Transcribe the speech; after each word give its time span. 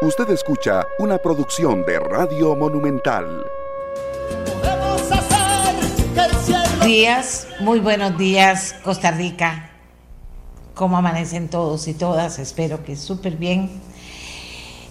Usted 0.00 0.30
escucha 0.30 0.86
una 1.00 1.18
producción 1.18 1.84
de 1.84 1.98
Radio 1.98 2.54
Monumental. 2.54 3.44
Días, 6.84 7.48
muy 7.58 7.80
buenos 7.80 8.16
días, 8.16 8.76
Costa 8.84 9.10
Rica. 9.10 9.70
¿Cómo 10.74 10.96
amanecen 10.98 11.48
todos 11.48 11.88
y 11.88 11.94
todas? 11.94 12.38
Espero 12.38 12.84
que 12.84 12.94
súper 12.94 13.34
bien. 13.34 13.70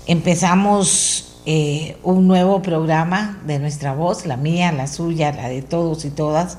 Empezamos 0.07 1.41
eh, 1.45 1.95
un 2.03 2.27
nuevo 2.27 2.61
programa 2.61 3.41
de 3.45 3.59
nuestra 3.59 3.93
voz, 3.93 4.25
la 4.25 4.35
mía, 4.35 4.73
la 4.73 4.87
suya, 4.87 5.31
la 5.31 5.47
de 5.47 5.61
todos 5.61 6.03
y 6.03 6.09
todas 6.09 6.57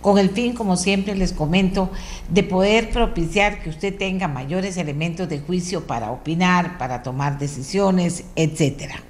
con 0.00 0.18
el 0.18 0.30
fin, 0.30 0.54
como 0.54 0.76
siempre 0.76 1.14
les 1.14 1.32
comento, 1.32 1.90
de 2.30 2.42
poder 2.42 2.90
propiciar 2.90 3.62
que 3.62 3.70
usted 3.70 3.96
tenga 3.96 4.28
mayores 4.28 4.76
elementos 4.76 5.28
de 5.28 5.40
juicio 5.40 5.86
para 5.86 6.10
opinar, 6.10 6.78
para 6.78 7.02
tomar 7.02 7.38
decisiones, 7.38 8.24
etcétera. 8.36 9.02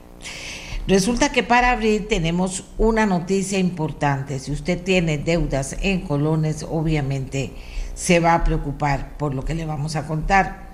Resulta 0.88 1.30
que 1.30 1.43
para 1.43 1.73
abril 1.73 2.06
tenemos 2.09 2.65
una 2.79 3.05
noticia 3.05 3.59
importante. 3.59 4.38
Si 4.38 4.52
usted 4.52 4.82
tiene 4.82 5.19
deudas 5.19 5.77
en 5.82 6.01
colones, 6.01 6.65
obviamente 6.66 7.52
se 7.95 8.20
va 8.20 8.32
a 8.32 8.45
preocupar 8.45 9.18
por 9.18 9.34
lo 9.34 9.45
que 9.45 9.55
le 9.55 9.66
vamos 9.66 9.96
a 9.96 10.07
contar. 10.07 10.68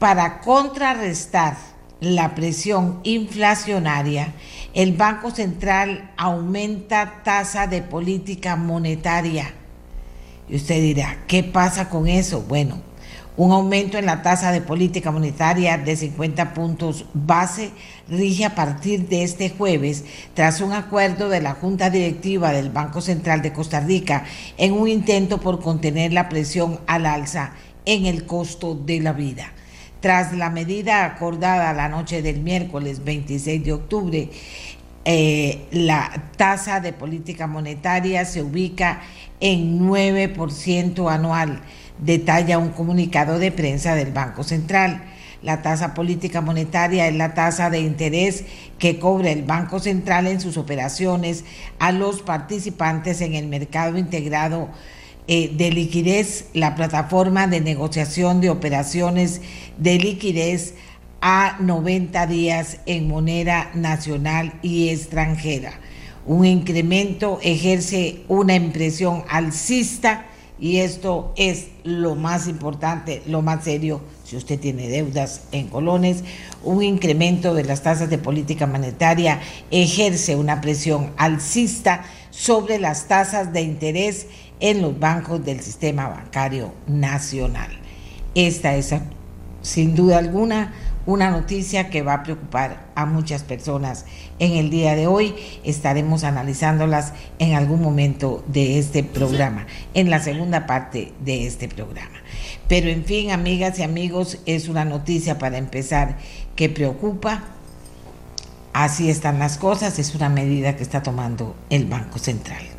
Para 0.00 0.40
contrarrestar 0.40 1.56
la 2.00 2.34
presión 2.34 2.98
inflacionaria, 3.04 4.34
el 4.74 4.92
Banco 4.92 5.30
Central 5.30 6.10
aumenta 6.16 7.22
tasa 7.22 7.68
de 7.68 7.80
política 7.80 8.56
monetaria. 8.56 9.52
Y 10.48 10.56
usted 10.56 10.80
dirá, 10.80 11.18
¿qué 11.28 11.44
pasa 11.44 11.88
con 11.88 12.08
eso? 12.08 12.42
Bueno, 12.42 12.82
un 13.36 13.52
aumento 13.52 13.98
en 13.98 14.06
la 14.06 14.22
tasa 14.22 14.50
de 14.50 14.60
política 14.60 15.12
monetaria 15.12 15.78
de 15.78 15.94
50 15.94 16.54
puntos 16.54 17.06
base 17.14 17.70
rige 18.08 18.44
a 18.44 18.56
partir 18.56 19.08
de 19.08 19.22
este 19.22 19.48
jueves 19.48 20.04
tras 20.34 20.60
un 20.60 20.72
acuerdo 20.72 21.28
de 21.28 21.40
la 21.40 21.54
Junta 21.54 21.88
Directiva 21.88 22.52
del 22.52 22.70
Banco 22.70 23.00
Central 23.00 23.42
de 23.42 23.52
Costa 23.52 23.78
Rica 23.78 24.24
en 24.56 24.72
un 24.72 24.88
intento 24.88 25.38
por 25.38 25.60
contener 25.60 26.12
la 26.12 26.28
presión 26.28 26.80
al 26.88 27.06
alza 27.06 27.52
en 27.86 28.06
el 28.06 28.26
costo 28.26 28.74
de 28.74 29.00
la 29.00 29.12
vida. 29.12 29.52
Tras 30.04 30.34
la 30.34 30.50
medida 30.50 31.06
acordada 31.06 31.72
la 31.72 31.88
noche 31.88 32.20
del 32.20 32.40
miércoles 32.40 33.02
26 33.06 33.64
de 33.64 33.72
octubre, 33.72 34.28
eh, 35.06 35.66
la 35.72 36.12
tasa 36.36 36.80
de 36.80 36.92
política 36.92 37.46
monetaria 37.46 38.26
se 38.26 38.42
ubica 38.42 39.00
en 39.40 39.80
9% 39.80 41.10
anual, 41.10 41.62
detalla 41.98 42.58
un 42.58 42.68
comunicado 42.68 43.38
de 43.38 43.50
prensa 43.50 43.94
del 43.94 44.12
Banco 44.12 44.44
Central. 44.44 45.02
La 45.42 45.62
tasa 45.62 45.94
política 45.94 46.42
monetaria 46.42 47.08
es 47.08 47.14
la 47.14 47.32
tasa 47.32 47.70
de 47.70 47.80
interés 47.80 48.44
que 48.78 48.98
cobra 48.98 49.30
el 49.30 49.44
Banco 49.44 49.80
Central 49.80 50.26
en 50.26 50.38
sus 50.38 50.58
operaciones 50.58 51.46
a 51.78 51.92
los 51.92 52.20
participantes 52.20 53.22
en 53.22 53.32
el 53.32 53.46
mercado 53.46 53.96
integrado 53.96 54.68
eh, 55.26 55.50
de 55.56 55.70
liquidez, 55.70 56.46
la 56.52 56.74
plataforma 56.74 57.46
de 57.46 57.60
negociación 57.60 58.40
de 58.40 58.50
operaciones 58.50 59.40
de 59.78 59.98
liquidez 59.98 60.74
a 61.22 61.56
90 61.60 62.26
días 62.26 62.78
en 62.84 63.08
moneda 63.08 63.70
nacional 63.74 64.52
y 64.60 64.90
extranjera. 64.90 65.80
Un 66.26 66.44
incremento 66.44 67.38
ejerce 67.42 68.20
una 68.28 68.54
impresión 68.54 69.24
alcista 69.28 70.26
y 70.58 70.78
esto 70.78 71.32
es 71.36 71.68
lo 71.82 72.14
más 72.14 72.46
importante, 72.46 73.22
lo 73.26 73.42
más 73.42 73.64
serio, 73.64 74.02
si 74.24 74.36
usted 74.36 74.60
tiene 74.60 74.88
deudas 74.88 75.42
en 75.52 75.68
colones, 75.68 76.22
un 76.62 76.82
incremento 76.82 77.54
de 77.54 77.64
las 77.64 77.82
tasas 77.82 78.08
de 78.08 78.18
política 78.18 78.66
monetaria 78.66 79.40
ejerce 79.70 80.36
una 80.36 80.60
presión 80.60 81.12
alcista 81.16 82.04
sobre 82.30 82.78
las 82.78 83.08
tasas 83.08 83.52
de 83.52 83.62
interés 83.62 84.26
en 84.60 84.82
los 84.82 84.98
bancos 84.98 85.44
del 85.44 85.60
sistema 85.60 86.08
bancario 86.08 86.72
nacional. 86.86 87.70
Esta 88.34 88.74
es, 88.74 88.94
sin 89.62 89.94
duda 89.94 90.18
alguna, 90.18 90.72
una 91.06 91.30
noticia 91.30 91.90
que 91.90 92.02
va 92.02 92.14
a 92.14 92.22
preocupar 92.22 92.86
a 92.94 93.04
muchas 93.06 93.42
personas 93.42 94.06
en 94.38 94.52
el 94.52 94.70
día 94.70 94.96
de 94.96 95.06
hoy. 95.06 95.34
Estaremos 95.64 96.24
analizándolas 96.24 97.12
en 97.38 97.54
algún 97.54 97.82
momento 97.82 98.42
de 98.48 98.78
este 98.78 99.04
programa, 99.04 99.66
en 99.92 100.10
la 100.10 100.20
segunda 100.20 100.66
parte 100.66 101.12
de 101.24 101.46
este 101.46 101.68
programa. 101.68 102.16
Pero 102.68 102.88
en 102.88 103.04
fin, 103.04 103.30
amigas 103.30 103.78
y 103.78 103.82
amigos, 103.82 104.38
es 104.46 104.68
una 104.68 104.84
noticia 104.84 105.38
para 105.38 105.58
empezar 105.58 106.16
que 106.56 106.68
preocupa. 106.68 107.44
Así 108.72 109.10
están 109.10 109.38
las 109.38 109.58
cosas, 109.58 109.98
es 109.98 110.14
una 110.14 110.28
medida 110.28 110.74
que 110.76 110.82
está 110.82 111.02
tomando 111.02 111.54
el 111.70 111.84
Banco 111.86 112.18
Central. 112.18 112.73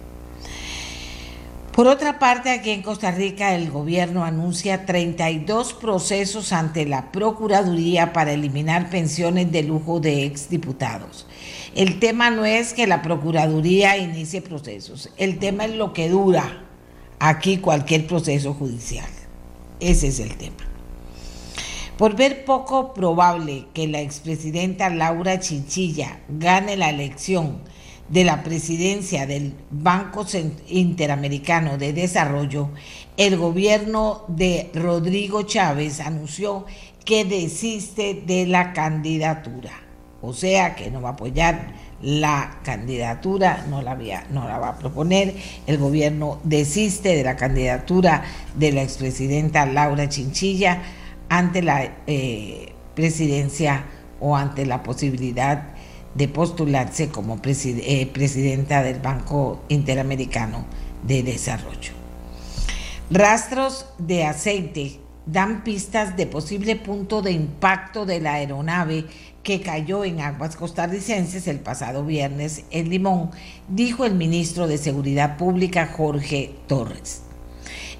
Por 1.75 1.89
otra 1.89 2.19
parte, 2.19 2.51
aquí 2.51 2.71
en 2.71 2.81
Costa 2.81 3.11
Rica 3.11 3.53
el 3.53 3.69
gobierno 3.69 4.23
anuncia 4.23 4.85
32 4.85 5.73
procesos 5.73 6.53
ante 6.53 6.85
la 6.85 7.11
Procuraduría 7.11 8.13
para 8.13 8.31
eliminar 8.31 8.89
pensiones 8.89 9.51
de 9.51 9.63
lujo 9.63 9.99
de 9.99 10.23
exdiputados. 10.23 11.27
El 11.75 11.99
tema 11.99 12.29
no 12.29 12.45
es 12.45 12.71
que 12.71 12.87
la 12.87 13.01
Procuraduría 13.01 13.97
inicie 13.97 14.41
procesos, 14.41 15.09
el 15.17 15.37
tema 15.37 15.65
es 15.65 15.75
lo 15.75 15.91
que 15.91 16.07
dura 16.07 16.63
aquí 17.19 17.57
cualquier 17.57 18.07
proceso 18.07 18.53
judicial. 18.53 19.09
Ese 19.81 20.07
es 20.07 20.21
el 20.21 20.37
tema. 20.37 20.55
Por 21.97 22.15
ver 22.15 22.45
poco 22.45 22.93
probable 22.93 23.65
que 23.73 23.89
la 23.89 23.99
expresidenta 23.99 24.89
Laura 24.89 25.41
Chinchilla 25.41 26.21
gane 26.29 26.77
la 26.77 26.89
elección, 26.89 27.59
de 28.09 28.23
la 28.23 28.43
presidencia 28.43 29.25
del 29.25 29.53
Banco 29.71 30.25
Interamericano 30.67 31.77
de 31.77 31.93
Desarrollo, 31.93 32.69
el 33.17 33.37
gobierno 33.37 34.23
de 34.27 34.69
Rodrigo 34.73 35.43
Chávez 35.43 35.99
anunció 35.99 36.65
que 37.03 37.25
desiste 37.25 38.23
de 38.25 38.45
la 38.45 38.73
candidatura. 38.73 39.71
O 40.21 40.33
sea 40.33 40.75
que 40.75 40.89
no 40.89 41.01
va 41.01 41.09
a 41.09 41.11
apoyar 41.13 41.73
la 42.01 42.59
candidatura, 42.63 43.65
no 43.69 43.81
la, 43.81 43.95
no 44.31 44.47
la 44.47 44.57
va 44.57 44.69
a 44.69 44.77
proponer. 44.77 45.35
El 45.65 45.77
gobierno 45.77 46.39
desiste 46.43 47.15
de 47.15 47.23
la 47.23 47.35
candidatura 47.35 48.23
de 48.55 48.71
la 48.71 48.83
expresidenta 48.83 49.65
Laura 49.65 50.09
Chinchilla 50.09 50.81
ante 51.29 51.61
la 51.61 51.89
eh, 52.07 52.73
presidencia 52.95 53.85
o 54.19 54.35
ante 54.35 54.65
la 54.65 54.83
posibilidad 54.83 55.74
de 56.15 56.27
postularse 56.27 57.09
como 57.09 57.39
eh, 57.43 58.09
presidenta 58.11 58.81
del 58.81 58.99
Banco 58.99 59.61
Interamericano 59.69 60.65
de 61.03 61.23
Desarrollo. 61.23 61.93
Rastros 63.11 63.85
de 63.99 64.25
aceite 64.25 64.99
dan 65.25 65.63
pistas 65.63 66.17
de 66.17 66.25
posible 66.25 66.75
punto 66.75 67.21
de 67.21 67.31
impacto 67.31 68.05
de 68.05 68.19
la 68.19 68.35
aeronave 68.35 69.05
que 69.43 69.61
cayó 69.61 70.03
en 70.03 70.21
aguas 70.21 70.55
costarricenses 70.55 71.47
el 71.47 71.59
pasado 71.59 72.03
viernes 72.03 72.63
en 72.71 72.89
Limón, 72.89 73.29
dijo 73.69 74.05
el 74.05 74.15
ministro 74.15 74.67
de 74.67 74.79
Seguridad 74.79 75.37
Pública 75.37 75.93
Jorge 75.95 76.55
Torres. 76.67 77.24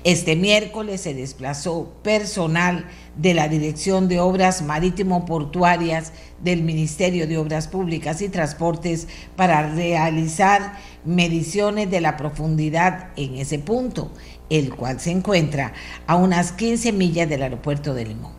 Este 0.06 0.36
miércoles 0.36 1.02
se 1.02 1.16
desplazó 1.16 1.92
personal 2.04 2.86
de 3.18 3.34
la 3.34 3.48
Dirección 3.48 4.08
de 4.08 4.20
Obras 4.20 4.62
Marítimo 4.62 5.26
Portuarias 5.26 6.14
del 6.44 6.62
Ministerio 6.62 7.26
de 7.26 7.40
Obras 7.40 7.68
Públicas 7.68 8.22
y 8.22 8.30
Transportes 8.30 9.08
para 9.36 9.68
realizar 9.74 10.78
mediciones 11.06 11.90
de 11.90 12.02
la 12.02 12.18
profundidad 12.18 13.08
en 13.16 13.38
ese 13.38 13.58
punto, 13.58 14.12
el 14.52 14.76
cual 14.76 15.00
se 15.00 15.10
encuentra 15.10 15.74
a 16.06 16.18
unas 16.18 16.52
15 16.52 16.92
millas 16.92 17.28
del 17.28 17.42
aeropuerto 17.42 17.96
de 17.96 18.06
Limón. 18.06 18.34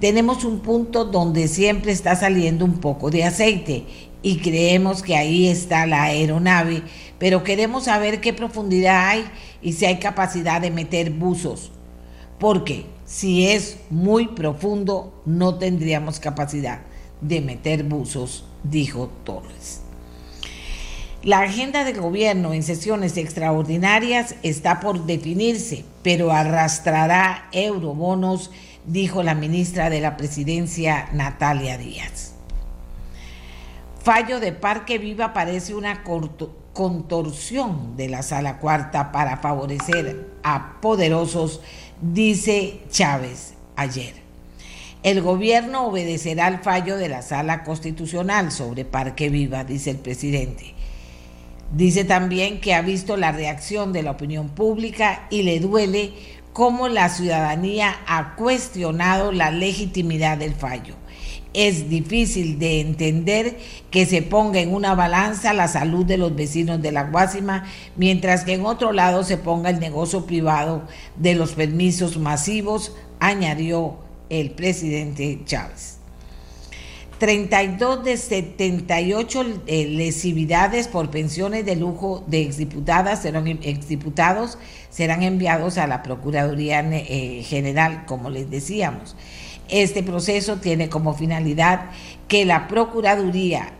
Tenemos 0.00 0.44
un 0.44 0.60
punto 0.60 1.06
donde 1.06 1.48
siempre 1.48 1.92
está 1.92 2.14
saliendo 2.14 2.62
un 2.62 2.80
poco 2.80 3.10
de 3.10 3.24
aceite 3.24 3.86
y 4.24 4.38
creemos 4.38 5.02
que 5.02 5.16
ahí 5.16 5.46
está 5.46 5.86
la 5.86 6.04
aeronave, 6.04 6.82
pero 7.18 7.44
queremos 7.44 7.84
saber 7.84 8.20
qué 8.20 8.32
profundidad 8.32 9.08
hay 9.08 9.24
y 9.62 9.72
si 9.72 9.86
hay 9.86 9.98
capacidad 9.98 10.60
de 10.60 10.70
meter 10.70 11.10
buzos, 11.10 11.72
porque 12.38 12.86
si 13.04 13.48
es 13.48 13.78
muy 13.90 14.28
profundo 14.28 15.22
no 15.24 15.56
tendríamos 15.58 16.20
capacidad 16.20 16.80
de 17.20 17.40
meter 17.40 17.84
buzos, 17.84 18.44
dijo 18.62 19.10
Torres. 19.24 19.80
La 21.22 21.40
agenda 21.40 21.84
del 21.84 22.00
gobierno 22.00 22.52
en 22.52 22.62
sesiones 22.62 23.16
extraordinarias 23.16 24.34
está 24.42 24.80
por 24.80 25.06
definirse, 25.06 25.86
pero 26.02 26.32
arrastrará 26.32 27.48
eurobonos, 27.52 28.50
dijo 28.86 29.22
la 29.22 29.34
ministra 29.34 29.88
de 29.88 30.02
la 30.02 30.18
Presidencia, 30.18 31.08
Natalia 31.14 31.78
Díaz. 31.78 32.33
Fallo 34.04 34.38
de 34.38 34.52
Parque 34.52 34.98
Viva 34.98 35.32
parece 35.32 35.74
una 35.74 36.04
contorsión 36.74 37.96
de 37.96 38.10
la 38.10 38.22
sala 38.22 38.58
cuarta 38.58 39.10
para 39.12 39.38
favorecer 39.38 40.28
a 40.42 40.78
poderosos, 40.82 41.62
dice 42.02 42.82
Chávez 42.90 43.54
ayer. 43.76 44.12
El 45.02 45.22
gobierno 45.22 45.86
obedecerá 45.86 46.48
al 46.48 46.58
fallo 46.58 46.98
de 46.98 47.08
la 47.08 47.22
Sala 47.22 47.64
Constitucional 47.64 48.52
sobre 48.52 48.84
Parque 48.84 49.30
Viva, 49.30 49.64
dice 49.64 49.92
el 49.92 49.96
presidente. 49.96 50.74
Dice 51.72 52.04
también 52.04 52.60
que 52.60 52.74
ha 52.74 52.82
visto 52.82 53.16
la 53.16 53.32
reacción 53.32 53.94
de 53.94 54.02
la 54.02 54.10
opinión 54.10 54.50
pública 54.50 55.26
y 55.30 55.44
le 55.44 55.60
duele 55.60 56.12
cómo 56.52 56.88
la 56.88 57.08
ciudadanía 57.08 57.96
ha 58.06 58.34
cuestionado 58.34 59.32
la 59.32 59.50
legitimidad 59.50 60.36
del 60.36 60.52
fallo. 60.52 60.94
Es 61.54 61.88
difícil 61.88 62.58
de 62.58 62.80
entender 62.80 63.58
que 63.92 64.06
se 64.06 64.22
ponga 64.22 64.60
en 64.60 64.74
una 64.74 64.96
balanza 64.96 65.52
la 65.52 65.68
salud 65.68 66.04
de 66.04 66.18
los 66.18 66.34
vecinos 66.34 66.82
de 66.82 66.90
la 66.90 67.04
Guásima, 67.04 67.64
mientras 67.96 68.44
que 68.44 68.54
en 68.54 68.66
otro 68.66 68.92
lado 68.92 69.22
se 69.22 69.36
ponga 69.36 69.70
el 69.70 69.78
negocio 69.78 70.26
privado 70.26 70.82
de 71.16 71.36
los 71.36 71.52
permisos 71.52 72.18
masivos, 72.18 72.92
añadió 73.20 73.98
el 74.30 74.50
presidente 74.50 75.40
Chávez. 75.44 75.98
32 77.18 78.04
de 78.04 78.16
78 78.16 79.60
eh, 79.66 79.86
lesividades 79.86 80.88
por 80.88 81.10
pensiones 81.10 81.64
de 81.64 81.76
lujo 81.76 82.24
de 82.26 82.42
exdiputadas 82.42 83.22
serán, 83.22 83.46
exdiputados 83.46 84.58
serán 84.90 85.22
enviados 85.22 85.78
a 85.78 85.86
la 85.86 86.02
Procuraduría 86.02 86.80
eh, 86.80 87.42
General, 87.44 88.04
como 88.06 88.30
les 88.30 88.50
decíamos. 88.50 89.14
Este 89.68 90.02
proceso 90.02 90.56
tiene 90.56 90.88
como 90.88 91.14
finalidad 91.14 91.90
que 92.28 92.44
la 92.44 92.68
Procuraduría 92.68 93.72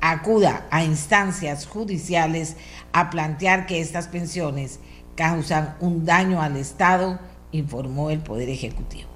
acuda 0.00 0.66
a 0.70 0.84
instancias 0.84 1.66
judiciales 1.66 2.56
a 2.92 3.10
plantear 3.10 3.66
que 3.66 3.80
estas 3.80 4.08
pensiones 4.08 4.78
causan 5.16 5.76
un 5.80 6.04
daño 6.04 6.40
al 6.40 6.56
Estado, 6.56 7.18
informó 7.50 8.10
el 8.10 8.20
Poder 8.20 8.48
Ejecutivo. 8.48 9.08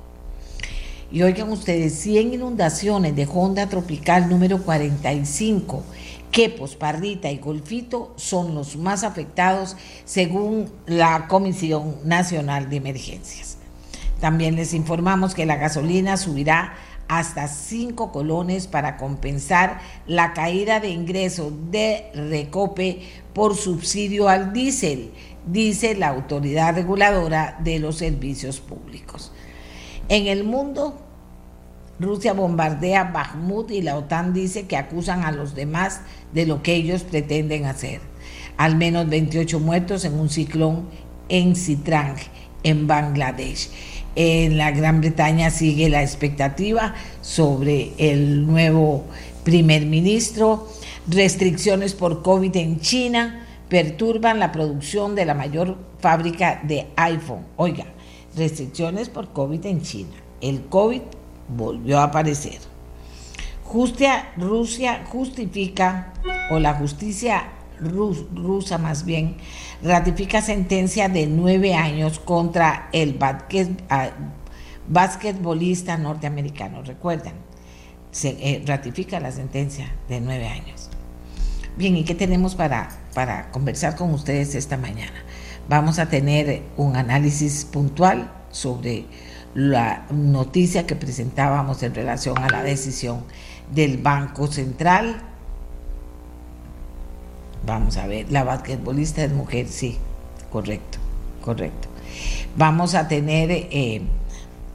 Y 1.11 1.23
oigan 1.23 1.51
ustedes, 1.51 1.95
100 2.01 2.35
inundaciones 2.35 3.15
de 3.15 3.29
Honda 3.33 3.69
Tropical 3.69 4.29
número 4.29 4.61
45, 4.63 5.85
Quepos, 6.33 6.75
Parrita 6.75 7.31
y 7.31 7.39
Golfito 7.39 8.13
son 8.17 8.55
los 8.55 8.77
más 8.77 9.05
afectados 9.05 9.77
según 10.05 10.69
la 10.87 11.29
Comisión 11.29 11.97
Nacional 12.05 12.69
de 12.69 12.77
Emergencias. 12.77 13.46
También 14.21 14.57
les 14.57 14.75
informamos 14.75 15.35
que 15.35 15.47
la 15.47 15.57
gasolina 15.57 16.17
subirá 16.17 16.75
hasta 17.09 17.49
5 17.49 18.11
colones 18.11 18.67
para 18.67 18.97
compensar 18.97 19.81
la 20.07 20.33
caída 20.33 20.81
de 20.81 20.89
ingreso 20.89 21.53
de 21.71 22.11
Recope 22.15 23.03
por 23.33 23.57
subsidio 23.57 24.29
al 24.29 24.53
diésel, 24.53 25.13
dice 25.47 25.95
la 25.95 26.09
autoridad 26.09 26.75
reguladora 26.75 27.57
de 27.63 27.79
los 27.79 27.99
servicios 27.99 28.61
públicos. 28.61 29.33
En 30.09 30.27
el 30.27 30.45
mundo, 30.45 30.99
Rusia 31.99 32.33
bombardea 32.33 33.05
Bakhmut 33.05 33.71
y 33.71 33.83
la 33.83 33.97
OTAN 33.97 34.33
dice 34.35 34.67
que 34.67 34.77
acusan 34.77 35.25
a 35.25 35.33
los 35.33 35.55
demás 35.55 36.01
de 36.33 36.47
lo 36.47 36.63
que 36.63 36.75
ellos 36.75 37.03
pretenden 37.03 37.65
hacer. 37.65 38.01
Al 38.57 38.77
menos 38.77 39.09
28 39.09 39.61
muertos 39.61 40.05
en 40.05 40.19
un 40.19 40.29
ciclón 40.29 40.89
en 41.29 41.57
Sitrang, 41.57 42.17
en 42.63 42.87
Bangladesh. 42.87 43.71
En 44.17 44.57
la 44.57 44.71
Gran 44.71 45.03
Bretaña 45.03 45.51
sigue 45.51 45.91
la 45.91 46.03
expectativa 46.03 46.95
sobre 47.21 47.93
el 47.99 48.47
nuevo 48.47 49.05
primer 49.45 49.85
ministro. 49.85 50.69
Restricciones 51.07 51.93
por 51.93 52.23
COVID 52.23 52.57
en 52.57 52.81
China 52.81 53.47
perturban 53.69 54.39
la 54.39 54.53
producción 54.53 55.15
de 55.15 55.27
la 55.27 55.35
mayor 55.35 55.77
fábrica 56.01 56.63
de 56.65 56.87
iPhone. 56.97 57.45
Oiga, 57.57 57.85
restricciones 58.35 59.11
por 59.11 59.35
COVID 59.35 59.67
en 59.67 59.83
China. 59.83 60.15
El 60.41 60.63
COVID 60.65 61.03
volvió 61.49 61.99
a 61.99 62.05
aparecer. 62.05 62.59
Rusia 64.39 65.05
justifica, 65.11 66.15
o 66.51 66.59
la 66.59 66.73
justicia 66.75 67.49
rusa 67.81 68.79
más 68.79 69.05
bien, 69.05 69.37
ratifica 69.83 70.41
sentencia 70.41 71.09
de 71.09 71.27
nueve 71.27 71.75
años 71.75 72.19
contra 72.19 72.89
el 72.93 73.19
ah, 73.91 74.11
basquetbolista 74.89 75.97
norteamericano. 75.97 76.83
Recuerdan, 76.83 77.35
se 78.11 78.31
eh, 78.41 78.63
ratifica 78.67 79.21
la 79.21 79.33
sentencia 79.33 79.93
de 80.09 80.21
nueve 80.21 80.49
años. 80.49 80.91
Bien, 81.77 81.97
¿y 81.97 82.05
qué 82.05 82.15
tenemos 82.15 82.55
para, 82.55 82.89
para 83.15 83.51
conversar 83.51 83.97
con 83.97 84.15
ustedes 84.15 84.55
esta 84.55 84.79
mañana? 84.79 85.25
Vamos 85.69 85.99
a 85.99 86.09
tener 86.09 86.63
un 86.77 86.97
análisis 86.97 87.67
puntual 87.67 88.33
sobre 88.51 89.05
la 89.55 90.07
noticia 90.11 90.87
que 90.87 90.97
presentábamos 90.97 91.83
en 91.83 91.95
relación 91.95 92.39
a 92.39 92.49
la 92.49 92.63
decisión 92.63 93.25
del 93.73 93.99
Banco 93.99 94.47
Central. 94.47 95.23
Vamos 97.67 97.97
a 97.97 98.07
ver, 98.07 98.31
la 98.31 98.45
basquetbolista 98.45 99.25
es 99.25 99.33
mujer, 99.33 99.67
sí, 99.67 99.99
correcto, 100.53 100.99
correcto. 101.45 101.89
Vamos 102.57 102.95
a 102.95 103.09
tener 103.09 103.51
eh, 103.51 104.03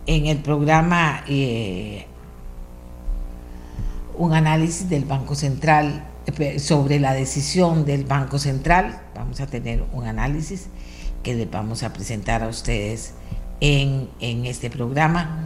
en 0.06 0.26
el 0.26 0.40
programa 0.40 1.24
eh, 1.26 2.06
un 4.18 4.34
análisis 4.34 4.90
del 4.90 5.06
Banco 5.06 5.36
Central 5.36 6.04
eh, 6.38 6.60
sobre 6.60 7.00
la 7.00 7.14
decisión 7.14 7.86
del 7.86 8.04
Banco 8.04 8.38
Central. 8.38 9.00
Vamos 9.16 9.40
a 9.40 9.48
tener 9.48 9.86
un 9.94 10.06
análisis 10.06 10.68
que 11.24 11.34
les 11.34 11.50
vamos 11.50 11.84
a 11.84 11.94
presentar 11.94 12.44
a 12.44 12.50
ustedes 12.50 13.14
en, 13.62 14.10
este 14.20 14.70
programa. 14.70 15.46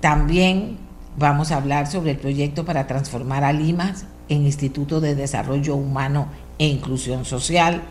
También 0.00 0.78
vamos 1.18 1.52
a 1.52 1.56
hablar 1.56 1.88
sobre 1.88 2.12
el 2.12 2.16
proyecto 2.16 2.64
para 2.64 2.86
transformar 2.86 3.44
a 3.44 3.52
Limas 3.52 4.06
en 4.30 4.46
Instituto 4.46 5.00
de 5.00 5.14
Desarrollo 5.14 5.76
Humano 5.76 6.28
e 6.58 6.66
Inclusión 6.66 7.24
Social. 7.24 7.82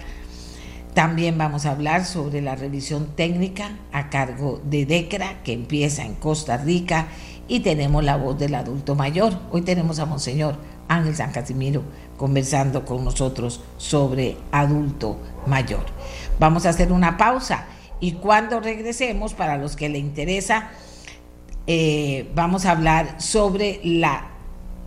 También 0.93 1.37
vamos 1.37 1.65
a 1.65 1.71
hablar 1.71 2.05
sobre 2.05 2.41
la 2.41 2.55
revisión 2.55 3.07
técnica 3.15 3.77
a 3.91 4.09
cargo 4.09 4.61
de 4.63 4.85
DECRA, 4.85 5.43
que 5.43 5.53
empieza 5.53 6.03
en 6.03 6.15
Costa 6.15 6.57
Rica, 6.57 7.07
y 7.47 7.59
tenemos 7.59 8.03
la 8.03 8.15
voz 8.15 8.39
del 8.39 8.55
adulto 8.55 8.95
mayor. 8.95 9.33
Hoy 9.51 9.61
tenemos 9.61 9.99
a 9.99 10.05
Monseñor 10.05 10.57
Ángel 10.87 11.15
San 11.15 11.31
Casimiro 11.31 11.83
conversando 12.17 12.85
con 12.85 13.03
nosotros 13.03 13.61
sobre 13.77 14.37
adulto 14.51 15.19
mayor. 15.45 15.85
Vamos 16.39 16.65
a 16.65 16.69
hacer 16.69 16.91
una 16.91 17.17
pausa 17.17 17.65
y 17.99 18.13
cuando 18.13 18.59
regresemos, 18.59 19.33
para 19.33 19.57
los 19.57 19.75
que 19.75 19.89
le 19.89 19.97
interesa, 19.97 20.69
eh, 21.67 22.29
vamos 22.35 22.65
a 22.65 22.71
hablar 22.71 23.21
sobre 23.21 23.79
la, 23.83 24.29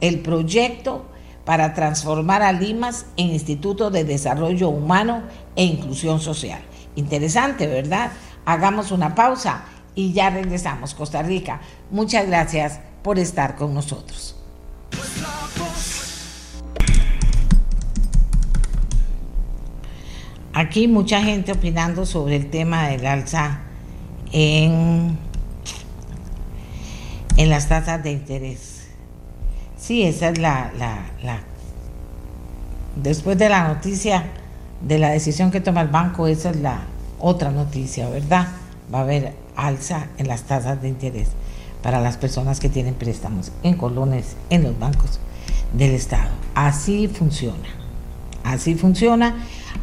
el 0.00 0.20
proyecto 0.20 1.06
para 1.48 1.72
transformar 1.72 2.42
a 2.42 2.52
Limas 2.52 3.06
en 3.16 3.28
Instituto 3.28 3.90
de 3.90 4.04
Desarrollo 4.04 4.68
Humano 4.68 5.22
e 5.56 5.64
Inclusión 5.64 6.20
Social. 6.20 6.60
Interesante, 6.94 7.66
¿verdad? 7.66 8.10
Hagamos 8.44 8.92
una 8.92 9.14
pausa 9.14 9.64
y 9.94 10.12
ya 10.12 10.28
regresamos, 10.28 10.92
Costa 10.92 11.22
Rica. 11.22 11.62
Muchas 11.90 12.26
gracias 12.26 12.80
por 13.02 13.18
estar 13.18 13.56
con 13.56 13.72
nosotros. 13.72 14.36
Aquí 20.52 20.86
mucha 20.86 21.22
gente 21.22 21.52
opinando 21.52 22.04
sobre 22.04 22.36
el 22.36 22.50
tema 22.50 22.88
del 22.88 23.06
alza 23.06 23.62
en, 24.32 25.16
en 27.38 27.48
las 27.48 27.70
tasas 27.70 28.02
de 28.02 28.12
interés. 28.12 28.67
Sí, 29.88 30.02
esa 30.02 30.28
es 30.28 30.36
la, 30.36 30.70
la, 30.76 31.40
Después 32.94 33.38
de 33.38 33.48
la 33.48 33.68
noticia 33.68 34.22
de 34.82 34.98
la 34.98 35.08
decisión 35.08 35.50
que 35.50 35.62
toma 35.62 35.80
el 35.80 35.88
banco, 35.88 36.26
esa 36.26 36.50
es 36.50 36.56
la 36.56 36.82
otra 37.18 37.50
noticia, 37.50 38.06
¿verdad? 38.10 38.48
Va 38.92 38.98
a 38.98 39.02
haber 39.02 39.32
alza 39.56 40.08
en 40.18 40.28
las 40.28 40.42
tasas 40.42 40.82
de 40.82 40.88
interés 40.88 41.28
para 41.82 42.02
las 42.02 42.18
personas 42.18 42.60
que 42.60 42.68
tienen 42.68 42.92
préstamos 42.92 43.50
en 43.62 43.78
colones 43.78 44.36
en 44.50 44.64
los 44.64 44.78
bancos 44.78 45.20
del 45.72 45.92
Estado. 45.92 46.32
Así 46.54 47.08
funciona. 47.08 47.70
Así 48.44 48.74
funciona 48.74 49.36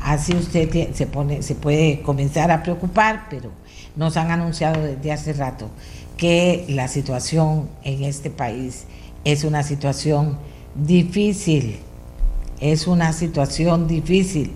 Así 0.04 0.36
usted 0.36 0.94
se, 0.94 1.08
pone, 1.08 1.42
se 1.42 1.56
puede 1.56 2.04
comenzar 2.04 2.52
a 2.52 2.62
preocupar, 2.62 3.26
pero 3.32 3.50
nos 3.96 4.18
han 4.18 4.30
anunciado 4.30 4.84
desde 4.84 5.12
hace 5.12 5.34
rato 5.34 5.72
que 6.16 6.64
la 6.70 6.88
situación 6.90 7.68
en 7.84 8.04
este 8.04 8.30
país 8.30 8.86
es 9.26 9.44
una 9.44 9.64
situación 9.64 10.38
difícil, 10.76 11.80
es 12.62 12.88
una 12.88 13.12
situación 13.12 13.88
difícil. 13.88 14.54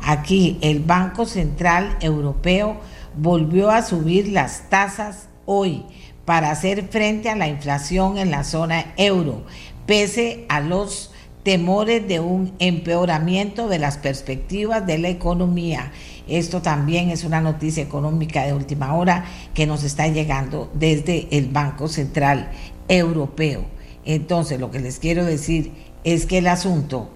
Aquí 0.00 0.58
el 0.62 0.80
Banco 0.80 1.26
Central 1.26 1.96
Europeo 2.00 2.78
volvió 3.16 3.70
a 3.70 3.82
subir 3.82 4.28
las 4.28 4.70
tasas 4.70 5.28
hoy 5.44 5.84
para 6.24 6.50
hacer 6.50 6.88
frente 6.88 7.28
a 7.28 7.36
la 7.36 7.48
inflación 7.48 8.16
en 8.16 8.30
la 8.30 8.44
zona 8.44 8.94
euro, 8.96 9.42
pese 9.86 10.46
a 10.48 10.60
los 10.60 11.10
temores 11.42 12.06
de 12.06 12.20
un 12.20 12.52
empeoramiento 12.60 13.68
de 13.68 13.80
las 13.80 13.98
perspectivas 13.98 14.86
de 14.86 14.98
la 14.98 15.08
economía 15.08 15.90
Esto 16.28 16.62
también 16.62 17.10
es 17.10 17.24
una 17.24 17.40
noticia 17.40 17.82
económica 17.82 18.44
de 18.44 18.52
última 18.52 18.94
hora 18.94 19.24
que 19.54 19.66
nos 19.66 19.82
está 19.82 20.06
llegando 20.06 20.70
desde 20.72 21.26
el 21.32 21.48
Banco 21.48 21.88
Central 21.88 22.50
Europeo. 22.86 23.64
Entonces, 24.04 24.60
lo 24.60 24.70
que 24.70 24.80
les 24.80 24.98
quiero 24.98 25.24
decir 25.24 25.72
es 26.04 26.26
que 26.26 26.38
el 26.38 26.46
asunto 26.46 27.08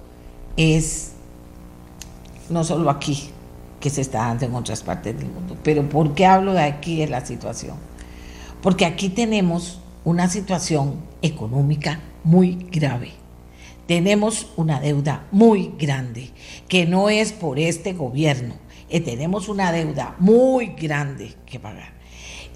es 0.57 1.13
no 2.49 2.65
solo 2.65 2.91
aquí, 2.91 3.31
que 3.81 3.91
se 3.91 4.01
está 4.01 4.19
dando 4.19 4.47
en 4.47 4.55
otras 4.55 4.83
partes 4.83 5.17
del 5.19 5.29
mundo. 5.29 5.57
Pero 5.63 5.89
¿por 5.89 6.15
qué 6.15 6.27
hablo 6.27 6.53
de 6.53 6.63
aquí 6.63 6.99
de 6.99 7.09
la 7.09 7.25
situación? 7.25 7.77
Porque 8.63 8.87
aquí 8.87 9.09
tenemos 9.09 9.81
una 10.05 10.29
situación 10.29 10.97
económica 11.23 12.01
muy 12.25 12.69
grave. 12.71 13.13
Tenemos 13.87 14.49
una 14.57 14.81
deuda 14.81 15.27
muy 15.31 15.73
grande, 15.79 16.31
que 16.69 16.87
no 16.87 17.09
es 17.09 17.33
por 17.33 17.59
este 17.59 17.93
gobierno. 17.93 18.55
Eh, 18.89 19.01
tenemos 19.01 19.49
una 19.49 19.73
deuda 19.73 20.15
muy 20.19 20.75
grande 20.79 21.35
que 21.45 21.59
pagar. 21.59 21.97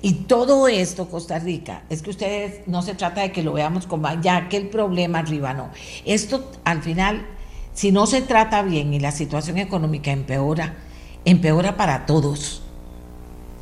Y 0.02 0.12
todo 0.12 0.66
esto, 0.68 1.08
Costa 1.08 1.38
Rica, 1.38 1.82
es 1.90 2.00
que 2.00 2.10
ustedes 2.10 2.66
no 2.66 2.80
se 2.82 2.94
trata 2.94 3.20
de 3.20 3.32
que 3.32 3.42
lo 3.42 3.52
veamos 3.52 3.87
como 3.87 4.08
ya 4.22 4.49
que 4.49 4.56
el 4.56 4.68
problema 4.68 5.18
arriba, 5.18 5.52
no. 5.52 5.70
Esto 6.06 6.50
al 6.64 6.82
final, 6.82 7.26
si 7.75 7.92
no 7.92 8.06
se 8.06 8.22
trata 8.22 8.62
bien 8.62 8.94
y 8.94 9.00
la 9.00 9.12
situación 9.12 9.58
económica 9.58 10.10
empeora, 10.10 10.76
empeora 11.25 11.76
para 11.76 12.06
todos. 12.06 12.62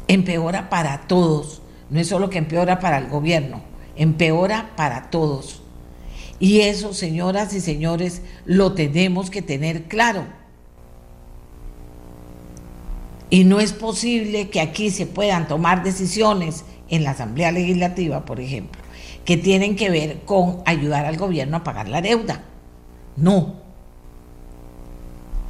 Empeora 0.07 0.71
para 0.71 1.09
todos. 1.09 1.61
No 1.91 1.99
es 1.99 2.09
solo 2.09 2.31
que 2.31 2.39
empeora 2.39 2.79
para 2.79 2.99
el 2.99 3.09
gobierno, 3.09 3.63
empeora 3.97 4.71
para 4.77 5.11
todos. 5.11 5.63
Y 6.39 6.61
eso, 6.61 6.95
señoras 6.95 7.53
y 7.53 7.61
señores, 7.61 8.23
lo 8.45 8.75
tenemos 8.75 9.31
que 9.31 9.43
tener 9.43 9.85
claro. 9.85 10.25
Y 13.31 13.45
no 13.45 13.61
es 13.61 13.73
posible 13.73 14.49
que 14.49 14.61
aquí 14.61 14.91
se 14.91 15.07
puedan 15.07 15.49
tomar 15.49 15.83
decisiones 15.83 16.65
en 16.89 17.05
la 17.05 17.11
Asamblea 17.11 17.53
Legislativa, 17.53 18.25
por 18.25 18.41
ejemplo, 18.41 18.81
que 19.25 19.37
tienen 19.37 19.77
que 19.77 19.91
ver 19.91 20.21
con 20.25 20.63
ayudar 20.65 21.05
al 21.05 21.19
gobierno 21.19 21.59
a 21.59 21.65
pagar 21.65 21.89
la 21.89 22.01
deuda. 22.01 22.43
No. 23.17 23.57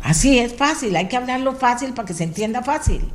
Así 0.03 0.39
es 0.39 0.55
fácil, 0.55 0.97
hay 0.97 1.07
que 1.07 1.17
hablarlo 1.17 1.55
fácil 1.55 1.93
para 1.93 2.07
que 2.07 2.15
se 2.15 2.25
entienda 2.25 2.63
fácil. 2.63 3.09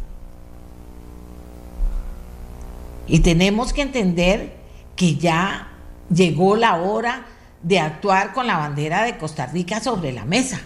Y 3.07 3.19
tenemos 3.19 3.73
que 3.73 3.81
entender 3.81 4.55
que 4.95 5.15
ya 5.15 5.67
llegó 6.13 6.55
la 6.55 6.75
hora 6.75 7.25
de 7.61 7.79
actuar 7.79 8.33
con 8.33 8.47
la 8.47 8.57
bandera 8.57 9.03
de 9.03 9.17
Costa 9.17 9.45
Rica 9.47 9.81
sobre 9.81 10.13
la 10.13 10.23
mesa. 10.25 10.61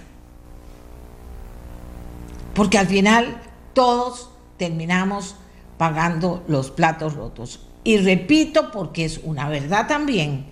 Porque 2.54 2.77
al 2.77 2.88
final 2.88 3.42
todos 3.77 4.31
terminamos 4.57 5.36
pagando 5.77 6.43
los 6.48 6.72
platos 6.72 7.13
rotos. 7.13 7.60
Y 7.84 7.98
repito, 7.98 8.72
porque 8.72 9.05
es 9.05 9.19
una 9.24 9.48
verdad 9.50 9.88
también, 9.88 10.48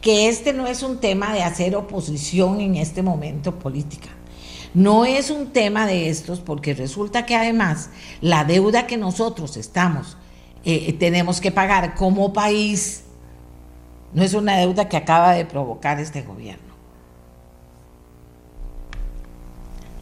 que 0.00 0.28
este 0.28 0.52
no 0.52 0.68
es 0.68 0.84
un 0.84 0.98
tema 0.98 1.32
de 1.32 1.42
hacer 1.42 1.74
oposición 1.74 2.60
en 2.60 2.76
este 2.76 3.02
momento 3.02 3.58
política. 3.58 4.10
No 4.74 5.04
es 5.04 5.28
un 5.30 5.48
tema 5.48 5.88
de 5.88 6.08
estos 6.08 6.38
porque 6.38 6.72
resulta 6.72 7.26
que 7.26 7.34
además 7.34 7.90
la 8.20 8.44
deuda 8.44 8.86
que 8.86 8.96
nosotros 8.96 9.56
estamos, 9.56 10.16
eh, 10.64 10.92
tenemos 11.00 11.40
que 11.40 11.50
pagar 11.50 11.96
como 11.96 12.32
país, 12.32 13.02
no 14.14 14.22
es 14.22 14.34
una 14.34 14.56
deuda 14.56 14.88
que 14.88 14.96
acaba 14.96 15.32
de 15.32 15.44
provocar 15.44 15.98
este 15.98 16.22
gobierno. 16.22 16.67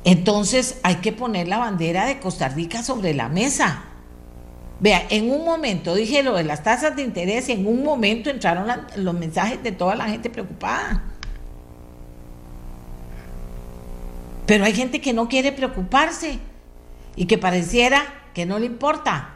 Entonces 0.07 0.79
hay 0.85 0.97
que 0.97 1.11
poner 1.11 1.49
la 1.49 1.59
bandera 1.59 2.07
de 2.07 2.21
Costa 2.21 2.49
Rica 2.49 2.85
sobre 2.85 3.13
la 3.13 3.29
mesa. 3.29 3.83
Vea, 4.79 5.05
en 5.11 5.33
un 5.33 5.45
momento 5.45 5.97
dije 5.97 6.23
lo 6.23 6.37
de 6.37 6.45
las 6.45 6.63
tasas 6.63 6.95
de 6.95 7.03
interés 7.03 7.49
y 7.49 7.53
en 7.53 7.67
un 7.67 7.83
momento 7.83 8.31
entraron 8.31 8.69
los 8.95 9.15
mensajes 9.15 9.61
de 9.65 9.73
toda 9.73 9.97
la 9.97 10.09
gente 10.09 10.31
preocupada. 10.31 11.03
Pero 14.47 14.65
hay 14.65 14.75
gente 14.75 15.01
que 15.01 15.13
no 15.13 15.29
quiere 15.29 15.51
preocuparse 15.51 16.39
y 17.17 17.27
que 17.27 17.37
pareciera 17.37 18.05
que 18.33 18.47
no 18.47 18.61
le 18.61 18.67
importa. 18.67 19.35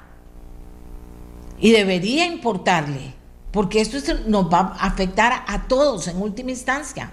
Y 1.58 1.72
debería 1.72 2.26
importarle 2.26 3.14
porque 3.50 3.80
esto 3.80 3.98
nos 4.28 4.44
va 4.52 4.76
a 4.78 4.86
afectar 4.86 5.42
a 5.48 5.66
todos 5.66 6.06
en 6.06 6.22
última 6.22 6.52
instancia. 6.52 7.10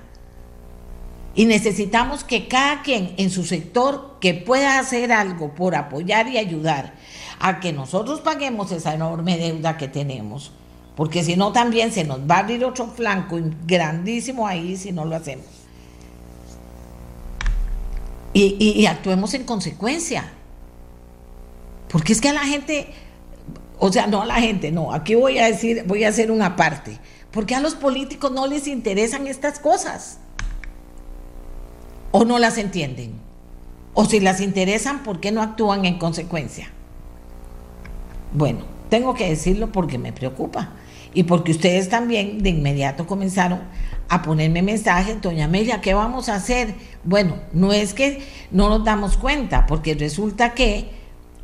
Y 1.37 1.45
necesitamos 1.45 2.23
que 2.23 2.47
cada 2.47 2.81
quien 2.81 3.13
en 3.17 3.29
su 3.29 3.45
sector 3.45 4.17
que 4.19 4.33
pueda 4.33 4.79
hacer 4.79 5.11
algo 5.11 5.53
por 5.53 5.75
apoyar 5.75 6.27
y 6.27 6.39
ayudar 6.39 6.95
a 7.39 7.59
que 7.59 7.71
nosotros 7.71 8.21
paguemos 8.21 8.71
esa 8.71 8.95
enorme 8.95 9.37
deuda 9.37 9.77
que 9.77 9.87
tenemos, 9.87 10.51
porque 10.95 11.23
si 11.23 11.35
no 11.35 11.51
también 11.51 11.91
se 11.91 12.03
nos 12.05 12.21
va 12.21 12.37
a 12.37 12.39
abrir 12.39 12.65
otro 12.65 12.87
flanco 12.87 13.37
grandísimo 13.67 14.47
ahí 14.47 14.75
si 14.77 14.91
no 14.91 15.05
lo 15.05 15.15
hacemos. 15.15 15.45
Y, 18.33 18.55
y 18.59 18.87
actuemos 18.87 19.35
en 19.35 19.43
consecuencia, 19.43 20.31
porque 21.87 22.13
es 22.13 22.19
que 22.19 22.29
a 22.29 22.33
la 22.33 22.45
gente 22.45 22.87
o 23.77 23.91
sea, 23.91 24.07
no 24.07 24.23
a 24.23 24.25
la 24.25 24.41
gente, 24.41 24.71
no. 24.71 24.91
Aquí 24.91 25.13
voy 25.13 25.37
a 25.37 25.45
decir, 25.45 25.83
voy 25.85 26.03
a 26.03 26.09
hacer 26.09 26.31
una 26.31 26.55
parte. 26.55 26.97
Porque 27.29 27.53
a 27.53 27.59
los 27.59 27.75
políticos 27.75 28.31
no 28.31 28.47
les 28.47 28.67
interesan 28.67 29.27
estas 29.27 29.59
cosas. 29.59 30.17
O 32.17 32.25
no 32.25 32.39
las 32.39 32.57
entienden. 32.57 33.11
O 33.93 34.05
si 34.05 34.19
las 34.19 34.41
interesan, 34.41 35.03
¿por 35.03 35.19
qué 35.19 35.31
no 35.31 35.43
actúan 35.43 35.85
en 35.85 35.99
consecuencia? 35.99 36.71
Bueno, 38.33 38.61
tengo 38.89 39.13
que 39.13 39.29
decirlo 39.29 39.71
porque 39.71 39.99
me 39.99 40.11
preocupa. 40.11 40.69
Y 41.13 41.25
porque 41.25 41.51
ustedes 41.51 41.89
también 41.89 42.41
de 42.41 42.49
inmediato 42.49 43.05
comenzaron 43.05 43.59
a 44.09 44.23
ponerme 44.23 44.63
mensajes, 44.63 45.21
doña 45.21 45.45
Amelia, 45.45 45.79
¿qué 45.79 45.93
vamos 45.93 46.27
a 46.27 46.33
hacer? 46.33 46.73
Bueno, 47.03 47.35
no 47.53 47.71
es 47.71 47.93
que 47.93 48.23
no 48.49 48.67
nos 48.69 48.83
damos 48.83 49.15
cuenta, 49.15 49.67
porque 49.67 49.93
resulta 49.93 50.55
que 50.55 50.89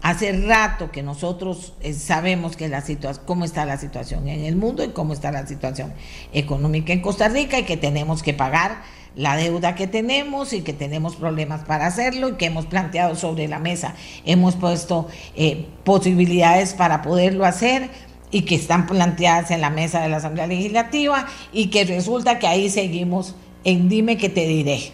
Hace 0.03 0.33
rato 0.33 0.91
que 0.91 1.01
nosotros 1.01 1.75
eh, 1.79 1.93
sabemos 1.93 2.57
que 2.57 2.67
la 2.67 2.83
cómo 3.25 3.45
está 3.45 3.65
la 3.65 3.77
situación 3.77 4.27
en 4.27 4.43
el 4.43 4.57
mundo 4.57 4.83
y 4.83 4.89
cómo 4.89 5.13
está 5.13 5.31
la 5.31 5.47
situación 5.47 5.93
económica 6.33 6.91
en 6.91 7.01
Costa 7.01 7.29
Rica 7.29 7.57
y 7.57 7.63
que 7.63 7.77
tenemos 7.77 8.21
que 8.21 8.33
pagar 8.33 8.81
la 9.15 9.35
deuda 9.35 9.75
que 9.75 9.87
tenemos 9.87 10.53
y 10.53 10.61
que 10.61 10.73
tenemos 10.73 11.15
problemas 11.15 11.63
para 11.65 11.85
hacerlo 11.87 12.29
y 12.29 12.33
que 12.33 12.45
hemos 12.45 12.65
planteado 12.65 13.15
sobre 13.15 13.47
la 13.47 13.59
mesa, 13.59 13.95
hemos 14.25 14.55
puesto 14.55 15.07
eh, 15.35 15.67
posibilidades 15.83 16.73
para 16.73 17.01
poderlo 17.01 17.45
hacer 17.45 17.89
y 18.31 18.41
que 18.41 18.55
están 18.55 18.87
planteadas 18.87 19.51
en 19.51 19.61
la 19.61 19.69
mesa 19.69 20.01
de 20.01 20.09
la 20.09 20.17
Asamblea 20.17 20.47
Legislativa 20.47 21.27
y 21.51 21.67
que 21.67 21.85
resulta 21.85 22.39
que 22.39 22.47
ahí 22.47 22.69
seguimos 22.69 23.35
en 23.63 23.89
dime 23.89 24.17
que 24.17 24.29
te 24.29 24.47
diré. 24.47 24.91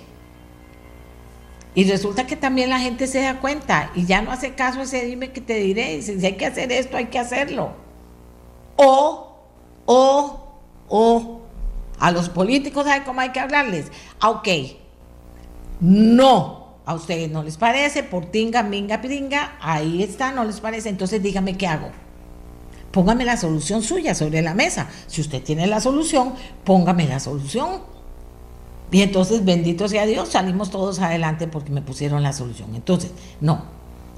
Y 1.75 1.85
resulta 1.85 2.27
que 2.27 2.35
también 2.35 2.69
la 2.69 2.79
gente 2.79 3.07
se 3.07 3.21
da 3.21 3.39
cuenta 3.39 3.91
y 3.95 4.05
ya 4.05 4.21
no 4.21 4.31
hace 4.31 4.53
caso 4.53 4.81
ese 4.81 5.05
dime 5.05 5.31
que 5.31 5.39
te 5.39 5.55
diré. 5.55 5.95
Y 5.95 6.01
si 6.01 6.25
hay 6.25 6.33
que 6.33 6.45
hacer 6.45 6.71
esto, 6.71 6.97
hay 6.97 7.05
que 7.05 7.19
hacerlo. 7.19 7.71
O, 8.75 9.37
o, 9.85 10.43
o, 10.89 11.41
a 11.99 12.11
los 12.11 12.29
políticos, 12.29 12.85
¿sabe 12.85 13.03
cómo 13.03 13.21
hay 13.21 13.29
que 13.29 13.39
hablarles? 13.39 13.91
Ah, 14.19 14.29
ok, 14.29 14.47
no, 15.81 16.75
a 16.85 16.93
ustedes 16.93 17.29
no 17.29 17.43
les 17.43 17.57
parece, 17.57 18.03
por 18.03 18.25
tinga, 18.25 18.63
minga, 18.63 19.01
pringa, 19.01 19.57
ahí 19.61 20.03
está, 20.03 20.31
no 20.31 20.43
les 20.43 20.59
parece, 20.59 20.89
entonces 20.89 21.21
dígame 21.21 21.57
qué 21.57 21.67
hago. 21.67 21.89
Póngame 22.91 23.23
la 23.23 23.37
solución 23.37 23.83
suya 23.83 24.15
sobre 24.15 24.41
la 24.41 24.55
mesa. 24.55 24.87
Si 25.05 25.21
usted 25.21 25.43
tiene 25.43 25.67
la 25.67 25.79
solución, 25.79 26.33
póngame 26.63 27.07
la 27.07 27.19
solución. 27.19 27.81
Y 28.91 29.03
entonces, 29.03 29.45
bendito 29.45 29.87
sea 29.87 30.07
Dios, 30.07 30.29
salimos 30.29 30.71
todos 30.71 30.99
adelante 30.99 31.47
porque 31.47 31.71
me 31.71 31.83
pusieron 31.83 32.23
la 32.23 32.33
solución. 32.33 32.73
Entonces, 32.73 33.11
no, 33.39 33.61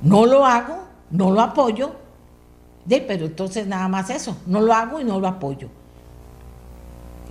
no 0.02 0.26
lo 0.26 0.46
hago, 0.46 0.86
no 1.10 1.32
lo 1.32 1.42
apoyo, 1.42 1.96
de, 2.86 3.02
pero 3.02 3.26
entonces 3.26 3.68
nada 3.68 3.88
más 3.90 4.10
eso, 4.10 4.38
no 4.48 4.62
lo 4.62 4.74
hago 4.74 5.02
y 5.02 5.04
no 5.04 5.20
lo 5.20 5.28
apoyo. 5.28 5.68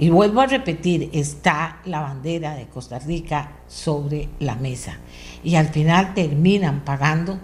Y 0.00 0.08
vuelvo 0.08 0.40
a 0.40 0.46
repetir, 0.46 1.10
está 1.12 1.80
la 1.84 2.00
bandera 2.00 2.54
de 2.54 2.66
Costa 2.66 2.98
Rica 2.98 3.52
sobre 3.68 4.30
la 4.40 4.56
mesa. 4.56 4.96
Y 5.44 5.56
al 5.56 5.68
final 5.68 6.14
terminan 6.14 6.86
pagando 6.86 7.38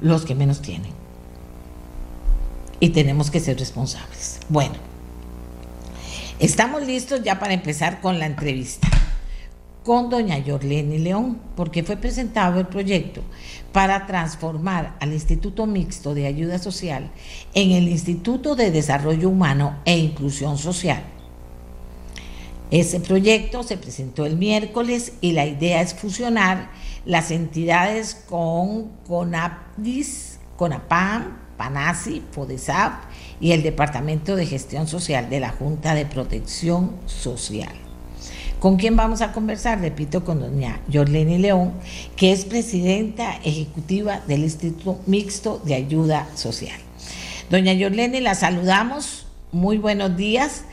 los 0.00 0.24
que 0.24 0.36
menos 0.36 0.62
tienen. 0.62 0.92
Y 2.78 2.90
tenemos 2.90 3.28
que 3.28 3.40
ser 3.40 3.58
responsables. 3.58 4.38
Bueno, 4.48 4.76
estamos 6.38 6.86
listos 6.86 7.22
ya 7.24 7.40
para 7.40 7.54
empezar 7.54 8.00
con 8.00 8.20
la 8.20 8.26
entrevista 8.26 8.88
con 9.84 10.08
doña 10.08 10.38
Yorleni 10.38 10.98
León, 10.98 11.38
porque 11.54 11.82
fue 11.82 11.98
presentado 11.98 12.58
el 12.58 12.66
proyecto 12.66 13.20
para 13.70 14.06
transformar 14.06 14.96
al 14.98 15.12
Instituto 15.12 15.66
Mixto 15.66 16.14
de 16.14 16.26
Ayuda 16.26 16.58
Social 16.58 17.10
en 17.52 17.72
el 17.72 17.88
Instituto 17.88 18.56
de 18.56 18.70
Desarrollo 18.70 19.28
Humano 19.28 19.76
e 19.84 19.98
Inclusión 19.98 20.56
Social. 20.56 21.13
Ese 22.70 22.98
proyecto 22.98 23.62
se 23.62 23.76
presentó 23.76 24.24
el 24.24 24.36
miércoles 24.36 25.12
y 25.20 25.32
la 25.32 25.46
idea 25.46 25.82
es 25.82 25.94
fusionar 25.94 26.70
las 27.04 27.30
entidades 27.30 28.14
con 28.28 28.88
CONAPDIS, 29.06 30.38
CONAPAM, 30.56 31.36
PANASI, 31.56 32.22
FODESAP 32.32 33.04
y 33.40 33.52
el 33.52 33.62
Departamento 33.62 34.34
de 34.34 34.46
Gestión 34.46 34.88
Social 34.88 35.28
de 35.30 35.40
la 35.40 35.50
Junta 35.50 35.94
de 35.94 36.06
Protección 36.06 36.92
Social. 37.06 37.72
¿Con 38.58 38.76
quién 38.76 38.96
vamos 38.96 39.20
a 39.20 39.32
conversar? 39.32 39.80
Repito, 39.80 40.24
con 40.24 40.40
doña 40.40 40.80
Yorleni 40.88 41.38
León, 41.38 41.74
que 42.16 42.32
es 42.32 42.46
presidenta 42.46 43.36
ejecutiva 43.44 44.20
del 44.26 44.42
Instituto 44.42 45.00
Mixto 45.06 45.60
de 45.64 45.74
Ayuda 45.74 46.26
Social. 46.34 46.80
Doña 47.50 47.74
Yorleni, 47.74 48.20
la 48.20 48.34
saludamos. 48.34 49.26
Muy 49.52 49.76
buenos 49.76 50.16
días 50.16 50.64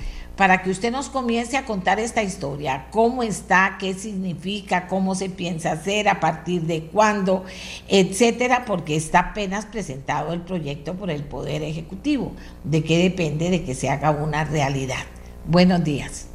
para 0.42 0.64
que 0.64 0.72
usted 0.72 0.92
nos 0.92 1.08
comience 1.08 1.56
a 1.56 1.66
contar 1.66 2.00
esta 2.00 2.24
historia, 2.24 2.88
cómo 2.90 3.22
está, 3.22 3.78
qué 3.80 3.94
significa, 3.94 4.88
cómo 4.88 5.14
se 5.14 5.30
piensa 5.30 5.74
hacer, 5.74 6.10
a 6.10 6.20
partir 6.20 6.64
de 6.64 6.88
cuándo, 6.88 7.46
etcétera, 7.88 8.66
porque 8.66 8.96
está 8.96 9.20
apenas 9.20 9.68
presentado 9.68 10.34
el 10.34 10.42
proyecto 10.42 10.96
por 10.96 11.12
el 11.12 11.24
Poder 11.26 11.62
Ejecutivo, 11.62 12.32
de 12.64 12.84
qué 12.84 12.98
depende 12.98 13.52
de 13.52 13.64
que 13.64 13.76
se 13.76 13.92
haga 13.92 14.10
una 14.10 14.44
realidad. 14.44 15.04
Buenos 15.46 15.84
días. 15.84 16.28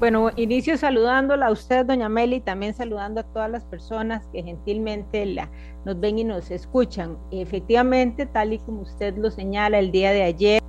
Bueno, 0.00 0.30
inicio 0.36 0.78
saludándola 0.78 1.48
a 1.48 1.50
usted, 1.50 1.84
doña 1.84 2.08
Meli, 2.08 2.40
también 2.40 2.72
saludando 2.72 3.20
a 3.20 3.24
todas 3.24 3.50
las 3.50 3.64
personas 3.64 4.24
que 4.32 4.42
gentilmente 4.42 5.26
la, 5.26 5.50
nos 5.84 6.00
ven 6.00 6.18
y 6.18 6.24
nos 6.24 6.50
escuchan. 6.50 7.18
Efectivamente, 7.30 8.24
tal 8.24 8.54
y 8.54 8.58
como 8.58 8.82
usted 8.82 9.18
lo 9.18 9.30
señala, 9.30 9.80
el 9.80 9.90
día 9.90 10.12
de 10.12 10.22
ayer 10.22 10.62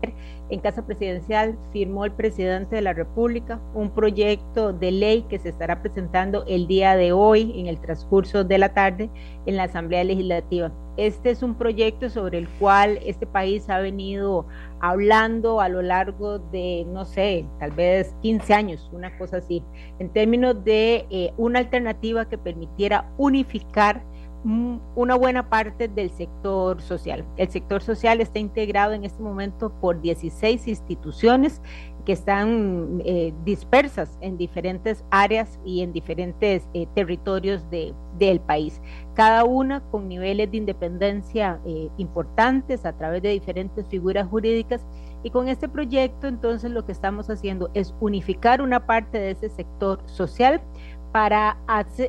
en 0.50 0.60
Casa 0.60 0.86
Presidencial 0.86 1.58
firmó 1.72 2.06
el 2.06 2.12
presidente 2.12 2.76
de 2.76 2.82
la 2.82 2.94
República 2.94 3.62
un 3.74 3.92
proyecto 3.92 4.74
de 4.74 4.92
ley 4.92 5.26
que 5.30 5.40
se 5.40 5.50
estará 5.50 5.82
presentando 5.82 6.44
el 6.48 6.68
día 6.68 6.96
de 6.96 7.12
hoy 7.12 7.54
en 7.56 7.68
el 7.68 7.80
transcurso 7.80 8.44
de 8.44 8.58
la 8.58 8.74
tarde 8.74 9.10
en 9.46 9.58
la 9.58 9.64
Asamblea 9.64 10.04
Legislativa. 10.04 10.72
Este 10.98 11.30
es 11.30 11.44
un 11.44 11.56
proyecto 11.56 12.10
sobre 12.10 12.40
el 12.40 12.50
cual 12.50 13.00
este 13.06 13.26
país 13.26 13.70
ha 13.70 13.80
venido 13.80 14.48
hablando 14.82 15.62
a 15.62 15.70
lo 15.70 15.82
largo 15.82 16.40
de, 16.40 16.86
no 16.90 17.06
sé, 17.06 17.46
tal 17.60 17.72
vez 17.72 18.14
15 18.22 18.54
años, 18.54 18.90
una 18.92 19.18
cosa 19.18 19.38
así, 19.38 19.64
en 20.00 20.10
términos 20.10 20.64
de 20.66 21.06
eh, 21.10 21.32
una 21.38 21.60
alternativa 21.60 22.28
que 22.28 22.38
permitiera 22.38 23.10
unificar 23.18 24.04
una 24.44 25.16
buena 25.16 25.50
parte 25.50 25.88
del 25.88 26.10
sector 26.12 26.82
social. 26.82 27.26
El 27.36 27.50
sector 27.50 27.82
social 27.82 28.22
está 28.22 28.40
integrado 28.40 28.94
en 28.94 29.04
este 29.04 29.22
momento 29.22 29.70
por 29.82 30.00
16 30.02 30.68
instituciones 30.68 31.62
que 32.06 32.14
están 32.14 33.02
eh, 33.06 33.34
dispersas 33.44 34.18
en 34.22 34.38
diferentes 34.38 35.04
áreas 35.12 35.60
y 35.66 35.82
en 35.82 35.92
diferentes 35.92 36.68
eh, 36.74 36.88
territorios 36.96 37.70
de, 37.70 37.94
del 38.18 38.40
país, 38.40 38.82
cada 39.14 39.44
una 39.44 39.82
con 39.92 40.08
niveles 40.08 40.50
de 40.50 40.58
independencia 40.58 41.60
eh, 41.66 41.90
importantes 41.98 42.86
a 42.86 42.98
través 42.98 43.22
de 43.22 43.30
diferentes 43.30 43.88
figuras 43.88 44.28
jurídicas. 44.28 44.86
Y 45.22 45.32
con 45.32 45.50
este 45.50 45.68
proyecto 45.68 46.28
entonces 46.28 46.72
lo 46.72 46.86
que 46.86 46.94
estamos 46.94 47.30
haciendo 47.30 47.70
es 47.74 47.94
unificar 48.00 48.62
una 48.62 48.86
parte 48.86 49.20
de 49.20 49.32
ese 49.32 49.50
sector 49.50 50.02
social 50.06 50.62
para 51.12 51.58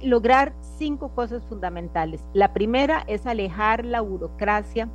lograr 0.02 0.54
cinco 0.80 1.14
cosas 1.14 1.44
fundamentales. 1.44 2.24
La 2.32 2.54
primera 2.54 3.04
es 3.06 3.26
alejar 3.26 3.84
la 3.84 4.00
burocracia 4.00 4.88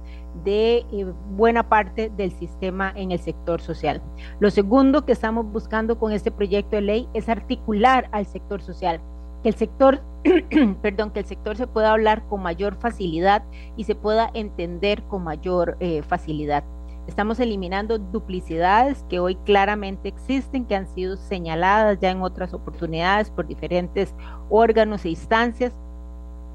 de 0.43 0.77
eh, 0.91 1.13
buena 1.29 1.69
parte 1.69 2.09
del 2.17 2.31
sistema 2.31 2.91
en 2.95 3.11
el 3.11 3.19
sector 3.19 3.61
social. 3.61 4.01
Lo 4.39 4.49
segundo 4.49 5.05
que 5.05 5.11
estamos 5.11 5.45
buscando 5.45 5.99
con 5.99 6.11
este 6.11 6.31
proyecto 6.31 6.75
de 6.77 6.81
ley 6.81 7.09
es 7.13 7.29
articular 7.29 8.09
al 8.11 8.25
sector 8.25 8.63
social, 8.63 8.99
que 9.43 9.49
el 9.49 9.55
sector, 9.55 10.01
perdón, 10.81 11.11
que 11.11 11.19
el 11.19 11.25
sector 11.25 11.55
se 11.55 11.67
pueda 11.67 11.91
hablar 11.91 12.27
con 12.29 12.41
mayor 12.41 12.75
facilidad 12.77 13.43
y 13.77 13.83
se 13.83 13.93
pueda 13.93 14.31
entender 14.33 15.03
con 15.03 15.23
mayor 15.23 15.77
eh, 15.79 16.01
facilidad. 16.01 16.63
Estamos 17.07 17.39
eliminando 17.39 17.99
duplicidades 17.99 19.05
que 19.09 19.19
hoy 19.19 19.35
claramente 19.45 20.09
existen, 20.09 20.65
que 20.65 20.75
han 20.75 20.87
sido 20.87 21.17
señaladas 21.17 21.99
ya 21.99 22.09
en 22.09 22.21
otras 22.23 22.53
oportunidades 22.53 23.29
por 23.29 23.45
diferentes 23.45 24.13
órganos 24.49 25.05
e 25.05 25.09
instancias. 25.09 25.71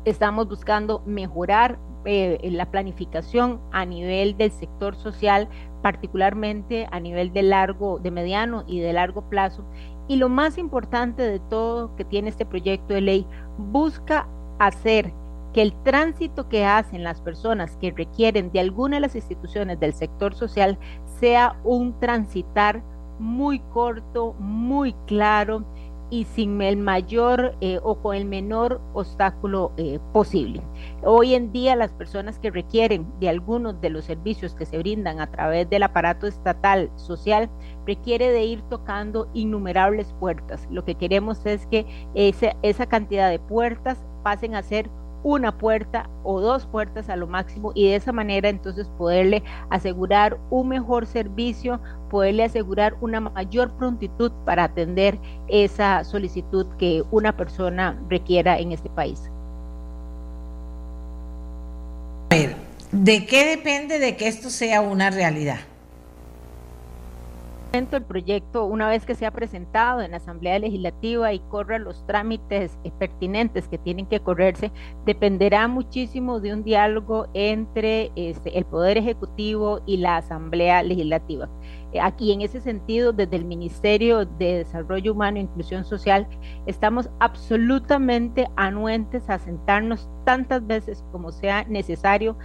Estamos 0.05 0.49
buscando 0.49 1.03
mejorar 1.07 1.79
eh, 2.05 2.39
la 2.51 2.71
planificación 2.71 3.61
a 3.71 3.85
nivel 3.85 4.37
del 4.37 4.51
sector 4.51 4.97
social, 4.97 5.49
particularmente 5.83 6.89
a 6.91 6.99
nivel 6.99 7.33
de 7.33 7.43
largo, 7.43 8.01
de 8.01 8.11
mediano 8.11 8.65
y 8.67 8.81
de 8.81 8.93
largo 8.93 9.29
plazo. 9.29 9.65
Y 10.09 10.17
lo 10.17 10.29
más 10.29 10.59
importante 10.59 11.23
de 11.23 11.39
todo 11.39 11.95
que 11.95 12.05
tiene 12.05 12.29
este 12.29 12.45
proyecto 12.45 12.95
de 12.95 13.03
ley, 13.03 13.27
busca 13.57 14.27
hacer 14.59 15.13
que 15.53 15.63
el 15.63 15.73
tránsito 15.83 16.49
que 16.49 16.65
hacen 16.65 17.03
las 17.05 17.21
personas 17.21 17.77
que 17.77 17.91
requieren 17.91 18.53
de 18.53 18.61
alguna 18.61 18.97
de 18.97 19.01
las 19.01 19.17
instituciones 19.17 19.81
del 19.81 19.93
sector 19.93 20.35
social 20.35 20.79
sea 21.19 21.57
un 21.65 21.99
transitar 21.99 22.83
muy 23.19 23.61
corto, 23.61 24.35
muy 24.39 24.95
claro 25.07 25.65
y 26.11 26.25
sin 26.25 26.61
el 26.61 26.77
mayor 26.77 27.55
eh, 27.61 27.79
o 27.83 27.97
con 28.03 28.17
el 28.17 28.25
menor 28.25 28.81
obstáculo 28.93 29.73
eh, 29.77 30.01
posible. 30.13 30.61
Hoy 31.03 31.35
en 31.35 31.53
día 31.53 31.77
las 31.77 31.93
personas 31.93 32.39
que 32.39 32.51
requieren 32.51 33.07
de 33.21 33.29
algunos 33.29 33.81
de 33.81 33.91
los 33.91 34.05
servicios 34.05 34.55
que 34.55 34.67
se 34.67 34.79
brindan 34.79 35.21
a 35.21 35.31
través 35.31 35.71
del 35.71 35.85
aparato 35.85 36.27
estatal 36.27 36.91
social 36.97 37.49
requiere 37.87 38.33
de 38.33 38.45
ir 38.45 38.63
tocando 38.63 39.29
innumerables 39.35 40.13
puertas. 40.19 40.67
Lo 40.71 40.85
que 40.85 40.97
queremos 40.97 41.47
es 41.47 41.67
que 41.67 41.87
esa, 42.15 42.57
esa 42.63 42.87
cantidad 42.87 43.31
de 43.31 43.39
puertas 43.39 44.05
pasen 44.25 44.55
a 44.57 44.63
ser 44.63 44.91
una 45.23 45.57
puerta 45.57 46.09
o 46.23 46.41
dos 46.41 46.67
puertas 46.67 47.09
a 47.09 47.17
lo 47.17 47.27
máximo 47.27 47.73
y 47.75 47.89
de 47.89 47.97
esa 47.97 48.13
manera 48.13 48.49
entonces 48.49 48.89
poderle 48.99 49.43
asegurar 49.71 50.39
un 50.51 50.69
mejor 50.69 51.07
servicio, 51.07 51.81
poderle 52.11 52.45
asegurar 52.45 52.97
una 53.01 53.21
mayor 53.21 53.71
prontitud 53.73 54.33
para 54.45 54.65
atender 54.65 55.19
esa 55.49 56.05
solicitud 56.05 56.67
que 56.79 57.03
una 57.11 57.37
persona 57.37 58.01
requiera 58.09 58.59
en 58.59 58.73
este 58.73 58.89
país. 58.91 59.31
¿De 62.93 63.25
qué 63.25 63.45
depende 63.57 64.01
de 64.01 64.17
que 64.17 64.27
esto 64.27 64.51
sea 64.51 64.81
una 64.81 65.11
realidad? 65.11 65.61
El 67.73 68.03
proyecto, 68.03 68.65
una 68.65 68.89
vez 68.89 69.07
que 69.07 69.15
sea 69.15 69.31
presentado 69.31 70.01
en 70.01 70.11
la 70.11 70.17
Asamblea 70.17 70.59
Legislativa 70.59 71.33
y 71.33 71.39
corra 71.39 71.79
los 71.79 72.05
trámites 72.05 72.77
pertinentes 72.99 73.69
que 73.69 73.79
tienen 73.79 74.07
que 74.07 74.21
correrse, 74.21 74.73
dependerá 75.07 75.69
muchísimo 75.69 76.41
de 76.41 76.53
un 76.53 76.65
diálogo 76.65 77.29
entre 77.33 78.11
este, 78.17 78.59
el 78.59 78.65
Poder 78.65 78.99
Ejecutivo 78.99 79.83
y 79.87 79.99
la 79.99 80.17
Asamblea 80.17 80.83
Legislativa. 80.83 81.49
Eh, 81.93 82.01
aquí, 82.01 82.33
en 82.33 82.41
ese 82.41 82.61
sentido, 82.61 83.13
desde 83.13 83.37
el 83.37 83.45
Ministerio 83.45 84.25
de 84.25 84.59
Desarrollo 84.59 85.13
Humano 85.13 85.39
e 85.39 85.43
Inclusión 85.43 85.85
Social, 85.85 86.27
estamos 86.67 87.09
absolutamente 87.21 88.49
anuentes 88.57 89.31
a 89.31 89.39
sentarnos 89.39 90.09
tantas 90.25 90.67
veces 90.67 91.05
como 91.13 91.31
sea 91.31 91.65
necesario 91.65 92.37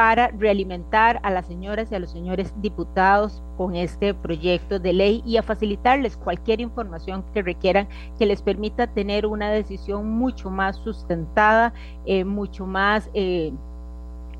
para 0.00 0.28
realimentar 0.28 1.20
a 1.22 1.30
las 1.30 1.46
señoras 1.46 1.92
y 1.92 1.94
a 1.94 1.98
los 1.98 2.10
señores 2.10 2.54
diputados 2.62 3.42
con 3.58 3.76
este 3.76 4.14
proyecto 4.14 4.78
de 4.78 4.94
ley 4.94 5.22
y 5.26 5.36
a 5.36 5.42
facilitarles 5.42 6.16
cualquier 6.16 6.62
información 6.62 7.22
que 7.34 7.42
requieran 7.42 7.86
que 8.18 8.24
les 8.24 8.40
permita 8.40 8.86
tener 8.86 9.26
una 9.26 9.50
decisión 9.50 10.08
mucho 10.08 10.48
más 10.48 10.76
sustentada, 10.76 11.74
eh, 12.06 12.24
mucho 12.24 12.64
más... 12.64 13.10
Eh, 13.12 13.52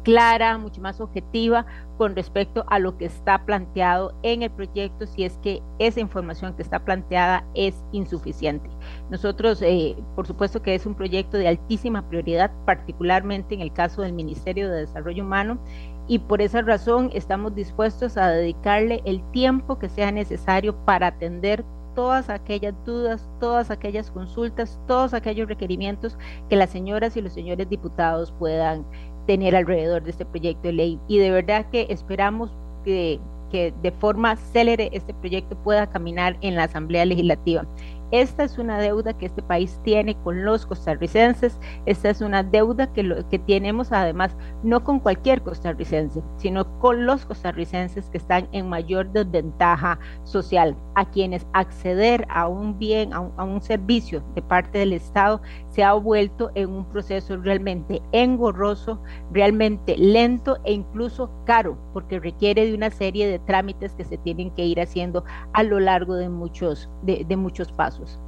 clara, 0.03 0.57
mucho 0.57 0.81
más 0.81 0.99
objetiva 0.99 1.66
con 1.99 2.16
respecto 2.16 2.64
a 2.68 2.79
lo 2.79 2.96
que 2.96 3.05
está 3.05 3.44
planteado 3.44 4.14
en 4.23 4.42
el 4.42 4.51
proyecto, 4.51 5.07
si 5.07 5.25
es 5.25 5.37
que 5.42 5.62
esa 5.79 6.01
información 6.01 6.55
que 6.55 6.62
está 6.62 6.79
planteada 6.79 7.44
es 7.53 7.75
insuficiente. 7.92 8.70
Nosotros, 9.11 9.61
eh, 9.62 9.96
por 10.14 10.27
supuesto 10.27 10.62
que 10.62 10.75
es 10.75 10.87
un 10.87 10.94
proyecto 10.94 11.37
de 11.37 11.49
altísima 11.49 12.09
prioridad, 12.09 12.53
particularmente 12.64 13.55
en 13.55 13.61
el 13.61 13.73
caso 13.73 14.03
del 14.03 14.12
Ministerio 14.12 14.70
de 14.70 14.81
Desarrollo 14.81 15.25
Humano, 15.25 15.59
y 16.07 16.20
por 16.20 16.40
esa 16.40 16.62
razón 16.62 17.11
estamos 17.12 17.55
dispuestos 17.55 18.16
a 18.16 18.29
dedicarle 18.29 19.03
el 19.05 19.23
tiempo 19.33 19.79
que 19.79 19.88
sea 19.88 20.12
necesario 20.12 20.77
para 20.85 21.09
atender 21.09 21.64
todas 21.94 22.31
aquellas 22.31 22.75
dudas, 22.85 23.29
todas 23.40 23.70
aquellas 23.70 24.11
consultas, 24.11 24.79
todos 24.87 25.12
aquellos 25.12 25.49
requerimientos 25.49 26.16
que 26.49 26.57
las 26.57 26.70
señoras 26.70 27.16
y 27.16 27.20
los 27.20 27.33
señores 27.33 27.68
diputados 27.68 28.33
puedan 28.38 28.87
tener 29.27 29.55
alrededor 29.57 30.03
de 30.03 30.11
este 30.11 30.25
proyecto 30.25 30.62
de 30.68 30.73
ley. 30.73 31.01
Y 31.09 31.18
de 31.18 31.31
verdad 31.31 31.66
que 31.70 31.87
esperamos 31.90 32.53
que, 32.85 33.20
que 33.51 33.75
de 33.83 33.90
forma 33.90 34.37
célere 34.37 34.90
este 34.92 35.14
proyecto 35.14 35.57
pueda 35.62 35.88
caminar 35.88 36.37
en 36.40 36.55
la 36.55 36.64
Asamblea 36.64 37.05
Legislativa. 37.05 37.66
Esta 38.11 38.42
es 38.42 38.59
una 38.59 38.79
deuda 38.79 39.16
que 39.16 39.27
este 39.27 39.42
país 39.42 39.79
tiene 39.85 40.16
con 40.23 40.44
los 40.44 40.66
costarricenses, 40.66 41.59
esta 41.87 42.11
es 42.11 42.20
una 42.20 42.42
deuda 42.42 42.92
que, 42.92 43.38
tenemos 43.46 43.92
además 43.92 44.37
no 44.62 44.83
con 44.83 44.99
cualquier 44.99 45.42
costarricense, 45.42 46.23
sino 46.37 46.79
con 46.81 47.07
los 47.07 47.25
costarricenses 47.25 48.11
que 48.11 48.18
están 48.18 48.49
en 48.53 48.68
mayor 48.68 49.11
desventaja 49.12 49.99
social, 50.25 50.77
a 50.96 51.09
quienes 51.09 51.46
acceder 51.53 52.27
a 52.31 52.49
un 52.49 52.79
bien, 52.79 53.12
a 53.12 53.20
un 53.20 53.62
servicio 53.62 54.23
de 54.35 54.42
parte 54.42 54.79
del 54.79 54.92
Estado 54.92 55.40
se 55.71 55.85
ha 55.85 55.93
vuelto 55.95 56.51
en 56.55 56.71
un 56.71 56.85
proceso 56.85 57.37
realmente 57.37 58.03
engorroso, 58.13 59.01
realmente 59.33 59.97
lento 59.97 60.59
e 60.65 60.73
incluso 60.73 61.31
caro, 61.45 61.79
porque 61.93 62.19
requiere 62.19 62.67
de 62.67 62.75
una 62.75 62.91
serie 62.91 63.29
de 63.29 63.39
trámites 63.39 63.95
que 63.95 64.05
se 64.05 64.19
tienen 64.19 64.51
que 64.51 64.67
ir 64.67 64.81
haciendo 64.81 65.25
a 65.53 65.63
lo 65.63 65.81
largo 65.81 66.15
de 66.15 66.29
muchos, 66.29 66.91
de, 67.03 67.37
muchos 67.37 67.73
pasos. 67.73 68.21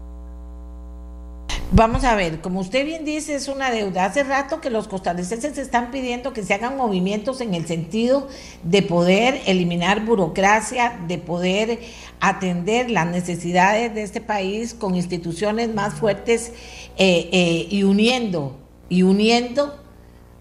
Vamos 1.75 2.05
a 2.05 2.15
ver, 2.15 2.43
como 2.43 2.61
usted 2.61 2.85
bien 2.85 3.07
dice, 3.07 3.35
es 3.35 3.49
una 3.49 3.71
deuda. 3.71 4.05
Hace 4.05 4.25
rato 4.25 4.61
que 4.61 4.69
los 4.69 4.89
costarricenses 4.89 5.57
están 5.57 5.91
pidiendo 5.91 6.35
que 6.35 6.43
se 6.43 6.53
hagan 6.53 6.77
movimientos 6.77 7.41
en 7.41 7.55
el 7.55 7.67
sentido 7.67 8.29
de 8.63 8.83
poder 8.83 9.41
eliminar 9.47 10.05
burocracia, 10.05 11.01
de 11.09 11.17
poder 11.17 11.81
atender 12.21 12.91
las 12.91 13.07
necesidades 13.07 13.95
de 13.95 14.03
este 14.03 14.21
país 14.21 14.75
con 14.75 14.97
instituciones 14.97 15.73
más 15.73 15.95
fuertes 15.95 16.53
eh, 16.99 17.31
eh, 17.33 17.67
y 17.71 17.85
uniendo, 17.85 18.55
y 18.91 19.03
uniendo, 19.03 19.75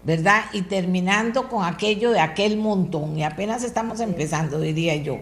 ¿verdad? 0.04 0.44
Y 0.52 0.60
terminando 0.60 1.48
con 1.48 1.64
aquello 1.64 2.10
de 2.10 2.20
aquel 2.20 2.58
montón. 2.58 3.18
Y 3.18 3.24
apenas 3.24 3.64
estamos 3.64 4.00
empezando, 4.00 4.60
diría 4.60 4.96
yo. 4.96 5.20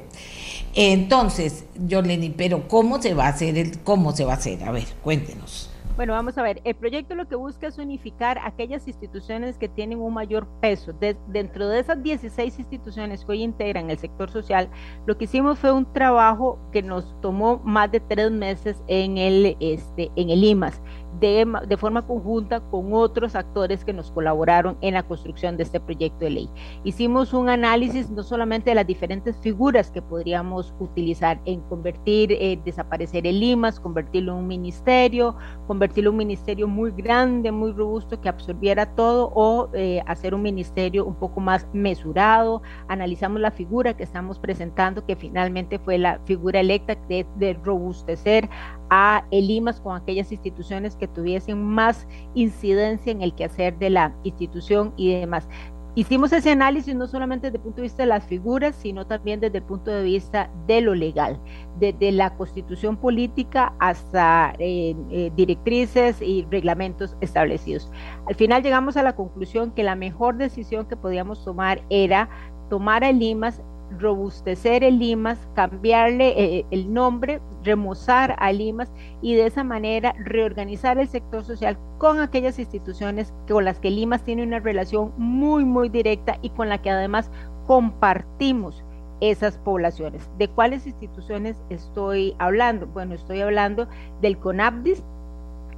Entonces, 0.74 1.66
Joleni, 1.88 2.30
pero 2.30 2.66
¿cómo 2.66 3.00
se 3.00 3.14
va 3.14 3.26
a 3.26 3.28
hacer? 3.28 3.56
El, 3.56 3.78
¿Cómo 3.82 4.10
se 4.10 4.24
va 4.24 4.32
a 4.32 4.36
hacer? 4.36 4.64
A 4.64 4.72
ver, 4.72 4.86
cuéntenos. 5.04 5.69
Bueno, 6.00 6.14
vamos 6.14 6.38
a 6.38 6.42
ver, 6.42 6.62
el 6.64 6.74
proyecto 6.76 7.14
lo 7.14 7.28
que 7.28 7.36
busca 7.36 7.66
es 7.66 7.76
unificar 7.76 8.38
aquellas 8.42 8.88
instituciones 8.88 9.58
que 9.58 9.68
tienen 9.68 10.00
un 10.00 10.14
mayor 10.14 10.48
peso. 10.62 10.94
De, 10.94 11.14
dentro 11.26 11.68
de 11.68 11.78
esas 11.78 12.02
16 12.02 12.58
instituciones 12.58 13.22
que 13.22 13.32
hoy 13.32 13.42
integran 13.42 13.90
el 13.90 13.98
sector 13.98 14.30
social, 14.30 14.70
lo 15.04 15.18
que 15.18 15.24
hicimos 15.24 15.58
fue 15.58 15.72
un 15.72 15.92
trabajo 15.92 16.58
que 16.72 16.82
nos 16.82 17.20
tomó 17.20 17.60
más 17.64 17.92
de 17.92 18.00
tres 18.00 18.30
meses 18.30 18.82
en 18.86 19.18
el, 19.18 19.58
este, 19.60 20.10
en 20.16 20.30
el 20.30 20.42
IMAS 20.42 20.80
de, 21.18 21.76
forma 21.76 22.06
conjunta 22.06 22.60
con 22.60 22.92
otros 22.92 23.34
actores 23.34 23.84
que 23.84 23.92
nos 23.92 24.10
colaboraron 24.10 24.76
en 24.80 24.94
la 24.94 25.02
construcción 25.02 25.56
de 25.56 25.64
este 25.64 25.80
proyecto 25.80 26.24
de 26.24 26.30
ley. 26.30 26.50
Hicimos 26.84 27.32
un 27.32 27.48
análisis 27.48 28.10
no 28.10 28.22
solamente 28.22 28.70
de 28.70 28.74
las 28.76 28.86
diferentes 28.86 29.36
figuras 29.38 29.90
que 29.90 30.02
podríamos 30.02 30.74
utilizar 30.78 31.40
en 31.44 31.60
convertir, 31.62 32.32
eh, 32.32 32.60
desaparecer 32.64 33.26
el 33.26 33.42
IMAS, 33.42 33.80
convertirlo 33.80 34.32
en 34.32 34.38
un 34.38 34.46
ministerio, 34.46 35.36
convertirlo 35.66 36.10
en 36.10 36.14
un 36.14 36.18
ministerio 36.18 36.68
muy 36.68 36.90
grande, 36.92 37.50
muy 37.50 37.72
robusto 37.72 38.20
que 38.20 38.28
absorbiera 38.28 38.94
todo 38.94 39.32
o 39.34 39.68
eh, 39.74 40.02
hacer 40.06 40.34
un 40.34 40.42
ministerio 40.42 41.04
un 41.04 41.14
poco 41.14 41.40
más 41.40 41.66
mesurado. 41.72 42.62
Analizamos 42.88 43.40
la 43.40 43.50
figura 43.50 43.96
que 43.96 44.04
estamos 44.04 44.38
presentando, 44.38 45.04
que 45.04 45.16
finalmente 45.16 45.78
fue 45.78 45.98
la 45.98 46.20
figura 46.24 46.60
electa 46.60 46.96
de, 47.08 47.26
de 47.36 47.54
robustecer 47.54 48.48
a 48.90 49.24
el 49.30 49.50
IMAS 49.50 49.80
con 49.80 49.96
aquellas 49.96 50.32
instituciones 50.32 50.96
que 51.00 51.08
tuviesen 51.08 51.64
más 51.64 52.06
incidencia 52.34 53.10
en 53.10 53.22
el 53.22 53.34
quehacer 53.34 53.76
de 53.78 53.90
la 53.90 54.14
institución 54.22 54.94
y 54.96 55.18
demás. 55.18 55.48
Hicimos 55.96 56.32
ese 56.32 56.52
análisis 56.52 56.94
no 56.94 57.08
solamente 57.08 57.48
desde 57.48 57.56
el 57.56 57.64
punto 57.64 57.78
de 57.78 57.82
vista 57.82 58.04
de 58.04 58.08
las 58.08 58.24
figuras, 58.24 58.76
sino 58.76 59.08
también 59.08 59.40
desde 59.40 59.58
el 59.58 59.64
punto 59.64 59.90
de 59.90 60.04
vista 60.04 60.48
de 60.68 60.80
lo 60.82 60.94
legal, 60.94 61.40
desde 61.80 62.12
la 62.12 62.36
constitución 62.36 62.96
política 62.96 63.74
hasta 63.80 64.52
eh, 64.60 64.94
eh, 65.10 65.32
directrices 65.34 66.22
y 66.22 66.46
reglamentos 66.48 67.16
establecidos. 67.20 67.90
Al 68.28 68.36
final 68.36 68.62
llegamos 68.62 68.96
a 68.96 69.02
la 69.02 69.16
conclusión 69.16 69.72
que 69.72 69.82
la 69.82 69.96
mejor 69.96 70.36
decisión 70.36 70.86
que 70.86 70.96
podíamos 70.96 71.44
tomar 71.44 71.82
era 71.90 72.28
tomar 72.68 73.02
a 73.02 73.10
Limas 73.10 73.60
robustecer 73.98 74.84
el 74.84 74.98
Limas, 74.98 75.48
cambiarle 75.54 76.28
eh, 76.36 76.66
el 76.70 76.92
nombre, 76.92 77.40
remozar 77.62 78.36
a 78.38 78.52
Limas 78.52 78.92
y 79.22 79.34
de 79.34 79.46
esa 79.46 79.64
manera 79.64 80.14
reorganizar 80.18 80.98
el 80.98 81.08
sector 81.08 81.44
social 81.44 81.78
con 81.98 82.20
aquellas 82.20 82.58
instituciones 82.58 83.34
con 83.48 83.64
las 83.64 83.80
que 83.80 83.90
Limas 83.90 84.24
tiene 84.24 84.42
una 84.42 84.60
relación 84.60 85.12
muy, 85.16 85.64
muy 85.64 85.88
directa 85.88 86.38
y 86.42 86.50
con 86.50 86.68
la 86.68 86.80
que 86.80 86.90
además 86.90 87.30
compartimos 87.66 88.84
esas 89.20 89.58
poblaciones. 89.58 90.28
¿De 90.38 90.48
cuáles 90.48 90.86
instituciones 90.86 91.56
estoy 91.68 92.34
hablando? 92.38 92.86
Bueno, 92.86 93.14
estoy 93.14 93.40
hablando 93.40 93.86
del 94.20 94.38
CONAPDIS, 94.38 95.04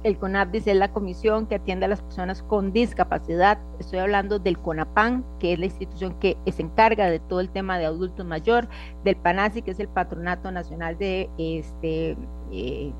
el 0.03 0.17
CONAPDIS 0.17 0.67
es 0.67 0.75
la 0.75 0.91
comisión 0.91 1.47
que 1.47 1.55
atiende 1.55 1.85
a 1.85 1.89
las 1.89 2.01
personas 2.01 2.43
con 2.43 2.73
discapacidad. 2.73 3.57
Estoy 3.79 3.99
hablando 3.99 4.37
del 4.37 4.59
CONAPAN, 4.59 5.25
que 5.39 5.53
es 5.53 5.59
la 5.59 5.65
institución 5.65 6.19
que 6.19 6.37
se 6.51 6.61
encarga 6.61 7.09
de 7.09 7.19
todo 7.19 7.39
el 7.39 7.49
tema 7.49 7.77
de 7.77 7.85
adultos 7.85 8.25
mayor, 8.25 8.67
del 9.03 9.15
PANASI, 9.15 9.61
que 9.61 9.71
es 9.71 9.79
el 9.79 9.87
Patronato 9.87 10.51
Nacional 10.51 10.97
de 10.97 11.29
este 11.37 12.17
eh, 12.51 12.91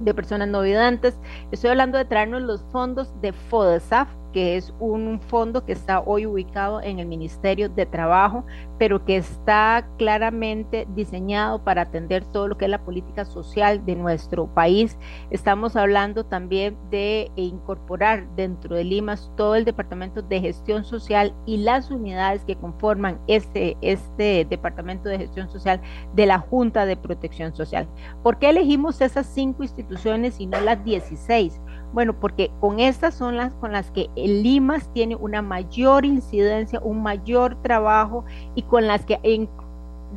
de 0.00 0.14
personas 0.14 0.48
no 0.48 0.60
videntes. 0.60 1.18
Estoy 1.50 1.70
hablando 1.70 1.98
de 1.98 2.04
traernos 2.04 2.42
los 2.42 2.62
fondos 2.70 3.12
de 3.20 3.32
FODESAF, 3.32 4.08
que 4.36 4.58
es 4.58 4.74
un 4.80 5.18
fondo 5.18 5.64
que 5.64 5.72
está 5.72 6.00
hoy 6.00 6.26
ubicado 6.26 6.82
en 6.82 6.98
el 6.98 7.06
Ministerio 7.06 7.70
de 7.70 7.86
Trabajo, 7.86 8.44
pero 8.78 9.02
que 9.02 9.16
está 9.16 9.88
claramente 9.96 10.86
diseñado 10.94 11.64
para 11.64 11.80
atender 11.80 12.22
todo 12.22 12.46
lo 12.46 12.58
que 12.58 12.66
es 12.66 12.70
la 12.70 12.84
política 12.84 13.24
social 13.24 13.86
de 13.86 13.96
nuestro 13.96 14.46
país. 14.46 14.98
Estamos 15.30 15.74
hablando 15.74 16.26
también 16.26 16.76
de 16.90 17.30
incorporar 17.36 18.28
dentro 18.36 18.76
de 18.76 18.84
Limas 18.84 19.32
todo 19.38 19.54
el 19.54 19.64
Departamento 19.64 20.20
de 20.20 20.38
Gestión 20.42 20.84
Social 20.84 21.34
y 21.46 21.56
las 21.56 21.90
unidades 21.90 22.44
que 22.44 22.56
conforman 22.56 23.18
este, 23.28 23.78
este 23.80 24.46
Departamento 24.50 25.08
de 25.08 25.16
Gestión 25.16 25.48
Social 25.48 25.80
de 26.12 26.26
la 26.26 26.40
Junta 26.40 26.84
de 26.84 26.98
Protección 26.98 27.56
Social. 27.56 27.88
¿Por 28.22 28.38
qué 28.38 28.50
elegimos 28.50 29.00
esas 29.00 29.24
cinco 29.24 29.62
instituciones 29.62 30.40
y 30.40 30.46
no 30.46 30.60
las 30.60 30.84
16? 30.84 31.58
Bueno, 31.92 32.18
porque 32.18 32.50
con 32.60 32.80
estas 32.80 33.14
son 33.14 33.36
las 33.36 33.54
con 33.54 33.72
las 33.72 33.90
que 33.90 34.08
el 34.16 34.42
Limas 34.42 34.92
tiene 34.92 35.16
una 35.16 35.40
mayor 35.42 36.04
incidencia, 36.04 36.80
un 36.80 37.02
mayor 37.02 37.60
trabajo 37.62 38.24
y 38.54 38.62
con 38.62 38.86
las 38.86 39.04
que 39.06 39.18
en, 39.22 39.48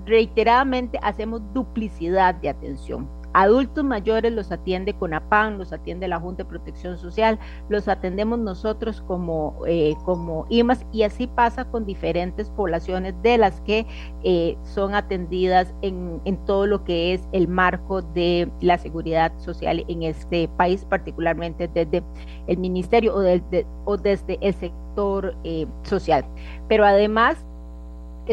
reiteradamente 0.06 1.00
hacemos 1.02 1.42
duplicidad 1.54 2.36
de 2.36 2.50
atención. 2.50 3.19
Adultos 3.40 3.86
mayores 3.86 4.34
los 4.34 4.52
atiende 4.52 4.94
CONAPAN, 4.94 5.58
los 5.58 5.72
atiende 5.72 6.10
la 6.10 6.20
Junta 6.20 6.44
de 6.44 6.50
Protección 6.50 6.98
Social, 6.98 7.40
los 7.70 7.88
atendemos 7.88 8.38
nosotros 8.38 9.02
como, 9.08 9.62
eh, 9.66 9.96
como 10.04 10.46
IMAS 10.50 10.86
y 10.92 11.04
así 11.04 11.26
pasa 11.26 11.64
con 11.64 11.86
diferentes 11.86 12.50
poblaciones 12.50 13.16
de 13.24 13.38
las 13.38 13.62
que 13.62 13.88
eh, 14.26 14.58
son 14.64 14.94
atendidas 14.94 15.74
en, 15.82 16.20
en, 16.26 16.36
todo 16.44 16.68
lo 16.68 16.84
que 16.84 17.14
es 17.14 17.30
el 17.32 17.48
marco 17.48 18.02
de 18.02 18.52
la 18.60 18.78
seguridad 18.78 19.32
social 19.38 19.86
en 19.88 20.04
este 20.04 20.50
país, 20.58 20.84
particularmente 20.84 21.70
desde 21.70 22.04
el 22.48 22.58
ministerio 22.58 23.16
o, 23.16 23.22
desde, 23.22 23.66
o 23.86 23.96
desde 23.96 24.38
el 24.42 24.54
sector 24.54 25.34
eh, 25.46 25.66
social. 25.84 26.26
Pero 26.68 26.86
además 26.86 27.46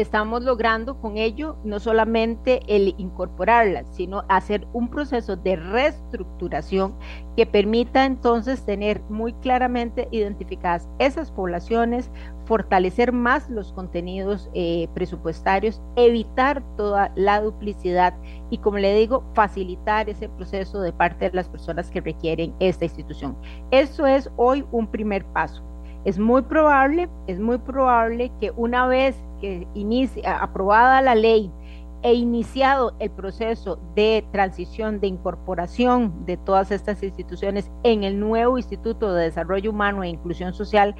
estamos 0.01 0.43
logrando 0.43 1.01
con 1.01 1.17
ello 1.17 1.57
no 1.63 1.79
solamente 1.79 2.61
el 2.67 2.93
incorporarlas, 2.97 3.87
sino 3.95 4.23
hacer 4.29 4.67
un 4.71 4.89
proceso 4.89 5.35
de 5.35 5.55
reestructuración 5.55 6.95
que 7.35 7.45
permita 7.45 8.05
entonces 8.05 8.63
tener 8.63 9.01
muy 9.09 9.33
claramente 9.33 10.07
identificadas 10.11 10.87
esas 10.99 11.31
poblaciones, 11.31 12.11
fortalecer 12.45 13.11
más 13.11 13.49
los 13.49 13.73
contenidos 13.73 14.49
eh, 14.53 14.87
presupuestarios, 14.93 15.81
evitar 15.95 16.63
toda 16.77 17.11
la 17.15 17.41
duplicidad 17.41 18.13
y, 18.49 18.59
como 18.59 18.77
le 18.77 18.93
digo, 18.95 19.23
facilitar 19.33 20.09
ese 20.09 20.29
proceso 20.29 20.79
de 20.79 20.93
parte 20.93 21.29
de 21.29 21.35
las 21.35 21.49
personas 21.49 21.89
que 21.89 22.01
requieren 22.01 22.55
esta 22.59 22.85
institución. 22.85 23.37
Eso 23.71 24.05
es 24.05 24.29
hoy 24.37 24.63
un 24.71 24.87
primer 24.87 25.25
paso. 25.25 25.66
Es 26.07 26.17
muy 26.19 26.41
probable, 26.43 27.09
es 27.27 27.37
muy 27.37 27.57
probable 27.57 28.31
que 28.39 28.51
una 28.51 28.87
vez 28.87 29.21
que 29.41 29.67
inicie, 29.73 30.25
aprobada 30.25 31.01
la 31.01 31.15
ley 31.15 31.51
e 32.01 32.13
iniciado 32.13 32.95
el 32.99 33.11
proceso 33.11 33.77
de 33.93 34.25
transición, 34.31 35.01
de 35.01 35.07
incorporación 35.07 36.25
de 36.25 36.37
todas 36.37 36.71
estas 36.71 37.03
instituciones 37.03 37.69
en 37.83 38.05
el 38.05 38.21
nuevo 38.21 38.57
Instituto 38.57 39.13
de 39.13 39.25
Desarrollo 39.25 39.71
Humano 39.71 40.01
e 40.01 40.07
Inclusión 40.07 40.53
Social, 40.53 40.95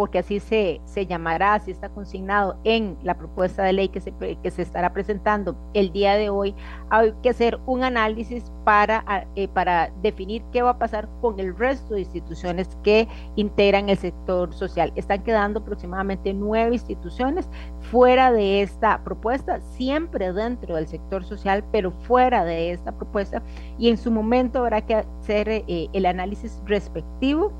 porque 0.00 0.20
así 0.20 0.40
se, 0.40 0.80
se 0.86 1.04
llamará, 1.04 1.52
así 1.52 1.72
está 1.72 1.90
consignado 1.90 2.56
en 2.64 2.96
la 3.02 3.18
propuesta 3.18 3.64
de 3.64 3.74
ley 3.74 3.88
que 3.90 4.00
se, 4.00 4.14
que 4.14 4.50
se 4.50 4.62
estará 4.62 4.94
presentando 4.94 5.54
el 5.74 5.92
día 5.92 6.14
de 6.14 6.30
hoy, 6.30 6.54
hay 6.88 7.12
que 7.22 7.28
hacer 7.28 7.60
un 7.66 7.84
análisis 7.84 8.50
para, 8.64 9.26
eh, 9.36 9.46
para 9.48 9.92
definir 10.00 10.42
qué 10.52 10.62
va 10.62 10.70
a 10.70 10.78
pasar 10.78 11.06
con 11.20 11.38
el 11.38 11.54
resto 11.54 11.92
de 11.92 12.00
instituciones 12.00 12.78
que 12.82 13.08
integran 13.36 13.90
el 13.90 13.98
sector 13.98 14.54
social. 14.54 14.90
Están 14.96 15.22
quedando 15.22 15.60
aproximadamente 15.60 16.32
nueve 16.32 16.72
instituciones 16.72 17.46
fuera 17.90 18.32
de 18.32 18.62
esta 18.62 19.04
propuesta, 19.04 19.60
siempre 19.60 20.32
dentro 20.32 20.76
del 20.76 20.88
sector 20.88 21.24
social, 21.24 21.62
pero 21.70 21.90
fuera 21.90 22.46
de 22.46 22.70
esta 22.70 22.92
propuesta, 22.92 23.42
y 23.78 23.90
en 23.90 23.98
su 23.98 24.10
momento 24.10 24.60
habrá 24.60 24.80
que 24.80 24.94
hacer 24.94 25.46
eh, 25.50 25.88
el 25.92 26.06
análisis 26.06 26.58
respectivo 26.64 27.52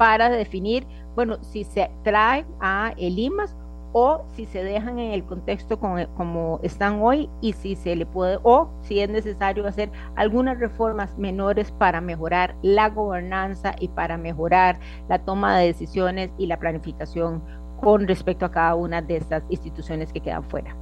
para 0.00 0.30
definir, 0.30 0.86
bueno, 1.20 1.36
si 1.42 1.64
se 1.64 1.90
trae 2.02 2.46
a 2.60 2.94
el 2.96 3.18
IMAS 3.18 3.54
o 3.92 4.24
si 4.34 4.46
se 4.46 4.64
dejan 4.64 4.98
en 4.98 5.12
el 5.12 5.22
contexto 5.22 5.78
como, 5.78 6.60
están 6.62 7.02
hoy 7.02 7.28
y 7.42 7.52
si 7.52 7.76
se 7.76 7.94
le 7.94 8.06
puede 8.06 8.38
o 8.42 8.70
si 8.80 9.00
es 9.00 9.10
necesario 9.10 9.66
hacer 9.66 9.90
algunas 10.16 10.58
reformas 10.58 11.18
menores 11.18 11.72
para 11.72 12.00
mejorar 12.00 12.54
la 12.62 12.88
gobernanza 12.88 13.74
y 13.78 13.88
para 13.88 14.16
mejorar 14.16 14.80
la 15.10 15.18
toma 15.18 15.58
de 15.58 15.66
decisiones 15.66 16.30
y 16.38 16.46
la 16.46 16.58
planificación 16.58 17.42
con 17.82 18.08
respecto 18.08 18.46
a 18.46 18.50
cada 18.50 18.74
una 18.76 19.02
de 19.02 19.18
estas 19.18 19.42
instituciones 19.50 20.14
que 20.14 20.20
quedan 20.20 20.44
fuera. 20.44 20.74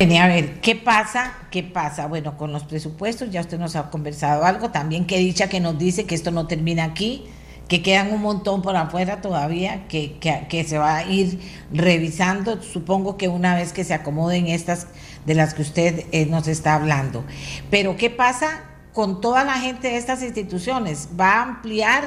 A 0.00 0.26
ver, 0.26 0.60
¿qué 0.60 0.76
pasa? 0.76 1.32
¿Qué 1.50 1.62
pasa? 1.62 2.08
Bueno, 2.08 2.36
con 2.36 2.52
los 2.52 2.64
presupuestos 2.64 3.30
ya 3.30 3.40
usted 3.40 3.58
nos 3.58 3.74
ha 3.76 3.88
conversado 3.88 4.44
algo, 4.44 4.68
también 4.70 5.06
que 5.06 5.16
dicha 5.16 5.48
que 5.48 5.60
nos 5.60 5.78
dice 5.78 6.04
que 6.04 6.14
esto 6.14 6.30
no 6.30 6.46
termina 6.46 6.84
aquí, 6.84 7.26
que 7.70 7.82
quedan 7.82 8.12
un 8.12 8.20
montón 8.20 8.62
por 8.62 8.74
afuera 8.74 9.20
todavía, 9.20 9.86
que, 9.86 10.18
que, 10.18 10.64
se 10.64 10.76
va 10.76 10.96
a 10.96 11.04
ir 11.04 11.38
revisando, 11.72 12.60
supongo 12.60 13.16
que 13.16 13.28
una 13.28 13.54
vez 13.54 13.72
que 13.72 13.84
se 13.84 13.94
acomoden 13.94 14.48
estas 14.48 14.88
de 15.24 15.36
las 15.36 15.54
que 15.54 15.62
usted 15.62 16.04
eh, 16.10 16.26
nos 16.26 16.48
está 16.48 16.74
hablando. 16.74 17.22
Pero 17.70 17.96
¿qué 17.96 18.10
pasa 18.10 18.64
con 18.92 19.20
toda 19.20 19.44
la 19.44 19.54
gente 19.54 19.86
de 19.86 19.98
estas 19.98 20.24
instituciones? 20.24 21.10
¿Va 21.18 21.34
a 21.34 21.42
ampliar 21.42 22.02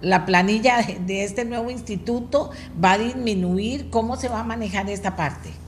la 0.00 0.26
planilla 0.26 0.84
de 1.06 1.22
este 1.22 1.44
nuevo 1.44 1.70
instituto? 1.70 2.50
¿Va 2.84 2.94
a 2.94 2.98
disminuir? 2.98 3.90
¿Cómo 3.90 4.16
se 4.16 4.28
va 4.28 4.40
a 4.40 4.44
manejar 4.44 4.90
esta 4.90 5.14
parte? 5.14 5.63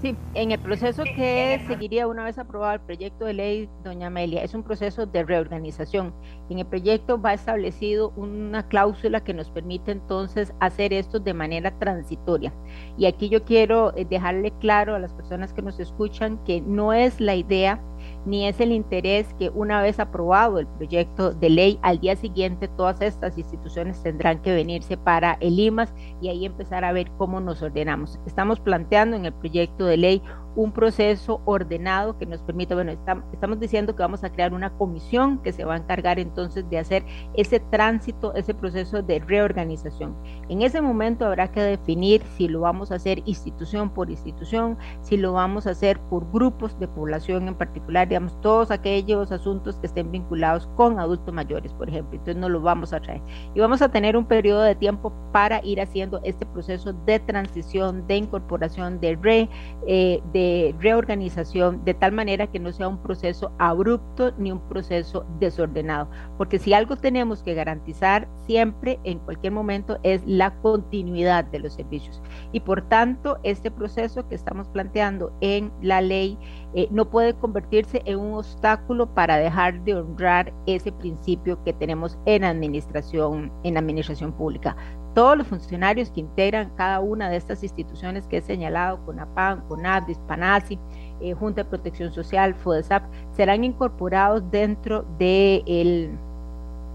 Sí, 0.00 0.14
en 0.34 0.52
el 0.52 0.60
proceso 0.60 1.02
que 1.02 1.60
seguiría 1.66 2.06
una 2.06 2.22
vez 2.22 2.38
aprobado 2.38 2.74
el 2.74 2.80
proyecto 2.80 3.24
de 3.24 3.32
ley, 3.32 3.68
doña 3.82 4.06
Amelia, 4.06 4.44
es 4.44 4.54
un 4.54 4.62
proceso 4.62 5.06
de 5.06 5.24
reorganización. 5.24 6.14
En 6.48 6.60
el 6.60 6.66
proyecto 6.66 7.20
va 7.20 7.34
establecido 7.34 8.12
una 8.14 8.68
cláusula 8.68 9.24
que 9.24 9.34
nos 9.34 9.50
permite 9.50 9.90
entonces 9.90 10.54
hacer 10.60 10.92
esto 10.92 11.18
de 11.18 11.34
manera 11.34 11.76
transitoria. 11.80 12.54
Y 12.96 13.06
aquí 13.06 13.28
yo 13.28 13.44
quiero 13.44 13.92
eh, 13.96 14.06
dejarle 14.08 14.52
claro 14.60 14.94
a 14.94 15.00
las 15.00 15.12
personas 15.12 15.52
que 15.52 15.62
nos 15.62 15.80
escuchan 15.80 16.38
que 16.44 16.60
no 16.60 16.92
es 16.92 17.20
la 17.20 17.34
idea 17.34 17.82
ni 18.28 18.46
es 18.46 18.60
el 18.60 18.72
interés 18.72 19.32
que 19.34 19.50
una 19.50 19.80
vez 19.80 19.98
aprobado 19.98 20.58
el 20.58 20.66
proyecto 20.66 21.32
de 21.32 21.50
ley, 21.50 21.78
al 21.82 21.98
día 21.98 22.14
siguiente 22.14 22.68
todas 22.68 23.00
estas 23.00 23.38
instituciones 23.38 24.02
tendrán 24.02 24.42
que 24.42 24.54
venirse 24.54 24.96
para 24.96 25.38
el 25.40 25.58
IMAS 25.58 25.94
y 26.20 26.28
ahí 26.28 26.44
empezar 26.44 26.84
a 26.84 26.92
ver 26.92 27.10
cómo 27.16 27.40
nos 27.40 27.62
ordenamos. 27.62 28.18
Estamos 28.26 28.60
planteando 28.60 29.16
en 29.16 29.24
el 29.24 29.32
proyecto 29.32 29.86
de 29.86 29.96
ley 29.96 30.22
un 30.58 30.72
proceso 30.72 31.40
ordenado 31.44 32.18
que 32.18 32.26
nos 32.26 32.42
permita, 32.42 32.74
bueno, 32.74 32.90
estamos 32.90 33.60
diciendo 33.60 33.94
que 33.94 34.02
vamos 34.02 34.24
a 34.24 34.30
crear 34.30 34.52
una 34.52 34.70
comisión 34.70 35.38
que 35.38 35.52
se 35.52 35.64
va 35.64 35.74
a 35.74 35.76
encargar 35.76 36.18
entonces 36.18 36.68
de 36.68 36.80
hacer 36.80 37.04
ese 37.34 37.60
tránsito, 37.60 38.34
ese 38.34 38.54
proceso 38.54 39.00
de 39.00 39.20
reorganización. 39.20 40.16
En 40.48 40.62
ese 40.62 40.80
momento 40.80 41.26
habrá 41.26 41.52
que 41.52 41.60
definir 41.60 42.24
si 42.36 42.48
lo 42.48 42.62
vamos 42.62 42.90
a 42.90 42.96
hacer 42.96 43.22
institución 43.24 43.90
por 43.90 44.10
institución, 44.10 44.76
si 45.00 45.16
lo 45.16 45.32
vamos 45.32 45.68
a 45.68 45.70
hacer 45.70 46.00
por 46.10 46.28
grupos 46.32 46.76
de 46.80 46.88
población 46.88 47.46
en 47.46 47.54
particular, 47.54 48.08
digamos, 48.08 48.40
todos 48.40 48.72
aquellos 48.72 49.30
asuntos 49.30 49.76
que 49.76 49.86
estén 49.86 50.10
vinculados 50.10 50.66
con 50.74 50.98
adultos 50.98 51.32
mayores, 51.32 51.72
por 51.72 51.88
ejemplo. 51.88 52.18
Entonces 52.18 52.36
no 52.36 52.48
lo 52.48 52.60
vamos 52.60 52.92
a 52.92 52.98
traer. 52.98 53.22
Y 53.54 53.60
vamos 53.60 53.80
a 53.80 53.90
tener 53.90 54.16
un 54.16 54.24
periodo 54.24 54.62
de 54.62 54.74
tiempo 54.74 55.12
para 55.30 55.64
ir 55.64 55.80
haciendo 55.80 56.20
este 56.24 56.44
proceso 56.46 56.92
de 56.92 57.20
transición, 57.20 58.08
de 58.08 58.16
incorporación, 58.16 58.98
de 58.98 59.14
re, 59.14 59.48
eh, 59.86 60.20
de 60.32 60.47
reorganización 60.78 61.84
de 61.84 61.94
tal 61.94 62.12
manera 62.12 62.46
que 62.46 62.58
no 62.58 62.72
sea 62.72 62.88
un 62.88 63.02
proceso 63.02 63.52
abrupto 63.58 64.32
ni 64.38 64.52
un 64.52 64.60
proceso 64.68 65.26
desordenado. 65.38 66.08
Porque 66.36 66.58
si 66.58 66.72
algo 66.72 66.96
tenemos 66.96 67.42
que 67.42 67.54
garantizar 67.54 68.28
siempre, 68.46 68.98
en 69.04 69.18
cualquier 69.18 69.52
momento, 69.52 69.98
es 70.02 70.22
la 70.26 70.54
continuidad 70.60 71.44
de 71.44 71.60
los 71.60 71.74
servicios. 71.74 72.22
Y 72.52 72.60
por 72.60 72.82
tanto, 72.88 73.38
este 73.42 73.70
proceso 73.70 74.28
que 74.28 74.34
estamos 74.34 74.68
planteando 74.68 75.32
en 75.40 75.72
la 75.82 76.00
ley 76.00 76.38
eh, 76.74 76.88
no 76.90 77.10
puede 77.10 77.34
convertirse 77.34 78.02
en 78.04 78.18
un 78.18 78.34
obstáculo 78.34 79.12
para 79.14 79.36
dejar 79.36 79.82
de 79.84 79.94
honrar 79.94 80.52
ese 80.66 80.92
principio 80.92 81.62
que 81.64 81.72
tenemos 81.72 82.18
en 82.26 82.44
administración, 82.44 83.52
en 83.64 83.76
administración 83.76 84.32
pública 84.32 84.76
todos 85.18 85.36
los 85.36 85.48
funcionarios 85.48 86.10
que 86.12 86.20
integran 86.20 86.70
cada 86.76 87.00
una 87.00 87.28
de 87.28 87.38
estas 87.38 87.64
instituciones 87.64 88.28
que 88.28 88.36
he 88.36 88.40
señalado, 88.40 89.04
CONAPAN, 89.04 89.62
CONADIS, 89.66 90.16
PANASI, 90.28 90.78
eh, 91.20 91.32
Junta 91.32 91.64
de 91.64 91.68
Protección 91.68 92.12
Social, 92.12 92.54
FODESAP, 92.54 93.02
serán 93.32 93.64
incorporados 93.64 94.48
dentro 94.52 95.04
del 95.18 96.16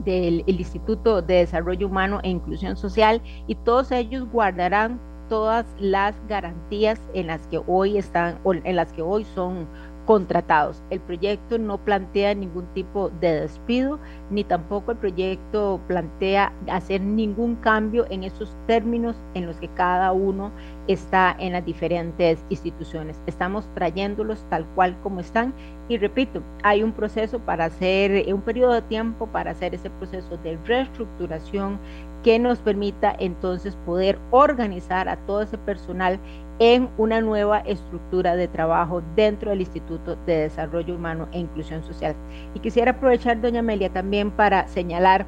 Instituto 0.05 1.21
de 1.21 1.33
Desarrollo 1.39 1.87
Humano 1.87 2.21
e 2.23 2.29
Inclusión 2.29 2.77
Social 2.77 3.21
y 3.45 3.55
todos 3.55 3.91
ellos 3.91 4.25
guardarán 4.31 5.01
todas 5.27 5.65
las 5.77 6.15
garantías 6.29 7.01
en 7.13 7.27
las 7.27 7.45
que 7.47 7.61
hoy 7.67 7.97
están 7.97 8.39
o 8.45 8.53
en 8.53 8.75
las 8.77 8.93
que 8.93 9.01
hoy 9.01 9.25
son 9.35 9.67
contratados. 10.05 10.83
El 10.89 10.99
proyecto 10.99 11.57
no 11.57 11.77
plantea 11.77 12.33
ningún 12.33 12.65
tipo 12.73 13.09
de 13.21 13.41
despido, 13.41 13.99
ni 14.29 14.43
tampoco 14.43 14.91
el 14.91 14.97
proyecto 14.97 15.79
plantea 15.87 16.53
hacer 16.69 17.01
ningún 17.01 17.55
cambio 17.55 18.05
en 18.09 18.23
esos 18.23 18.55
términos 18.67 19.15
en 19.33 19.45
los 19.45 19.57
que 19.57 19.67
cada 19.69 20.11
uno 20.11 20.51
está 20.87 21.35
en 21.39 21.53
las 21.53 21.65
diferentes 21.65 22.43
instituciones. 22.49 23.19
Estamos 23.27 23.67
trayéndolos 23.73 24.45
tal 24.49 24.65
cual 24.75 24.95
como 25.01 25.19
están 25.19 25.53
y 25.89 25.97
repito, 25.97 26.41
hay 26.63 26.81
un 26.81 26.93
proceso 26.93 27.39
para 27.39 27.65
hacer, 27.65 28.33
un 28.33 28.41
periodo 28.41 28.73
de 28.73 28.81
tiempo 28.83 29.27
para 29.27 29.51
hacer 29.51 29.75
ese 29.75 29.89
proceso 29.89 30.37
de 30.37 30.57
reestructuración 30.65 31.79
que 32.23 32.39
nos 32.39 32.59
permita 32.59 33.13
entonces 33.19 33.75
poder 33.85 34.17
organizar 34.31 35.09
a 35.09 35.17
todo 35.25 35.41
ese 35.41 35.57
personal 35.57 36.19
en 36.63 36.89
una 36.97 37.19
nueva 37.19 37.59
estructura 37.59 38.37
de 38.37 38.47
trabajo 38.47 39.03
dentro 39.17 39.49
del 39.49 39.59
Instituto 39.59 40.15
de 40.25 40.43
Desarrollo 40.43 40.95
Humano 40.95 41.27
e 41.33 41.39
Inclusión 41.39 41.83
Social. 41.83 42.15
Y 42.55 42.59
quisiera 42.59 42.91
aprovechar, 42.91 43.41
doña 43.41 43.59
Amelia, 43.59 43.91
también 43.91 44.31
para 44.31 44.65
señalar 44.69 45.25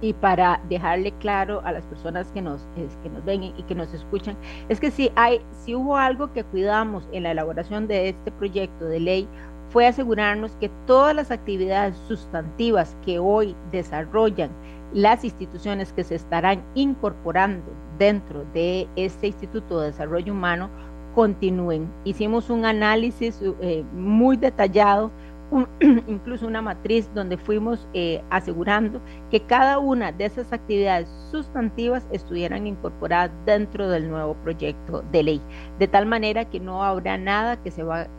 y 0.00 0.12
para 0.12 0.60
dejarle 0.68 1.10
claro 1.18 1.60
a 1.64 1.72
las 1.72 1.84
personas 1.86 2.30
que 2.30 2.40
nos, 2.40 2.68
que 3.02 3.10
nos 3.10 3.24
ven 3.24 3.42
y 3.42 3.62
que 3.64 3.74
nos 3.74 3.92
escuchan, 3.92 4.36
es 4.68 4.78
que 4.78 4.92
si, 4.92 5.10
hay, 5.16 5.40
si 5.64 5.74
hubo 5.74 5.96
algo 5.96 6.32
que 6.32 6.44
cuidamos 6.44 7.08
en 7.10 7.24
la 7.24 7.32
elaboración 7.32 7.88
de 7.88 8.10
este 8.10 8.30
proyecto 8.30 8.84
de 8.84 9.00
ley, 9.00 9.28
fue 9.70 9.88
asegurarnos 9.88 10.52
que 10.60 10.70
todas 10.86 11.16
las 11.16 11.32
actividades 11.32 11.96
sustantivas 12.06 12.96
que 13.04 13.18
hoy 13.18 13.56
desarrollan 13.72 14.50
las 14.92 15.24
instituciones 15.24 15.92
que 15.92 16.04
se 16.04 16.14
estarán 16.14 16.62
incorporando 16.76 17.72
dentro 17.98 18.44
de 18.52 18.88
este 18.96 19.28
Instituto 19.28 19.80
de 19.80 19.86
Desarrollo 19.86 20.32
Humano 20.32 20.70
continúen. 21.14 21.88
Hicimos 22.04 22.50
un 22.50 22.64
análisis 22.64 23.40
eh, 23.60 23.84
muy 23.92 24.36
detallado, 24.36 25.10
incluso 26.08 26.46
una 26.46 26.62
matriz 26.62 27.08
donde 27.14 27.36
fuimos 27.36 27.86
eh, 27.94 28.22
asegurando 28.30 29.00
que 29.30 29.40
cada 29.40 29.78
una 29.78 30.10
de 30.10 30.24
esas 30.24 30.52
actividades 30.52 31.08
sustantivas 31.30 32.06
estuvieran 32.10 32.66
incorporadas 32.66 33.30
dentro 33.46 33.88
del 33.88 34.08
nuevo 34.08 34.34
proyecto 34.42 35.04
de 35.12 35.22
ley, 35.22 35.40
de 35.78 35.86
tal 35.86 36.06
manera 36.06 36.44
que 36.46 36.58
no 36.58 36.82
habrá 36.82 37.16
nada 37.18 37.56
que 37.62 37.70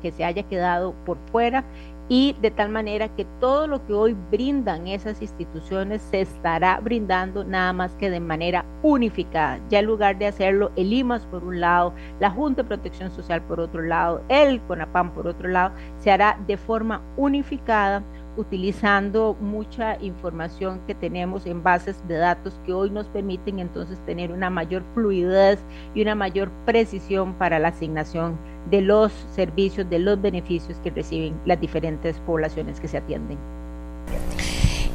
que 0.02 0.12
se 0.12 0.24
haya 0.24 0.44
quedado 0.44 0.94
por 1.06 1.18
fuera 1.32 1.66
y 2.08 2.36
de 2.42 2.52
tal 2.52 2.70
manera 2.70 3.10
que 3.10 3.26
todo 3.40 3.68
lo 3.68 3.86
que 3.86 3.94
hoy 3.94 4.16
brindan 4.32 4.88
esas 4.88 5.22
instituciones 5.22 6.02
se 6.02 6.22
estará 6.22 6.80
brindando 6.80 7.44
nada 7.44 7.74
más 7.74 7.96
que 7.96 8.10
de 8.10 8.20
manera 8.20 8.66
unificada. 8.84 9.60
Ya 9.70 9.80
en 9.80 9.86
lugar 9.86 10.18
de 10.18 10.28
hacerlo 10.28 10.72
el 10.76 10.94
IMAS 10.94 11.26
por 11.26 11.44
un 11.44 11.60
lado, 11.60 11.94
la 12.20 12.30
Junta 12.30 12.62
de 12.62 12.68
Protección 12.68 13.12
Social 13.12 13.42
por 13.42 13.60
otro 13.60 13.82
lado, 13.82 14.22
el 14.30 14.62
CONAPAM 14.62 15.12
por 15.14 15.28
otro 15.28 15.50
lado, 15.50 15.74
se 15.98 16.12
hará 16.12 16.38
de 16.48 16.58
forma 16.58 17.02
unificada 17.18 18.04
utilizando 18.38 19.36
mucha 19.40 19.98
información 20.02 20.82
que 20.88 20.96
tenemos 20.96 21.46
en 21.46 21.64
bases 21.64 21.96
de 22.08 22.18
datos 22.18 22.60
que 22.66 22.74
hoy 22.74 22.90
nos 22.90 23.08
permiten 23.08 23.60
entonces 23.60 24.00
tener 24.06 24.32
una 24.32 24.50
mayor 24.50 24.84
fluidez 24.94 25.60
y 25.94 26.02
una 26.02 26.16
mayor 26.16 26.52
precisión 26.66 27.34
para 27.34 27.60
la 27.60 27.70
asignación 27.70 28.38
de 28.70 28.82
los 28.82 29.12
servicios, 29.32 29.90
de 29.90 30.00
los 30.00 30.22
beneficios 30.22 30.78
que 30.80 30.90
reciben 30.90 31.40
las 31.46 31.60
diferentes 31.60 32.20
poblaciones 32.20 32.80
que 32.80 32.88
se 32.88 32.98
atienden. 32.98 33.38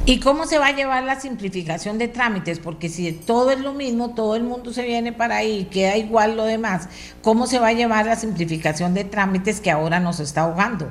¿Y 0.06 0.18
cómo 0.18 0.46
se 0.46 0.58
va 0.58 0.68
a 0.68 0.74
llevar 0.74 1.04
la 1.04 1.20
simplificación 1.20 1.98
de 1.98 2.08
trámites? 2.08 2.58
Porque 2.58 2.88
si 2.88 3.12
todo 3.12 3.50
es 3.50 3.60
lo 3.60 3.74
mismo, 3.74 4.14
todo 4.14 4.34
el 4.34 4.42
mundo 4.42 4.72
se 4.72 4.84
viene 4.84 5.12
para 5.12 5.36
ahí, 5.36 5.68
queda 5.70 5.96
igual 5.96 6.36
lo 6.36 6.44
demás, 6.44 6.88
¿cómo 7.22 7.46
se 7.46 7.58
va 7.58 7.68
a 7.68 7.72
llevar 7.72 8.06
la 8.06 8.16
simplificación 8.16 8.94
de 8.94 9.04
trámites 9.04 9.60
que 9.60 9.70
ahora 9.70 10.00
nos 10.00 10.18
está 10.18 10.42
ahogando? 10.42 10.90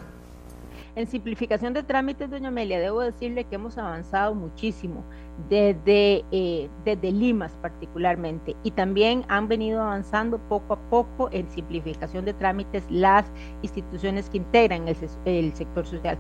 En 0.96 1.08
simplificación 1.08 1.74
de 1.74 1.84
trámites, 1.84 2.30
doña 2.30 2.50
Amelia, 2.50 2.80
debo 2.80 3.02
decirle 3.02 3.44
que 3.44 3.56
hemos 3.56 3.78
avanzado 3.78 4.34
muchísimo 4.34 5.04
desde, 5.50 6.26
eh, 6.32 6.70
desde 6.84 7.12
Limas 7.12 7.58
particularmente 7.62 8.56
y 8.64 8.72
también 8.72 9.24
han 9.28 9.48
venido 9.48 9.82
avanzando 9.82 10.40
poco 10.50 10.74
a 10.74 10.90
poco 10.90 11.30
en 11.32 11.50
simplificación 11.50 12.26
de 12.26 12.34
trámites 12.34 12.84
las 12.90 13.32
instituciones 13.62 14.30
que 14.30 14.38
integran 14.38 14.88
el, 14.88 14.98
el 15.26 15.54
sector 15.54 15.86
social 15.86 16.18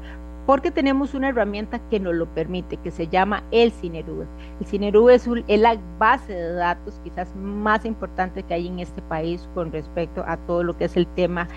porque 0.49 0.71
tenemos 0.71 1.13
una 1.13 1.29
herramienta 1.29 1.77
que 1.91 1.99
nos 1.99 2.15
lo 2.15 2.25
permite, 2.33 2.77
que 2.77 2.89
se 2.89 3.07
llama 3.07 3.43
el 3.51 3.71
CINERUE. 3.71 4.25
El 4.59 4.65
CINERUE 4.65 5.13
es, 5.13 5.29
es, 5.47 5.59
la 5.59 5.79
base 5.99 6.33
de 6.33 6.53
datos 6.53 6.99
quizás 7.03 7.35
más 7.35 7.85
importante 7.85 8.41
que 8.41 8.55
hay 8.55 8.65
en 8.65 8.79
este 8.79 8.99
país 9.03 9.47
con 9.53 9.71
respecto 9.71 10.23
a 10.25 10.37
todo 10.37 10.63
lo 10.63 10.75
que 10.75 10.85
es 10.85 10.97
el 10.97 11.05
tema 11.05 11.47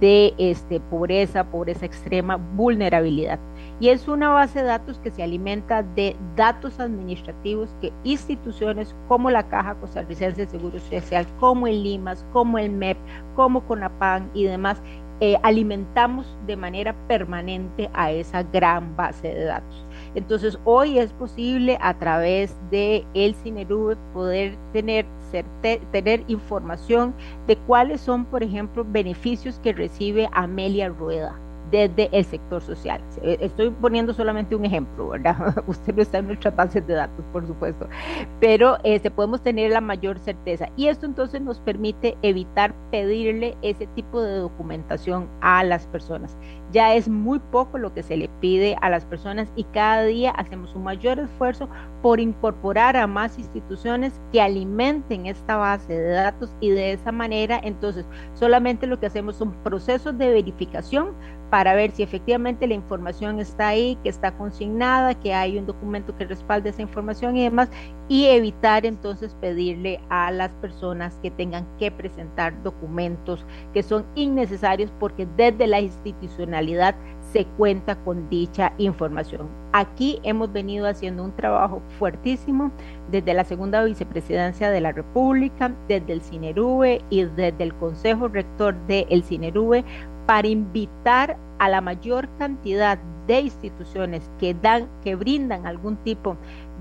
de 0.00 0.34
este, 0.36 0.80
pobreza, 0.80 1.48
pobreza 1.48 1.86
extrema, 1.86 2.38
vulnerabilidad. 2.56 3.38
Y 3.78 3.90
es 3.90 4.08
una 4.08 4.30
base 4.30 4.58
de 4.58 4.66
datos 4.66 4.98
que 4.98 5.12
se 5.12 5.22
alimenta 5.22 5.84
de 5.84 6.16
datos 6.34 6.80
administrativos 6.80 7.70
que 7.80 7.92
instituciones 8.02 8.96
como 9.06 9.30
la 9.30 9.48
Caja 9.48 9.76
Costarricense 9.76 10.44
de 10.44 10.50
Seguro 10.50 10.80
Social, 10.80 11.24
como 11.38 11.68
el 11.68 11.84
LIMAS, 11.84 12.26
como 12.32 12.58
el 12.58 12.72
MEP, 12.72 12.98
como 13.36 13.64
CONAPAN 13.64 14.28
y 14.34 14.44
demás, 14.44 14.82
eh, 15.20 15.36
alimentamos 15.42 16.36
de 16.46 16.56
manera 16.56 16.94
permanente 17.06 17.90
a 17.92 18.10
esa 18.10 18.42
gran 18.42 18.96
base 18.96 19.28
de 19.28 19.44
datos. 19.44 19.86
Entonces, 20.14 20.58
hoy 20.64 20.98
es 20.98 21.12
posible 21.12 21.78
a 21.80 21.98
través 21.98 22.56
de 22.70 23.06
el 23.14 23.34
CINERUBE 23.34 23.96
poder 24.12 24.56
tener, 24.72 25.06
tener 25.92 26.24
información 26.28 27.14
de 27.46 27.56
cuáles 27.56 28.00
son, 28.00 28.24
por 28.24 28.42
ejemplo, 28.42 28.84
beneficios 28.88 29.58
que 29.60 29.72
recibe 29.72 30.28
Amelia 30.32 30.88
Rueda 30.88 31.38
desde 31.70 32.08
el 32.12 32.24
sector 32.24 32.62
social. 32.62 33.00
Eh, 33.22 33.38
estoy 33.40 33.70
poniendo 33.70 34.12
solamente 34.12 34.56
un 34.56 34.64
ejemplo, 34.64 35.08
¿verdad? 35.08 35.54
Usted 35.66 35.94
no 35.94 36.02
está 36.02 36.18
en 36.18 36.28
nuestras 36.28 36.54
bases 36.56 36.86
de 36.86 36.94
datos, 36.94 37.24
por 37.32 37.46
supuesto, 37.46 37.88
pero 38.40 38.78
este, 38.84 39.10
podemos 39.10 39.42
tener 39.42 39.70
la 39.70 39.80
mayor 39.80 40.18
certeza. 40.18 40.68
Y 40.76 40.88
esto 40.88 41.06
entonces 41.06 41.40
nos 41.40 41.60
permite 41.60 42.16
evitar 42.22 42.74
pedirle 42.90 43.56
ese 43.62 43.86
tipo 43.88 44.20
de 44.22 44.36
documentación 44.36 45.28
a 45.40 45.64
las 45.64 45.86
personas. 45.86 46.36
Ya 46.72 46.94
es 46.94 47.08
muy 47.08 47.38
poco 47.38 47.78
lo 47.78 47.92
que 47.92 48.02
se 48.02 48.16
le 48.16 48.28
pide 48.40 48.76
a 48.80 48.90
las 48.90 49.04
personas 49.04 49.52
y 49.56 49.64
cada 49.64 50.04
día 50.04 50.30
hacemos 50.30 50.74
un 50.74 50.84
mayor 50.84 51.18
esfuerzo 51.18 51.68
por 52.00 52.20
incorporar 52.20 52.96
a 52.96 53.06
más 53.06 53.38
instituciones 53.38 54.20
que 54.32 54.40
alimenten 54.40 55.26
esta 55.26 55.56
base 55.56 55.92
de 55.92 56.10
datos 56.10 56.54
y 56.60 56.70
de 56.70 56.92
esa 56.92 57.10
manera 57.10 57.60
entonces 57.62 58.06
solamente 58.34 58.86
lo 58.86 59.00
que 59.00 59.06
hacemos 59.06 59.36
son 59.36 59.52
procesos 59.62 60.16
de 60.16 60.30
verificación 60.30 61.14
para 61.50 61.74
ver 61.74 61.90
si 61.90 62.04
efectivamente 62.04 62.66
la 62.68 62.74
información 62.74 63.40
está 63.40 63.68
ahí, 63.68 63.98
que 64.04 64.08
está 64.08 64.36
consignada, 64.36 65.18
que 65.18 65.34
hay 65.34 65.58
un 65.58 65.66
documento 65.66 66.16
que 66.16 66.24
respalde 66.24 66.70
esa 66.70 66.82
información 66.82 67.36
y 67.36 67.42
demás, 67.42 67.70
y 68.10 68.26
evitar 68.26 68.86
entonces 68.86 69.36
pedirle 69.40 70.00
a 70.08 70.32
las 70.32 70.50
personas 70.54 71.16
que 71.22 71.30
tengan 71.30 71.64
que 71.78 71.92
presentar 71.92 72.60
documentos 72.64 73.46
que 73.72 73.84
son 73.84 74.04
innecesarios 74.16 74.92
porque 74.98 75.28
desde 75.36 75.68
la 75.68 75.80
institucionalidad 75.80 76.96
se 77.32 77.44
cuenta 77.56 77.94
con 77.94 78.28
dicha 78.28 78.72
información. 78.78 79.48
Aquí 79.72 80.18
hemos 80.24 80.52
venido 80.52 80.88
haciendo 80.88 81.22
un 81.22 81.36
trabajo 81.36 81.80
fuertísimo 82.00 82.72
desde 83.12 83.32
la 83.32 83.44
segunda 83.44 83.84
vicepresidencia 83.84 84.70
de 84.70 84.80
la 84.80 84.90
República, 84.90 85.72
desde 85.86 86.12
el 86.12 86.20
CINERUE 86.20 87.02
y 87.10 87.22
desde 87.22 87.62
el 87.62 87.72
Consejo 87.74 88.26
Rector 88.26 88.74
del 88.88 89.22
CINERUE 89.22 89.84
para 90.26 90.48
invitar 90.48 91.36
a 91.60 91.68
la 91.68 91.80
mayor 91.80 92.28
cantidad 92.38 92.98
de 93.30 93.42
instituciones 93.42 94.28
que 94.40 94.54
dan, 94.54 94.88
que 95.04 95.14
brindan 95.14 95.64
algún 95.64 95.94
tipo 95.98 96.36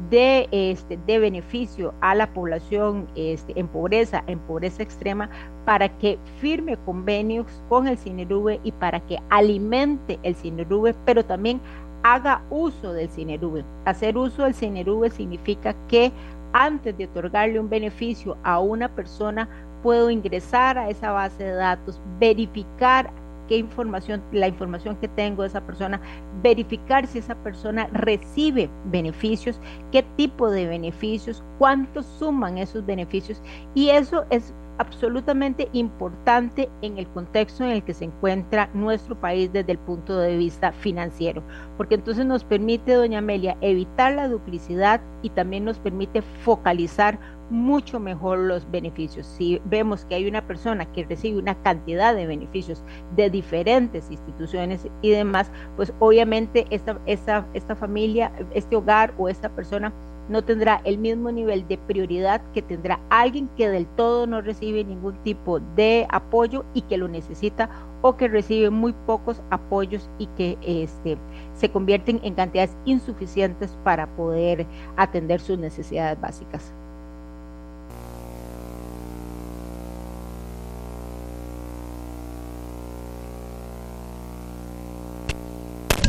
de, 0.09 0.49
este, 0.51 0.97
de 1.05 1.19
beneficio 1.19 1.93
a 2.01 2.15
la 2.15 2.33
población 2.33 3.07
este, 3.15 3.53
en 3.59 3.67
pobreza, 3.67 4.23
en 4.25 4.39
pobreza 4.39 4.81
extrema, 4.81 5.29
para 5.63 5.95
que 5.99 6.17
firme 6.41 6.75
convenios 6.77 7.45
con 7.69 7.87
el 7.87 7.99
CINERUBE 7.99 8.61
y 8.63 8.71
para 8.71 8.99
que 8.99 9.19
alimente 9.29 10.17
el 10.23 10.33
CINERUBE, 10.33 10.95
pero 11.05 11.23
también 11.23 11.61
haga 12.01 12.41
uso 12.49 12.93
del 12.93 13.09
CINERUBE. 13.09 13.63
Hacer 13.85 14.17
uso 14.17 14.41
del 14.41 14.55
CINERUBE 14.55 15.11
significa 15.11 15.75
que 15.87 16.11
antes 16.51 16.97
de 16.97 17.05
otorgarle 17.05 17.59
un 17.59 17.69
beneficio 17.69 18.37
a 18.41 18.59
una 18.59 18.89
persona, 18.89 19.47
puedo 19.83 20.09
ingresar 20.09 20.79
a 20.79 20.89
esa 20.89 21.11
base 21.11 21.43
de 21.43 21.53
datos, 21.53 22.01
verificar 22.19 23.11
qué 23.49 23.57
información, 23.57 24.21
la 24.31 24.47
información 24.47 24.95
que 24.97 25.07
tengo 25.07 25.41
de 25.41 25.49
esa 25.49 25.65
persona, 25.65 25.99
verificar 26.43 27.07
si 27.07 27.17
esa 27.17 27.35
persona 27.35 27.89
recibe 27.91 28.69
beneficios, 28.85 29.59
qué 29.91 30.03
tipo 30.15 30.51
de 30.51 30.67
beneficios, 30.67 31.43
cuánto 31.57 32.03
suman 32.03 32.59
esos 32.59 32.85
beneficios. 32.85 33.41
Y 33.73 33.89
eso 33.89 34.23
es 34.29 34.53
absolutamente 34.77 35.67
importante 35.73 36.69
en 36.81 36.99
el 36.99 37.07
contexto 37.07 37.63
en 37.63 37.71
el 37.71 37.83
que 37.83 37.93
se 37.93 38.05
encuentra 38.05 38.69
nuestro 38.73 39.19
país 39.19 39.51
desde 39.51 39.73
el 39.73 39.79
punto 39.79 40.17
de 40.17 40.37
vista 40.37 40.71
financiero, 40.71 41.43
porque 41.75 41.95
entonces 41.95 42.25
nos 42.25 42.45
permite, 42.45 42.93
doña 42.93 43.17
Amelia, 43.17 43.57
evitar 43.59 44.13
la 44.13 44.29
duplicidad 44.29 45.01
y 45.21 45.31
también 45.31 45.65
nos 45.65 45.79
permite 45.79 46.21
focalizar 46.21 47.19
mucho 47.49 47.99
mejor 47.99 48.39
los 48.39 48.69
beneficios. 48.69 49.25
Si 49.25 49.61
vemos 49.65 50.05
que 50.05 50.15
hay 50.15 50.27
una 50.27 50.45
persona 50.45 50.85
que 50.91 51.05
recibe 51.05 51.39
una 51.39 51.55
cantidad 51.61 52.15
de 52.15 52.27
beneficios 52.27 52.83
de 53.15 53.29
diferentes 53.29 54.09
instituciones 54.11 54.87
y 55.01 55.09
demás, 55.09 55.51
pues 55.75 55.93
obviamente 55.99 56.65
esta, 56.69 56.99
esta, 57.05 57.45
esta 57.53 57.75
familia, 57.75 58.31
este 58.53 58.75
hogar 58.75 59.13
o 59.17 59.29
esta 59.29 59.49
persona 59.49 59.93
no 60.29 60.43
tendrá 60.43 60.79
el 60.83 60.99
mismo 60.99 61.31
nivel 61.31 61.67
de 61.67 61.77
prioridad 61.77 62.41
que 62.53 62.61
tendrá 62.61 62.99
alguien 63.09 63.49
que 63.57 63.67
del 63.67 63.87
todo 63.87 64.27
no 64.27 64.41
recibe 64.41 64.83
ningún 64.83 65.15
tipo 65.23 65.59
de 65.59 66.05
apoyo 66.09 66.65
y 66.73 66.83
que 66.83 66.97
lo 66.97 67.07
necesita 67.07 67.69
o 68.01 68.15
que 68.15 68.27
recibe 68.27 68.69
muy 68.69 68.93
pocos 68.93 69.41
apoyos 69.49 70.09
y 70.19 70.27
que 70.27 70.57
este, 70.61 71.17
se 71.53 71.71
convierten 71.71 72.19
en 72.23 72.35
cantidades 72.35 72.77
insuficientes 72.85 73.77
para 73.83 74.07
poder 74.15 74.67
atender 74.95 75.41
sus 75.41 75.57
necesidades 75.57 76.21
básicas. 76.21 76.73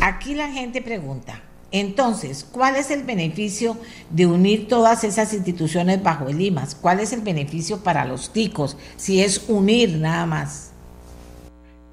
Aquí 0.03 0.33
la 0.33 0.49
gente 0.49 0.81
pregunta, 0.81 1.43
entonces, 1.71 2.43
¿cuál 2.51 2.75
es 2.75 2.89
el 2.89 3.03
beneficio 3.03 3.77
de 4.09 4.25
unir 4.25 4.67
todas 4.67 5.03
esas 5.03 5.31
instituciones 5.31 6.01
bajo 6.01 6.27
el 6.27 6.41
IMAS? 6.41 6.73
¿Cuál 6.73 7.01
es 7.01 7.13
el 7.13 7.21
beneficio 7.21 7.83
para 7.83 8.03
los 8.05 8.33
ticos 8.33 8.77
si 8.95 9.21
es 9.21 9.47
unir 9.47 9.99
nada 9.99 10.25
más? 10.25 10.73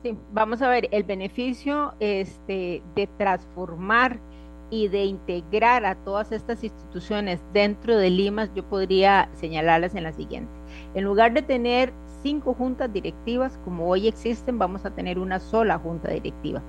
Sí, 0.02 0.16
vamos 0.32 0.62
a 0.62 0.68
ver, 0.68 0.88
el 0.90 1.02
beneficio 1.02 1.92
este, 2.00 2.82
de 2.96 3.08
transformar 3.18 4.18
y 4.70 4.88
de 4.88 5.04
integrar 5.04 5.84
a 5.84 5.94
todas 5.96 6.32
estas 6.32 6.64
instituciones 6.64 7.40
dentro 7.52 7.98
de 7.98 8.08
Limas, 8.08 8.50
yo 8.54 8.66
podría 8.68 9.28
señalarlas 9.34 9.94
en 9.94 10.04
la 10.04 10.14
siguiente. 10.14 10.50
En 10.94 11.04
lugar 11.04 11.34
de 11.34 11.42
tener 11.42 11.92
cinco 12.22 12.54
juntas 12.54 12.92
directivas, 12.92 13.58
como 13.64 13.88
hoy 13.88 14.08
existen, 14.08 14.58
vamos 14.58 14.84
a 14.84 14.90
tener 14.90 15.18
una 15.18 15.40
sola 15.40 15.78
junta 15.78 16.10
directiva. 16.10 16.62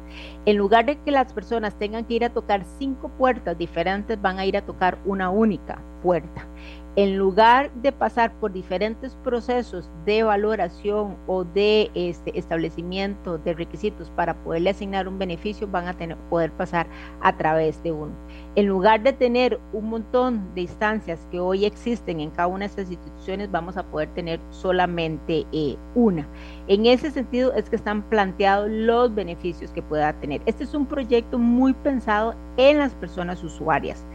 En 0.45 0.57
lugar 0.57 0.85
de 0.85 0.97
que 1.01 1.11
las 1.11 1.33
personas 1.33 1.77
tengan 1.77 2.05
que 2.05 2.15
ir 2.15 2.25
a 2.25 2.33
tocar 2.33 2.63
cinco 2.77 3.09
puertas 3.17 3.57
diferentes, 3.57 4.21
van 4.21 4.39
a 4.39 4.45
ir 4.45 4.57
a 4.57 4.65
tocar 4.65 4.99
una 5.05 5.29
única 5.29 5.81
puerta 6.01 6.47
en 6.95 7.17
lugar 7.17 7.71
de 7.75 7.91
pasar 7.91 8.33
por 8.39 8.51
diferentes 8.51 9.15
procesos 9.23 9.89
de 10.05 10.23
valoración 10.23 11.17
o 11.27 11.43
de 11.43 11.91
este, 11.93 12.37
establecimiento 12.37 13.37
de 13.37 13.53
requisitos 13.53 14.09
para 14.09 14.33
poderle 14.43 14.71
asignar 14.71 15.07
un 15.07 15.19
beneficio, 15.19 15.67
van 15.67 15.87
a 15.87 15.95
poder 16.29 16.51
pasar 16.51 16.87
a 17.21 17.35
través 17.37 17.81
de 17.83 17.91
uno. 17.91 18.11
En 18.55 18.67
lugar 18.67 19.03
de 19.03 19.13
tener 19.13 19.59
un 19.71 19.89
montón 19.89 20.53
de 20.55 20.61
instancias 20.61 21.25
que 21.31 21.39
hoy 21.39 21.65
existen 21.65 22.19
en 22.19 22.31
cada 22.31 22.47
una 22.47 22.59
de 22.59 22.65
estas 22.65 22.91
instituciones, 22.91 23.51
vamos 23.51 23.77
a 23.77 23.83
poder 23.83 24.09
tener 24.09 24.39
solamente 24.49 25.45
eh, 25.51 25.77
una. 25.95 26.27
En 26.67 26.85
ese 26.85 27.11
sentido 27.11 27.53
es 27.53 27.69
que 27.69 27.75
están 27.75 28.01
planteados 28.03 28.69
los 28.69 29.13
beneficios 29.13 29.71
que 29.71 29.81
pueda 29.81 30.13
tener. 30.13 30.41
Este 30.45 30.63
es 30.63 30.73
un 30.73 30.85
proyecto 30.85 31.37
muy 31.37 31.73
pensado 31.73 32.35
en 32.57 32.79
las 32.79 32.93
personas 32.95 33.43
usuarias 33.43 34.05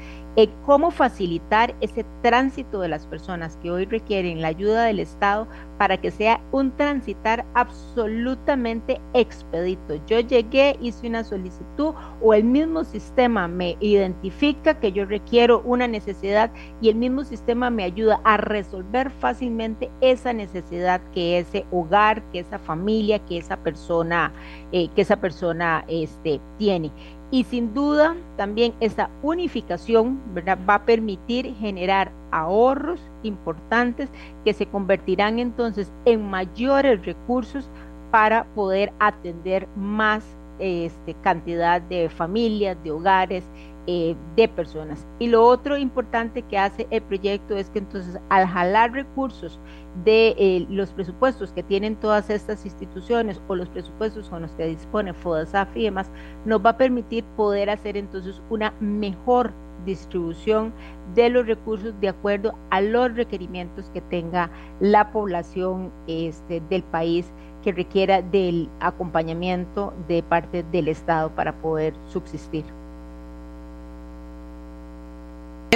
cómo 0.67 0.91
facilitar 0.91 1.75
ese 1.81 2.05
tránsito 2.23 2.81
de 2.81 2.89
las 2.89 3.07
personas 3.07 3.57
que 3.63 3.71
hoy 3.71 3.85
requieren 3.85 4.43
la 4.43 4.49
ayuda 4.49 4.85
del 4.85 4.99
Estado 4.99 5.47
para 5.79 5.97
que 5.97 6.11
sea 6.11 6.41
un 6.53 6.73
transitar 6.77 7.45
absolutamente 7.55 9.01
expedito. 9.13 9.95
Yo 10.07 10.21
llegué, 10.21 10.77
hice 10.81 11.09
una 11.09 11.25
solicitud 11.25 11.95
o 12.21 12.35
el 12.35 12.45
mismo 12.45 12.85
sistema 12.85 13.49
me 13.49 13.77
identifica 13.81 14.79
que 14.81 14.93
yo 14.93 15.05
requiero 15.05 15.63
una 15.65 15.87
necesidad 15.87 16.51
y 16.81 16.89
el 16.89 16.97
mismo 16.97 17.25
sistema 17.25 17.71
me 17.71 17.85
ayuda 17.85 18.21
a 18.25 18.37
resolver 18.37 19.11
fácilmente 19.11 19.91
esa 20.01 20.33
necesidad 20.33 21.01
que 21.13 21.39
ese 21.39 21.65
hogar, 21.71 22.23
que 22.31 22.41
esa 22.41 22.59
familia, 22.59 23.19
que 23.21 23.39
esa 23.39 23.57
persona, 23.57 24.33
eh, 24.73 24.89
que 24.95 25.03
esa 25.03 25.17
persona 25.17 25.85
este, 25.89 26.41
tiene. 26.59 26.91
Y 27.35 27.43
sin 27.43 27.75
duda 27.75 28.15
también 28.37 28.75
esa 28.79 29.11
unificación 29.21 30.21
va 30.39 30.75
a 30.75 30.85
permitir 30.85 31.53
generar 31.57 32.13
ahorros 32.31 33.01
importantes 33.25 34.09
que 34.45 34.53
se 34.53 34.67
convertirán 34.67 35.41
entonces 35.41 35.91
en 36.05 36.31
mayores 36.31 37.05
recursos 37.05 37.69
para 38.13 38.45
poder 38.55 38.93
atender 39.01 39.67
más 39.75 40.25
este, 40.61 41.15
cantidad 41.25 41.83
de 41.83 42.09
familias, 42.09 42.77
de 42.85 42.93
hogares, 42.93 43.43
eh, 43.87 44.17
de 44.35 44.49
personas. 44.49 45.07
Y 45.19 45.29
lo 45.29 45.45
otro 45.45 45.77
importante 45.77 46.41
que 46.41 46.57
hace 46.57 46.87
el 46.91 47.03
proyecto 47.03 47.55
es 47.55 47.69
que 47.69 47.81
entonces 47.81 48.19
al 48.31 48.47
jalar 48.47 48.93
recursos 48.93 49.61
de 50.05 50.35
eh, 50.39 50.67
los 50.71 50.91
presupuestos 50.93 51.53
que 51.53 51.63
tienen 51.63 51.97
todas 51.97 52.31
estas 52.31 52.65
instituciones 52.65 53.43
o 53.47 53.55
los 53.55 53.69
presupuestos 53.69 54.31
con 54.31 54.41
los 54.43 54.53
que 54.53 54.67
dispone 54.67 55.13
FODASAF 55.13 55.77
y 55.77 55.85
demás, 55.85 56.11
nos 56.47 56.65
va 56.65 56.71
a 56.71 56.77
permitir 56.79 57.25
poder 57.37 57.69
hacer 57.69 57.99
entonces 57.99 58.41
una 58.49 58.73
mejor 58.81 59.53
distribución 59.85 60.73
de 61.15 61.29
los 61.29 61.47
recursos 61.47 61.93
de 62.01 62.09
acuerdo 62.09 62.55
a 62.71 62.81
los 62.81 63.15
requerimientos 63.15 63.91
que 63.91 64.01
tenga 64.01 64.51
la 64.81 65.13
población 65.13 65.93
este, 66.07 66.63
del 66.71 66.83
país 66.85 67.31
que 67.63 67.73
requiera 67.73 68.23
del 68.23 68.71
acompañamiento 68.81 69.93
de 70.09 70.23
parte 70.23 70.65
del 70.73 70.89
Estado 70.89 71.35
para 71.35 71.53
poder 71.61 71.95
subsistir 72.07 72.65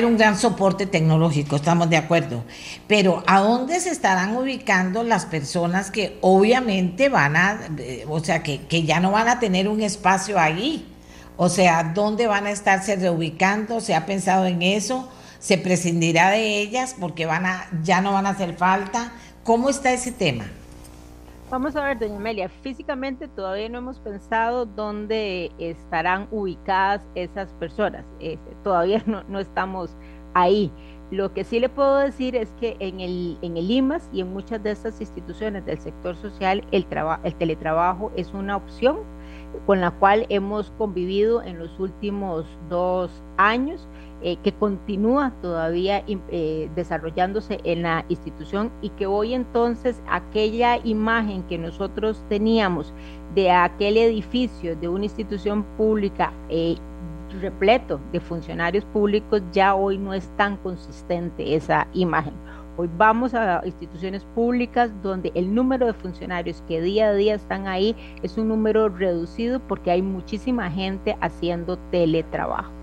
un 0.05 0.16
gran 0.16 0.38
soporte 0.38 0.86
tecnológico, 0.86 1.57
estamos 1.57 1.88
de 1.90 1.96
acuerdo. 1.96 2.44
Pero 2.86 3.22
¿a 3.26 3.40
dónde 3.40 3.80
se 3.80 3.90
estarán 3.90 4.36
ubicando 4.36 5.03
las 5.03 5.26
personas 5.26 5.90
que 5.90 6.18
obviamente 6.20 7.09
van 7.09 7.36
a, 7.36 7.61
eh, 7.78 8.05
o 8.09 8.20
sea, 8.20 8.42
que, 8.42 8.66
que 8.66 8.84
ya 8.84 9.01
no 9.01 9.11
van 9.11 9.28
a 9.28 9.38
tener 9.38 9.68
un 9.68 9.80
espacio 9.80 10.38
ahí? 10.38 10.86
O 11.36 11.49
sea, 11.49 11.84
¿dónde 11.94 12.26
van 12.26 12.46
a 12.46 12.51
estarse 12.51 12.96
reubicando? 12.96 13.80
¿Se 13.80 13.94
ha 13.94 14.07
pensado 14.07 14.46
en 14.46 14.62
eso? 14.62 15.09
¿Se 15.38 15.57
prescindirá 15.57 16.30
de 16.30 16.59
ellas 16.59 16.96
porque 16.99 17.26
van 17.26 17.46
a, 17.46 17.68
ya 17.84 18.01
no 18.01 18.12
van 18.12 18.26
a 18.26 18.30
hacer 18.30 18.57
falta? 18.57 19.12
¿Cómo 19.44 19.70
está 19.70 19.92
ese 19.92 20.11
tema? 20.11 20.46
Vamos 21.51 21.74
a 21.76 21.82
ver, 21.82 21.99
doña 21.99 22.16
Amelia, 22.16 22.51
físicamente 22.51 23.26
todavía 23.26 23.70
no 23.70 23.78
hemos 23.78 23.99
pensado 24.01 24.66
dónde 24.66 25.51
estarán 25.59 26.28
ubicadas 26.30 27.09
esas 27.14 27.55
personas. 27.55 28.05
Este, 28.20 28.55
todavía 28.62 29.03
no, 29.07 29.38
estamos 29.38 29.96
ahí. 30.34 30.70
Lo 31.11 31.32
que 31.32 31.44
sí 31.44 31.59
le 31.59 31.70
puedo 31.70 31.96
decir 31.96 32.36
es 32.36 32.53
que 32.61 32.76
en 32.80 33.01
el, 33.01 33.38
en 33.40 33.57
el 33.57 33.70
IMAS 33.70 34.11
y 34.12 34.20
en 34.20 34.30
muchas 34.30 34.62
de 34.62 34.72
estas 34.72 35.01
instituciones 35.01 35.64
del 35.64 35.78
sector 35.78 36.16
social, 36.16 36.62
el, 36.70 36.86
el 37.24 37.34
teletrabajo 37.36 38.12
es 38.14 38.34
una 38.34 38.55
opción 38.55 38.99
con 39.64 39.80
la 39.80 39.90
cual 39.90 40.26
hemos 40.28 40.70
convivido 40.72 41.42
en 41.42 41.59
los 41.59 41.80
últimos 41.80 42.44
dos 42.68 43.22
años 43.38 43.88
eh, 44.23 44.37
que 44.43 44.53
continúa 44.53 45.33
todavía 45.43 46.03
eh, 46.07 46.71
desarrollándose 46.75 47.61
en 47.64 47.83
la 47.83 48.05
institución 48.09 48.73
y 48.83 48.91
que 48.91 49.07
hoy 49.07 49.35
entonces 49.35 50.03
aquella 50.09 50.79
imagen 50.85 51.45
que 51.45 51.57
nosotros 51.57 52.25
teníamos 52.29 52.93
de 53.35 53.51
aquel 53.51 53.97
edificio 53.97 54.75
de 54.75 54.89
una 54.89 55.05
institución 55.05 55.62
pública 55.77 56.33
eh, 56.49 56.77
repleto 57.41 58.01
de 58.12 58.21
funcionarios 58.21 58.85
públicos 58.87 59.43
ya 59.53 59.75
hoy 59.75 59.99
no 59.99 60.14
es 60.14 60.29
tan 60.37 60.57
consistente 60.57 61.55
esa 61.55 61.87
imagen. 61.93 62.35
Hoy 62.77 62.89
vamos 62.97 63.35
a 63.35 63.61
instituciones 63.64 64.25
públicas 64.37 64.91
donde 65.03 65.33
el 65.35 65.53
número 65.53 65.87
de 65.87 65.95
funcionarios 65.95 66.62
que 66.69 66.81
día 66.81 67.09
a 67.09 67.14
día 67.14 67.35
están 67.35 67.66
ahí 67.66 67.97
es 68.23 68.39
un 68.39 68.49
número 68.49 68.89
reducido 68.89 69.61
porque 69.61 69.91
hay 69.91 70.03
muchísima 70.03 70.71
gente 70.71 71.16
haciendo 71.21 71.77
teletrabajo. 71.91 72.78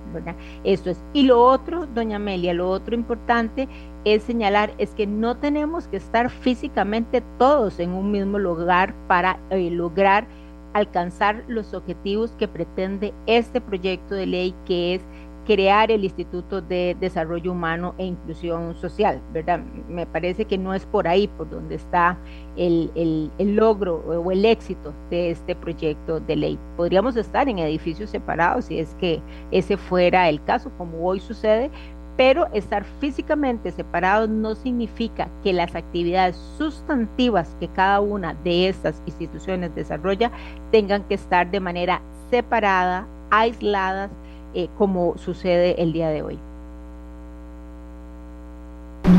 Eso 0.64 0.89
es. 0.89 1.03
Y 1.14 1.24
lo 1.24 1.41
otro, 1.41 1.88
doña 1.88 2.18
Amelia, 2.18 2.53
lo 2.53 2.70
otro 2.70 2.95
importante 2.95 3.68
es 4.03 4.24
señalar 4.24 4.74
es 4.78 4.91
que 4.91 5.08
no 5.08 5.38
tenemos 5.38 5.88
que 5.88 5.97
estar 5.97 6.30
físicamente 6.30 7.22
todos 7.38 7.80
en 7.80 7.91
un 7.91 8.12
mismo 8.12 8.39
lugar 8.39 8.93
para 9.08 9.39
eh, 9.49 9.70
lograr 9.72 10.28
alcanzar 10.74 11.43
los 11.47 11.74
objetivos 11.74 12.32
que 12.38 12.49
pretende 12.49 13.14
este 13.28 13.62
proyecto 13.62 14.14
de 14.14 14.26
ley 14.26 14.56
que 14.66 14.95
es 14.95 15.01
crear 15.46 15.91
el 15.91 16.04
Instituto 16.04 16.62
de 16.62 16.96
Desarrollo 17.00 17.52
Humano 17.52 17.93
e 17.98 18.06
Inclusión 18.06 18.76
Social, 18.76 19.22
¿verdad? 19.32 19.60
Me 19.88 20.06
parece 20.06 20.46
que 20.46 20.58
no 20.58 20.74
es 20.74 20.86
por 20.86 21.08
ahí 21.08 21.28
por 21.28 21.50
donde 21.50 21.76
está 21.76 22.18
el, 22.58 22.91
el, 22.96 23.56
logro 23.56 23.98
o 23.98 24.32
el 24.32 24.43
éxito 24.43 24.93
de 25.10 25.32
este 25.32 25.56
proyecto 25.56 26.20
de 26.20 26.36
ley. 26.36 26.60
Podríamos 26.76 27.16
estar 27.16 27.48
en 27.48 27.60
edificios 27.60 28.10
separados 28.10 28.66
si 28.66 28.80
es 28.80 28.96
que 28.96 29.22
ese 29.52 29.78
fuera 29.78 30.30
el 30.30 30.43
caso, 30.43 30.72
como 30.78 31.06
hoy 31.06 31.20
sucede, 31.20 31.70
pero 32.18 32.48
estar 32.54 32.86
físicamente 33.00 33.72
separados 33.72 34.30
no 34.30 34.56
significa 34.56 35.30
que 35.43 35.54
las 35.54 35.76
actividades 35.76 36.38
sustantivas 36.58 37.56
que 37.60 37.68
cada 37.68 38.00
una 38.00 38.34
de 38.36 38.70
estas 38.70 39.02
instituciones 39.06 39.76
desarrolla 39.76 40.32
tengan 40.72 41.04
que 41.04 41.16
estar 41.16 41.50
de 41.52 41.60
manera 41.60 42.02
separada, 42.30 43.06
aisladas, 43.32 44.10
eh, 44.56 44.70
como 44.78 45.18
sucede 45.18 45.82
el 45.82 45.93
día 45.93 46.10
de 46.10 46.24
hoy. 46.24 46.39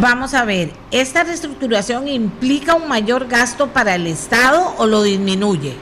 Vamos 0.00 0.34
a 0.34 0.44
ver, 0.44 0.70
¿esta 0.90 1.22
reestructuración 1.22 2.08
implica 2.08 2.74
un 2.74 2.88
mayor 2.88 3.28
gasto 3.28 3.68
para 3.68 3.94
el 3.94 4.06
Estado 4.06 4.74
o 4.78 4.86
lo 4.86 5.02
disminuye? 5.02 5.74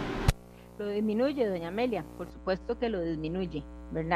Lo 0.78 0.88
disminuye, 0.88 1.48
doña 1.48 1.68
Amelia, 1.68 2.04
por 2.18 2.30
supuesto 2.30 2.78
que 2.78 2.90
lo 2.90 3.00
disminuye. 3.00 3.62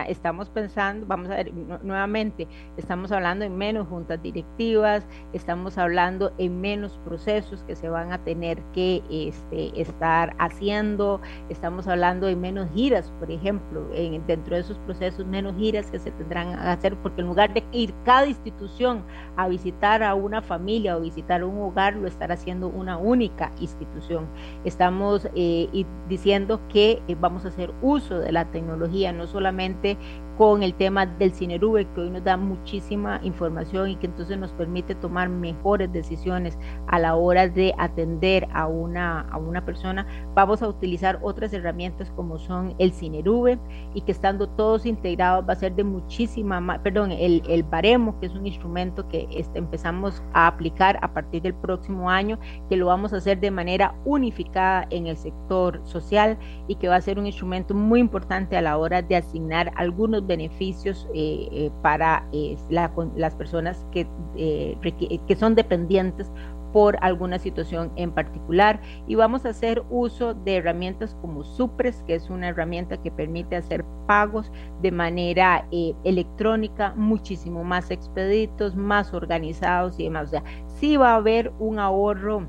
Estamos 0.09 0.49
pensando, 0.51 1.07
vamos 1.07 1.31
a 1.31 1.37
ver 1.37 1.53
nuevamente, 1.83 2.49
estamos 2.77 3.13
hablando 3.13 3.45
en 3.45 3.57
menos 3.57 3.87
juntas 3.87 4.21
directivas, 4.21 5.07
estamos 5.33 5.79
hablando 5.79 6.33
en 6.39 6.61
menos 6.61 6.99
procesos 7.05 7.63
que 7.65 7.77
se 7.77 7.89
van 7.89 8.13
a 8.13 8.19
tener 8.19 8.61
que 8.73 9.03
este, 9.09 9.81
estar 9.81 10.35
haciendo, 10.39 11.21
estamos 11.49 11.87
hablando 11.87 12.27
en 12.29 12.41
menos 12.41 12.69
giras, 12.75 13.13
por 13.21 13.31
ejemplo, 13.31 13.87
en, 13.93 14.27
dentro 14.27 14.57
de 14.57 14.63
esos 14.63 14.79
procesos, 14.81 15.25
menos 15.27 15.55
giras 15.57 15.91
que 15.91 16.01
se 16.01 16.11
tendrán 16.11 16.55
que 16.55 16.69
hacer, 16.69 16.97
porque 16.97 17.21
en 17.21 17.29
lugar 17.29 17.55
de 17.55 17.63
ir 17.71 17.95
cada 18.05 18.27
institución 18.27 19.05
a 19.37 19.47
visitar 19.47 20.03
a 20.03 20.15
una 20.15 20.43
familia 20.43 20.97
o 20.97 21.01
visitar 21.01 21.45
un 21.45 21.61
hogar, 21.61 21.95
lo 21.95 22.09
estará 22.09 22.35
haciendo 22.35 22.69
una 22.69 22.97
única 22.97 23.53
institución. 23.61 24.27
Estamos 24.65 25.29
eh, 25.35 25.69
diciendo 26.09 26.61
que 26.69 27.01
eh, 27.07 27.17
vamos 27.21 27.45
a 27.45 27.49
hacer 27.49 27.73
uso 27.81 28.19
de 28.19 28.33
la 28.33 28.45
tecnología, 28.47 29.13
no 29.13 29.27
solamente 29.27 29.68
gente 29.69 29.97
con 30.39 30.63
el 30.63 30.73
tema 30.75 31.05
del 31.05 31.33
Cinerube, 31.33 31.85
que 31.93 32.01
hoy 32.01 32.11
nos 32.11 32.23
da 32.23 32.37
muchísima 32.37 33.19
información 33.25 33.91
y 33.91 33.97
que 33.97 34.07
entonces 34.07 34.39
nos 34.39 34.53
permite 34.53 34.95
tomar 34.95 35.29
mejores 35.29 35.93
decisiones 35.93 36.57
a 36.87 37.01
la 37.01 37.17
hora 37.17 37.49
de 37.49 37.75
atender 37.77 38.47
a 38.53 38.69
una, 38.69 39.23
a 39.23 39.37
una 39.37 39.65
persona. 39.65 40.07
Vamos 40.37 40.63
a 40.63 40.69
utilizar 40.69 41.19
otras 41.23 41.53
herramientas 41.53 42.13
como 42.13 42.39
son 42.39 42.77
el 42.79 42.93
Cinerube 42.93 43.59
y 43.95 44.03
que 44.03 44.13
estando 44.13 44.49
todos 44.49 44.87
integrados 44.87 45.45
va 45.47 45.55
a 45.55 45.57
ser 45.57 45.75
de 45.75 45.83
muchísima, 45.83 46.81
perdón, 46.85 47.11
el, 47.11 47.43
el 47.49 47.65
baremo, 47.65 48.21
que 48.21 48.27
es 48.27 48.35
un 48.37 48.47
instrumento 48.47 49.09
que 49.09 49.27
este, 49.33 49.59
empezamos 49.59 50.23
a 50.35 50.47
aplicar 50.47 51.01
a 51.03 51.13
partir 51.13 51.43
del 51.43 51.55
próximo 51.55 52.11
año, 52.11 52.39
que 52.69 52.77
lo 52.77 52.87
vamos 52.87 53.13
a 53.13 53.17
hacer 53.17 53.41
de 53.41 53.51
manera 53.51 53.97
unificada 54.05 54.87
en 54.91 55.09
el 55.09 55.17
sector 55.17 55.81
social 55.83 56.39
y 56.69 56.77
que 56.77 56.87
va 56.87 56.95
a 56.95 57.01
ser 57.01 57.19
un 57.19 57.27
instrumento 57.27 57.75
muy 57.75 57.99
importante 57.99 58.57
a 58.57 58.63
la 58.63 58.79
hora 58.79 59.03
de 59.03 59.17
asignar 59.17 59.73
algunos 59.75 60.28
beneficios 60.29 61.09
eh, 61.15 61.49
eh, 61.51 61.71
para 61.83 62.29
eh, 62.33 62.57
las 62.71 63.35
personas 63.35 63.85
que, 63.91 64.07
que 64.37 65.37
son 65.37 65.57
dependientes 65.57 66.31
por 66.73 66.99
alguna 67.01 67.39
situación 67.39 67.91
en 67.97 68.13
particular 68.13 68.81
y 69.07 69.15
vamos 69.15 69.47
a 69.47 69.49
hacer 69.49 69.83
uso 69.89 70.35
de 70.35 70.57
herramientas 70.57 71.17
como 71.23 71.43
Supres, 71.43 72.05
que 72.07 72.15
es 72.15 72.29
una 72.29 72.49
herramienta 72.49 72.99
que 72.99 73.11
permite 73.11 73.57
hacer 73.57 73.85
pagos 74.07 74.53
de 74.83 74.93
manera 74.93 75.67
electrónica 76.05 76.93
muchísimo 76.95 77.65
más 77.65 77.91
expeditos, 77.91 78.77
más 78.77 79.15
organizados 79.15 79.99
y 79.99 80.05
demás. 80.05 80.29
O 80.29 80.31
sea, 80.31 80.45
sí 80.67 80.99
va 80.99 81.13
a 81.13 81.17
haber 81.17 81.53
un 81.59 81.79
ahorro 81.79 82.47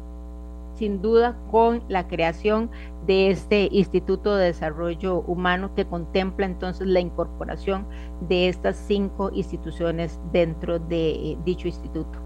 sin 0.79 1.01
duda 1.01 1.37
con 1.51 1.83
la 1.89 2.07
creación 2.07 2.71
de 3.05 3.29
este 3.29 3.67
Instituto 3.71 4.35
de 4.35 4.45
Desarrollo 4.45 5.21
Humano 5.21 5.75
que 5.75 5.85
contempla 5.85 6.45
entonces 6.45 6.87
la 6.87 7.01
incorporación 7.01 7.85
de 8.21 8.47
estas 8.47 8.77
cinco 8.87 9.29
instituciones 9.33 10.19
dentro 10.31 10.79
de 10.79 11.09
eh, 11.11 11.37
dicho 11.43 11.67
instituto. 11.67 12.17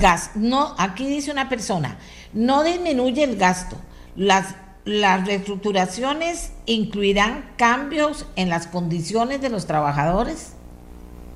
Gas, 0.00 0.30
no, 0.34 0.74
aquí 0.78 1.06
dice 1.06 1.30
una 1.30 1.48
persona, 1.48 1.98
no 2.32 2.62
disminuye 2.62 3.24
el 3.24 3.36
gasto. 3.36 3.76
Las, 4.16 4.54
las 4.84 5.26
reestructuraciones 5.26 6.52
incluirán 6.66 7.50
cambios 7.56 8.26
en 8.36 8.48
las 8.48 8.66
condiciones 8.66 9.40
de 9.42 9.50
los 9.50 9.66
trabajadores. 9.66 10.54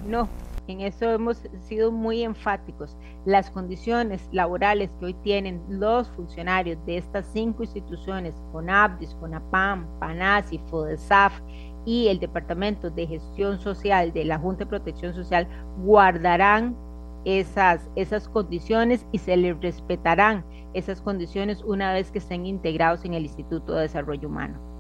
No, 0.07 0.29
en 0.69 0.81
eso 0.81 1.11
hemos 1.11 1.43
sido 1.61 1.91
muy 1.91 2.23
enfáticos. 2.23 2.97
Las 3.25 3.51
condiciones 3.51 4.29
laborales 4.33 4.91
que 4.99 5.07
hoy 5.07 5.15
tienen 5.15 5.63
los 5.69 6.09
funcionarios 6.11 6.79
de 6.87 6.99
estas 6.99 7.27
cinco 7.33 7.63
instituciones, 7.63 8.35
CONABDIS, 8.53 9.15
CONAPAM, 9.17 9.87
PANASI, 9.99 10.59
FODESAF 10.71 11.41
y 11.85 12.09
el 12.09 12.21
Departamento 12.21 12.91
de 12.91 13.07
Gestión 13.07 13.59
Social 13.59 14.13
de 14.13 14.25
la 14.25 14.39
Junta 14.39 14.65
de 14.65 14.71
Protección 14.71 15.15
Social, 15.15 15.49
guardarán 15.79 16.77
esas, 17.25 17.89
esas 17.97 18.29
condiciones 18.29 19.07
y 19.13 19.19
se 19.19 19.37
les 19.37 19.61
respetarán 19.61 20.45
esas 20.75 21.01
condiciones 21.01 21.63
una 21.63 21.93
vez 21.93 22.11
que 22.11 22.19
estén 22.19 22.47
integrados 22.47 23.05
en 23.05 23.15
el 23.15 23.25
Instituto 23.25 23.75
de 23.75 23.83
Desarrollo 23.83 24.29
Humano. 24.29 24.72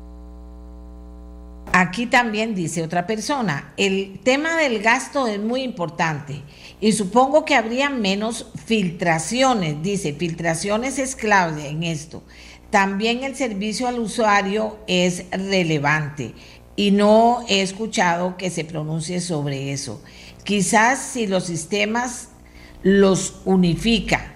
Aquí 1.75 2.05
también 2.05 2.55
dice 2.55 2.83
otra 2.83 3.07
persona, 3.07 3.73
el 3.79 4.21
tema 4.23 4.57
del 4.59 4.83
gasto 4.83 5.27
es 5.27 5.41
muy 5.41 5.63
importante 5.63 6.43
y 6.83 6.93
supongo 6.93 7.47
que 7.47 7.55
habría 7.55 7.89
menos 7.89 8.47
filtraciones, 8.67 9.83
dice, 9.83 10.13
filtraciones 10.13 10.99
es 10.99 11.17
clave 11.17 11.69
en 11.69 11.83
esto. 11.83 12.23
También 12.69 13.25
el 13.25 13.37
servicio 13.37 13.89
al 13.89 14.01
usuario 14.01 14.79
es 14.87 15.25
relevante 15.31 16.35
y 16.77 16.91
no 16.91 17.43
he 17.49 17.63
escuchado 17.63 18.37
que 18.37 18.51
se 18.51 18.65
pronuncie 18.65 19.21
sobre 19.23 19.73
eso. 19.73 20.03
Quizás 20.45 20.99
si 20.99 21.27
los 21.27 21.45
sistemas 21.45 22.29
los 22.83 23.41
unifica. 23.47 24.32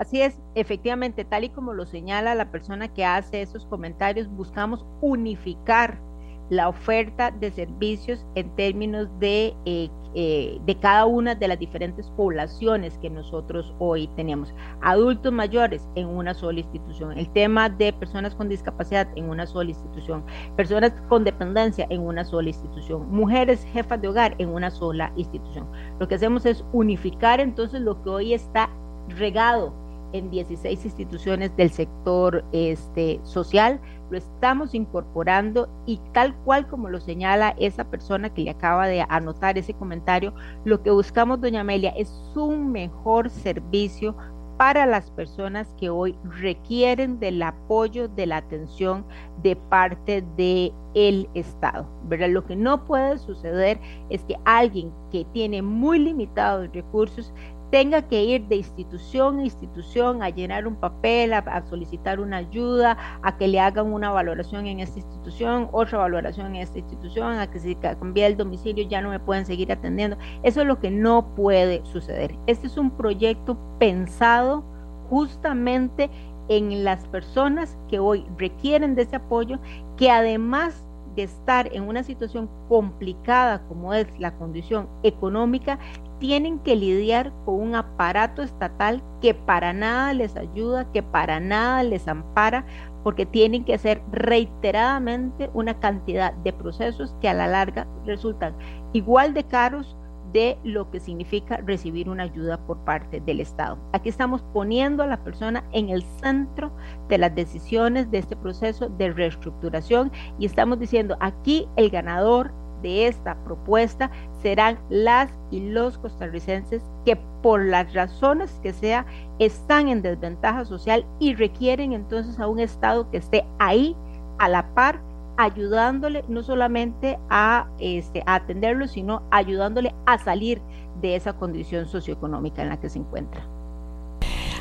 Así 0.00 0.22
es, 0.22 0.40
efectivamente, 0.54 1.26
tal 1.26 1.44
y 1.44 1.50
como 1.50 1.74
lo 1.74 1.84
señala 1.84 2.34
la 2.34 2.50
persona 2.50 2.88
que 2.88 3.04
hace 3.04 3.42
esos 3.42 3.66
comentarios, 3.66 4.30
buscamos 4.30 4.86
unificar 5.02 6.00
la 6.48 6.70
oferta 6.70 7.30
de 7.30 7.50
servicios 7.50 8.24
en 8.34 8.48
términos 8.56 9.08
de, 9.20 9.54
eh, 9.66 9.90
eh, 10.14 10.58
de 10.64 10.78
cada 10.78 11.04
una 11.04 11.34
de 11.34 11.46
las 11.46 11.58
diferentes 11.58 12.08
poblaciones 12.16 12.96
que 12.96 13.10
nosotros 13.10 13.74
hoy 13.78 14.08
tenemos. 14.16 14.54
Adultos 14.80 15.34
mayores 15.34 15.86
en 15.96 16.08
una 16.08 16.32
sola 16.32 16.60
institución, 16.60 17.18
el 17.18 17.30
tema 17.34 17.68
de 17.68 17.92
personas 17.92 18.34
con 18.34 18.48
discapacidad 18.48 19.06
en 19.16 19.28
una 19.28 19.46
sola 19.46 19.68
institución, 19.68 20.24
personas 20.56 20.94
con 21.10 21.24
dependencia 21.24 21.86
en 21.90 22.00
una 22.00 22.24
sola 22.24 22.48
institución, 22.48 23.06
mujeres 23.10 23.62
jefas 23.64 24.00
de 24.00 24.08
hogar 24.08 24.34
en 24.38 24.48
una 24.48 24.70
sola 24.70 25.12
institución. 25.16 25.66
Lo 25.98 26.08
que 26.08 26.14
hacemos 26.14 26.46
es 26.46 26.64
unificar 26.72 27.38
entonces 27.38 27.82
lo 27.82 28.02
que 28.02 28.08
hoy 28.08 28.32
está 28.32 28.70
regado 29.08 29.79
en 30.12 30.30
16 30.30 30.84
instituciones 30.84 31.54
del 31.56 31.70
sector 31.70 32.44
este, 32.52 33.20
social, 33.22 33.80
lo 34.10 34.18
estamos 34.18 34.74
incorporando 34.74 35.68
y 35.86 36.00
tal 36.12 36.34
cual 36.44 36.66
como 36.66 36.88
lo 36.88 37.00
señala 37.00 37.54
esa 37.58 37.84
persona 37.84 38.32
que 38.32 38.42
le 38.42 38.50
acaba 38.50 38.86
de 38.86 39.04
anotar 39.08 39.58
ese 39.58 39.74
comentario, 39.74 40.34
lo 40.64 40.82
que 40.82 40.90
buscamos, 40.90 41.40
doña 41.40 41.60
Amelia, 41.60 41.90
es 41.90 42.12
un 42.34 42.72
mejor 42.72 43.30
servicio 43.30 44.16
para 44.60 44.84
las 44.84 45.10
personas 45.12 45.74
que 45.80 45.88
hoy 45.88 46.14
requieren 46.22 47.18
del 47.18 47.42
apoyo, 47.42 48.08
de 48.08 48.26
la 48.26 48.36
atención 48.36 49.06
de 49.42 49.56
parte 49.56 50.22
del 50.36 50.74
el 50.92 51.30
Estado. 51.32 51.88
¿verdad? 52.04 52.28
Lo 52.28 52.44
que 52.44 52.56
no 52.56 52.84
puede 52.84 53.16
suceder 53.16 53.80
es 54.10 54.22
que 54.24 54.36
alguien 54.44 54.92
que 55.10 55.24
tiene 55.32 55.62
muy 55.62 55.98
limitados 55.98 56.68
recursos 56.74 57.32
tenga 57.70 58.02
que 58.02 58.22
ir 58.22 58.46
de 58.48 58.56
institución 58.56 59.38
a 59.38 59.44
institución 59.44 60.22
a 60.22 60.28
llenar 60.28 60.66
un 60.66 60.76
papel, 60.76 61.32
a, 61.32 61.62
solicitar 61.68 62.20
una 62.20 62.38
ayuda, 62.38 62.96
a 63.22 63.36
que 63.36 63.48
le 63.48 63.60
hagan 63.60 63.92
una 63.92 64.10
valoración 64.10 64.66
en 64.66 64.80
esta 64.80 64.98
institución, 64.98 65.68
otra 65.72 65.98
valoración 65.98 66.48
en 66.48 66.56
esta 66.56 66.78
institución, 66.78 67.38
a 67.38 67.50
que 67.50 67.60
si 67.60 67.76
cambia 67.76 68.26
el 68.26 68.36
domicilio 68.36 68.86
ya 68.88 69.00
no 69.00 69.10
me 69.10 69.20
pueden 69.20 69.46
seguir 69.46 69.70
atendiendo. 69.70 70.16
Eso 70.42 70.62
es 70.62 70.66
lo 70.66 70.80
que 70.80 70.90
no 70.90 71.34
puede 71.34 71.84
suceder. 71.84 72.34
Este 72.46 72.66
es 72.66 72.76
un 72.76 72.90
proyecto 72.90 73.56
pensado 73.78 74.64
justamente 75.08 76.10
en 76.48 76.82
las 76.82 77.06
personas 77.08 77.78
que 77.88 78.00
hoy 78.00 78.26
requieren 78.36 78.96
de 78.96 79.02
ese 79.02 79.16
apoyo, 79.16 79.60
que 79.96 80.10
además 80.10 80.89
de 81.14 81.24
estar 81.24 81.68
en 81.74 81.84
una 81.84 82.02
situación 82.02 82.48
complicada 82.68 83.62
como 83.68 83.94
es 83.94 84.06
la 84.18 84.36
condición 84.36 84.88
económica, 85.02 85.78
tienen 86.18 86.58
que 86.58 86.76
lidiar 86.76 87.32
con 87.44 87.54
un 87.54 87.74
aparato 87.74 88.42
estatal 88.42 89.02
que 89.20 89.34
para 89.34 89.72
nada 89.72 90.12
les 90.12 90.36
ayuda, 90.36 90.90
que 90.92 91.02
para 91.02 91.40
nada 91.40 91.82
les 91.82 92.06
ampara, 92.06 92.66
porque 93.02 93.24
tienen 93.24 93.64
que 93.64 93.74
hacer 93.74 94.02
reiteradamente 94.12 95.50
una 95.54 95.80
cantidad 95.80 96.34
de 96.34 96.52
procesos 96.52 97.14
que 97.20 97.28
a 97.28 97.34
la 97.34 97.46
larga 97.46 97.86
resultan 98.04 98.54
igual 98.92 99.32
de 99.32 99.44
caros 99.44 99.96
de 100.32 100.58
lo 100.64 100.90
que 100.90 101.00
significa 101.00 101.58
recibir 101.58 102.08
una 102.08 102.24
ayuda 102.24 102.58
por 102.66 102.78
parte 102.84 103.20
del 103.20 103.40
Estado. 103.40 103.78
Aquí 103.92 104.08
estamos 104.08 104.42
poniendo 104.52 105.02
a 105.02 105.06
la 105.06 105.22
persona 105.22 105.64
en 105.72 105.88
el 105.88 106.02
centro 106.02 106.72
de 107.08 107.18
las 107.18 107.34
decisiones 107.34 108.10
de 108.10 108.18
este 108.18 108.36
proceso 108.36 108.88
de 108.88 109.10
reestructuración 109.10 110.12
y 110.38 110.46
estamos 110.46 110.78
diciendo 110.78 111.16
aquí 111.20 111.68
el 111.76 111.90
ganador 111.90 112.52
de 112.82 113.06
esta 113.06 113.36
propuesta 113.44 114.10
serán 114.42 114.78
las 114.88 115.30
y 115.50 115.70
los 115.70 115.98
costarricenses 115.98 116.82
que 117.04 117.16
por 117.42 117.64
las 117.64 117.92
razones 117.92 118.58
que 118.62 118.72
sea 118.72 119.06
están 119.38 119.88
en 119.88 120.02
desventaja 120.02 120.64
social 120.64 121.04
y 121.18 121.34
requieren 121.34 121.92
entonces 121.92 122.38
a 122.38 122.48
un 122.48 122.58
Estado 122.58 123.10
que 123.10 123.18
esté 123.18 123.44
ahí 123.58 123.96
a 124.38 124.48
la 124.48 124.74
par 124.74 125.00
ayudándole 125.40 126.22
no 126.28 126.42
solamente 126.42 127.18
a, 127.30 127.70
este, 127.78 128.22
a 128.26 128.34
atenderlo, 128.34 128.86
sino 128.86 129.22
ayudándole 129.30 129.94
a 130.04 130.22
salir 130.22 130.60
de 131.00 131.16
esa 131.16 131.32
condición 131.32 131.88
socioeconómica 131.88 132.60
en 132.60 132.68
la 132.68 132.78
que 132.78 132.90
se 132.90 132.98
encuentra. 132.98 133.46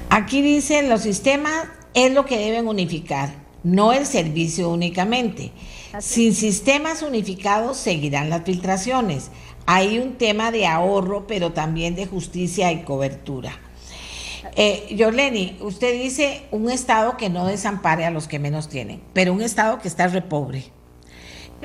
Aquí 0.10 0.42
dicen 0.42 0.88
los 0.88 1.02
sistemas 1.02 1.68
es 1.94 2.14
lo 2.14 2.26
que 2.26 2.38
deben 2.38 2.70
unificar, 2.70 3.30
no 3.62 3.92
el 3.92 4.06
servicio 4.06 4.70
únicamente. 4.70 5.52
Sin 6.00 6.34
sistemas 6.34 7.02
unificados 7.02 7.76
seguirán 7.76 8.30
las 8.30 8.44
filtraciones. 8.44 9.32
Hay 9.66 10.00
un 10.00 10.14
tema 10.14 10.50
de 10.52 10.66
ahorro, 10.66 11.28
pero 11.28 11.52
también 11.52 11.96
de 11.96 12.06
justicia 12.06 12.72
y 12.72 12.84
cobertura. 12.84 13.52
Eh, 14.56 14.94
Yorleni, 14.96 15.58
usted 15.62 15.94
dice 15.94 16.44
un 16.52 16.70
Estado 16.70 17.18
que 17.18 17.30
no 17.30 17.46
desampare 17.46 18.06
a 18.06 18.12
los 18.12 18.28
que 18.28 18.40
menos 18.40 18.70
tienen, 18.70 19.02
pero 19.14 19.34
un 19.34 19.42
Estado 19.42 19.80
que 19.80 19.88
está 19.88 20.08
repobre. 20.08 20.66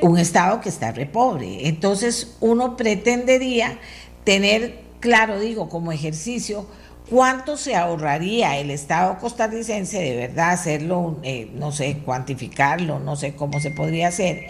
Un 0.00 0.18
Estado 0.18 0.60
que 0.60 0.68
está 0.68 0.92
repobre. 0.92 1.68
Entonces, 1.68 2.36
uno 2.40 2.76
pretendería 2.76 3.78
tener, 4.24 4.80
claro, 5.00 5.38
digo, 5.38 5.68
como 5.68 5.92
ejercicio, 5.92 6.66
¿Cuánto 7.10 7.58
se 7.58 7.76
ahorraría 7.76 8.56
el 8.58 8.70
Estado 8.70 9.18
costarricense 9.18 9.98
de 9.98 10.16
verdad 10.16 10.52
hacerlo, 10.52 11.18
eh, 11.22 11.50
no 11.54 11.70
sé, 11.70 11.98
cuantificarlo, 11.98 12.98
no 12.98 13.14
sé 13.14 13.34
cómo 13.34 13.60
se 13.60 13.70
podría 13.70 14.08
hacer, 14.08 14.46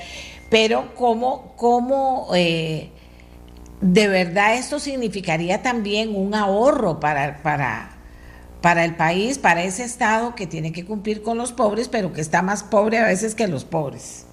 pero 0.51 0.95
cómo, 0.95 1.53
cómo 1.57 2.29
eh, 2.33 2.91
de 3.81 4.07
verdad 4.07 4.55
esto 4.55 4.79
significaría 4.79 5.63
también 5.63 6.15
un 6.15 6.33
ahorro 6.33 7.01
para, 7.01 7.43
para, 7.43 7.94
para 8.65 8.83
el 8.87 8.97
país, 8.97 9.39
para 9.39 9.63
ese 9.63 9.85
Estado 9.85 10.35
que 10.35 10.47
tiene 10.47 10.73
que 10.73 10.87
cumplir 10.87 11.23
con 11.23 11.37
los 11.37 11.53
pobres, 11.53 11.87
pero 11.87 12.15
que 12.15 12.23
está 12.23 12.41
más 12.41 12.65
pobre 12.65 12.97
a 12.97 13.05
veces 13.05 13.35
que 13.35 13.47
los 13.47 13.63
pobres? 13.63 14.27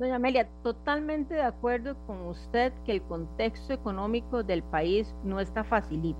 Doña 0.00 0.16
Amelia, 0.16 0.48
totalmente 0.64 1.34
de 1.34 1.42
acuerdo 1.42 1.94
con 2.08 2.26
usted 2.26 2.72
que 2.84 2.90
el 2.90 3.02
contexto 3.02 3.72
económico 3.72 4.42
del 4.42 4.64
país 4.64 5.14
no 5.22 5.38
está 5.38 5.62
facilito 5.62 6.18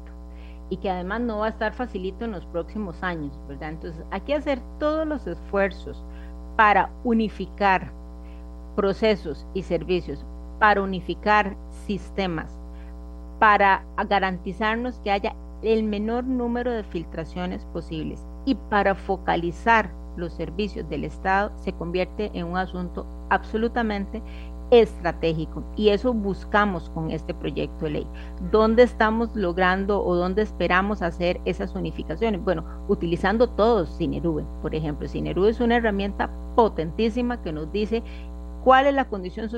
y 0.70 0.76
que 0.76 0.88
además 0.88 1.22
no 1.22 1.38
va 1.38 1.46
a 1.46 1.48
estar 1.48 1.72
facilito 1.72 2.26
en 2.26 2.30
los 2.30 2.46
próximos 2.46 3.02
años, 3.02 3.36
¿verdad? 3.48 3.70
Entonces, 3.70 4.04
hay 4.12 4.20
que 4.20 4.36
hacer 4.36 4.60
todos 4.78 5.04
los 5.04 5.26
esfuerzos 5.26 6.00
para 6.54 6.90
unificar 7.02 7.90
procesos 8.76 9.44
y 9.52 9.64
servicios, 9.64 10.24
para 10.60 10.80
unificar 10.80 11.56
sistemas, 11.88 12.52
para 13.40 13.84
garantizarnos 14.08 15.00
que 15.00 15.10
haya 15.10 15.34
el 15.62 15.82
menor 15.84 16.24
número 16.24 16.70
de 16.70 16.84
filtraciones 16.84 17.64
posibles 17.66 18.26
y 18.44 18.54
para 18.54 18.94
focalizar 18.94 19.90
los 20.16 20.34
servicios 20.34 20.88
del 20.88 21.04
Estado 21.04 21.52
se 21.56 21.72
convierte 21.72 22.30
en 22.34 22.46
un 22.46 22.56
asunto 22.56 23.06
absolutamente 23.30 24.22
estratégico 24.72 25.62
y 25.76 25.90
eso 25.90 26.14
buscamos 26.14 26.88
con 26.90 27.10
este 27.10 27.34
proyecto 27.34 27.84
de 27.84 27.90
ley. 27.90 28.06
¿Dónde 28.50 28.82
estamos 28.82 29.34
logrando 29.36 30.02
o 30.02 30.16
dónde 30.16 30.40
esperamos 30.40 31.02
hacer 31.02 31.40
esas 31.44 31.74
unificaciones? 31.74 32.42
Bueno, 32.42 32.64
utilizando 32.88 33.50
todos 33.50 33.94
Cinerube, 33.98 34.44
por 34.62 34.74
ejemplo. 34.74 35.06
Cinerube 35.08 35.50
es 35.50 35.60
una 35.60 35.76
herramienta 35.76 36.30
potentísima 36.56 37.42
que 37.42 37.52
nos 37.52 37.70
dice 37.70 38.02
cuál 38.64 38.86
es 38.86 38.94
la 38.94 39.08
condición 39.08 39.50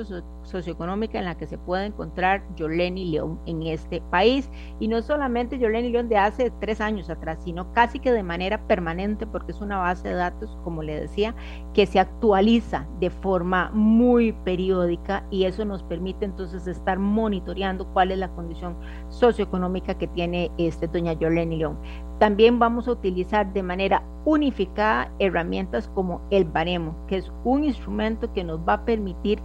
socioeconómica 0.43 1.19
en 1.19 1.25
la 1.25 1.35
que 1.35 1.47
se 1.47 1.57
puede 1.57 1.85
encontrar 1.85 2.43
Yoleni 2.55 3.11
León 3.11 3.39
en 3.45 3.63
este 3.63 4.01
país. 4.01 4.49
Y 4.79 4.87
no 4.87 5.01
solamente 5.01 5.59
Yoleni 5.59 5.89
León 5.89 6.09
de 6.09 6.17
hace 6.17 6.51
tres 6.59 6.81
años 6.81 7.09
atrás, 7.09 7.39
sino 7.43 7.71
casi 7.73 7.99
que 7.99 8.11
de 8.11 8.23
manera 8.23 8.65
permanente, 8.67 9.27
porque 9.27 9.51
es 9.51 9.61
una 9.61 9.77
base 9.77 10.07
de 10.07 10.15
datos, 10.15 10.57
como 10.63 10.81
le 10.81 10.99
decía, 10.99 11.35
que 11.73 11.85
se 11.85 11.99
actualiza 11.99 12.87
de 12.99 13.09
forma 13.09 13.69
muy 13.73 14.31
periódica 14.31 15.25
y 15.29 15.45
eso 15.45 15.65
nos 15.65 15.83
permite 15.83 16.25
entonces 16.25 16.67
estar 16.67 16.97
monitoreando 16.97 17.87
cuál 17.93 18.11
es 18.11 18.17
la 18.17 18.29
condición 18.29 18.77
socioeconómica 19.09 19.97
que 19.97 20.07
tiene 20.07 20.51
este 20.57 20.87
doña 20.87 21.13
Yoleni 21.13 21.57
León. 21.57 21.77
También 22.19 22.59
vamos 22.59 22.87
a 22.87 22.91
utilizar 22.91 23.51
de 23.53 23.63
manera 23.63 24.03
unificada 24.25 25.11
herramientas 25.19 25.89
como 25.93 26.21
el 26.31 26.45
baremo, 26.45 26.95
que 27.07 27.17
es 27.17 27.31
un 27.43 27.63
instrumento 27.63 28.31
que 28.33 28.43
nos 28.43 28.59
va 28.59 28.73
a 28.73 28.85
permitir 28.85 29.41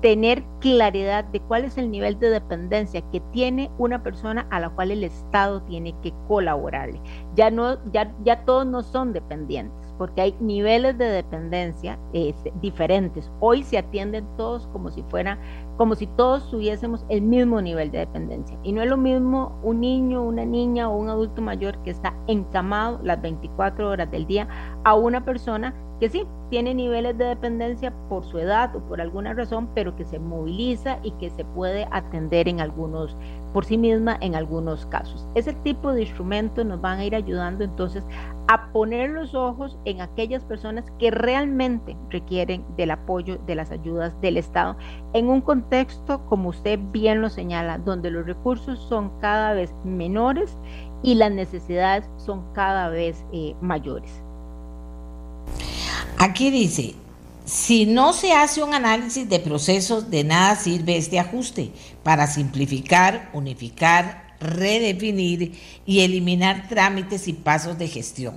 tener 0.00 0.44
claridad 0.60 1.24
de 1.24 1.40
cuál 1.40 1.64
es 1.64 1.78
el 1.78 1.90
nivel 1.90 2.18
de 2.18 2.28
dependencia 2.28 3.00
que 3.10 3.20
tiene 3.32 3.70
una 3.78 4.02
persona 4.02 4.46
a 4.50 4.60
la 4.60 4.68
cual 4.68 4.90
el 4.90 5.02
Estado 5.02 5.62
tiene 5.62 5.94
que 6.02 6.12
colaborarle. 6.28 7.00
Ya 7.34 7.50
no, 7.50 7.78
ya, 7.90 8.14
ya 8.22 8.44
todos 8.44 8.66
no 8.66 8.82
son 8.82 9.14
dependientes 9.14 9.84
porque 9.98 10.20
hay 10.20 10.36
niveles 10.40 10.98
de 10.98 11.06
dependencia 11.06 11.98
este, 12.12 12.52
diferentes. 12.60 13.30
Hoy 13.40 13.62
se 13.62 13.78
atienden 13.78 14.26
todos 14.36 14.66
como 14.68 14.90
si 14.90 15.02
fuera, 15.04 15.38
como 15.76 15.94
si 15.94 16.06
todos 16.06 16.50
tuviésemos 16.50 17.04
el 17.08 17.22
mismo 17.22 17.60
nivel 17.60 17.90
de 17.90 17.98
dependencia. 17.98 18.58
Y 18.62 18.72
no 18.72 18.82
es 18.82 18.88
lo 18.88 18.96
mismo 18.96 19.58
un 19.62 19.80
niño, 19.80 20.22
una 20.22 20.44
niña 20.44 20.88
o 20.88 20.96
un 20.96 21.08
adulto 21.08 21.42
mayor 21.42 21.78
que 21.82 21.90
está 21.90 22.14
encamado 22.26 23.00
las 23.02 23.20
24 23.20 23.88
horas 23.88 24.10
del 24.10 24.26
día 24.26 24.48
a 24.84 24.94
una 24.94 25.24
persona 25.24 25.74
que 26.00 26.08
sí 26.08 26.26
tiene 26.50 26.74
niveles 26.74 27.16
de 27.18 27.24
dependencia 27.24 27.92
por 28.08 28.24
su 28.24 28.38
edad 28.38 28.74
o 28.74 28.80
por 28.80 29.00
alguna 29.00 29.32
razón, 29.32 29.68
pero 29.74 29.94
que 29.96 30.04
se 30.04 30.18
moviliza 30.18 30.98
y 31.02 31.12
que 31.12 31.30
se 31.30 31.44
puede 31.44 31.86
atender 31.90 32.48
en 32.48 32.60
algunos, 32.60 33.16
por 33.52 33.64
sí 33.64 33.78
misma 33.78 34.16
en 34.20 34.34
algunos 34.34 34.86
casos. 34.86 35.26
Ese 35.34 35.52
tipo 35.52 35.92
de 35.92 36.02
instrumentos 36.02 36.66
nos 36.66 36.80
van 36.80 36.98
a 36.98 37.04
ir 37.04 37.14
ayudando 37.14 37.64
entonces 37.64 38.04
a 38.46 38.72
poner 38.72 39.10
los 39.10 39.34
ojos 39.34 39.78
en 39.84 40.00
aquellas 40.00 40.44
personas 40.44 40.84
que 40.98 41.10
realmente 41.10 41.96
requieren 42.10 42.64
del 42.76 42.90
apoyo 42.90 43.38
de 43.46 43.54
las 43.54 43.70
ayudas 43.70 44.12
del 44.20 44.36
Estado 44.36 44.76
en 45.12 45.28
un 45.28 45.40
contexto, 45.40 46.24
como 46.26 46.50
usted 46.50 46.78
bien 46.92 47.20
lo 47.20 47.30
señala, 47.30 47.78
donde 47.78 48.10
los 48.10 48.26
recursos 48.26 48.78
son 48.88 49.10
cada 49.20 49.54
vez 49.54 49.72
menores 49.84 50.56
y 51.02 51.14
las 51.14 51.32
necesidades 51.32 52.04
son 52.16 52.44
cada 52.52 52.88
vez 52.88 53.24
eh, 53.32 53.54
mayores. 53.60 54.10
Aquí 56.18 56.50
dice, 56.50 56.94
si 57.44 57.86
no 57.86 58.12
se 58.12 58.32
hace 58.32 58.62
un 58.62 58.72
análisis 58.72 59.28
de 59.28 59.38
procesos, 59.38 60.10
de 60.10 60.24
nada 60.24 60.56
sirve 60.56 60.96
este 60.96 61.18
ajuste 61.18 61.72
para 62.02 62.26
simplificar, 62.26 63.30
unificar, 63.34 64.23
redefinir 64.40 65.52
y 65.84 66.00
eliminar 66.00 66.68
trámites 66.68 67.28
y 67.28 67.32
pasos 67.32 67.78
de 67.78 67.88
gestión. 67.88 68.36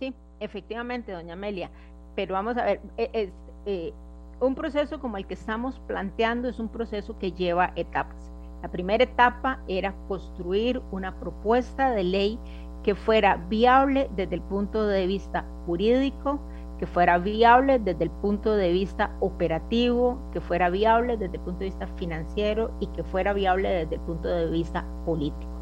Sí, 0.00 0.14
efectivamente, 0.40 1.12
doña 1.12 1.34
Amelia, 1.34 1.70
pero 2.14 2.34
vamos 2.34 2.56
a 2.56 2.64
ver, 2.64 2.80
e, 2.96 3.30
eh, 3.66 3.92
un 4.40 4.54
proceso 4.54 5.00
como 5.00 5.16
el 5.16 5.26
que 5.26 5.34
estamos 5.34 5.80
planteando 5.86 6.48
es 6.48 6.58
un 6.58 6.68
proceso 6.68 7.18
que 7.18 7.32
lleva 7.32 7.72
etapas. 7.76 8.32
La 8.62 8.70
primera 8.70 9.04
etapa 9.04 9.60
era 9.68 9.94
construir 10.08 10.80
una 10.90 11.18
propuesta 11.18 11.90
de 11.90 12.04
ley 12.04 12.38
que 12.82 12.94
fuera 12.94 13.36
viable 13.48 14.08
desde 14.16 14.34
el 14.34 14.42
punto 14.42 14.86
de 14.86 15.06
vista 15.06 15.44
jurídico, 15.66 16.40
que 16.82 16.86
fuera 16.88 17.16
viable 17.18 17.78
desde 17.78 18.02
el 18.02 18.10
punto 18.10 18.56
de 18.56 18.72
vista 18.72 19.14
operativo, 19.20 20.18
que 20.32 20.40
fuera 20.40 20.68
viable 20.68 21.16
desde 21.16 21.36
el 21.36 21.42
punto 21.42 21.60
de 21.60 21.66
vista 21.66 21.86
financiero 21.86 22.72
y 22.80 22.88
que 22.88 23.04
fuera 23.04 23.32
viable 23.32 23.68
desde 23.68 23.94
el 23.94 24.00
punto 24.00 24.26
de 24.26 24.50
vista 24.50 24.84
político. 25.04 25.52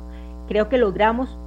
Creo 0.49 0.71
que 0.71 0.79
logramos 0.79 1.39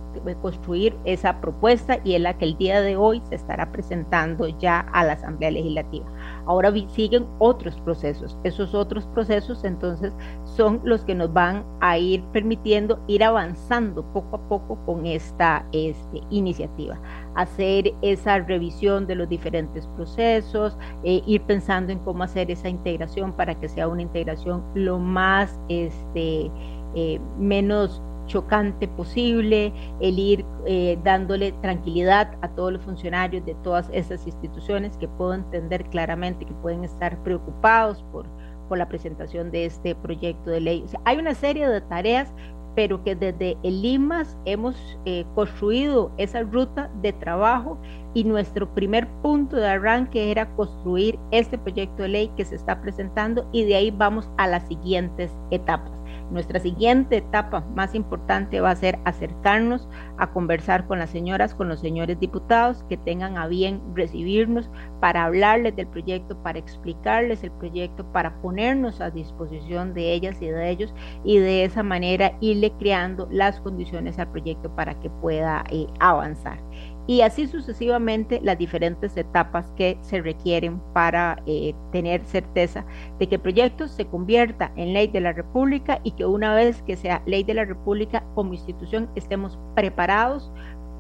construir 0.44 0.96
esa 1.06 1.42
propuesta 1.42 1.98
y 2.04 2.14
es 2.14 2.22
la 2.22 2.38
que 2.38 2.46
el 2.46 2.56
día 2.56 2.82
de 2.82 2.98
hoy 2.98 3.24
se 3.30 3.34
estará 3.34 3.72
presentando 3.72 4.48
ya 4.60 4.82
a 4.94 5.04
la 5.06 5.14
Asamblea 5.14 5.50
Legislativa. 5.50 6.06
Ahora 6.46 6.74
siguen 6.90 7.26
otros 7.40 7.76
procesos. 7.82 8.38
Esos 8.44 8.74
otros 8.74 9.06
procesos 9.08 9.64
entonces 9.64 10.14
son 10.44 10.82
los 10.84 11.04
que 11.04 11.16
nos 11.16 11.32
van 11.32 11.66
a 11.80 11.98
ir 11.98 12.24
permitiendo 12.32 13.00
ir 13.08 13.24
avanzando 13.24 14.04
poco 14.14 14.36
a 14.36 14.50
poco 14.50 14.78
con 14.86 15.06
esta 15.06 15.66
este, 15.72 16.22
iniciativa. 16.30 17.00
Hacer 17.36 17.94
esa 18.02 18.40
revisión 18.40 19.08
de 19.08 19.16
los 19.16 19.30
diferentes 19.30 19.88
procesos, 19.88 20.78
eh, 21.04 21.22
ir 21.26 21.42
pensando 21.44 21.92
en 21.92 22.00
cómo 22.00 22.24
hacer 22.24 22.52
esa 22.52 22.70
integración 22.70 23.34
para 23.34 23.60
que 23.60 23.70
sea 23.70 23.88
una 23.88 24.02
integración 24.02 24.64
lo 24.74 25.00
más 25.00 25.60
este, 25.70 26.52
eh, 26.96 27.20
menos 27.38 28.02
chocante 28.26 28.88
posible, 28.88 29.74
el 30.00 30.20
ir 30.20 30.46
eh, 30.66 30.98
dándole 31.04 31.52
tranquilidad 31.62 32.36
a 32.42 32.50
todos 32.50 32.74
los 32.74 32.82
funcionarios 32.82 33.46
de 33.46 33.56
todas 33.56 33.90
esas 33.92 34.26
instituciones 34.26 34.98
que 34.98 35.08
puedo 35.08 35.34
entender 35.34 35.84
claramente 35.86 36.46
que 36.46 36.54
pueden 36.56 36.84
estar 36.84 37.22
preocupados 37.24 38.04
por, 38.12 38.26
por 38.70 38.78
la 38.78 38.88
presentación 38.88 39.52
de 39.52 39.66
este 39.66 39.96
proyecto 39.96 40.50
de 40.50 40.62
ley. 40.62 40.86
hay 41.06 41.18
una 41.18 41.36
serie 41.36 41.68
de 41.68 41.82
tareas, 41.82 42.34
pero 42.76 43.04
que 43.04 43.16
desde 43.16 43.58
el 43.64 43.86
IMAS 43.86 44.38
hemos 44.46 44.76
eh, 45.06 45.26
construido 45.36 46.12
esa 46.18 46.42
ruta 46.42 46.90
de 47.02 47.14
trabajo 47.14 47.78
y 48.14 48.24
nuestro 48.24 48.74
primer 48.74 49.08
punto 49.22 49.58
de 49.58 49.68
arranque 49.68 50.32
era 50.32 50.50
construir 50.56 51.20
este 51.32 51.58
proyecto 51.58 52.04
de 52.04 52.10
ley 52.10 52.32
que 52.36 52.46
se 52.46 52.56
está 52.56 52.82
presentando 52.82 53.48
y 53.52 53.64
de 53.66 53.76
ahí 53.76 53.92
vamos 53.92 54.30
a 54.38 54.48
las 54.48 54.68
siguientes 54.68 55.32
etapas. 55.52 55.92
Nuestra 56.32 56.60
siguiente 56.60 57.18
etapa 57.18 57.62
más 57.76 57.94
importante 57.96 58.62
va 58.62 58.72
a 58.72 58.76
ser 58.76 59.00
acercarnos 59.06 59.88
a 60.18 60.32
conversar 60.32 60.88
con 60.88 61.00
las 61.00 61.10
señoras, 61.10 61.54
con 61.54 61.70
los 61.70 61.80
señores 61.80 62.20
diputados 62.20 62.84
que 62.90 62.98
tengan 62.98 63.38
a 63.38 63.48
bien 63.48 63.82
recibirnos 63.94 64.70
para 65.00 65.26
hablarles 65.26 65.76
del 65.76 65.88
proyecto, 65.88 66.42
para 66.42 66.60
explicarles 66.60 67.44
el 67.44 67.52
proyecto, 67.52 68.06
para 68.12 68.42
ponernos 68.42 69.02
a 69.02 69.10
disposición 69.10 69.94
de 69.94 70.14
ellas 70.14 70.42
y 70.42 70.48
de 70.48 70.70
ellos 70.70 70.94
y 71.24 71.38
de 71.38 71.66
esa 71.66 71.84
manera 71.84 72.36
irle 72.40 72.72
creando 72.80 73.28
las 73.30 73.60
condiciones 73.62 74.18
al 74.20 74.32
proyecto 74.32 74.74
para 74.76 75.00
que 75.00 75.10
pueda 75.10 75.64
eh, 75.70 75.88
avanzar 76.00 76.60
y 77.06 77.22
así 77.22 77.48
sucesivamente 77.48 78.40
las 78.42 78.58
diferentes 78.58 79.18
etapas 79.18 79.66
que 79.76 79.98
se 80.02 80.22
requieren 80.22 80.80
para 80.94 81.42
eh, 81.46 81.74
tener 81.92 82.24
certeza 82.26 82.86
de 83.20 83.28
que 83.28 83.36
el 83.36 83.42
proyecto 83.42 83.88
se 83.88 84.06
convierta 84.06 84.72
en 84.76 84.94
ley 84.94 85.08
de 85.08 85.20
la 85.20 85.34
República 85.34 86.00
y 86.04 86.12
que 86.12 86.26
una 86.26 86.56
vez 86.56 86.82
que 86.84 86.96
sea 86.96 87.22
ley 87.26 87.44
de 87.44 87.56
la 87.56 87.66
República 87.66 88.24
como 88.36 88.54
institución 88.54 89.10
estemos 89.16 89.60
preparados 89.76 90.52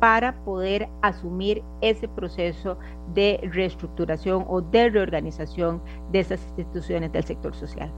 para 0.01 0.43
poder 0.43 0.89
asumir 1.01 1.63
ese 1.79 2.09
proceso 2.09 2.77
de 3.13 3.39
reestructuración 3.53 4.43
o 4.49 4.59
de 4.59 4.89
reorganización 4.89 5.81
de 6.11 6.19
esas 6.19 6.41
instituciones 6.57 7.13
del 7.13 7.23
sector 7.23 7.55
social. 7.55 7.89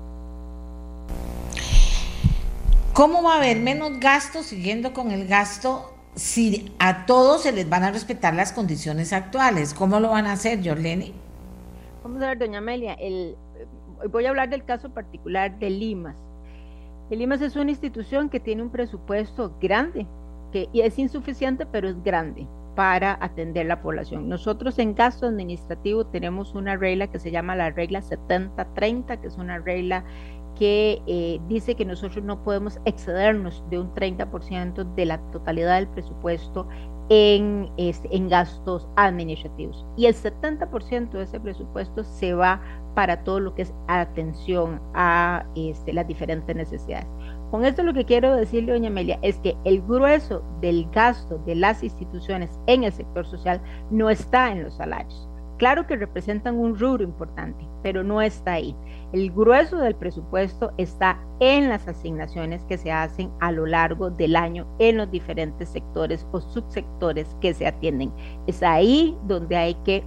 ¿Cómo 2.94 3.24
va 3.24 3.34
a 3.34 3.38
haber 3.38 3.60
menos 3.60 4.00
gastos 4.00 4.46
siguiendo 4.46 4.94
con 4.94 5.10
el 5.12 5.28
gasto 5.28 5.95
si 6.16 6.74
a 6.80 7.06
todos 7.06 7.44
se 7.44 7.52
les 7.52 7.70
van 7.70 7.84
a 7.84 7.92
respetar 7.92 8.34
las 8.34 8.54
condiciones 8.54 9.14
actuales. 9.14 9.74
¿Cómo 9.74 10.00
lo 10.00 10.10
van 10.10 10.26
a 10.26 10.34
hacer, 10.34 10.66
Jorleni? 10.66 11.14
Vamos 12.04 12.22
a 12.24 12.28
ver, 12.28 12.40
doña 12.40 12.60
Amelia, 12.60 12.94
el, 12.94 13.36
voy 14.12 14.26
a 14.26 14.30
hablar 14.30 14.50
del 14.50 14.64
caso 14.64 14.90
particular 14.90 15.60
de 15.60 15.70
Limas. 15.70 16.16
El 17.10 17.20
Limas 17.20 17.42
es 17.42 17.56
una 17.56 17.72
institución 17.72 18.30
que 18.30 18.40
tiene 18.40 18.64
un 18.64 18.70
presupuesto 18.70 19.56
grande, 19.62 20.08
que 20.52 20.70
es 20.74 20.98
insuficiente, 20.98 21.66
pero 21.66 21.90
es 21.90 22.02
grande 22.04 22.48
para 22.76 23.18
atender 23.22 23.66
la 23.66 23.82
población. 23.82 24.28
Nosotros 24.28 24.78
en 24.80 24.96
gasto 24.96 25.28
administrativo 25.28 26.06
tenemos 26.06 26.54
una 26.56 26.76
regla 26.76 27.08
que 27.08 27.20
se 27.20 27.32
llama 27.32 27.56
la 27.56 27.72
regla 27.72 28.02
70-30, 28.02 29.20
que 29.20 29.28
es 29.28 29.38
una 29.38 29.60
regla 29.60 30.04
que 30.56 31.02
eh, 31.08 31.40
dice 31.48 31.76
que 31.76 31.86
nosotros 31.86 32.24
no 32.24 32.44
podemos 32.44 32.80
excedernos 32.86 33.64
de 33.70 33.80
un 33.80 33.94
30% 33.94 34.96
de 34.96 35.06
la 35.06 35.20
totalidad 35.32 35.76
del 35.76 35.88
presupuesto 35.88 36.68
en, 37.10 37.70
en 37.78 38.30
gastos 38.30 38.88
administrativos. 38.96 39.86
Y 39.96 40.08
el 40.08 40.16
70% 40.16 41.12
de 41.12 41.24
ese 41.24 41.40
presupuesto 41.40 42.04
se 42.04 42.34
va 42.34 42.62
para 42.96 43.24
todo 43.24 43.40
lo 43.40 43.54
que 43.54 43.64
es 43.64 43.74
atención 43.88 44.82
a 44.94 45.46
este, 45.56 45.94
las 45.94 46.08
diferentes 46.08 46.56
necesidades. 46.56 47.08
Con 47.52 47.64
esto 47.64 47.84
lo 47.84 47.94
que 47.94 48.06
quiero 48.06 48.36
decirle, 48.36 48.72
doña 48.74 48.88
Amelia, 48.88 49.20
es 49.22 49.38
que 49.40 49.56
el 49.66 49.82
grueso 49.82 50.44
del 50.62 50.90
gasto 50.92 51.38
de 51.46 51.56
las 51.56 51.84
instituciones 51.84 52.58
en 52.68 52.84
el 52.84 52.92
sector 52.92 53.26
social 53.26 53.62
no 53.92 54.10
está 54.10 54.52
en 54.52 54.64
los 54.64 54.76
salarios 54.76 55.30
claro 55.58 55.88
que 55.88 55.96
representan 55.96 56.58
un 56.58 56.78
rubro 56.78 57.04
importante, 57.04 57.66
pero 57.84 58.04
no 58.04 58.22
está 58.22 58.54
ahí. 58.54 58.76
El 59.16 59.32
grueso 59.32 59.78
del 59.78 59.96
presupuesto 59.96 60.74
está 60.78 61.18
en 61.40 61.70
las 61.70 61.88
asignaciones 61.88 62.66
que 62.66 62.78
se 62.78 62.92
hacen 62.92 63.32
a 63.40 63.54
lo 63.54 63.66
largo 63.66 64.10
del 64.10 64.36
año 64.36 64.68
en 64.78 64.98
los 64.98 65.10
diferentes 65.10 65.70
sectores 65.70 66.28
o 66.34 66.42
subsectores 66.42 67.34
que 67.40 67.54
se 67.54 67.66
atienden. 67.66 68.12
Es 68.46 68.62
ahí 68.62 69.18
donde 69.26 69.56
hay 69.56 69.76
que 69.86 70.04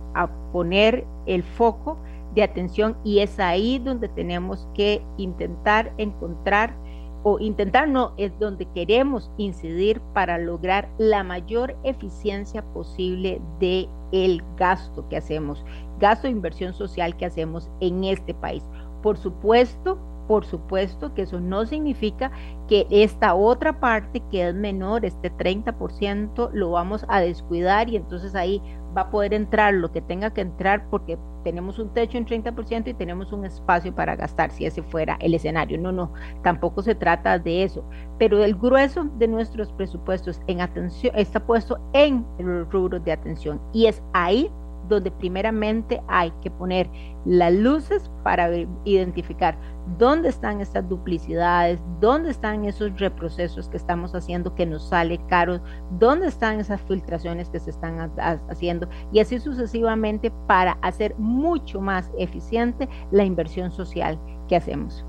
poner 0.53 1.07
el 1.25 1.43
foco 1.43 1.99
de 2.35 2.43
atención 2.43 2.99
y 3.03 3.21
es 3.21 3.41
ahí 3.41 3.79
donde 3.79 4.11
tenemos 4.11 4.69
que 4.75 5.01
intentar 5.17 5.91
encontrar 5.97 6.77
o 7.23 7.39
intentar 7.39 7.89
no, 7.89 8.13
es 8.19 8.39
donde 8.39 8.67
queremos 8.75 9.31
incidir 9.39 10.03
para 10.13 10.37
lograr 10.37 10.89
la 10.99 11.25
mayor 11.25 11.75
eficiencia 11.83 12.63
posible 12.75 13.41
de 13.59 13.89
el 14.13 14.43
gasto 14.57 15.09
que 15.09 15.17
hacemos, 15.17 15.65
gasto 15.99 16.27
de 16.27 16.33
inversión 16.33 16.75
social 16.75 17.17
que 17.17 17.27
hacemos 17.27 17.71
en 17.81 18.05
este 18.05 18.35
país. 18.35 18.63
Por 19.03 19.17
supuesto, 19.17 19.99
por 20.29 20.45
supuesto 20.45 21.15
que 21.15 21.23
eso 21.23 21.41
no 21.41 21.65
significa 21.65 22.31
que 22.69 22.87
esta 22.91 23.35
otra 23.35 23.81
parte 23.81 24.23
que 24.31 24.49
es 24.49 24.55
menor, 24.55 25.05
este 25.05 25.33
30%, 25.33 26.51
lo 26.53 26.71
vamos 26.71 27.05
a 27.09 27.21
descuidar 27.21 27.89
y 27.89 27.97
entonces 27.97 28.35
ahí 28.35 28.63
va 28.97 29.03
a 29.03 29.11
poder 29.11 29.33
entrar 29.33 29.75
lo 29.75 29.91
que 29.91 30.03
tenga 30.03 30.31
que 30.31 30.43
entrar 30.43 30.89
porque 30.91 31.19
tenemos 31.45 31.79
un 31.79 31.89
techo 31.95 32.19
en 32.19 32.27
30% 32.27 32.89
y 32.89 32.95
tenemos 32.95 33.33
un 33.33 33.47
espacio 33.47 33.95
para 33.95 34.17
gastar 34.17 34.51
si 34.51 34.67
ese 34.67 34.83
fuera 34.83 35.17
el 35.21 35.35
escenario. 35.35 35.79
No, 35.79 35.93
no, 35.93 36.13
tampoco 36.43 36.83
se 36.83 36.95
trata 36.95 37.39
de 37.39 37.63
eso. 37.63 37.83
Pero 38.19 38.45
el 38.45 38.55
grueso 38.55 39.05
de 39.19 39.29
nuestros 39.29 39.73
presupuestos 39.73 40.43
en 40.47 40.61
atención 40.61 41.15
está 41.17 41.41
puesto 41.41 41.79
en 41.95 42.27
los 42.39 42.71
rubros 42.71 43.03
de 43.05 43.13
atención 43.13 43.61
y 43.73 43.87
es 43.87 44.03
ahí 44.13 44.51
donde 44.89 45.11
primeramente 45.11 46.03
hay 46.09 46.33
que 46.43 46.51
poner 46.51 46.89
las 47.25 47.53
luces 47.53 48.11
para 48.23 48.51
identificar 48.85 49.57
dónde 49.99 50.29
están 50.29 50.61
estas 50.61 50.89
duplicidades, 50.89 51.81
dónde 52.01 52.31
están 52.31 52.65
esos 52.65 52.99
reprocesos 52.99 53.69
que 53.69 53.77
estamos 53.77 54.15
haciendo 54.15 54.55
que 54.55 54.67
nos 54.67 54.89
sale 54.89 55.21
caro, 55.29 55.61
dónde 55.99 56.29
están 56.29 56.61
esas 56.61 56.81
filtraciones 56.83 57.49
que 57.49 57.61
se 57.61 57.71
están 57.71 58.11
haciendo 58.49 58.89
y 59.13 59.21
así 59.21 59.39
sucesivamente 59.39 60.31
para 60.47 60.73
hacer 60.83 61.15
mucho 61.19 61.81
más 61.81 62.11
eficiente 62.19 62.89
la 63.11 63.25
inversión 63.25 63.71
social 63.73 64.19
que 64.49 64.57
hacemos. 64.57 65.05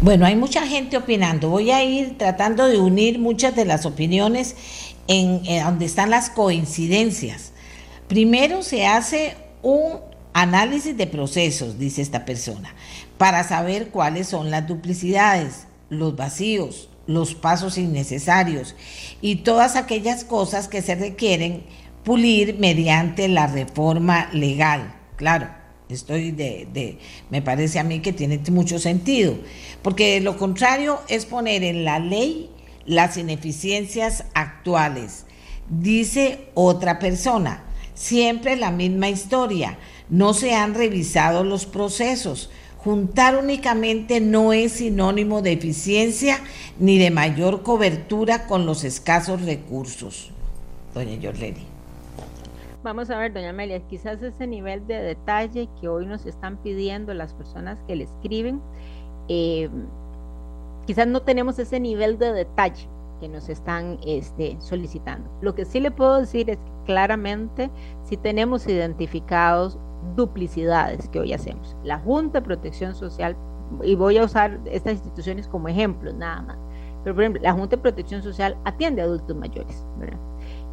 Bueno, 0.00 0.26
hay 0.26 0.34
mucha 0.34 0.66
gente 0.66 0.96
opinando. 0.96 1.48
Voy 1.48 1.70
a 1.70 1.84
ir 1.84 2.18
tratando 2.18 2.66
de 2.66 2.78
unir 2.80 3.20
muchas 3.20 3.54
de 3.54 3.64
las 3.64 3.86
opiniones 3.86 4.56
en, 5.06 5.42
en 5.46 5.64
donde 5.64 5.84
están 5.84 6.10
las 6.10 6.28
coincidencias. 6.28 7.51
Primero 8.12 8.62
se 8.62 8.84
hace 8.84 9.36
un 9.62 10.00
análisis 10.34 10.94
de 10.98 11.06
procesos, 11.06 11.78
dice 11.78 12.02
esta 12.02 12.26
persona, 12.26 12.74
para 13.16 13.42
saber 13.42 13.88
cuáles 13.88 14.26
son 14.26 14.50
las 14.50 14.68
duplicidades, 14.68 15.66
los 15.88 16.14
vacíos, 16.14 16.90
los 17.06 17.34
pasos 17.34 17.78
innecesarios 17.78 18.74
y 19.22 19.36
todas 19.36 19.76
aquellas 19.76 20.24
cosas 20.24 20.68
que 20.68 20.82
se 20.82 20.94
requieren 20.94 21.62
pulir 22.04 22.58
mediante 22.58 23.28
la 23.28 23.46
reforma 23.46 24.28
legal. 24.34 24.94
Claro, 25.16 25.48
estoy 25.88 26.32
de, 26.32 26.98
me 27.30 27.40
parece 27.40 27.78
a 27.78 27.82
mí 27.82 28.00
que 28.00 28.12
tiene 28.12 28.42
mucho 28.50 28.78
sentido, 28.78 29.38
porque 29.80 30.20
lo 30.20 30.36
contrario 30.36 31.00
es 31.08 31.24
poner 31.24 31.64
en 31.64 31.86
la 31.86 31.98
ley 31.98 32.50
las 32.84 33.16
ineficiencias 33.16 34.24
actuales. 34.34 35.24
Dice 35.70 36.50
otra 36.52 36.98
persona, 36.98 37.64
Siempre 37.94 38.56
la 38.56 38.70
misma 38.70 39.08
historia. 39.08 39.78
No 40.08 40.34
se 40.34 40.54
han 40.54 40.74
revisado 40.74 41.44
los 41.44 41.66
procesos. 41.66 42.50
Juntar 42.78 43.36
únicamente 43.36 44.20
no 44.20 44.52
es 44.52 44.72
sinónimo 44.72 45.40
de 45.40 45.52
eficiencia 45.52 46.38
ni 46.78 46.98
de 46.98 47.10
mayor 47.10 47.62
cobertura 47.62 48.46
con 48.46 48.66
los 48.66 48.82
escasos 48.82 49.42
recursos. 49.42 50.30
Doña 50.94 51.14
Yorleni. 51.14 51.64
Vamos 52.82 53.10
a 53.10 53.16
ver, 53.16 53.32
doña 53.32 53.50
Amelia, 53.50 53.80
quizás 53.86 54.20
ese 54.22 54.46
nivel 54.48 54.84
de 54.88 55.00
detalle 55.00 55.68
que 55.80 55.88
hoy 55.88 56.04
nos 56.06 56.26
están 56.26 56.56
pidiendo 56.56 57.14
las 57.14 57.32
personas 57.32 57.78
que 57.86 57.94
le 57.94 58.04
escriben, 58.04 58.60
eh, 59.28 59.70
quizás 60.84 61.06
no 61.06 61.22
tenemos 61.22 61.60
ese 61.60 61.78
nivel 61.78 62.18
de 62.18 62.32
detalle 62.32 62.88
que 63.20 63.28
nos 63.28 63.48
están 63.48 64.00
este, 64.04 64.56
solicitando. 64.60 65.30
Lo 65.40 65.54
que 65.54 65.64
sí 65.64 65.78
le 65.78 65.92
puedo 65.92 66.18
decir 66.18 66.50
es 66.50 66.56
que 66.56 66.71
claramente 66.84 67.70
si 68.04 68.16
tenemos 68.16 68.66
identificados 68.66 69.78
duplicidades 70.16 71.08
que 71.08 71.20
hoy 71.20 71.32
hacemos. 71.32 71.76
La 71.84 71.98
Junta 71.98 72.40
de 72.40 72.46
Protección 72.46 72.94
Social, 72.94 73.36
y 73.82 73.94
voy 73.94 74.18
a 74.18 74.24
usar 74.24 74.60
estas 74.66 74.94
instituciones 74.94 75.48
como 75.48 75.68
ejemplos 75.68 76.14
nada 76.14 76.42
más, 76.42 76.58
pero 77.02 77.14
por 77.14 77.24
ejemplo, 77.24 77.42
la 77.42 77.52
Junta 77.52 77.76
de 77.76 77.82
Protección 77.82 78.22
Social 78.22 78.56
atiende 78.64 79.02
a 79.02 79.04
adultos 79.04 79.36
mayores, 79.36 79.86
¿verdad? 79.98 80.18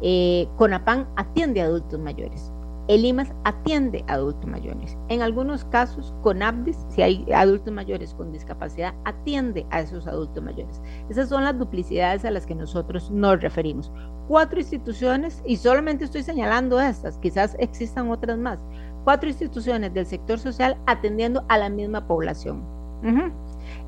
Eh, 0.00 0.48
CONAPAN 0.56 1.08
atiende 1.16 1.60
a 1.60 1.64
adultos 1.64 1.98
mayores. 1.98 2.52
El 2.88 3.04
IMAS 3.04 3.32
atiende 3.44 4.04
a 4.08 4.14
adultos 4.14 4.50
mayores. 4.50 4.98
En 5.08 5.22
algunos 5.22 5.64
casos, 5.66 6.12
con 6.22 6.42
ABDIS, 6.42 6.76
si 6.88 7.02
hay 7.02 7.24
adultos 7.32 7.72
mayores 7.72 8.14
con 8.14 8.32
discapacidad, 8.32 8.94
atiende 9.04 9.64
a 9.70 9.80
esos 9.80 10.08
adultos 10.08 10.42
mayores. 10.42 10.82
Esas 11.08 11.28
son 11.28 11.44
las 11.44 11.56
duplicidades 11.56 12.24
a 12.24 12.32
las 12.32 12.46
que 12.46 12.54
nosotros 12.56 13.08
nos 13.12 13.40
referimos. 13.40 13.92
Cuatro 14.30 14.60
instituciones, 14.60 15.42
y 15.44 15.56
solamente 15.56 16.04
estoy 16.04 16.22
señalando 16.22 16.80
estas, 16.80 17.18
quizás 17.18 17.56
existan 17.58 18.12
otras 18.12 18.38
más. 18.38 18.60
Cuatro 19.02 19.28
instituciones 19.28 19.92
del 19.92 20.06
sector 20.06 20.38
social 20.38 20.78
atendiendo 20.86 21.44
a 21.48 21.58
la 21.58 21.68
misma 21.68 22.06
población. 22.06 22.62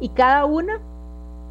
Y 0.01 0.09
cada 0.09 0.45
una 0.45 0.81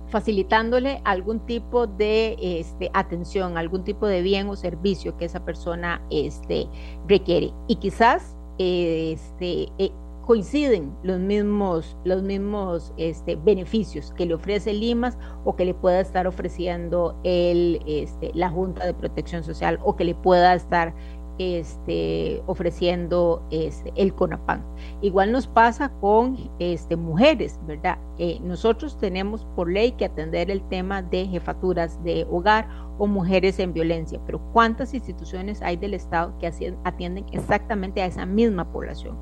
facilitándole 0.10 1.00
algún 1.06 1.39
tipo 1.46 1.88
de 1.88 2.36
este, 2.42 2.92
atención, 2.94 3.58
algún 3.58 3.86
tipo 3.86 4.08
de 4.08 4.22
bien 4.22 4.50
o 4.50 4.58
servicio 4.58 5.16
que 5.16 5.24
esa 5.24 5.46
persona 5.46 6.02
este, 6.10 6.68
requiere. 7.08 7.54
Y 7.70 7.78
quizás 7.78 8.36
este, 8.58 9.70
eh, 9.78 9.92
coinciden 10.26 10.96
los 11.04 11.20
mismos, 11.20 11.98
los 12.04 12.24
mismos 12.24 12.94
este, 12.98 13.36
beneficios 13.36 14.14
que 14.14 14.26
le 14.26 14.34
ofrece 14.34 14.72
el 14.72 14.84
IMAS 14.84 15.18
o 15.44 15.56
que 15.56 15.66
le 15.66 15.74
pueda 15.74 16.00
estar 16.00 16.28
ofreciendo 16.28 17.20
el, 17.24 17.82
este, 17.86 18.32
la 18.34 18.50
Junta 18.50 18.86
de 18.86 18.94
Protección 18.94 19.44
Social 19.44 19.80
o 19.84 19.96
que 19.96 20.06
le 20.06 20.16
pueda 20.16 20.54
estar 20.54 20.94
este, 21.38 22.44
ofreciendo 22.46 23.44
este, 23.50 23.92
el 23.96 24.14
CONAPAN. 24.14 24.64
Igual 25.02 25.32
nos 25.32 25.48
pasa 25.48 25.90
con 26.00 26.38
este, 26.60 26.96
mujeres, 26.96 27.60
¿verdad? 27.66 27.98
Eh, 28.20 28.40
nosotros 28.44 28.98
tenemos 29.00 29.46
por 29.56 29.72
ley 29.72 29.94
que 29.94 30.06
atender 30.06 30.52
el 30.52 30.62
tema 30.70 31.02
de 31.02 31.26
jefaturas 31.26 32.04
de 32.04 32.28
hogar 32.30 32.68
o 33.00 33.08
mujeres 33.08 33.58
en 33.58 33.74
violencia, 33.74 34.20
pero 34.28 34.40
¿cuántas 34.54 34.94
instituciones 34.94 35.64
hay 35.64 35.78
del 35.78 35.96
Estado 35.96 36.38
que 36.38 36.52
atienden 36.84 37.26
exactamente 37.32 38.02
a 38.04 38.06
esa 38.06 38.28
misma 38.28 38.72
población? 38.72 39.18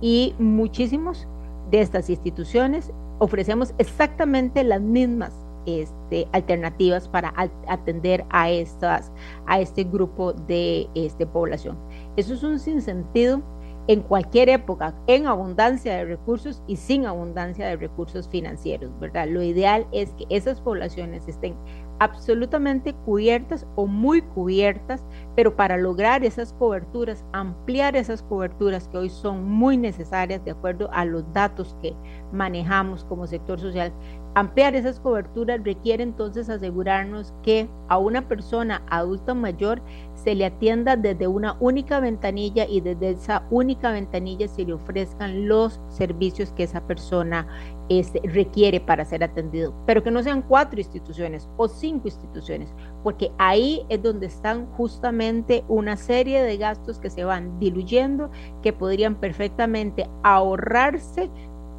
Y 0.00 0.34
muchísimos 0.38 1.26
de 1.70 1.80
estas 1.80 2.08
instituciones 2.10 2.92
ofrecemos 3.18 3.74
exactamente 3.78 4.64
las 4.64 4.80
mismas 4.80 5.32
este, 5.66 6.26
alternativas 6.32 7.08
para 7.08 7.34
atender 7.66 8.24
a, 8.30 8.50
estas, 8.50 9.12
a 9.46 9.60
este 9.60 9.84
grupo 9.84 10.32
de 10.32 10.88
este, 10.94 11.26
población. 11.26 11.76
Eso 12.16 12.34
es 12.34 12.42
un 12.42 12.58
sinsentido 12.58 13.42
en 13.86 14.02
cualquier 14.02 14.50
época, 14.50 14.94
en 15.06 15.26
abundancia 15.26 15.94
de 15.96 16.04
recursos 16.04 16.62
y 16.66 16.76
sin 16.76 17.06
abundancia 17.06 17.66
de 17.66 17.76
recursos 17.76 18.28
financieros, 18.28 18.90
¿verdad? 19.00 19.26
Lo 19.28 19.42
ideal 19.42 19.86
es 19.92 20.10
que 20.12 20.26
esas 20.28 20.60
poblaciones 20.60 21.26
estén 21.26 21.54
absolutamente 22.00 22.94
cubiertas 22.94 23.66
o 23.76 23.86
muy 23.86 24.22
cubiertas, 24.22 25.04
pero 25.34 25.56
para 25.56 25.76
lograr 25.76 26.24
esas 26.24 26.52
coberturas, 26.52 27.24
ampliar 27.32 27.96
esas 27.96 28.22
coberturas 28.22 28.88
que 28.88 28.98
hoy 28.98 29.08
son 29.08 29.44
muy 29.44 29.76
necesarias 29.76 30.44
de 30.44 30.52
acuerdo 30.52 30.88
a 30.92 31.04
los 31.04 31.30
datos 31.32 31.76
que 31.82 31.94
manejamos 32.32 33.04
como 33.04 33.26
sector 33.26 33.58
social, 33.58 33.92
ampliar 34.34 34.74
esas 34.74 35.00
coberturas 35.00 35.62
requiere 35.64 36.02
entonces 36.02 36.48
asegurarnos 36.48 37.34
que 37.42 37.68
a 37.88 37.98
una 37.98 38.28
persona 38.28 38.82
adulta 38.88 39.34
mayor 39.34 39.82
se 40.22 40.34
le 40.34 40.46
atienda 40.46 40.96
desde 40.96 41.26
una 41.26 41.56
única 41.60 42.00
ventanilla 42.00 42.66
y 42.66 42.80
desde 42.80 43.10
esa 43.10 43.46
única 43.50 43.90
ventanilla 43.92 44.48
se 44.48 44.64
le 44.64 44.72
ofrezcan 44.72 45.48
los 45.48 45.80
servicios 45.88 46.52
que 46.52 46.64
esa 46.64 46.86
persona 46.86 47.46
este, 47.88 48.20
requiere 48.24 48.80
para 48.80 49.04
ser 49.04 49.24
atendido, 49.24 49.72
pero 49.86 50.02
que 50.02 50.10
no 50.10 50.22
sean 50.22 50.42
cuatro 50.42 50.78
instituciones 50.78 51.48
o 51.56 51.68
cinco 51.68 52.08
instituciones, 52.08 52.74
porque 53.02 53.30
ahí 53.38 53.86
es 53.88 54.02
donde 54.02 54.26
están 54.26 54.66
justamente 54.72 55.64
una 55.68 55.96
serie 55.96 56.42
de 56.42 56.56
gastos 56.56 56.98
que 56.98 57.10
se 57.10 57.24
van 57.24 57.58
diluyendo, 57.58 58.30
que 58.62 58.72
podrían 58.72 59.14
perfectamente 59.14 60.08
ahorrarse 60.22 61.30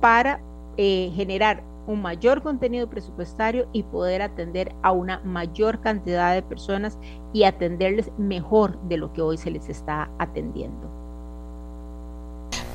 para 0.02 0.42
eh, 0.78 1.12
generar 1.14 1.64
un 1.90 2.02
mayor 2.04 2.44
contenido 2.44 2.88
presupuestario 2.88 3.68
y 3.74 3.82
poder 3.84 4.22
atender 4.22 4.76
a 4.84 4.92
una 4.92 5.20
mayor 5.22 5.82
cantidad 5.82 6.36
de 6.36 6.44
personas 6.44 7.00
y 7.34 7.44
atenderles 7.44 8.12
mejor 8.18 8.80
de 8.88 8.98
lo 8.98 9.14
que 9.14 9.22
hoy 9.22 9.38
se 9.38 9.52
les 9.52 9.70
está 9.70 10.10
atendiendo. 10.18 10.90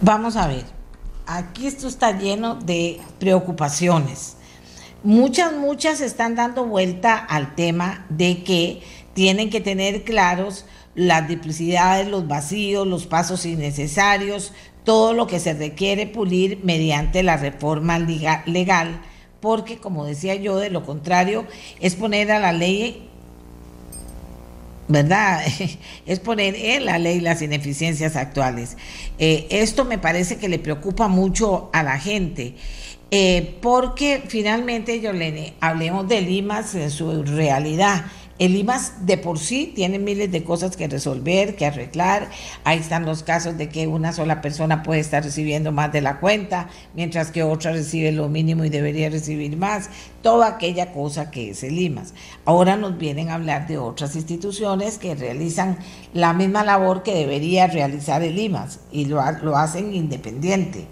Vamos 0.00 0.36
a 0.36 0.46
ver, 0.46 0.64
aquí 1.26 1.66
esto 1.66 1.88
está 1.88 2.18
lleno 2.18 2.56
de 2.56 3.00
preocupaciones. 3.18 4.36
Muchas, 5.02 5.54
muchas 5.54 6.00
están 6.00 6.34
dando 6.34 6.66
vuelta 6.66 7.16
al 7.16 7.54
tema 7.54 8.06
de 8.08 8.42
que 8.42 8.82
tienen 9.12 9.50
que 9.50 9.60
tener 9.60 10.04
claros 10.04 10.66
las 10.94 11.28
duplicidades, 11.28 12.08
los 12.08 12.28
vacíos, 12.28 12.86
los 12.86 13.06
pasos 13.06 13.44
innecesarios, 13.46 14.52
todo 14.84 15.12
lo 15.14 15.26
que 15.26 15.40
se 15.40 15.54
requiere 15.54 16.06
pulir 16.06 16.60
mediante 16.62 17.22
la 17.22 17.36
reforma 17.36 17.98
legal, 17.98 19.00
porque 19.40 19.78
como 19.78 20.04
decía 20.04 20.34
yo, 20.34 20.56
de 20.56 20.70
lo 20.70 20.84
contrario 20.84 21.46
es 21.80 21.96
poner 21.96 22.30
a 22.30 22.38
la 22.38 22.52
ley 22.52 23.10
¿verdad? 24.88 25.42
Es 26.06 26.20
poner 26.20 26.54
en 26.54 26.84
la 26.84 26.98
ley 26.98 27.20
las 27.20 27.42
ineficiencias 27.42 28.16
actuales. 28.16 28.76
Eh, 29.18 29.46
esto 29.50 29.84
me 29.84 29.98
parece 29.98 30.36
que 30.36 30.48
le 30.48 30.58
preocupa 30.58 31.08
mucho 31.08 31.70
a 31.72 31.82
la 31.82 31.98
gente, 31.98 32.54
eh, 33.10 33.56
porque 33.60 34.22
finalmente, 34.26 35.00
Yolene, 35.00 35.54
hablemos 35.60 36.08
de 36.08 36.20
Limas 36.20 36.74
en 36.74 36.90
su 36.90 37.22
realidad. 37.22 38.06
El 38.40 38.56
IMAS 38.56 39.06
de 39.06 39.16
por 39.16 39.38
sí 39.38 39.72
tiene 39.76 40.00
miles 40.00 40.32
de 40.32 40.42
cosas 40.42 40.76
que 40.76 40.88
resolver, 40.88 41.54
que 41.54 41.66
arreglar. 41.66 42.30
Ahí 42.64 42.80
están 42.80 43.06
los 43.06 43.22
casos 43.22 43.56
de 43.56 43.68
que 43.68 43.86
una 43.86 44.12
sola 44.12 44.40
persona 44.40 44.82
puede 44.82 45.00
estar 45.00 45.22
recibiendo 45.22 45.70
más 45.70 45.92
de 45.92 46.00
la 46.00 46.18
cuenta, 46.18 46.68
mientras 46.94 47.30
que 47.30 47.44
otra 47.44 47.70
recibe 47.70 48.10
lo 48.10 48.28
mínimo 48.28 48.64
y 48.64 48.70
debería 48.70 49.08
recibir 49.08 49.56
más. 49.56 49.88
Toda 50.20 50.48
aquella 50.48 50.90
cosa 50.90 51.30
que 51.30 51.50
es 51.50 51.62
el 51.62 51.78
IMAS. 51.78 52.12
Ahora 52.44 52.76
nos 52.76 52.98
vienen 52.98 53.28
a 53.28 53.34
hablar 53.34 53.68
de 53.68 53.78
otras 53.78 54.16
instituciones 54.16 54.98
que 54.98 55.14
realizan 55.14 55.78
la 56.12 56.32
misma 56.32 56.64
labor 56.64 57.04
que 57.04 57.14
debería 57.14 57.68
realizar 57.68 58.24
el 58.24 58.36
IMAS 58.36 58.80
y 58.90 59.04
lo, 59.04 59.22
lo 59.42 59.56
hacen 59.56 59.94
independiente. 59.94 60.88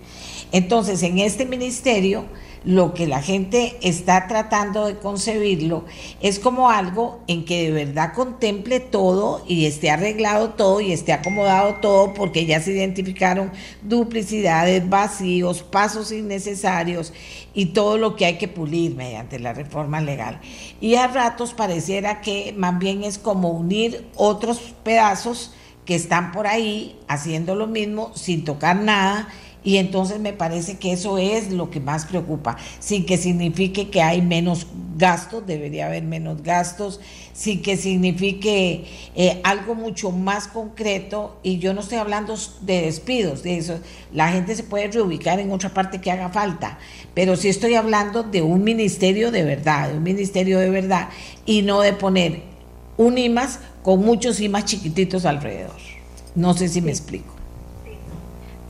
Entonces, 0.52 1.02
en 1.02 1.18
este 1.18 1.44
ministerio 1.44 2.26
lo 2.64 2.94
que 2.94 3.06
la 3.06 3.20
gente 3.20 3.76
está 3.82 4.26
tratando 4.28 4.86
de 4.86 4.96
concebirlo 4.96 5.84
es 6.20 6.38
como 6.38 6.70
algo 6.70 7.20
en 7.26 7.44
que 7.44 7.64
de 7.64 7.70
verdad 7.70 8.12
contemple 8.14 8.80
todo 8.80 9.42
y 9.46 9.66
esté 9.66 9.90
arreglado 9.90 10.50
todo 10.50 10.80
y 10.80 10.92
esté 10.92 11.12
acomodado 11.12 11.74
todo 11.76 12.14
porque 12.14 12.46
ya 12.46 12.60
se 12.60 12.72
identificaron 12.72 13.50
duplicidades, 13.82 14.88
vacíos, 14.88 15.62
pasos 15.62 16.12
innecesarios 16.12 17.12
y 17.54 17.66
todo 17.66 17.98
lo 17.98 18.16
que 18.16 18.26
hay 18.26 18.38
que 18.38 18.48
pulir 18.48 18.94
mediante 18.94 19.38
la 19.38 19.52
reforma 19.52 20.00
legal. 20.00 20.40
Y 20.80 20.94
a 20.94 21.08
ratos 21.08 21.54
pareciera 21.54 22.20
que 22.20 22.54
más 22.56 22.78
bien 22.78 23.02
es 23.04 23.18
como 23.18 23.50
unir 23.50 24.06
otros 24.16 24.58
pedazos 24.84 25.52
que 25.84 25.94
están 25.96 26.30
por 26.30 26.46
ahí 26.46 26.96
haciendo 27.08 27.56
lo 27.56 27.66
mismo 27.66 28.12
sin 28.14 28.44
tocar 28.44 28.76
nada 28.76 29.28
y 29.64 29.76
entonces 29.76 30.18
me 30.18 30.32
parece 30.32 30.76
que 30.76 30.92
eso 30.92 31.18
es 31.18 31.52
lo 31.52 31.70
que 31.70 31.80
más 31.80 32.06
preocupa, 32.06 32.56
sin 32.80 33.06
que 33.06 33.16
signifique 33.16 33.90
que 33.90 34.02
hay 34.02 34.20
menos 34.20 34.66
gastos, 34.96 35.46
debería 35.46 35.86
haber 35.86 36.02
menos 36.02 36.42
gastos, 36.42 37.00
sin 37.32 37.62
que 37.62 37.76
signifique 37.76 38.84
eh, 39.14 39.40
algo 39.44 39.74
mucho 39.74 40.10
más 40.10 40.48
concreto. 40.48 41.38
Y 41.42 41.58
yo 41.58 41.74
no 41.74 41.80
estoy 41.80 41.98
hablando 41.98 42.34
de 42.60 42.82
despidos, 42.82 43.42
de 43.42 43.58
eso. 43.58 43.78
La 44.12 44.30
gente 44.30 44.54
se 44.54 44.64
puede 44.64 44.88
reubicar 44.88 45.38
en 45.38 45.50
otra 45.52 45.72
parte 45.72 46.00
que 46.00 46.10
haga 46.10 46.28
falta, 46.28 46.78
pero 47.14 47.36
sí 47.36 47.48
estoy 47.48 47.74
hablando 47.74 48.22
de 48.22 48.42
un 48.42 48.64
ministerio 48.64 49.30
de 49.30 49.44
verdad, 49.44 49.90
de 49.90 49.96
un 49.96 50.02
ministerio 50.02 50.58
de 50.58 50.70
verdad, 50.70 51.08
y 51.46 51.62
no 51.62 51.80
de 51.80 51.92
poner 51.92 52.42
un 52.96 53.16
IMAS 53.16 53.60
con 53.82 54.00
muchos 54.00 54.40
IMAS 54.40 54.64
chiquititos 54.66 55.24
alrededor. 55.24 55.76
No 56.34 56.54
sé 56.54 56.68
si 56.68 56.80
me 56.80 56.90
explico. 56.90 57.31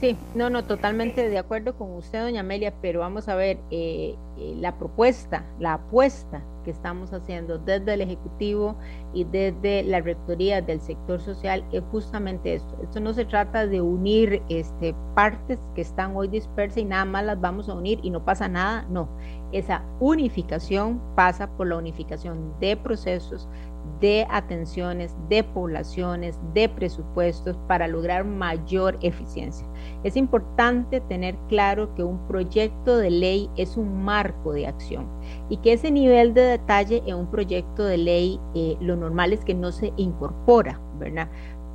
Sí, 0.03 0.17
no, 0.35 0.51
no, 0.51 0.65
totalmente 0.65 1.29
de 1.29 1.39
acuerdo 1.39 1.77
con 1.77 1.93
usted, 1.93 2.23
doña 2.23 2.41
Amelia, 2.41 2.75
pero 2.83 2.99
vamos 2.99 3.29
a 3.29 3.37
ver, 3.37 3.61
eh, 3.71 4.17
eh, 4.37 4.57
la 4.59 4.77
propuesta, 4.77 5.45
la 5.61 5.75
apuesta 5.75 6.43
que 6.63 6.71
estamos 6.71 7.13
haciendo 7.13 7.59
desde 7.59 7.95
el 7.95 8.01
Ejecutivo 8.01 8.77
y 9.13 9.25
desde 9.25 9.83
la 9.83 10.01
Rectoría 10.01 10.63
del 10.63 10.81
sector 10.81 11.21
social 11.21 11.65
es 11.73 11.83
justamente 11.91 12.55
esto. 12.55 12.77
Esto 12.83 13.01
no 13.01 13.13
se 13.13 13.25
trata 13.25 13.67
de 13.67 13.81
unir 13.81 14.43
este, 14.49 14.95
partes 15.15 15.59
que 15.75 15.83
están 15.83 16.17
hoy 16.17 16.29
dispersas 16.29 16.79
y 16.79 16.85
nada 16.85 17.05
más 17.05 17.25
las 17.25 17.41
vamos 17.41 17.69
a 17.69 17.75
unir 17.75 17.99
y 18.03 18.11
no 18.11 18.25
pasa 18.25 18.49
nada, 18.49 18.87
no. 18.89 19.09
Esa 19.53 19.85
unificación 20.01 21.01
pasa 21.15 21.49
por 21.57 21.67
la 21.67 21.77
unificación 21.77 22.55
de 22.61 22.77
procesos, 22.77 23.49
de 24.01 24.27
atenciones, 24.31 25.15
de 25.29 25.45
poblaciones, 25.45 26.39
de 26.55 26.69
presupuestos 26.69 27.57
para 27.69 27.87
lograr 27.87 28.25
mayor 28.25 28.99
eficiencia. 29.03 29.67
Es 30.03 30.17
importante 30.17 31.01
tener 31.01 31.37
claro 31.49 31.95
que 31.95 32.03
un 32.03 32.27
proyecto 32.27 32.97
de 32.97 33.11
ley 33.11 33.51
es 33.57 33.77
un 33.77 34.03
marco 34.03 34.53
de 34.53 34.67
acción 34.67 35.07
y 35.49 35.59
que 35.59 35.73
ese 35.73 35.91
nivel 35.91 36.35
de 36.35 36.43
detalle 36.43 37.03
en 37.07 37.17
un 37.17 37.31
proyecto 37.31 37.85
de 37.85 37.99
ley 37.99 38.41
eh, 38.55 38.77
lo 38.81 38.97
normal 38.97 39.33
es 39.33 39.45
que 39.45 39.55
no 39.55 39.73
se 39.73 39.93
incorpora, 39.97 40.81
¿verdad? 40.99 41.29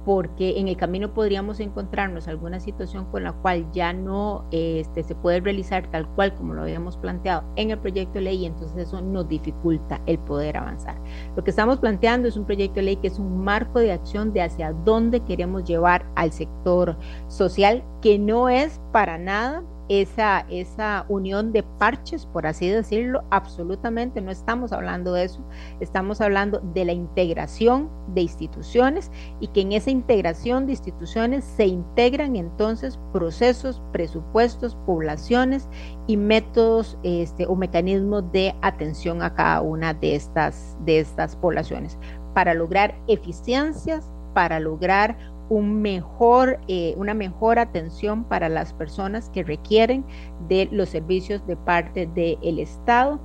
porque 0.08 0.58
en 0.58 0.70
el 0.70 0.78
camino 0.78 1.14
podríamos 1.14 1.60
encontrarnos 1.60 2.30
alguna 2.30 2.62
situación 2.62 3.04
con 3.12 3.26
la 3.26 3.34
cual 3.34 3.70
ya 3.74 3.92
no 3.92 4.46
este, 4.52 5.04
se 5.04 5.16
puede 5.16 5.42
realizar 5.42 5.92
tal 5.92 6.08
cual 6.16 6.34
como 6.34 6.54
lo 6.54 6.62
habíamos 6.62 6.96
planteado 6.96 7.44
en 7.58 7.72
el 7.72 7.78
proyecto 7.78 8.14
de 8.14 8.22
ley 8.22 8.38
y 8.38 8.46
entonces 8.46 8.88
eso 8.88 9.02
nos 9.02 9.28
dificulta 9.28 10.00
el 10.06 10.18
poder 10.20 10.56
avanzar. 10.56 10.96
Lo 11.36 11.44
que 11.44 11.50
estamos 11.50 11.80
planteando 11.80 12.30
es 12.30 12.38
un 12.38 12.46
proyecto 12.46 12.76
de 12.76 12.84
ley 12.84 12.96
que 12.96 13.10
es 13.10 13.20
un 13.20 13.44
marco 13.44 13.80
de 13.80 13.92
acción 13.92 14.32
de 14.32 14.44
hacia 14.44 14.72
dónde 14.72 15.20
queremos 15.26 15.66
llevar 15.66 16.06
al 16.16 16.32
sector 16.32 16.96
social, 17.28 17.84
que 18.02 18.18
no 18.18 18.48
es 18.48 18.80
para 18.94 19.18
nada 19.18 19.62
esa, 19.90 20.46
esa 20.50 21.06
unión 21.10 21.52
de 21.52 21.64
parches, 21.64 22.26
por 22.26 22.46
así 22.46 22.68
decirlo, 22.68 23.24
absolutamente 23.30 24.22
no 24.22 24.32
estamos 24.32 24.72
hablando 24.72 25.14
de 25.14 25.26
eso, 25.26 25.42
estamos 25.80 26.22
hablando 26.22 26.60
de 26.74 26.86
la 26.86 26.94
integración 26.94 27.90
de 28.14 28.22
instituciones 28.22 29.12
y 29.40 29.48
que 29.48 29.62
en 29.62 29.72
esa 29.74 29.90
integración 29.90 30.66
de 30.66 30.74
instituciones 30.74 31.44
se 31.46 31.66
integran 31.68 32.36
entonces 32.36 33.00
procesos, 33.14 33.82
presupuestos, 33.92 34.76
poblaciones 34.86 35.68
y 36.08 36.18
métodos 36.18 36.98
este, 37.04 37.46
o 37.46 37.56
mecanismos 37.56 38.32
de 38.32 38.56
atención 38.62 39.22
a 39.22 39.34
cada 39.34 39.62
una 39.62 39.94
de 39.94 40.16
estas, 40.16 40.78
de 40.86 41.00
estas 41.00 41.36
poblaciones 41.36 41.98
para 42.34 42.54
lograr 42.54 42.96
eficiencias, 43.08 44.12
para 44.34 44.60
lograr 44.60 45.18
un 45.50 45.82
mejor, 45.82 46.60
eh, 46.68 46.94
una 46.98 47.14
mejor 47.14 47.60
atención 47.60 48.24
para 48.24 48.50
las 48.50 48.74
personas 48.74 49.30
que 49.30 49.44
requieren 49.44 50.06
de 50.48 50.68
los 50.72 50.90
servicios 50.90 51.46
de 51.48 51.56
parte 51.56 52.08
del 52.08 52.60
Estado 52.60 53.20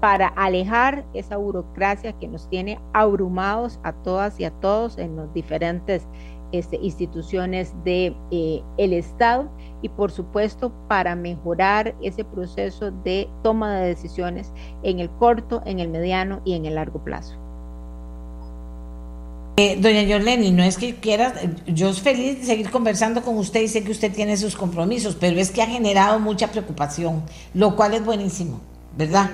para 0.00 0.28
alejar 0.28 1.04
esa 1.14 1.36
burocracia 1.36 2.12
que 2.12 2.28
nos 2.28 2.48
tiene 2.48 2.78
abrumados 2.92 3.80
a 3.82 3.92
todas 3.92 4.38
y 4.38 4.44
a 4.44 4.50
todos 4.50 4.98
en 4.98 5.16
las 5.16 5.32
diferentes 5.32 6.06
este, 6.52 6.76
instituciones 6.76 7.74
del 7.84 8.14
de, 8.20 8.62
eh, 8.78 8.98
Estado 8.98 9.50
y 9.82 9.88
por 9.88 10.10
supuesto 10.10 10.72
para 10.88 11.16
mejorar 11.16 11.94
ese 12.02 12.24
proceso 12.24 12.90
de 12.90 13.28
toma 13.42 13.74
de 13.74 13.88
decisiones 13.88 14.52
en 14.82 15.00
el 15.00 15.10
corto, 15.10 15.62
en 15.66 15.80
el 15.80 15.88
mediano 15.88 16.40
y 16.44 16.54
en 16.54 16.66
el 16.66 16.76
largo 16.76 17.02
plazo. 17.02 17.45
Eh, 19.58 19.78
doña 19.80 20.02
Yorleni, 20.02 20.50
no 20.50 20.62
es 20.62 20.76
que 20.76 20.96
quiera, 20.96 21.32
yo 21.66 21.90
soy 21.94 22.02
feliz 22.02 22.40
de 22.40 22.44
seguir 22.44 22.70
conversando 22.70 23.22
con 23.22 23.38
usted 23.38 23.62
y 23.62 23.68
sé 23.68 23.82
que 23.82 23.90
usted 23.90 24.12
tiene 24.12 24.36
sus 24.36 24.54
compromisos, 24.54 25.16
pero 25.18 25.40
es 25.40 25.50
que 25.50 25.62
ha 25.62 25.66
generado 25.66 26.20
mucha 26.20 26.48
preocupación, 26.48 27.22
lo 27.54 27.74
cual 27.74 27.94
es 27.94 28.04
buenísimo, 28.04 28.60
¿verdad? 28.98 29.30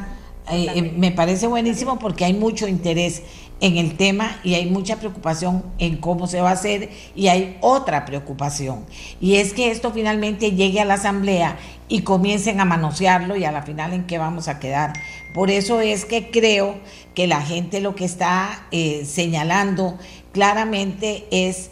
Eh, 0.48 0.66
eh, 0.76 0.94
me 0.96 1.10
parece 1.10 1.48
buenísimo 1.48 1.98
porque 1.98 2.24
hay 2.24 2.34
mucho 2.34 2.68
interés 2.68 3.22
en 3.60 3.78
el 3.78 3.96
tema 3.96 4.40
y 4.44 4.54
hay 4.54 4.66
mucha 4.66 4.96
preocupación 4.96 5.64
en 5.78 5.96
cómo 5.96 6.28
se 6.28 6.40
va 6.40 6.50
a 6.50 6.52
hacer 6.52 6.90
y 7.16 7.26
hay 7.26 7.58
otra 7.60 8.04
preocupación 8.04 8.84
y 9.20 9.36
es 9.36 9.52
que 9.52 9.70
esto 9.70 9.92
finalmente 9.92 10.52
llegue 10.52 10.80
a 10.80 10.84
la 10.84 10.94
asamblea 10.94 11.58
y 11.88 12.02
comiencen 12.02 12.60
a 12.60 12.64
manosearlo 12.64 13.36
y 13.36 13.44
a 13.44 13.52
la 13.52 13.62
final 13.62 13.92
en 13.92 14.04
qué 14.04 14.18
vamos 14.18 14.48
a 14.48 14.58
quedar. 14.58 14.94
Por 15.34 15.50
eso 15.50 15.80
es 15.80 16.04
que 16.04 16.30
creo 16.30 16.76
que 17.14 17.26
la 17.26 17.40
gente 17.40 17.80
lo 17.80 17.94
que 17.94 18.04
está 18.04 18.66
eh, 18.70 19.04
señalando 19.06 19.98
claramente 20.32 21.26
es 21.30 21.70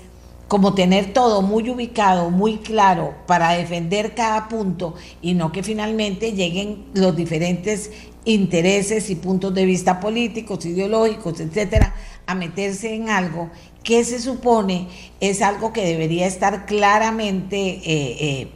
como 0.48 0.74
tener 0.74 1.12
todo 1.12 1.42
muy 1.42 1.70
ubicado, 1.70 2.30
muy 2.30 2.56
claro 2.56 3.14
para 3.26 3.52
defender 3.52 4.14
cada 4.14 4.48
punto 4.48 4.94
y 5.22 5.34
no 5.34 5.52
que 5.52 5.62
finalmente 5.62 6.32
lleguen 6.32 6.86
los 6.92 7.14
diferentes 7.14 7.92
intereses 8.24 9.10
y 9.10 9.14
puntos 9.14 9.54
de 9.54 9.64
vista 9.64 10.00
políticos, 10.00 10.66
ideológicos, 10.66 11.38
etcétera, 11.38 11.94
a 12.26 12.34
meterse 12.34 12.94
en 12.94 13.08
algo 13.08 13.50
que 13.84 14.04
se 14.04 14.18
supone 14.18 14.88
es 15.20 15.40
algo 15.40 15.72
que 15.72 15.84
debería 15.84 16.26
estar 16.26 16.66
claramente 16.66 17.56
eh, 17.56 17.82
eh, 17.84 18.48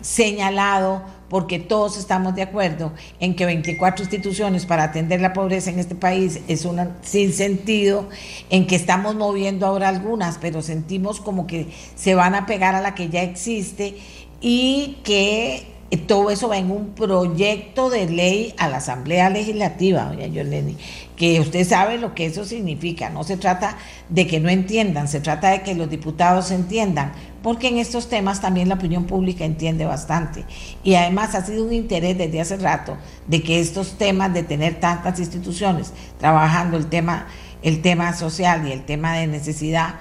señalado 0.00 1.02
porque 1.28 1.58
todos 1.58 1.96
estamos 1.98 2.34
de 2.34 2.42
acuerdo 2.42 2.92
en 3.20 3.34
que 3.36 3.46
24 3.46 4.04
instituciones 4.04 4.66
para 4.66 4.84
atender 4.84 5.20
la 5.20 5.32
pobreza 5.32 5.70
en 5.70 5.78
este 5.78 5.94
país 5.94 6.40
es 6.48 6.66
sin 7.02 7.32
sentido, 7.32 8.08
en 8.50 8.66
que 8.66 8.76
estamos 8.76 9.14
moviendo 9.14 9.66
ahora 9.66 9.88
algunas, 9.88 10.38
pero 10.38 10.62
sentimos 10.62 11.20
como 11.20 11.46
que 11.46 11.68
se 11.94 12.14
van 12.14 12.34
a 12.34 12.46
pegar 12.46 12.74
a 12.74 12.80
la 12.80 12.94
que 12.94 13.08
ya 13.08 13.22
existe 13.22 13.96
y 14.40 14.98
que 15.04 15.77
todo 15.96 16.30
eso 16.30 16.48
va 16.48 16.58
en 16.58 16.70
un 16.70 16.90
proyecto 16.90 17.88
de 17.88 18.10
ley 18.10 18.54
a 18.58 18.68
la 18.68 18.76
Asamblea 18.76 19.30
Legislativa, 19.30 20.04
doña 20.04 20.26
Yoleni, 20.26 20.76
que 21.16 21.40
usted 21.40 21.66
sabe 21.66 21.96
lo 21.96 22.14
que 22.14 22.26
eso 22.26 22.44
significa. 22.44 23.08
No 23.08 23.24
se 23.24 23.38
trata 23.38 23.78
de 24.10 24.26
que 24.26 24.38
no 24.38 24.50
entiendan, 24.50 25.08
se 25.08 25.20
trata 25.20 25.50
de 25.50 25.62
que 25.62 25.74
los 25.74 25.88
diputados 25.88 26.50
entiendan, 26.50 27.12
porque 27.42 27.68
en 27.68 27.78
estos 27.78 28.10
temas 28.10 28.42
también 28.42 28.68
la 28.68 28.74
opinión 28.74 29.04
pública 29.04 29.46
entiende 29.46 29.86
bastante. 29.86 30.44
Y 30.84 30.94
además 30.94 31.34
ha 31.34 31.46
sido 31.46 31.64
un 31.64 31.72
interés 31.72 32.18
desde 32.18 32.42
hace 32.42 32.58
rato 32.58 32.98
de 33.26 33.42
que 33.42 33.58
estos 33.58 33.96
temas 33.96 34.34
de 34.34 34.42
tener 34.42 34.80
tantas 34.80 35.18
instituciones 35.18 35.94
trabajando 36.18 36.76
el 36.76 36.88
tema, 36.88 37.28
el 37.62 37.80
tema 37.80 38.12
social 38.12 38.68
y 38.68 38.72
el 38.72 38.84
tema 38.84 39.16
de 39.16 39.26
necesidad 39.26 39.94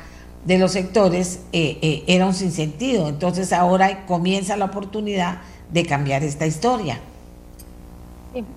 de 0.46 0.58
los 0.58 0.72
sectores 0.74 1.42
eh, 1.54 1.78
eh, 1.82 2.04
era 2.08 2.26
un 2.26 2.34
sinsentido. 2.34 3.08
Entonces 3.08 3.54
ahora 3.54 4.06
comienza 4.06 4.58
la 4.58 4.66
oportunidad 4.66 5.40
de 5.72 5.86
cambiar 5.86 6.24
esta 6.24 6.46
historia. 6.46 7.00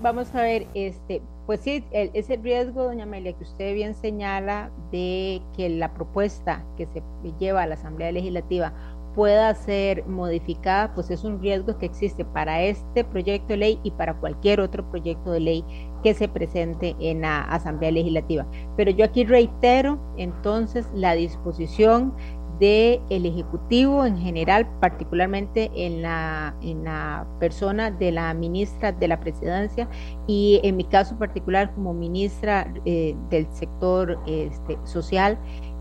Vamos 0.03 0.35
a 0.35 0.43
ver, 0.43 0.67
este, 0.75 1.23
pues 1.47 1.61
sí, 1.61 1.85
ese 1.93 2.37
riesgo, 2.37 2.85
doña 2.85 3.05
Amelia, 3.05 3.33
que 3.33 3.45
usted 3.45 3.75
bien 3.75 3.95
señala 3.95 4.71
de 4.93 5.41
que 5.57 5.69
la 5.71 5.95
propuesta 5.95 6.63
que 6.77 6.87
se 6.87 7.03
lleva 7.39 7.63
a 7.63 7.67
la 7.67 7.75
Asamblea 7.75 8.13
Legislativa 8.13 8.73
pueda 9.15 9.55
ser 9.55 10.07
modificada, 10.07 10.95
pues 10.95 11.11
es 11.11 11.25
un 11.25 11.41
riesgo 11.41 11.77
que 11.79 11.87
existe 11.87 12.25
para 12.25 12.63
este 12.63 13.05
proyecto 13.05 13.49
de 13.49 13.57
ley 13.57 13.81
y 13.83 13.91
para 13.91 14.15
cualquier 14.15 14.61
otro 14.61 14.89
proyecto 14.89 15.33
de 15.33 15.41
ley 15.41 15.65
que 16.03 16.15
se 16.15 16.29
presente 16.29 16.95
en 17.01 17.23
la 17.23 17.43
Asamblea 17.43 17.91
Legislativa. 17.91 18.47
Pero 18.77 18.91
yo 18.91 19.05
aquí 19.05 19.25
reitero 19.25 19.99
entonces 20.17 20.87
la 20.95 21.15
disposición 21.15 22.15
del 22.61 23.01
el 23.11 23.27
Ejecutivo 23.27 24.05
en 24.05 24.19
general, 24.19 24.69
particularmente 24.81 25.71
en 25.75 26.03
la, 26.03 26.55
en 26.61 26.85
la 26.85 27.27
persona 27.41 27.91
de 27.91 28.13
la 28.13 28.33
ministra 28.35 28.93
de 28.93 29.09
la 29.09 29.19
Presidencia 29.19 29.89
y 30.27 30.61
en 30.63 30.77
mi 30.77 30.85
caso 30.85 31.19
particular 31.19 31.75
como 31.75 31.95
ministra 31.95 32.73
eh, 32.85 33.17
del 33.31 33.51
sector 33.53 34.21
este, 34.27 34.79
social, 34.85 35.39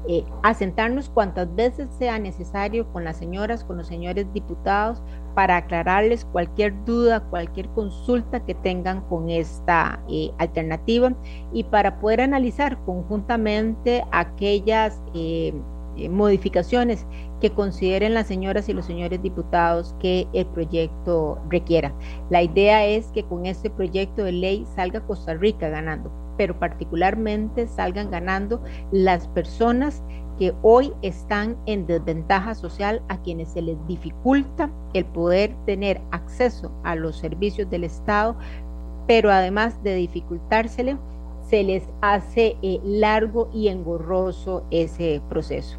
eh, 0.08 0.24
asentarnos 0.44 1.10
cuantas 1.10 1.54
veces 1.56 1.90
sea 1.98 2.18
necesario 2.18 2.88
con 2.92 3.04
las 3.04 3.18
señoras, 3.18 3.64
con 3.66 3.78
los 3.78 3.88
señores 3.88 4.26
diputados, 4.34 5.04
para 5.36 5.58
aclararles 5.58 6.26
cualquier 6.26 6.74
duda, 6.86 7.20
cualquier 7.30 7.68
consulta 7.70 8.44
que 8.46 8.56
tengan 8.56 9.02
con 9.02 9.30
esta 9.30 10.02
eh, 10.10 10.32
alternativa 10.38 11.14
y 11.54 11.64
para 11.66 12.00
poder 12.00 12.22
analizar 12.22 12.84
conjuntamente 12.86 14.04
aquellas 14.12 15.02
eh, 15.14 15.54
modificaciones 16.08 17.06
que 17.42 17.50
consideren 17.50 18.14
las 18.14 18.28
señoras 18.28 18.70
y 18.70 18.74
los 18.74 18.86
señores 18.86 19.22
diputados 19.22 19.96
que 20.00 20.28
el 20.34 20.46
proyecto 20.46 21.40
requiera. 21.50 21.94
La 22.30 22.44
idea 22.44 22.86
es 22.86 23.08
que 23.08 23.24
con 23.24 23.46
este 23.46 23.70
proyecto 23.70 24.24
de 24.24 24.32
ley 24.32 24.66
salga 24.76 25.02
Costa 25.02 25.34
Rica 25.34 25.70
ganando, 25.70 26.12
pero 26.38 26.58
particularmente 26.58 27.68
salgan 27.68 28.12
ganando 28.12 28.62
las 28.92 29.28
personas 29.30 30.04
que 30.40 30.54
hoy 30.62 30.94
están 31.02 31.58
en 31.66 31.86
desventaja 31.86 32.56
social, 32.56 33.02
a 33.10 33.22
quienes 33.22 33.50
se 33.50 33.62
les 33.62 33.78
dificulta 33.88 34.72
el 34.94 35.04
poder 35.06 35.54
tener 35.66 36.02
acceso 36.12 36.72
a 36.86 36.96
los 36.96 37.18
servicios 37.18 37.70
del 37.70 37.84
Estado, 37.84 38.38
pero 39.06 39.32
además 39.32 39.84
de 39.84 39.96
dificultársele, 39.96 40.98
se 41.50 41.64
les 41.64 41.84
hace 42.02 42.56
eh, 42.62 42.80
largo 42.84 43.50
y 43.52 43.68
engorroso 43.68 44.64
ese 44.72 45.22
proceso. 45.30 45.78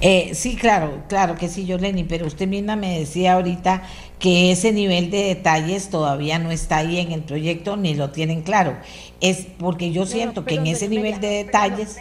Eh, 0.00 0.30
sí, 0.34 0.54
claro, 0.56 1.02
claro 1.08 1.34
que 1.34 1.48
sí, 1.48 1.66
Yoleni, 1.66 2.04
pero 2.04 2.26
usted 2.26 2.46
misma 2.46 2.76
me 2.76 3.00
decía 3.00 3.34
ahorita 3.34 3.82
que 4.18 4.52
ese 4.52 4.72
nivel 4.72 5.10
de 5.10 5.24
detalles 5.24 5.90
todavía 5.90 6.38
no 6.38 6.50
está 6.52 6.78
ahí 6.78 6.98
en 6.98 7.12
el 7.12 7.22
proyecto 7.22 7.76
ni 7.76 7.94
lo 7.94 8.10
tienen 8.10 8.42
claro. 8.42 8.76
Es 9.20 9.46
porque 9.58 9.90
yo 9.90 10.06
siento 10.06 10.44
que 10.44 10.54
en 10.54 10.66
ese 10.68 10.88
nivel 10.88 11.20
de 11.20 11.44
detalles... 11.44 11.96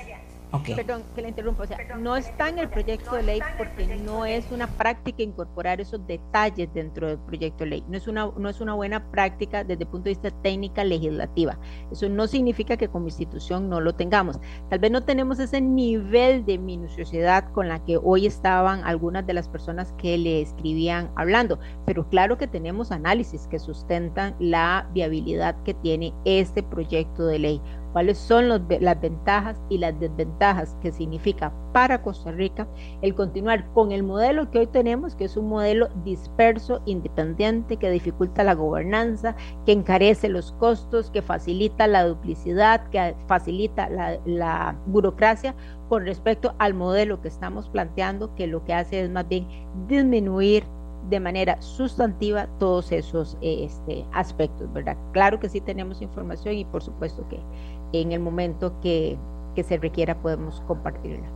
Perdón 0.51 1.03
que 1.13 1.21
le 1.21 1.29
interrumpa, 1.29 1.63
o 1.63 1.67
sea, 1.67 1.77
no 1.97 2.15
está 2.15 2.47
en 2.47 2.59
el 2.59 2.69
proyecto 2.69 3.15
de 3.15 3.23
ley 3.23 3.39
porque 3.57 3.97
no 3.97 4.25
es 4.25 4.49
una 4.51 4.67
práctica 4.67 5.21
incorporar 5.21 5.81
esos 5.81 6.05
detalles 6.07 6.73
dentro 6.73 7.07
del 7.07 7.17
proyecto 7.19 7.65
de 7.65 7.71
ley. 7.71 7.83
No 7.89 7.97
es 7.97 8.07
una, 8.07 8.31
no 8.37 8.47
es 8.47 8.61
una 8.61 8.73
buena 8.73 9.11
práctica 9.11 9.63
desde 9.63 9.83
el 9.83 9.89
punto 9.89 10.05
de 10.05 10.11
vista 10.11 10.31
técnica 10.41 10.85
legislativa. 10.85 11.59
Eso 11.91 12.07
no 12.07 12.27
significa 12.27 12.77
que 12.77 12.87
como 12.87 13.07
institución 13.07 13.69
no 13.69 13.81
lo 13.81 13.93
tengamos. 13.95 14.39
Tal 14.69 14.79
vez 14.79 14.89
no 14.89 15.03
tenemos 15.03 15.39
ese 15.39 15.59
nivel 15.59 16.45
de 16.45 16.57
minuciosidad 16.57 17.51
con 17.51 17.67
la 17.67 17.83
que 17.83 17.97
hoy 17.97 18.25
estaban 18.25 18.83
algunas 18.85 19.27
de 19.27 19.33
las 19.33 19.49
personas 19.49 19.93
que 19.97 20.17
le 20.17 20.41
escribían 20.41 21.11
hablando, 21.15 21.59
pero 21.85 22.07
claro 22.07 22.37
que 22.37 22.47
tenemos 22.47 22.91
análisis 22.91 23.47
que 23.47 23.59
sustentan 23.59 24.35
la 24.39 24.89
viabilidad 24.93 25.61
que 25.63 25.73
tiene 25.73 26.13
este 26.23 26.63
proyecto 26.63 27.25
de 27.25 27.39
ley 27.39 27.61
cuáles 27.93 28.17
son 28.17 28.49
las 28.49 29.01
ventajas 29.01 29.61
y 29.69 29.77
las 29.77 29.99
desventajas 29.99 30.77
que 30.81 30.91
significa 30.91 31.51
para 31.73 32.01
Costa 32.01 32.31
Rica 32.31 32.67
el 33.01 33.13
continuar 33.15 33.71
con 33.73 33.91
el 33.91 34.03
modelo 34.03 34.49
que 34.49 34.59
hoy 34.59 34.67
tenemos, 34.67 35.15
que 35.15 35.25
es 35.25 35.37
un 35.37 35.49
modelo 35.49 35.89
disperso, 36.03 36.81
independiente, 36.85 37.77
que 37.77 37.91
dificulta 37.91 38.43
la 38.43 38.55
gobernanza, 38.55 39.35
que 39.65 39.71
encarece 39.71 40.29
los 40.29 40.51
costos, 40.53 41.11
que 41.11 41.21
facilita 41.21 41.87
la 41.87 42.05
duplicidad, 42.05 42.87
que 42.89 43.15
facilita 43.27 43.89
la, 43.89 44.75
burocracia 44.87 45.55
con 45.89 46.05
respecto 46.05 46.55
al 46.59 46.73
modelo 46.73 47.21
que 47.21 47.27
estamos 47.27 47.69
planteando, 47.69 48.33
que 48.35 48.47
lo 48.47 48.63
que 48.63 48.73
hace 48.73 49.01
es 49.01 49.09
más 49.09 49.27
bien 49.27 49.47
disminuir 49.87 50.63
de 51.09 51.19
manera 51.19 51.61
sustantiva 51.61 52.47
todos 52.59 52.91
esos 52.91 53.37
este, 53.41 54.05
aspectos, 54.13 54.71
¿verdad? 54.73 54.97
Claro 55.13 55.39
que 55.39 55.47
sí 55.47 55.61
tenemos 55.61 56.01
información 56.01 56.55
y 56.55 56.65
por 56.65 56.83
supuesto 56.83 57.27
que 57.29 57.39
en 57.93 58.11
el 58.11 58.19
momento 58.19 58.79
que, 58.81 59.17
que 59.55 59.63
se 59.63 59.77
requiera 59.77 60.21
podemos 60.21 60.61
compartirla. 60.67 61.27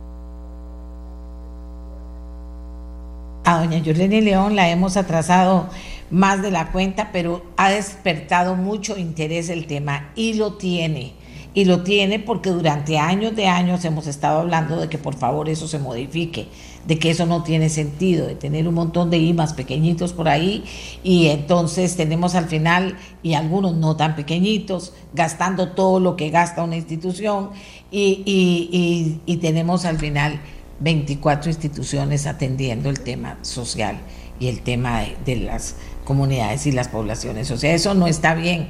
A 3.44 3.58
doña 3.58 3.78
Yolene 3.78 4.22
León 4.22 4.54
la 4.54 4.68
hemos 4.70 4.96
atrasado 4.96 5.68
más 6.10 6.42
de 6.42 6.52
la 6.52 6.70
cuenta, 6.70 7.10
pero 7.12 7.42
ha 7.56 7.70
despertado 7.70 8.54
mucho 8.54 8.96
interés 8.96 9.48
el 9.48 9.66
tema 9.66 10.12
y 10.14 10.34
lo 10.34 10.54
tiene 10.54 11.14
y 11.54 11.64
lo 11.64 11.82
tiene 11.82 12.18
porque 12.18 12.50
durante 12.50 12.98
años 12.98 13.36
de 13.36 13.46
años 13.46 13.84
hemos 13.84 14.06
estado 14.06 14.40
hablando 14.40 14.80
de 14.80 14.88
que 14.88 14.98
por 14.98 15.14
favor 15.14 15.48
eso 15.48 15.68
se 15.68 15.78
modifique, 15.78 16.48
de 16.86 16.98
que 16.98 17.10
eso 17.10 17.26
no 17.26 17.42
tiene 17.42 17.68
sentido, 17.68 18.26
de 18.26 18.34
tener 18.34 18.66
un 18.66 18.74
montón 18.74 19.10
de 19.10 19.18
IMAs 19.18 19.54
pequeñitos 19.54 20.12
por 20.12 20.28
ahí 20.28 20.64
y 21.04 21.28
entonces 21.28 21.96
tenemos 21.96 22.34
al 22.34 22.46
final, 22.46 22.96
y 23.22 23.34
algunos 23.34 23.74
no 23.74 23.96
tan 23.96 24.16
pequeñitos, 24.16 24.92
gastando 25.14 25.70
todo 25.70 26.00
lo 26.00 26.16
que 26.16 26.30
gasta 26.30 26.62
una 26.64 26.76
institución 26.76 27.50
y, 27.90 28.22
y, 28.26 29.20
y, 29.26 29.36
tenemos 29.36 29.84
al 29.84 29.98
final 29.98 30.40
24 30.80 31.50
instituciones 31.50 32.26
atendiendo 32.26 32.88
el 32.90 33.00
tema 33.00 33.38
social 33.42 33.98
y 34.40 34.48
el 34.48 34.62
tema 34.62 35.00
de, 35.00 35.16
de 35.24 35.36
las 35.36 35.76
comunidades 36.04 36.66
y 36.66 36.72
las 36.72 36.88
poblaciones. 36.88 37.50
O 37.50 37.58
sea, 37.58 37.74
eso 37.74 37.94
no 37.94 38.06
está 38.06 38.34
bien 38.34 38.68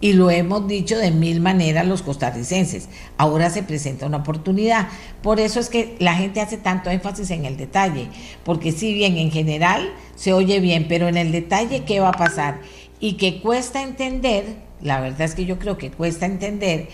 y 0.00 0.14
lo 0.14 0.30
hemos 0.30 0.66
dicho 0.66 0.96
de 0.98 1.10
mil 1.10 1.40
maneras 1.40 1.86
los 1.86 2.02
costarricenses. 2.02 2.88
Ahora 3.18 3.50
se 3.50 3.62
presenta 3.62 4.06
una 4.06 4.18
oportunidad. 4.18 4.88
Por 5.22 5.40
eso 5.40 5.60
es 5.60 5.68
que 5.68 5.96
la 5.98 6.14
gente 6.14 6.40
hace 6.40 6.56
tanto 6.56 6.90
énfasis 6.90 7.30
en 7.30 7.44
el 7.44 7.56
detalle, 7.56 8.08
porque 8.44 8.72
si 8.72 8.94
bien 8.94 9.18
en 9.18 9.30
general 9.30 9.92
se 10.14 10.32
oye 10.32 10.60
bien, 10.60 10.86
pero 10.88 11.08
en 11.08 11.16
el 11.16 11.32
detalle, 11.32 11.84
¿qué 11.84 12.00
va 12.00 12.08
a 12.08 12.12
pasar? 12.12 12.60
Y 12.98 13.14
que 13.14 13.40
cuesta 13.40 13.82
entender, 13.82 14.44
la 14.80 15.00
verdad 15.00 15.22
es 15.22 15.34
que 15.34 15.44
yo 15.44 15.58
creo 15.58 15.76
que 15.76 15.90
cuesta 15.90 16.26
entender, 16.26 16.88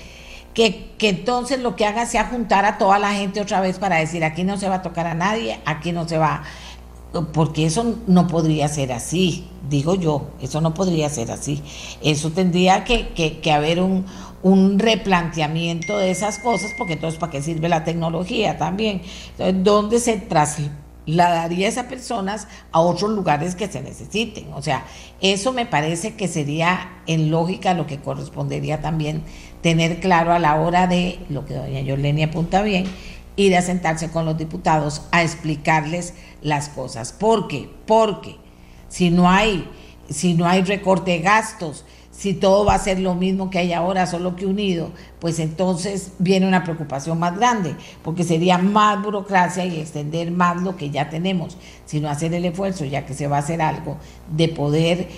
que, 0.55 0.91
que, 0.97 1.11
entonces 1.11 1.61
lo 1.61 1.77
que 1.77 1.85
haga 1.85 2.07
sea 2.07 2.25
juntar 2.25 2.65
a 2.65 2.79
toda 2.79 2.99
la 2.99 3.13
gente 3.13 3.43
otra 3.43 3.61
vez 3.61 3.79
para 3.79 3.97
decir, 3.97 4.25
aquí 4.25 4.43
no 4.43 4.57
se 4.57 4.69
va 4.69 4.77
a 4.77 4.83
tocar 4.83 5.07
a 5.07 5.15
nadie, 5.15 5.61
aquí 5.67 5.93
no 5.93 6.09
se 6.09 6.17
va 6.17 6.45
porque 7.25 7.67
eso 7.67 7.97
no 8.07 8.27
podría 8.27 8.69
ser 8.69 8.93
así, 8.93 9.47
digo 9.69 9.95
yo, 9.95 10.29
eso 10.41 10.61
no 10.61 10.75
podría 10.75 11.09
ser 11.09 11.31
así. 11.31 11.63
Eso 12.03 12.31
tendría 12.31 12.85
que, 12.85 13.09
que, 13.09 13.53
haber 13.53 13.81
un, 13.81 14.05
replanteamiento 14.79 15.99
de 15.99 16.11
esas 16.11 16.39
cosas, 16.39 16.71
porque 16.79 16.95
entonces, 16.95 17.19
¿para 17.19 17.33
qué 17.33 17.43
sirve 17.43 17.69
la 17.69 17.85
tecnología 17.85 18.59
también? 18.59 19.03
Entonces, 19.33 19.65
¿dónde 19.65 19.99
se 19.99 20.19
trasladaría 20.19 21.67
esas 21.67 21.87
personas 21.87 22.47
a 22.71 22.81
otros 22.81 23.11
lugares 23.11 23.57
que 23.57 23.67
se 23.67 23.83
necesiten? 23.83 24.53
O 24.53 24.63
sea, 24.63 24.85
eso 25.21 25.53
me 25.53 25.67
parece 25.67 26.15
que 26.15 26.29
sería 26.29 27.03
en 27.07 27.31
lógica 27.31 27.75
lo 27.75 27.87
que 27.87 27.99
correspondería 27.99 28.81
también 28.81 29.25
tener 29.63 29.99
claro 29.99 30.33
a 30.33 30.39
la 30.39 30.61
hora 30.61 30.87
de, 30.87 31.19
lo 31.29 31.45
que 31.45 31.55
doña 31.55 31.81
Yoleni 31.81 32.23
apunta 32.23 32.63
bien, 32.63 32.85
ir 33.37 33.57
a 33.57 33.63
sentarse 33.63 34.11
con 34.11 34.25
los 34.25 34.37
diputados 34.37 35.03
a 35.13 35.23
explicarles 35.23 36.15
las 36.43 36.69
cosas. 36.69 37.13
¿Por 37.13 37.49
qué? 37.49 37.71
Porque 37.87 38.37
si 38.89 39.11
no 39.11 39.31
hay, 39.31 39.69
si 40.09 40.35
no 40.35 40.47
hay 40.47 40.63
recorte 40.63 41.13
de 41.13 41.21
gastos, 41.21 41.85
si 42.17 42.33
todo 42.33 42.65
va 42.65 42.75
a 42.75 42.79
ser 42.79 42.99
lo 42.99 43.15
mismo 43.15 43.51
que 43.51 43.59
hay 43.59 43.75
ahora, 43.75 44.07
solo 44.07 44.37
que 44.37 44.47
unido, 44.47 44.91
pues 45.21 45.39
entonces 45.39 46.13
viene 46.19 46.49
una 46.49 46.65
preocupación 46.65 47.19
más 47.19 47.37
grande, 47.37 47.77
porque 48.03 48.25
sería 48.25 48.57
más 48.57 49.03
burocracia 49.03 49.67
y 49.67 49.79
extender 49.79 50.31
más 50.31 50.63
lo 50.63 50.77
que 50.77 50.89
ya 50.89 51.11
tenemos, 51.11 51.59
sino 51.85 52.09
hacer 52.09 52.33
el 52.33 52.47
esfuerzo, 52.47 52.87
ya 52.87 53.05
que 53.05 53.13
se 53.13 53.27
va 53.27 53.37
a 53.37 53.41
hacer 53.41 53.61
algo, 53.61 53.99
de 54.35 54.49
poder 54.49 55.09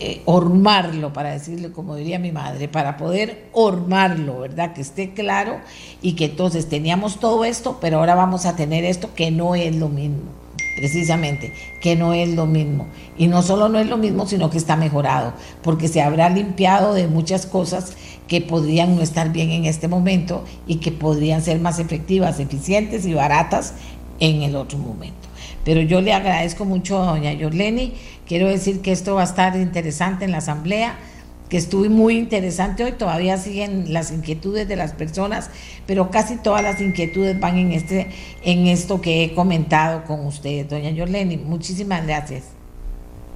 eh, 0.00 0.22
hormarlo, 0.24 1.12
para 1.12 1.32
decirle 1.32 1.72
como 1.72 1.96
diría 1.96 2.18
mi 2.18 2.32
madre, 2.32 2.68
para 2.68 2.96
poder 2.96 3.48
hormarlo, 3.52 4.40
¿verdad? 4.40 4.72
Que 4.72 4.80
esté 4.80 5.12
claro 5.12 5.58
y 6.02 6.14
que 6.14 6.26
entonces 6.26 6.68
teníamos 6.68 7.18
todo 7.20 7.44
esto, 7.44 7.78
pero 7.80 7.98
ahora 7.98 8.14
vamos 8.14 8.46
a 8.46 8.56
tener 8.56 8.84
esto 8.84 9.14
que 9.14 9.30
no 9.30 9.54
es 9.54 9.74
lo 9.74 9.88
mismo 9.88 10.38
precisamente, 10.78 11.52
que 11.80 11.96
no 11.96 12.14
es 12.14 12.28
lo 12.28 12.46
mismo. 12.46 12.86
Y 13.16 13.26
no 13.26 13.42
solo 13.42 13.68
no 13.68 13.80
es 13.80 13.88
lo 13.88 13.96
mismo, 13.96 14.26
sino 14.26 14.48
que 14.48 14.58
está 14.58 14.76
mejorado, 14.76 15.34
porque 15.62 15.88
se 15.88 16.00
habrá 16.00 16.30
limpiado 16.30 16.94
de 16.94 17.08
muchas 17.08 17.46
cosas 17.46 17.94
que 18.28 18.40
podrían 18.40 18.94
no 18.94 19.02
estar 19.02 19.32
bien 19.32 19.50
en 19.50 19.64
este 19.64 19.88
momento 19.88 20.44
y 20.68 20.76
que 20.76 20.92
podrían 20.92 21.42
ser 21.42 21.58
más 21.58 21.80
efectivas, 21.80 22.38
eficientes 22.38 23.06
y 23.06 23.14
baratas 23.14 23.74
en 24.20 24.42
el 24.42 24.54
otro 24.54 24.78
momento. 24.78 25.28
Pero 25.64 25.80
yo 25.80 26.00
le 26.00 26.12
agradezco 26.12 26.64
mucho 26.64 27.02
a 27.02 27.06
doña 27.06 27.32
Yorleni, 27.32 27.94
quiero 28.28 28.46
decir 28.46 28.80
que 28.82 28.92
esto 28.92 29.16
va 29.16 29.22
a 29.22 29.24
estar 29.24 29.56
interesante 29.56 30.24
en 30.24 30.30
la 30.30 30.38
asamblea 30.38 30.96
que 31.48 31.56
estuvo 31.56 31.88
muy 31.88 32.18
interesante 32.18 32.84
hoy, 32.84 32.92
todavía 32.92 33.38
siguen 33.38 33.92
las 33.92 34.12
inquietudes 34.12 34.68
de 34.68 34.76
las 34.76 34.92
personas, 34.92 35.50
pero 35.86 36.10
casi 36.10 36.36
todas 36.36 36.62
las 36.62 36.80
inquietudes 36.80 37.40
van 37.40 37.56
en 37.56 37.72
este 37.72 38.10
en 38.44 38.66
esto 38.66 39.00
que 39.00 39.24
he 39.24 39.34
comentado 39.34 40.04
con 40.04 40.26
usted, 40.26 40.66
doña 40.66 40.90
Yorleni. 40.90 41.38
Muchísimas 41.38 42.06
gracias. 42.06 42.52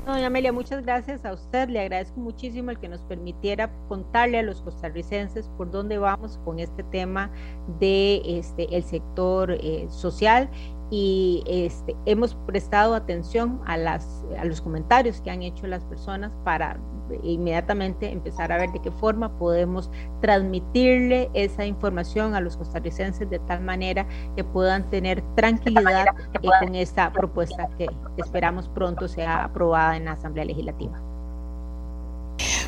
Doña 0.05 0.27
Amelia, 0.27 0.53
muchas 0.53 0.83
gracias 0.83 1.25
a 1.25 1.33
usted. 1.33 1.69
Le 1.69 1.81
agradezco 1.81 2.19
muchísimo 2.19 2.73
el 2.73 2.79
que 2.79 2.89
nos 2.89 3.01
permitiera 3.03 3.71
contarle 3.89 4.41
a 4.41 4.43
los 4.43 4.61
costarricenses 4.61 5.49
por 5.57 5.71
dónde 5.71 5.97
vamos 5.97 6.41
con 6.45 6.59
este 6.59 6.83
tema 6.83 7.31
de 7.79 8.21
este 8.27 8.77
el 8.77 8.83
sector 8.83 9.53
eh, 9.53 9.87
social 9.91 10.51
y 10.93 11.43
este, 11.47 11.97
hemos 12.05 12.35
prestado 12.35 12.95
atención 12.95 13.63
a, 13.65 13.79
las, 13.79 14.27
a 14.39 14.45
los 14.45 14.61
comentarios 14.61 15.23
que 15.23 15.31
han 15.31 15.43
hecho 15.43 15.67
las 15.67 15.83
personas 15.85 16.31
para 16.45 16.79
inmediatamente 17.23 18.13
empezar 18.13 18.53
a 18.53 18.59
ver 18.59 18.73
de 18.73 18.81
qué 18.81 18.91
forma 18.91 19.39
podemos 19.39 19.91
transmitirle 20.21 21.31
esa 21.33 21.65
información 21.65 22.35
a 22.35 22.43
los 22.43 22.59
costarricenses 22.59 23.31
de 23.31 23.39
tal 23.39 23.63
manera 23.63 24.07
que 24.37 24.45
puedan 24.45 24.91
tener 24.91 25.23
tranquilidad 25.35 26.05
eh, 26.43 26.49
con 26.61 26.75
esta 26.75 27.11
propuesta 27.11 27.71
que 27.79 27.87
esperamos 28.19 28.69
pronto 28.69 29.09
sea 29.09 29.45
aprobada 29.45 29.97
en 29.97 30.05
la 30.05 30.13
Asamblea 30.13 30.45
Legislativa. 30.45 31.01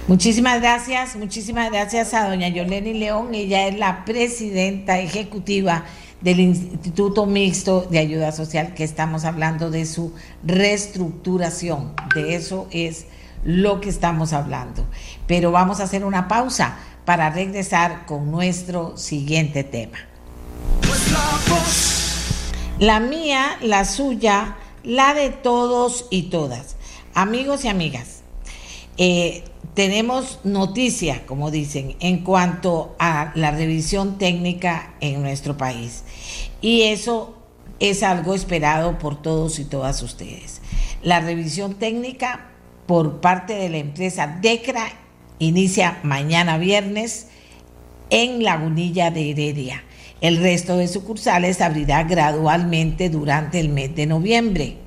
Muchísimas 0.09 0.63
gracias, 0.63 1.15
muchísimas 1.17 1.71
gracias 1.71 2.15
a 2.15 2.27
doña 2.29 2.49
Yoleni 2.49 2.95
León, 2.95 3.35
ella 3.35 3.69
es 3.69 3.79
la 3.79 4.07
presidenta 4.07 4.99
ejecutiva 4.99 5.85
del 6.25 6.41
Instituto 6.41 7.27
Mixto 7.27 7.83
de 7.83 7.99
Ayuda 7.99 8.33
Social, 8.33 8.73
que 8.73 8.83
estamos 8.83 9.27
hablando 9.27 9.71
de 9.71 9.85
su 9.85 10.15
reestructuración. 10.43 11.93
De 12.15 12.35
eso 12.35 12.67
es 12.71 13.05
lo 13.45 13.83
que 13.83 13.91
estamos 13.91 14.33
hablando. 14.33 14.87
Pero 15.27 15.53
vamos 15.53 15.81
a 15.81 15.83
hacer 15.83 16.03
una 16.03 16.27
pausa 16.27 16.79
para 17.05 17.29
regresar 17.29 18.07
con 18.07 18.31
nuestro 18.31 18.97
siguiente 18.97 19.65
tema. 19.65 19.99
La 22.79 23.01
mía, 23.01 23.59
la 23.61 23.85
suya, 23.85 24.57
la 24.83 25.13
de 25.13 25.29
todos 25.29 26.07
y 26.09 26.23
todas. 26.31 26.77
Amigos 27.15 27.67
y 27.67 27.69
amigas, 27.69 28.23
eh, 28.97 29.45
tenemos 29.75 30.39
noticia, 30.45 31.27
como 31.27 31.51
dicen, 31.51 31.97
en 32.01 32.23
cuanto 32.23 32.95
a 32.99 33.33
la 33.35 33.51
revisión 33.51 34.19
técnica 34.19 34.95
en 35.01 35.21
nuestro 35.21 35.57
país. 35.57 36.05
Y 36.65 36.85
eso 36.85 37.35
es 37.79 38.03
algo 38.03 38.35
esperado 38.35 38.99
por 38.99 39.21
todos 39.21 39.59
y 39.59 39.67
todas 39.67 40.03
ustedes. 40.03 40.63
La 41.03 41.21
revisión 41.21 41.75
técnica 41.75 42.47
por 42.87 43.21
parte 43.21 43.53
de 43.53 43.69
la 43.69 43.77
empresa 43.77 44.39
DECRA 44.41 44.87
inicia 45.39 45.99
mañana 46.05 46.57
viernes 46.57 47.27
en 48.09 48.43
Lagunilla 48.43 49.11
de 49.11 49.33
Heredia. 49.33 49.85
El 50.23 50.39
resto 50.39 50.79
de 50.79 50.89
sucursales 50.89 51.61
abrirá 51.61 52.03
gradualmente 52.05 53.11
durante 53.11 53.61
el 53.61 53.69
mes 53.69 53.95
de 53.95 54.07
noviembre. 54.07 54.79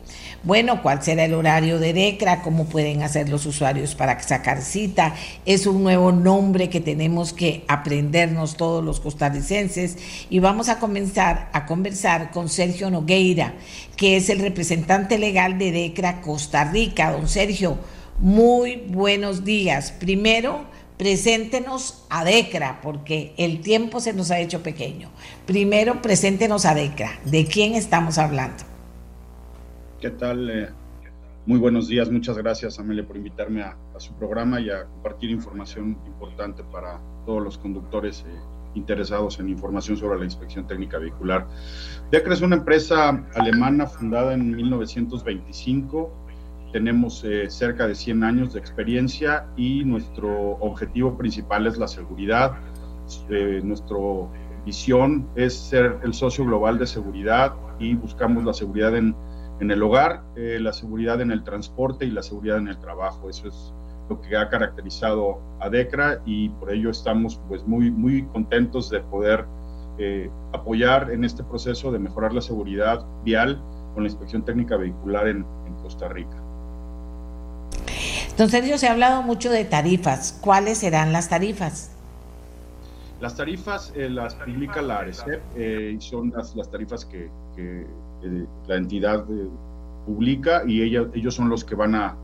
Bueno, 0.47 0.81
¿cuál 0.81 1.03
será 1.03 1.25
el 1.25 1.33
horario 1.33 1.77
de 1.77 1.91
DECRA? 1.91 2.41
¿Cómo 2.41 2.67
pueden 2.67 3.03
hacer 3.03 3.27
los 3.27 3.45
usuarios 3.45 3.95
para 3.95 4.17
sacar 4.23 4.61
cita? 4.61 5.13
Es 5.45 5.67
un 5.67 5.83
nuevo 5.83 6.13
nombre 6.13 6.69
que 6.69 6.79
tenemos 6.79 7.33
que 7.33 7.65
aprendernos 7.67 8.55
todos 8.55 8.81
los 8.81 9.01
costarricenses 9.01 9.97
y 10.29 10.39
vamos 10.39 10.69
a 10.69 10.79
comenzar 10.79 11.49
a 11.51 11.65
conversar 11.65 12.31
con 12.31 12.47
Sergio 12.47 12.89
Nogueira, 12.89 13.55
que 13.97 14.15
es 14.15 14.29
el 14.29 14.39
representante 14.39 15.17
legal 15.17 15.57
de 15.57 15.73
DECRA 15.73 16.21
Costa 16.21 16.63
Rica. 16.63 17.11
Don 17.11 17.27
Sergio, 17.27 17.77
muy 18.17 18.85
buenos 18.87 19.43
días. 19.43 19.91
Primero, 19.91 20.63
preséntenos 20.95 22.05
a 22.09 22.23
DECRA, 22.23 22.79
porque 22.81 23.33
el 23.35 23.59
tiempo 23.59 23.99
se 23.99 24.13
nos 24.13 24.31
ha 24.31 24.39
hecho 24.39 24.63
pequeño. 24.63 25.09
Primero, 25.45 26.01
preséntenos 26.01 26.63
a 26.63 26.73
DECRA. 26.73 27.19
¿De 27.25 27.45
quién 27.47 27.75
estamos 27.75 28.17
hablando? 28.17 28.76
¿Qué 29.99 30.11
tal? 30.11 30.47
Eh, 30.51 30.69
muy 31.47 31.57
buenos 31.57 31.87
días, 31.87 32.11
muchas 32.11 32.37
gracias 32.37 32.77
Amelia 32.77 33.07
por 33.07 33.17
invitarme 33.17 33.63
a, 33.63 33.75
su 33.97 34.13
programa 34.13 34.61
y 34.61 34.69
a 34.69 34.85
compartir 34.85 35.31
información 35.31 35.97
importante 36.05 36.63
para 36.71 37.01
todos 37.25 37.41
los 37.41 37.57
conductores 37.57 38.23
eh, 38.27 38.39
interesados 38.75 39.39
en 39.39 39.49
información 39.49 39.97
sobre 39.97 40.19
la 40.19 40.25
inspección 40.25 40.67
técnica 40.67 40.99
vehicular. 40.99 41.47
DECRA 42.11 42.35
es 42.35 42.41
una 42.41 42.57
empresa 42.57 43.25
alemana 43.33 43.87
fundada 43.87 44.35
en 44.35 44.55
1925, 44.55 46.13
tenemos 46.71 47.23
eh, 47.23 47.49
cerca 47.49 47.87
de 47.87 47.95
100 47.95 48.23
años 48.23 48.53
de 48.53 48.59
experiencia 48.59 49.47
y 49.57 49.83
nuestro 49.83 50.57
objetivo 50.59 51.17
principal 51.17 51.65
es 51.65 51.79
la 51.79 51.87
seguridad. 51.87 52.51
nuestra 53.63 53.97
visión 54.63 55.27
es 55.35 55.55
ser 55.55 55.97
el 56.03 56.13
socio 56.13 56.45
global 56.45 56.77
de 56.77 56.85
seguridad 56.85 57.55
y 57.79 57.95
buscamos 57.95 58.43
la 58.43 58.53
seguridad 58.53 58.95
en 58.95 59.15
en 59.59 59.71
el 59.71 59.81
hogar, 59.81 60.23
eh, 60.35 60.59
la 60.61 60.73
seguridad 60.73 61.21
en 61.21 61.31
el 61.31 61.43
transporte 61.43 62.05
y 62.05 62.11
la 62.11 62.21
seguridad 62.21 62.57
en 62.57 62.67
el 62.67 62.77
trabajo. 62.77 63.29
Eso 63.29 63.47
es 63.47 63.73
lo 64.09 64.21
que 64.21 64.37
ha 64.37 64.49
caracterizado 64.49 65.41
a 65.59 65.69
DECRA 65.69 66.21
y 66.25 66.49
por 66.49 66.71
ello 66.71 66.89
estamos 66.89 67.41
pues 67.47 67.65
muy, 67.65 67.91
muy 67.91 68.23
contentos 68.27 68.89
de 68.89 69.01
poder 69.01 69.45
eh, 69.97 70.29
apoyar 70.53 71.11
en 71.11 71.23
este 71.23 71.43
proceso 71.43 71.91
de 71.91 71.99
mejorar 71.99 72.33
la 72.33 72.41
seguridad 72.41 73.05
vial 73.23 73.61
con 73.93 74.03
la 74.03 74.09
inspección 74.09 74.45
técnica 74.45 74.77
vehicular 74.77 75.27
en, 75.27 75.45
Costa 75.81 76.09
Rica. 76.09 76.35
Don 78.35 78.49
Sergio, 78.49 78.77
se 78.77 78.87
ha 78.87 78.91
hablado 78.91 79.21
mucho 79.21 79.51
de 79.51 79.63
tarifas. 79.63 80.37
¿Cuáles 80.41 80.79
serán 80.79 81.13
las 81.13 81.29
tarifas? 81.29 81.91
Las 83.21 83.37
tarifas 83.37 83.93
eh, 83.95 84.09
las 84.09 84.35
publica 84.35 84.81
la 84.81 84.97
ARECEP 84.97 85.41
y 85.57 86.01
son 86.01 86.33
las, 86.35 86.55
las 86.55 86.69
tarifas 86.69 87.05
que, 87.05 87.29
que 87.55 87.87
la 88.67 88.75
entidad 88.75 89.25
eh, 89.29 89.47
publica 90.05 90.63
y 90.65 90.81
ella, 90.81 91.07
ellos 91.13 91.35
son 91.35 91.49
los 91.49 91.63
que 91.63 91.75
van 91.75 91.95
a, 91.95 92.15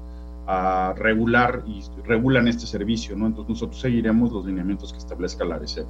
regular 0.97 1.63
y 1.65 1.81
regulan 2.05 2.49
este 2.49 2.67
servicio, 2.67 3.15
¿no? 3.15 3.27
Entonces 3.27 3.49
nosotros 3.51 3.79
seguiremos 3.79 4.29
los 4.33 4.45
lineamientos 4.45 4.91
que 4.91 4.99
establezca 4.99 5.45
la 5.45 5.55
ARECEP. 5.55 5.85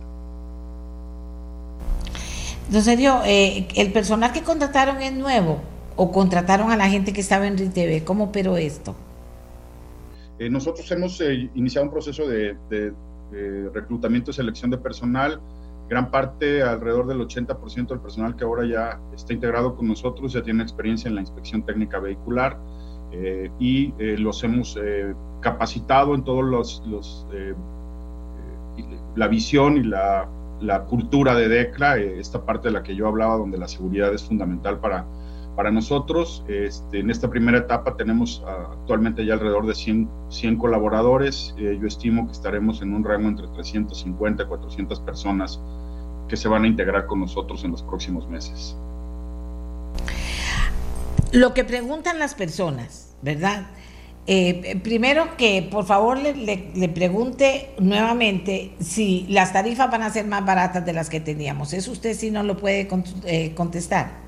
Entonces, 2.67 2.83
serio, 2.83 3.21
eh, 3.25 3.67
¿el 3.75 3.91
personal 3.91 4.31
que 4.31 4.43
contrataron 4.43 5.01
es 5.01 5.11
nuevo 5.11 5.59
o 5.95 6.11
contrataron 6.11 6.69
a 6.69 6.77
la 6.77 6.87
gente 6.87 7.13
que 7.13 7.21
estaba 7.21 7.47
en 7.47 7.57
RITV? 7.57 8.03
¿Cómo 8.03 8.25
operó 8.25 8.57
esto? 8.57 8.95
nosotros 10.39 10.91
hemos 10.91 11.21
iniciado 11.55 11.85
un 11.87 11.91
proceso 11.91 12.27
de, 12.27 12.55
de 12.69 13.69
reclutamiento 13.73 14.29
y 14.29 14.33
selección 14.35 14.69
de 14.69 14.77
personal 14.77 15.39
gran 15.93 16.09
parte, 16.09 16.63
alrededor 16.63 17.05
del 17.05 17.19
80% 17.19 17.89
del 17.89 17.99
personal 17.99 18.35
que 18.35 18.43
ahora 18.43 18.65
ya 18.65 18.99
está 19.13 19.31
integrado 19.31 19.75
con 19.75 19.87
nosotros, 19.87 20.33
ya 20.33 20.41
tiene 20.41 20.63
experiencia 20.63 21.07
en 21.07 21.13
la 21.13 21.21
inspección 21.21 21.63
técnica 21.63 21.99
vehicular 21.99 22.57
eh, 23.11 23.51
y 23.59 23.93
eh, 23.99 24.17
los 24.17 24.43
hemos 24.43 24.75
eh, 24.81 25.13
capacitado 25.39 26.15
en 26.15 26.23
todos 26.23 26.43
los, 26.43 26.83
los 26.87 27.27
la 29.15 29.27
visión 29.27 29.77
y 29.77 29.83
la, 29.83 30.27
la, 30.61 30.85
cultura 30.85 31.35
de 31.35 31.47
DECRA, 31.47 31.97
esta 31.97 32.43
parte 32.43 32.69
de 32.69 32.73
la 32.73 32.81
que 32.81 32.95
yo 32.95 33.07
hablaba, 33.07 33.37
donde 33.37 33.59
la 33.59 33.67
seguridad 33.67 34.11
es 34.11 34.23
fundamental 34.23 34.79
para 34.79 35.05
para 35.55 35.71
nosotros, 35.71 36.43
este, 36.47 36.99
en 36.99 37.09
esta 37.09 37.29
primera 37.29 37.59
etapa 37.59 37.95
tenemos 37.95 38.43
ah, 38.47 38.69
actualmente 38.73 39.25
ya 39.25 39.33
alrededor 39.33 39.67
de 39.67 39.75
100, 39.75 40.09
100 40.29 40.57
colaboradores. 40.57 41.53
Eh, 41.57 41.77
yo 41.79 41.87
estimo 41.87 42.25
que 42.25 42.31
estaremos 42.31 42.81
en 42.81 42.93
un 42.93 43.03
rango 43.03 43.27
entre 43.27 43.47
350 43.47 44.43
y 44.43 44.45
400 44.47 44.99
personas 45.01 45.61
que 46.27 46.37
se 46.37 46.47
van 46.47 46.63
a 46.63 46.67
integrar 46.67 47.05
con 47.05 47.19
nosotros 47.19 47.63
en 47.63 47.71
los 47.71 47.83
próximos 47.83 48.27
meses. 48.27 48.75
Lo 51.31 51.53
que 51.53 51.63
preguntan 51.63 52.19
las 52.19 52.33
personas, 52.33 53.15
¿verdad? 53.21 53.67
Eh, 54.25 54.79
primero 54.83 55.35
que 55.35 55.67
por 55.69 55.85
favor 55.85 56.17
le, 56.17 56.89
pregunte 56.89 57.75
nuevamente 57.77 58.71
si 58.79 59.25
las 59.27 59.51
tarifas 59.51 59.91
van 59.91 60.01
a 60.01 60.09
ser 60.09 60.25
más 60.25 60.45
baratas 60.45 60.85
de 60.85 60.93
las 60.93 61.09
que 61.09 61.19
teníamos. 61.19 61.73
Eso 61.73 61.91
usted 61.91 62.15
sí 62.15 62.31
no 62.31 62.41
lo 62.43 62.57
puede 62.57 62.87
eh, 63.25 63.53
contestar. 63.53 64.22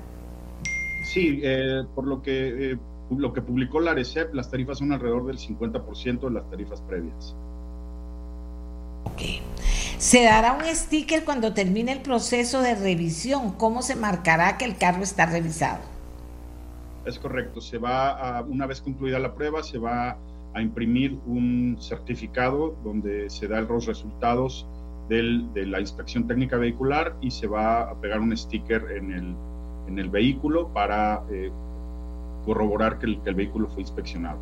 Sí, 1.16 1.40
eh, 1.42 1.82
por 1.94 2.06
lo 2.06 2.20
que, 2.20 2.78
lo 3.08 3.32
que 3.32 3.40
publicó 3.40 3.80
la 3.80 3.92
ARECEP, 3.92 4.34
las 4.34 4.50
tarifas 4.50 4.76
son 4.76 4.92
alrededor 4.92 5.24
del 5.24 5.38
50% 5.38 6.20
de 6.20 6.30
las 6.30 6.50
tarifas 6.50 6.82
previas. 6.82 7.34
Ok. 9.04 9.22
¿Se 9.96 10.24
dará 10.24 10.52
un 10.52 10.66
sticker 10.66 11.24
cuando 11.24 11.54
termine 11.54 11.92
el 11.92 12.02
proceso 12.02 12.60
de 12.60 12.74
revisión? 12.74 13.52
¿Cómo 13.52 13.80
se 13.80 13.96
marcará 13.96 14.58
que 14.58 14.66
el 14.66 14.76
carro 14.76 15.02
está 15.02 15.24
revisado? 15.24 15.78
Es 17.06 17.18
correcto, 17.18 17.62
se 17.62 17.78
va 17.78 18.10
a, 18.10 18.42
una 18.42 18.66
vez 18.66 18.82
concluida 18.82 19.18
la 19.18 19.32
prueba, 19.34 19.62
se 19.62 19.78
va 19.78 20.18
a 20.52 20.60
imprimir 20.60 21.18
un 21.24 21.78
certificado 21.80 22.76
donde 22.84 23.30
se 23.30 23.48
dan 23.48 23.66
los 23.68 23.86
resultados 23.86 24.66
del, 25.08 25.50
de 25.54 25.64
la 25.64 25.80
inspección 25.80 26.26
técnica 26.26 26.58
vehicular 26.58 27.16
y 27.22 27.30
se 27.30 27.46
va 27.46 27.90
a 27.90 27.98
pegar 28.02 28.20
un 28.20 28.36
sticker 28.36 28.90
en 28.90 29.12
el, 29.12 29.36
en 29.86 29.98
el 29.98 30.08
vehículo 30.08 30.68
para 30.68 31.22
eh, 31.30 31.50
corroborar 32.44 32.98
que 32.98 33.06
el, 33.06 33.20
que 33.22 33.30
el, 33.30 33.34
vehículo 33.34 33.68
fue 33.68 33.82
inspeccionado. 33.82 34.38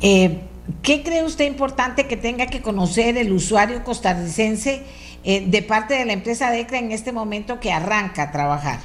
Eh, 0.00 0.40
¿Qué 0.82 1.02
cree 1.02 1.24
usted 1.24 1.46
importante 1.46 2.06
que 2.06 2.16
tenga 2.16 2.46
que 2.46 2.60
conocer 2.60 3.16
el 3.16 3.32
usuario 3.32 3.82
costarricense 3.84 4.84
eh, 5.24 5.46
de 5.48 5.62
parte 5.62 5.94
de 5.94 6.04
la 6.04 6.12
empresa 6.12 6.50
DECRA 6.50 6.78
en 6.78 6.92
este 6.92 7.10
momento 7.10 7.58
que 7.58 7.72
arranca 7.72 8.24
a 8.24 8.32
trabajar? 8.32 8.78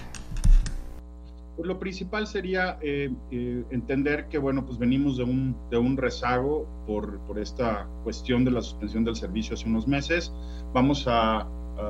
Pues 1.56 1.68
lo 1.68 1.80
principal 1.80 2.26
sería 2.26 2.80
eh, 2.82 3.12
eh, 3.32 3.64
entender 3.70 4.28
que, 4.28 4.40
bueno, 4.40 4.66
pues 4.66 4.80
venimos 4.80 5.18
de 5.18 5.24
un, 5.24 5.56
de 5.70 5.78
un 5.78 5.98
rezago 5.98 6.66
por, 6.88 7.20
por, 7.28 7.38
esta 7.38 7.88
cuestión 8.04 8.44
de 8.44 8.52
la 8.52 8.62
suspensión 8.62 9.04
del 9.04 9.16
servicio 9.16 9.54
hace 9.54 9.68
unos 9.68 9.88
meses. 9.88 10.34
Vamos 10.74 11.06
a, 11.08 11.48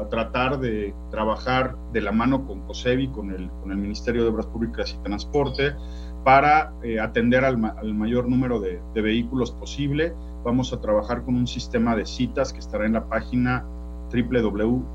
tratar 0.09 0.59
de 0.59 0.93
trabajar 1.11 1.75
de 1.91 2.01
la 2.01 2.11
mano 2.11 2.45
con 2.45 2.61
COSEBI, 2.61 3.09
con 3.09 3.31
el, 3.31 3.49
con 3.61 3.71
el 3.71 3.77
Ministerio 3.77 4.23
de 4.23 4.29
Obras 4.29 4.47
Públicas 4.47 4.95
y 4.97 5.03
Transporte, 5.03 5.75
para 6.23 6.73
eh, 6.83 6.99
atender 6.99 7.43
al, 7.43 7.63
al, 7.63 7.93
mayor 7.93 8.29
número 8.29 8.59
de, 8.59 8.81
de 8.93 9.01
vehículos 9.01 9.51
posible. 9.51 10.13
Vamos 10.43 10.71
a 10.73 10.79
trabajar 10.79 11.23
con 11.23 11.35
un 11.35 11.47
sistema 11.47 11.95
de 11.95 12.05
citas 12.05 12.53
que 12.53 12.59
estará 12.59 12.85
en 12.85 12.93
la 12.93 13.07
página 13.09 13.65
www.decra.cr 14.13 14.93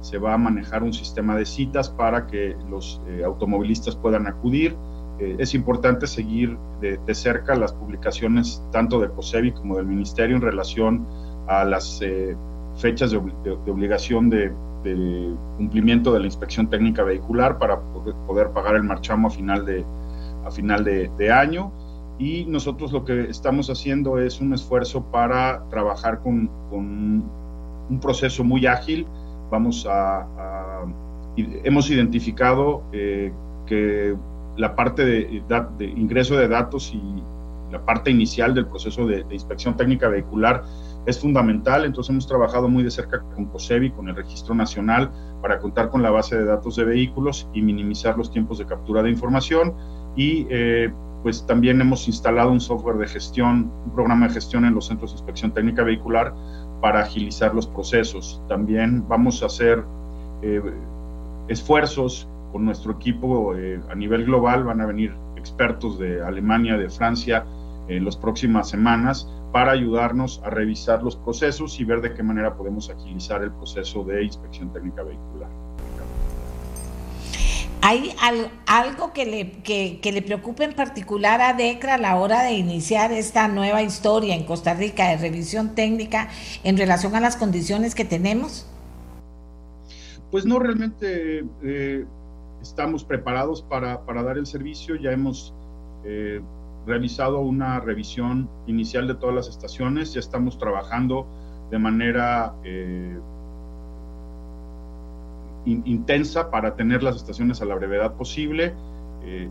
se 0.00 0.18
va 0.18 0.34
a 0.34 0.38
manejar 0.38 0.82
un 0.82 0.92
sistema 0.92 1.36
de 1.36 1.44
citas 1.44 1.88
para 1.90 2.26
que 2.26 2.56
los 2.70 3.00
eh, 3.08 3.24
automovilistas 3.24 3.96
puedan 3.96 4.26
acudir. 4.26 4.76
Eh, 5.18 5.36
es 5.38 5.54
importante 5.54 6.06
seguir 6.06 6.56
de, 6.80 7.14
cerca 7.14 7.56
las 7.56 7.72
publicaciones 7.72 8.62
tanto 8.70 9.00
de 9.00 9.08
COSEBI 9.08 9.52
como 9.52 9.76
del 9.76 9.86
Ministerio 9.86 10.36
en 10.36 10.42
relación 10.42 11.06
a 11.48 11.64
las 11.64 12.00
eh, 12.02 12.36
fechas 12.76 13.10
de, 13.10 13.18
obligación 13.18 14.30
de, 14.30 14.52
cumplimiento 15.56 16.12
de 16.12 16.20
la 16.20 16.26
inspección 16.26 16.68
técnica 16.68 17.02
vehicular 17.02 17.58
para 17.58 17.80
poder, 17.80 18.50
pagar 18.50 18.76
el 18.76 18.84
marchamo 18.84 19.28
a 19.28 19.30
final 19.30 19.66
de, 19.66 19.84
a 20.44 20.50
final 20.50 20.84
de 20.84 21.32
año. 21.32 21.72
Y 22.18 22.46
nosotros 22.46 22.92
lo 22.92 23.04
que 23.04 23.28
estamos 23.28 23.68
haciendo 23.68 24.18
es 24.18 24.40
un 24.40 24.54
esfuerzo 24.54 25.04
para 25.10 25.64
trabajar 25.68 26.20
con, 26.20 26.48
con 26.70 27.24
un 27.90 28.00
proceso 28.00 28.44
muy 28.44 28.66
ágil. 28.66 29.06
Vamos 29.50 29.86
a, 29.88 30.26
hemos 31.36 31.90
identificado 31.90 32.82
eh, 32.92 33.32
que 33.66 34.16
la 34.56 34.74
parte 34.74 35.04
de, 35.04 35.42
ingreso 35.96 36.36
de 36.36 36.48
datos 36.48 36.92
y 36.94 37.00
la 37.70 37.84
parte 37.84 38.10
inicial 38.10 38.54
del 38.54 38.66
proceso 38.66 39.06
de, 39.06 39.24
inspección 39.30 39.76
técnica 39.76 40.08
vehicular 40.08 40.64
es 41.06 41.20
fundamental, 41.20 41.84
entonces 41.84 42.10
hemos 42.10 42.26
trabajado 42.26 42.68
muy 42.68 42.82
de 42.82 42.90
cerca 42.90 43.20
con 43.34 43.46
COSEBI, 43.46 43.92
con 43.92 44.08
el 44.08 44.16
Registro 44.16 44.54
Nacional, 44.54 45.10
para 45.40 45.60
contar 45.60 45.88
con 45.88 46.02
la 46.02 46.10
base 46.10 46.36
de 46.36 46.44
datos 46.44 46.76
de 46.76 46.84
vehículos 46.84 47.48
y 47.54 47.62
minimizar 47.62 48.18
los 48.18 48.30
tiempos 48.32 48.58
de 48.58 48.66
captura 48.66 49.02
de 49.02 49.10
información 49.10 49.74
y 50.16 50.46
eh, 50.50 50.92
pues 51.22 51.46
también 51.46 51.80
hemos 51.80 52.08
instalado 52.08 52.50
un 52.50 52.60
software 52.60 52.96
de 52.96 53.06
gestión, 53.06 53.70
un 53.84 53.92
programa 53.92 54.26
de 54.26 54.34
gestión 54.34 54.64
en 54.64 54.74
los 54.74 54.86
centros 54.86 55.12
de 55.12 55.18
inspección 55.18 55.52
técnica 55.52 55.84
vehicular 55.84 56.34
para 56.80 57.00
agilizar 57.00 57.54
los 57.54 57.66
procesos. 57.66 58.42
También 58.48 59.06
vamos 59.08 59.42
a 59.42 59.46
hacer 59.46 59.84
eh, 60.42 60.60
esfuerzos 61.48 62.28
con 62.52 62.64
nuestro 62.64 62.92
equipo 62.92 63.54
eh, 63.56 63.80
a 63.90 63.94
nivel 63.94 64.24
global. 64.24 64.64
Van 64.64 64.80
a 64.80 64.86
venir 64.86 65.14
expertos 65.36 65.98
de 65.98 66.22
Alemania, 66.22 66.76
de 66.76 66.88
Francia, 66.90 67.44
en 67.88 68.04
las 68.04 68.16
próximas 68.16 68.68
semanas 68.68 69.28
para 69.56 69.72
ayudarnos 69.72 70.42
a 70.44 70.50
revisar 70.50 71.02
los 71.02 71.16
procesos 71.16 71.80
y 71.80 71.84
ver 71.84 72.02
de 72.02 72.12
qué 72.12 72.22
manera 72.22 72.54
podemos 72.58 72.90
agilizar 72.90 73.42
el 73.42 73.50
proceso 73.52 74.04
de 74.04 74.22
inspección 74.22 74.70
técnica 74.70 75.02
vehicular. 75.02 75.48
¿Hay 77.80 78.14
algo 78.66 79.14
que 79.14 79.24
le, 79.24 79.52
que, 79.62 80.12
le 80.12 80.20
preocupe 80.20 80.64
en 80.64 80.74
particular 80.74 81.40
a 81.40 81.54
DECRA 81.54 81.94
a 81.94 81.96
la 81.96 82.16
hora 82.16 82.42
de 82.42 82.52
iniciar 82.52 83.12
esta 83.12 83.48
nueva 83.48 83.80
historia 83.80 84.34
en 84.34 84.44
Costa 84.44 84.74
Rica 84.74 85.08
de 85.08 85.16
revisión 85.16 85.74
técnica 85.74 86.28
en 86.62 86.76
relación 86.76 87.14
a 87.14 87.20
las 87.20 87.38
condiciones 87.38 87.94
que 87.94 88.04
tenemos? 88.04 88.68
Pues 90.30 90.44
no, 90.44 90.58
realmente 90.58 91.46
eh, 91.62 92.04
estamos 92.60 93.04
preparados 93.04 93.62
para, 93.62 94.02
dar 94.06 94.36
el 94.36 94.44
servicio. 94.44 94.96
Ya 94.96 95.12
hemos 95.12 95.54
eh, 96.04 96.42
realizado 96.86 97.40
una 97.40 97.80
revisión 97.80 98.48
inicial 98.66 99.06
de 99.08 99.14
todas 99.14 99.34
las 99.34 99.48
estaciones, 99.48 100.14
ya 100.14 100.20
estamos 100.20 100.58
trabajando 100.58 101.26
de 101.70 101.78
manera... 101.78 102.54
Eh, 102.64 103.18
intensa 105.66 106.50
para 106.50 106.76
tener 106.76 107.02
las 107.02 107.16
estaciones 107.16 107.60
a 107.60 107.64
la 107.64 107.74
brevedad 107.74 108.14
posible. 108.14 108.72
Eh, 109.24 109.48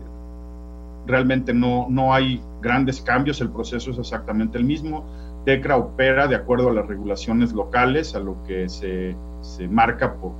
realmente 1.06 1.52
no, 1.52 1.86
no 1.88 2.14
hay 2.14 2.40
grandes 2.60 3.00
cambios, 3.00 3.40
el 3.40 3.50
proceso 3.50 3.90
es 3.90 3.98
exactamente 3.98 4.58
el 4.58 4.64
mismo. 4.64 5.04
TECRA 5.44 5.76
opera 5.76 6.26
de 6.26 6.34
acuerdo 6.34 6.70
a 6.70 6.72
las 6.72 6.86
regulaciones 6.86 7.52
locales, 7.52 8.14
a 8.14 8.20
lo 8.20 8.42
que 8.44 8.68
se, 8.68 9.14
se 9.42 9.68
marca 9.68 10.14
por, 10.14 10.32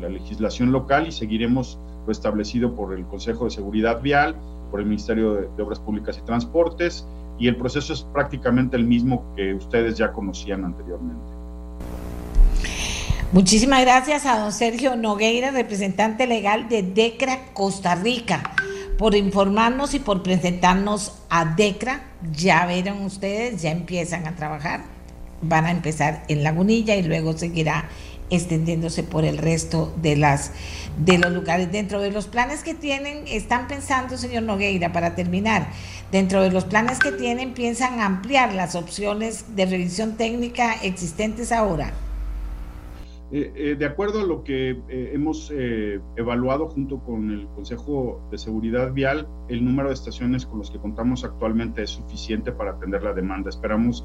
la 0.00 0.08
legislación 0.08 0.72
local 0.72 1.06
y 1.06 1.12
seguiremos 1.12 1.78
lo 2.06 2.12
establecido 2.12 2.74
por 2.74 2.92
el 2.94 3.06
Consejo 3.06 3.44
de 3.44 3.50
Seguridad 3.50 4.02
Vial, 4.02 4.36
por 4.74 4.80
el 4.80 4.88
Ministerio 4.88 5.34
de, 5.34 5.62
Obras 5.62 5.78
Públicas 5.78 6.18
y 6.20 6.26
Transportes, 6.26 7.06
y 7.38 7.46
el 7.46 7.54
proceso 7.54 7.92
es 7.92 8.02
prácticamente 8.12 8.76
el 8.76 8.82
mismo 8.82 9.32
que 9.36 9.54
ustedes 9.54 9.96
ya 9.96 10.10
conocían 10.10 10.64
anteriormente. 10.64 11.22
Muchísimas 13.30 13.82
gracias 13.82 14.26
a 14.26 14.36
don 14.40 14.50
Sergio 14.50 14.96
Nogueira, 14.96 15.52
representante 15.52 16.26
legal 16.26 16.68
de 16.68 16.82
DECRA 16.82 17.52
Costa 17.52 17.94
Rica, 17.94 18.50
por 18.98 19.14
informarnos 19.14 19.94
y 19.94 20.00
por 20.00 20.24
presentarnos 20.24 21.22
a 21.30 21.44
DECRA. 21.44 22.02
Ya 22.32 22.66
vieron 22.66 23.04
ustedes, 23.04 23.62
ya 23.62 23.70
empiezan 23.70 24.26
a 24.26 24.34
trabajar. 24.34 24.80
Van 25.40 25.66
a 25.66 25.70
empezar 25.70 26.24
en 26.26 26.42
Lagunilla 26.42 26.96
y 26.96 27.04
luego 27.04 27.34
seguirá 27.34 27.88
extendiéndose 28.34 29.02
por 29.02 29.24
el 29.24 29.38
resto 29.38 29.92
de 30.00 30.16
las 30.16 30.52
de 30.98 31.18
los 31.18 31.32
lugares 31.32 31.72
dentro 31.72 32.00
de 32.00 32.10
los 32.10 32.26
planes 32.26 32.62
que 32.62 32.74
tienen 32.74 33.26
están 33.26 33.66
pensando 33.66 34.16
señor 34.16 34.44
Nogueira 34.44 34.92
para 34.92 35.14
terminar 35.14 35.68
dentro 36.12 36.42
de 36.42 36.50
los 36.50 36.64
planes 36.64 36.98
que 36.98 37.12
tienen 37.12 37.54
piensan 37.54 38.00
ampliar 38.00 38.54
las 38.54 38.74
opciones 38.74 39.56
de 39.56 39.66
revisión 39.66 40.16
técnica 40.16 40.74
existentes 40.82 41.52
ahora 41.52 41.92
eh, 43.36 43.52
eh, 43.56 43.74
de 43.76 43.84
acuerdo 43.84 44.20
a 44.20 44.24
lo 44.24 44.44
que 44.44 44.70
eh, 44.88 45.10
hemos 45.12 45.50
evaluado 46.16 46.68
junto 46.68 47.00
con 47.00 47.32
el 47.32 47.48
Consejo 47.48 48.20
de 48.30 48.38
Seguridad 48.38 48.92
Vial, 48.92 49.26
el 49.48 49.64
número 49.64 49.88
de 49.88 49.94
estaciones 49.94 50.46
con 50.46 50.58
los 50.58 50.70
que 50.70 50.78
contamos 50.78 51.24
actualmente 51.24 51.82
es 51.82 51.90
suficiente 51.90 52.52
para 52.52 52.72
atender 52.72 53.02
la 53.02 53.12
demanda. 53.12 53.50
Esperamos 53.50 54.04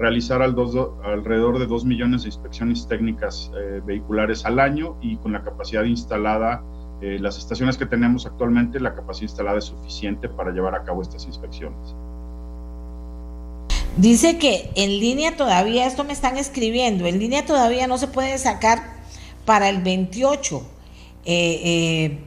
realizar 0.00 0.42
alrededor 0.42 1.58
de 1.60 1.66
2 1.66 1.84
millones 1.84 2.22
de 2.22 2.28
inspecciones 2.28 2.88
técnicas 2.88 3.52
vehiculares 3.84 4.44
al 4.46 4.58
año 4.58 4.96
y 5.00 5.18
con 5.18 5.32
la 5.32 5.44
capacidad 5.44 5.84
instalada, 5.84 6.64
las 7.00 7.36
estaciones 7.36 7.76
que 7.76 7.84
tenemos 7.86 8.24
actualmente, 8.24 8.80
la 8.80 8.94
capacidad 8.94 9.28
instalada 9.28 9.58
es 9.58 9.66
suficiente 9.66 10.28
para 10.28 10.52
llevar 10.52 10.74
a 10.74 10.84
cabo 10.84 11.02
estas 11.02 11.26
inspecciones. 11.26 11.94
Dice 13.96 14.38
que 14.38 14.70
en 14.76 14.98
línea 15.00 15.36
todavía, 15.36 15.86
esto 15.86 16.04
me 16.04 16.12
están 16.12 16.38
escribiendo, 16.38 17.06
en 17.06 17.18
línea 17.18 17.44
todavía 17.44 17.86
no 17.86 17.98
se 17.98 18.08
puede 18.08 18.38
sacar 18.38 18.82
para 19.44 19.68
el 19.68 19.82
28. 19.82 20.62
Eh, 21.24 21.60
eh, 21.64 22.18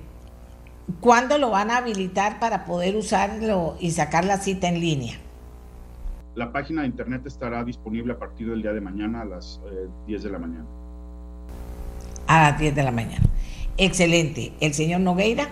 ¿Cuándo 0.99 1.37
lo 1.37 1.49
van 1.49 1.71
a 1.71 1.77
habilitar 1.77 2.39
para 2.39 2.65
poder 2.65 2.95
usarlo 2.95 3.77
y 3.79 3.91
sacar 3.91 4.25
la 4.25 4.37
cita 4.37 4.67
en 4.67 4.81
línea? 4.81 5.19
La 6.35 6.51
página 6.51 6.81
de 6.81 6.87
internet 6.87 7.25
estará 7.25 7.63
disponible 7.63 8.13
a 8.13 8.19
partir 8.19 8.49
del 8.49 8.61
día 8.61 8.73
de 8.73 8.81
mañana 8.81 9.21
a 9.21 9.25
las 9.25 9.61
10 10.07 10.21
eh, 10.21 10.23
de 10.23 10.31
la 10.31 10.39
mañana. 10.39 10.65
A 12.27 12.49
las 12.49 12.59
10 12.59 12.75
de 12.75 12.83
la 12.83 12.91
mañana. 12.91 13.25
Excelente. 13.77 14.53
El 14.59 14.73
señor 14.73 15.01
Nogueira 15.01 15.49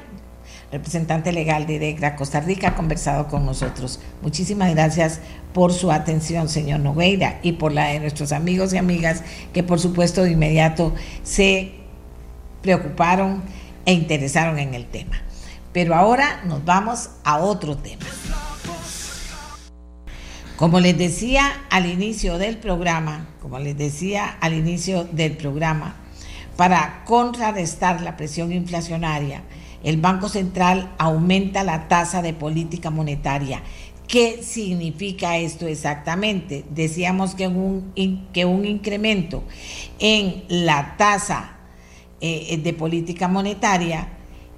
representante 0.71 1.31
legal 1.33 1.67
de 1.67 1.79
DEGRA 1.79 2.15
Costa 2.15 2.39
Rica, 2.39 2.69
ha 2.69 2.75
conversado 2.75 3.27
con 3.27 3.45
nosotros. 3.45 3.99
Muchísimas 4.21 4.73
gracias 4.73 5.19
por 5.53 5.73
su 5.73 5.91
atención, 5.91 6.47
señor 6.47 6.79
Nogueira, 6.79 7.39
y 7.43 7.53
por 7.53 7.73
la 7.73 7.87
de 7.87 7.99
nuestros 7.99 8.31
amigos 8.31 8.73
y 8.73 8.77
amigas 8.77 9.23
que 9.53 9.63
por 9.63 9.79
supuesto 9.79 10.23
de 10.23 10.31
inmediato 10.31 10.93
se 11.23 11.73
preocuparon 12.61 13.43
e 13.85 13.93
interesaron 13.93 14.59
en 14.59 14.73
el 14.73 14.85
tema. 14.85 15.17
Pero 15.73 15.95
ahora 15.95 16.41
nos 16.45 16.63
vamos 16.63 17.09
a 17.23 17.37
otro 17.39 17.77
tema. 17.77 18.05
Como 20.61 20.79
les 20.79 20.95
decía 20.95 21.65
al 21.71 21.87
inicio 21.87 22.37
del 22.37 22.57
programa, 22.57 23.29
como 23.41 23.57
les 23.57 23.75
decía 23.75 24.37
al 24.41 24.53
inicio 24.53 25.05
del 25.05 25.35
programa, 25.35 25.95
para 26.55 27.03
contrarrestar 27.03 28.01
la 28.01 28.15
presión 28.15 28.51
inflacionaria, 28.51 29.41
el 29.83 29.97
Banco 29.97 30.29
Central 30.29 30.93
aumenta 30.99 31.63
la 31.63 31.87
tasa 31.87 32.21
de 32.21 32.35
política 32.35 32.91
monetaria. 32.91 33.63
¿Qué 34.07 34.43
significa 34.43 35.35
esto 35.39 35.65
exactamente? 35.65 36.63
Decíamos 36.69 37.33
que 37.33 37.47
un, 37.47 37.91
que 38.31 38.45
un 38.45 38.63
incremento 38.63 39.43
en 39.97 40.43
la 40.47 40.95
tasa 40.95 41.57
eh, 42.21 42.59
de 42.63 42.73
política 42.73 43.27
monetaria 43.27 44.09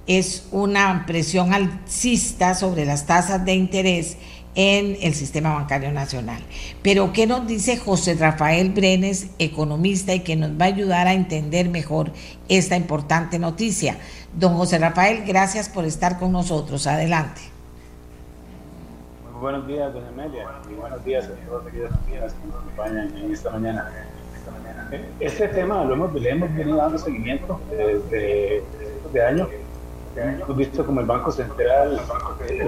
es 0.06 0.48
una 0.52 1.06
presión 1.06 1.54
alcista 1.54 2.54
sobre 2.54 2.84
las 2.84 3.06
tasas 3.06 3.42
de 3.46 3.54
interés 3.54 4.18
en 4.54 4.96
el 5.00 5.14
sistema 5.14 5.54
bancario 5.54 5.92
nacional. 5.92 6.42
Pero 6.82 7.12
¿qué 7.12 7.26
nos 7.26 7.46
dice 7.46 7.76
José 7.76 8.14
Rafael 8.14 8.70
Brenes, 8.70 9.28
economista, 9.38 10.14
y 10.14 10.20
que 10.20 10.36
nos 10.36 10.50
va 10.52 10.66
a 10.66 10.68
ayudar 10.68 11.06
a 11.06 11.14
entender 11.14 11.68
mejor 11.68 12.12
esta 12.48 12.76
importante 12.76 13.38
noticia? 13.38 13.96
Don 14.32 14.56
José 14.56 14.78
Rafael, 14.78 15.24
gracias 15.26 15.68
por 15.68 15.84
estar 15.84 16.18
con 16.18 16.32
nosotros. 16.32 16.86
Adelante. 16.86 17.40
Muy 19.32 19.40
buenos 19.40 19.66
días, 19.66 19.92
doña 19.92 20.08
Amelia, 20.08 20.46
y 20.70 20.74
buenos 20.74 21.04
días 21.04 21.24
a 21.26 21.48
todas 21.48 21.66
aquellas 21.66 21.90
que 22.04 22.18
nos 22.46 22.56
acompañan 22.56 23.16
en 23.16 23.32
esta 23.32 23.50
mañana. 23.50 23.90
Este 25.18 25.48
tema 25.48 25.84
lo 25.84 25.94
hemos, 25.94 26.14
le 26.14 26.30
hemos 26.30 26.54
venido 26.54 26.76
dando 26.76 26.98
seguimiento 26.98 27.60
desde, 27.70 28.62
hemos 30.16 30.56
visto 30.56 30.84
como 30.86 31.00
el 31.00 31.06
Banco 31.06 31.30
Central 31.30 32.00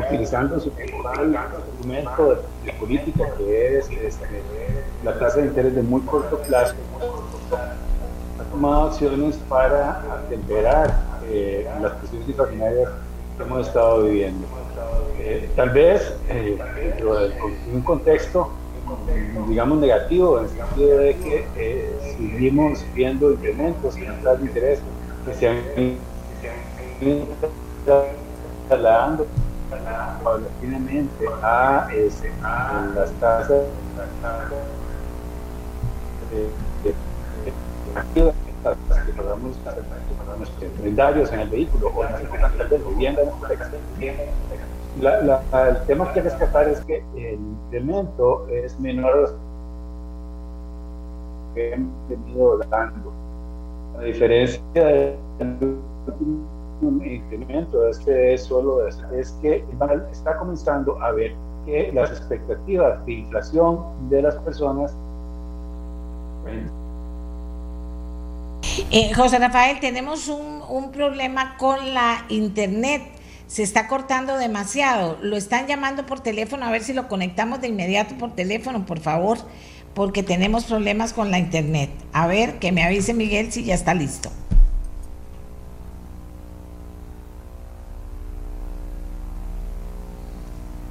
utilizando 0.06 0.59
su 0.59 0.70
principal 0.70 1.36
instrumento 1.68 2.39
de, 2.64 2.73
política, 2.74 3.24
que 3.36 3.78
es 3.78 3.90
este, 3.90 4.43
la 5.05 5.18
tasa 5.18 5.39
de 5.39 5.47
interés 5.47 5.74
de 5.74 5.82
muy 5.82 6.01
corto 6.02 6.39
plazo, 6.39 6.74
ha 8.39 8.43
tomado 8.51 8.86
acciones 8.86 9.36
para 9.48 10.02
atemperar 10.12 10.94
eh, 11.28 11.68
las 11.81 11.93
presiones 11.93 12.28
inflacionarias 12.28 12.90
que 13.36 13.43
hemos 13.43 13.66
estado 13.66 14.02
viviendo. 14.02 14.47
Eh, 15.20 15.48
tal 15.56 15.70
vez 15.70 16.14
eh, 16.28 16.59
de 16.98 17.74
un 17.74 17.82
contexto 17.82 18.51
digamos 19.48 19.78
negativo 19.78 20.39
en 20.39 20.44
el 20.44 20.51
sentido 20.51 20.98
de 20.98 21.16
que 21.16 21.97
seguimos 22.16 22.85
viendo 22.94 23.32
incrementos 23.32 23.97
en 23.97 24.24
las 24.24 24.39
de 24.39 24.47
interés 24.47 24.78
que 25.24 25.35
se 25.35 25.48
han 25.48 25.59
trasladando 28.68 29.27
paulatinamente 30.23 31.27
a, 31.43 31.89
este, 31.93 32.32
a 32.43 32.90
las 32.94 33.10
tasas 33.12 33.64
de, 36.31 36.51
de, 36.85 36.94
que 38.14 38.32
pagamos 39.12 39.56
nuestros 40.39 41.32
en 41.32 41.40
el 41.40 41.48
vehículo 41.48 41.93
o 41.94 42.05
en 42.05 42.68
de 42.68 42.78
vivienda 42.78 43.23
la, 45.01 45.20
la, 45.23 45.68
el 45.68 45.77
tema 45.86 46.10
que 46.12 46.23
rescatar 46.23 46.68
es 46.68 46.81
que 46.81 47.05
el 47.16 47.35
incremento 47.35 48.47
es 48.48 48.78
menor 48.81 49.12
a 49.12 49.16
los 49.16 49.35
que 51.55 51.74
hemos 51.74 52.09
venido 52.09 52.59
dando. 52.70 53.12
A 53.98 54.02
diferencia 54.02 54.60
del 54.74 55.16
un 56.82 57.05
incremento, 57.05 57.89
este 57.89 58.35
es 58.35 58.44
solo 58.44 58.86
es 58.86 58.97
que 59.43 59.65
está 60.12 60.36
comenzando 60.39 61.01
a 61.03 61.12
ver 61.12 61.35
que 61.65 61.90
las 61.93 62.11
expectativas 62.11 63.05
de 63.07 63.12
inflación 63.12 63.81
de 64.09 64.23
las 64.23 64.36
personas 64.36 64.94
eh, 68.90 69.12
José 69.15 69.39
Rafael, 69.39 69.81
tenemos 69.81 70.28
un, 70.28 70.62
un, 70.69 70.93
problema 70.93 71.57
con 71.57 71.94
la 71.94 72.24
internet. 72.28 73.03
Se 73.47 73.62
está 73.62 73.89
cortando 73.89 74.36
demasiado. 74.36 75.19
Lo 75.23 75.36
están 75.36 75.66
llamando 75.66 76.07
por 76.07 76.20
teléfono, 76.20 76.66
a 76.66 76.70
ver 76.70 76.82
si 76.82 76.93
lo 76.93 77.09
conectamos 77.09 77.61
de 77.61 77.69
inmediato 77.69 78.16
por 78.16 78.35
teléfono, 78.35 78.85
por 78.85 79.01
favor, 79.01 79.39
porque 79.94 80.23
tenemos 80.23 80.65
problemas 80.65 81.12
con 81.12 81.31
la 81.31 81.39
internet. 81.39 81.90
A 82.12 82.27
ver, 82.27 82.59
que 82.59 82.70
me 82.70 82.85
avise 82.85 83.15
Miguel 83.15 83.51
si 83.51 83.65
ya 83.65 83.74
está 83.74 83.94
listo. 83.94 84.31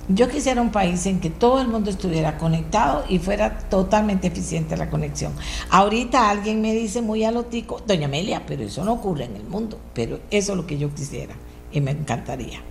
Yo 0.07 0.29
quisiera 0.29 0.61
un 0.61 0.71
país 0.71 1.03
en 1.07 1.19
que 1.19 1.31
todo 1.31 1.59
el 1.61 1.67
mundo 1.67 1.89
estuviera 1.89 2.37
conectado 2.37 3.03
y 3.09 3.17
fuera 3.17 3.57
totalmente 3.57 4.27
eficiente 4.27 4.77
la 4.77 4.89
conexión. 4.89 5.33
Ahorita 5.71 6.29
alguien 6.29 6.61
me 6.61 6.73
dice 6.73 7.01
muy 7.01 7.23
alotico, 7.23 7.81
doña 7.87 8.05
Amelia, 8.05 8.43
pero 8.45 8.63
eso 8.63 8.85
no 8.85 8.93
ocurre 8.93 9.25
en 9.25 9.35
el 9.35 9.43
mundo, 9.45 9.79
pero 9.95 10.19
eso 10.29 10.51
es 10.51 10.57
lo 10.57 10.67
que 10.67 10.77
yo 10.77 10.93
quisiera 10.93 11.33
y 11.71 11.81
me 11.81 11.91
encantaría. 11.91 12.61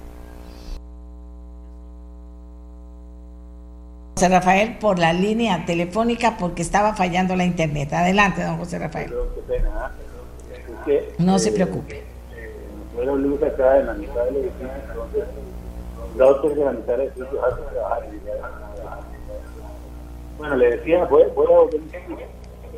José 4.15 4.29
Rafael 4.29 4.79
por 4.79 5.01
la 5.01 5.13
línea 5.13 5.67
telefónica 5.67 6.37
porque 6.39 6.63
estaba 6.63 6.95
fallando 6.95 7.35
la 7.35 7.45
internet. 7.45 7.93
Adelante, 7.93 8.45
don 8.45 8.59
José 8.59 8.79
Rafael. 8.79 9.13
No 11.19 11.41
se 11.41 11.51
preocupe 11.51 12.05
la 12.97 13.13
otra 16.21 16.51
organizar 16.51 17.01
el 17.01 17.09
sitio 17.11 17.27
trabajar. 17.73 18.09
Bueno, 20.39 20.57
le 20.57 20.77
decía, 20.77 21.05
voy, 21.07 21.25
voy 21.35 21.47
a 21.47 21.59
volver 21.59 21.81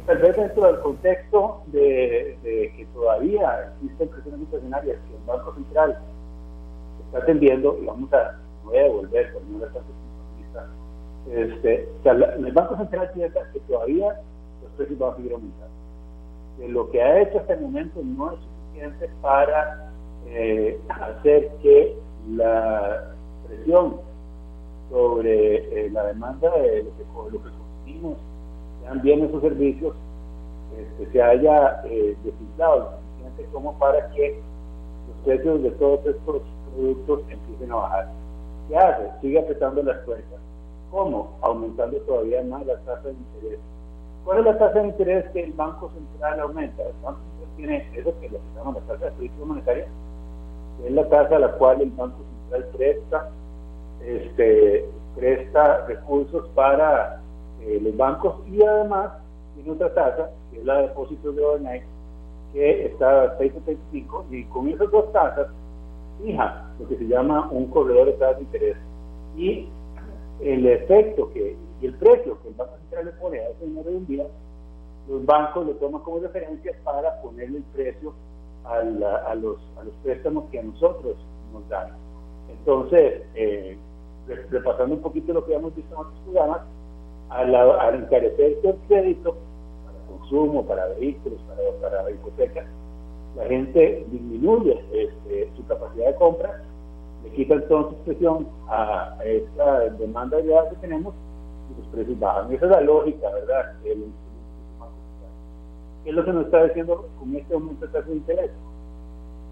Tal 0.07 0.19
vez 0.19 0.37
dentro 0.37 0.67
del 0.67 0.81
contexto 0.81 1.63
de, 1.67 2.39
que 2.45 2.87
todavía 2.95 3.73
existen 3.75 4.09
presiones 4.09 4.41
inflacionarias 4.41 4.99
que 5.09 5.17
el 5.17 5.23
Banco 5.27 5.53
Central 5.55 5.99
está 7.07 7.19
atendiendo, 7.19 7.77
y 7.83 7.87
vamos 7.87 8.13
a, 8.13 8.39
voy 8.65 8.77
a 8.79 8.83
devolver, 8.85 9.33
por 9.33 9.43
no 9.43 9.67
este, 11.33 11.89
sea, 12.05 12.13
el 12.13 12.53
Banco 12.53 12.77
Central 12.77 13.11
que 13.13 13.61
todavía 13.67 14.21
los 14.63 14.73
precios 14.77 14.99
van 14.99 15.13
a 15.13 15.17
seguir 15.17 15.33
aumentando. 15.33 15.77
Lo 16.69 16.91
que 16.91 17.03
ha 17.03 17.23
hecho 17.23 17.39
hasta 17.39 17.55
el 17.55 17.61
momento 17.63 18.01
no 18.05 18.33
es 18.33 18.39
suficiente 18.39 19.11
para 19.21 19.91
eh, 20.27 20.81
hacer 20.89 21.51
que 21.63 21.97
la 22.31 23.16
presión 23.47 23.97
sobre 24.91 25.87
eh, 25.87 25.91
la 25.91 26.05
demanda 26.07 26.51
de 26.59 26.85
lo 26.85 26.91
que, 26.97 27.33
lo 27.33 27.43
que 27.43 27.51
consumimos, 27.51 28.19
sean 28.83 29.03
bienes 29.03 29.33
o 29.35 29.41
servicios, 29.41 29.95
este, 30.77 31.13
se 31.13 31.23
haya 31.23 31.81
eh, 31.85 32.17
desinflado 32.23 32.79
lo 32.79 32.91
suficiente 32.91 33.47
como 33.53 33.79
para 33.79 34.11
que 34.11 34.41
los 35.09 35.25
precios 35.25 35.63
de 35.63 35.71
todos 35.73 36.07
estos 36.07 36.43
productos 36.75 37.21
empiecen 37.31 37.73
a 37.73 37.77
bajar. 37.77 38.09
¿Qué 38.69 38.77
hace? 38.77 39.11
Sigue 39.21 39.39
apretando 39.39 39.83
las 39.83 39.99
puertas. 39.99 40.41
¿Cómo? 40.91 41.37
Aumentando 41.43 41.99
todavía 41.99 42.43
más 42.45 42.67
la 42.67 42.77
tasa 42.81 43.09
de 43.09 43.13
interés. 43.13 43.61
¿Cuál 44.25 44.39
es 44.39 44.45
la 44.45 44.59
tasa 44.59 44.81
de 44.81 44.89
interés 44.89 45.25
que 45.31 45.45
el 45.45 45.53
Banco 45.53 45.91
Central 45.91 46.41
aumenta? 46.41 46.83
El 46.83 46.95
Banco 47.03 47.21
Central 47.21 47.57
tiene 47.57 47.89
eso 47.95 48.13
que 48.21 48.29
lo 48.29 48.39
que 48.39 48.45
se 48.53 48.59
llama 48.59 48.79
la 48.79 48.93
tasa 48.93 49.05
de 49.07 49.11
política 49.13 49.45
monetaria, 49.45 49.87
que 50.79 50.89
es 50.89 50.93
la 50.93 51.09
tasa 51.09 51.37
a 51.37 51.39
la 51.39 51.53
cual 51.53 51.81
el 51.81 51.91
Banco 51.91 52.17
Central 52.17 52.36
presta 52.77 53.31
este, 54.05 54.87
presta 55.17 55.87
recursos 55.87 56.49
para 56.55 57.21
eh, 57.63 57.81
los 57.83 57.97
bancos 57.97 58.37
y 58.49 58.63
además 58.63 59.13
tiene 59.55 59.73
otra 59.73 59.93
tasa, 59.95 60.31
que 60.51 60.59
es 60.59 60.65
la 60.65 60.77
de 60.77 60.83
depósitos 60.89 61.35
de 61.35 61.45
overnight, 61.45 61.85
que 62.53 62.87
está 62.87 63.23
a 63.23 63.39
6.75 63.39 64.25
y 64.31 64.45
con 64.45 64.69
esas 64.69 64.91
dos 64.91 65.13
tasas 65.13 65.49
fija 66.23 66.71
lo 66.79 66.89
que 66.89 66.97
se 66.97 67.07
llama 67.07 67.49
un 67.51 67.67
corredor 67.71 68.07
de 68.07 68.13
tasas 68.13 68.37
de 68.37 68.43
interés 68.43 68.77
y 69.37 69.69
el 70.41 70.67
efecto 70.67 71.33
que 71.33 71.57
y 71.81 71.87
el 71.87 71.95
precio 71.95 72.41
que 72.43 72.49
el 72.49 72.55
Banco 72.55 72.77
Central 72.79 73.07
le 73.07 73.13
pone 73.13 73.39
a 73.39 73.51
ese 73.51 73.67
dinero 73.67 73.91
de 73.91 73.97
un 73.97 74.07
día, 74.07 74.27
los 75.09 75.27
bancos 75.27 75.67
lo 75.67 75.73
toman 75.75 76.03
como 76.03 76.21
referencia 76.21 76.73
para 76.85 77.21
ponerle 77.21 77.59
el 77.59 77.65
precio 77.65 78.15
a, 78.65 78.79
a, 78.79 79.35
los, 79.35 79.59
a 79.79 79.85
los 79.85 79.95
préstamos 80.03 80.51
que 80.51 80.59
a 80.59 80.63
nosotros 80.63 81.17
nos 81.53 81.69
dan. 81.69 82.06
Entonces, 82.51 83.23
eh, 83.35 83.77
repasando 84.51 84.95
un 84.95 85.03
poquito 85.03 85.33
lo 85.33 85.45
que 85.45 85.55
hemos 85.55 85.75
visto 85.75 85.95
en 85.95 86.01
otros 86.01 86.21
programas, 86.25 86.61
al, 87.31 87.55
al 87.55 87.95
encarecer 87.95 88.59
el 88.63 88.77
crédito 88.89 89.37
para 89.85 90.19
consumo, 90.19 90.65
para 90.65 90.87
vehículos, 90.89 91.41
para, 91.49 91.91
para 92.01 92.11
hipotecas, 92.11 92.67
la 93.37 93.45
gente 93.47 94.07
disminuye 94.11 94.85
este, 94.93 95.51
su 95.57 95.67
capacidad 95.67 96.07
de 96.07 96.15
compra 96.15 96.63
le 97.25 97.31
quita 97.33 97.55
entonces 97.55 97.99
presión 98.05 98.49
a 98.69 99.19
esta 99.25 99.81
demanda 99.91 100.39
ya 100.41 100.69
que 100.71 100.77
tenemos 100.77 101.15
y 101.71 101.81
los 101.81 101.89
precios 101.89 102.19
bajan. 102.19 102.53
Esa 102.53 102.67
es 102.67 102.71
la 102.71 102.81
lógica, 102.83 103.31
¿verdad? 103.31 103.75
¿Qué 103.83 103.93
es 106.05 106.15
lo 106.15 106.25
que 106.25 106.33
nos 106.33 106.45
está 106.47 106.65
diciendo 106.65 107.09
con 107.19 107.35
este 107.35 107.55
aumento 107.55 107.87
de 107.87 107.93
tasa 107.93 108.09
de 108.09 108.17
interés? 108.17 108.51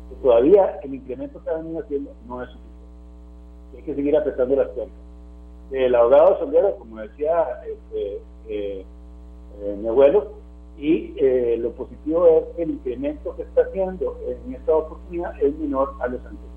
Que 0.09 0.15
todavía 0.23 0.79
el 0.83 0.95
incremento 0.95 1.43
que 1.43 1.51
ha 1.51 1.57
venido 1.57 1.81
haciendo 1.81 2.13
no 2.29 2.43
es 2.43 2.51
suficiente. 2.51 2.74
Que 3.85 3.95
seguir 3.95 4.17
apretando 4.17 4.57
las 4.57 4.73
tuercas. 4.75 4.95
El 5.71 5.95
abogado 5.95 6.39
Soldero, 6.39 6.77
como 6.77 7.01
decía 7.01 7.47
este, 7.67 8.21
eh, 8.49 8.85
eh, 9.61 9.77
mi 9.81 9.89
abuelo, 9.89 10.33
y 10.79 11.15
eh, 11.19 11.57
lo 11.59 11.73
positivo 11.73 12.27
es 12.27 12.57
que 12.57 12.63
el 12.65 12.71
incremento 12.71 13.35
que 13.37 13.43
está 13.43 13.63
haciendo 13.63 14.17
en 14.27 14.55
esta 14.55 14.75
oportunidad 14.75 15.41
es 15.41 15.57
menor 15.59 15.95
a 16.01 16.09
los 16.09 16.21
anteriores. 16.21 16.55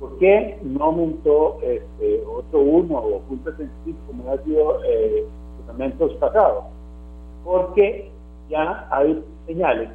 ¿Por 0.00 0.18
qué 0.18 0.58
no 0.62 0.84
aumentó 0.84 1.58
este, 1.62 2.22
otro 2.26 2.60
uno 2.60 2.98
o 2.98 3.20
punto 3.20 3.50
como 4.06 4.30
ha 4.30 4.38
sido 4.44 4.84
eh, 4.84 5.24
los 5.60 5.68
aumentos 5.70 6.12
pasados? 6.14 6.64
Porque 7.44 8.10
ya 8.48 8.86
hay 8.90 9.24
señales 9.46 9.90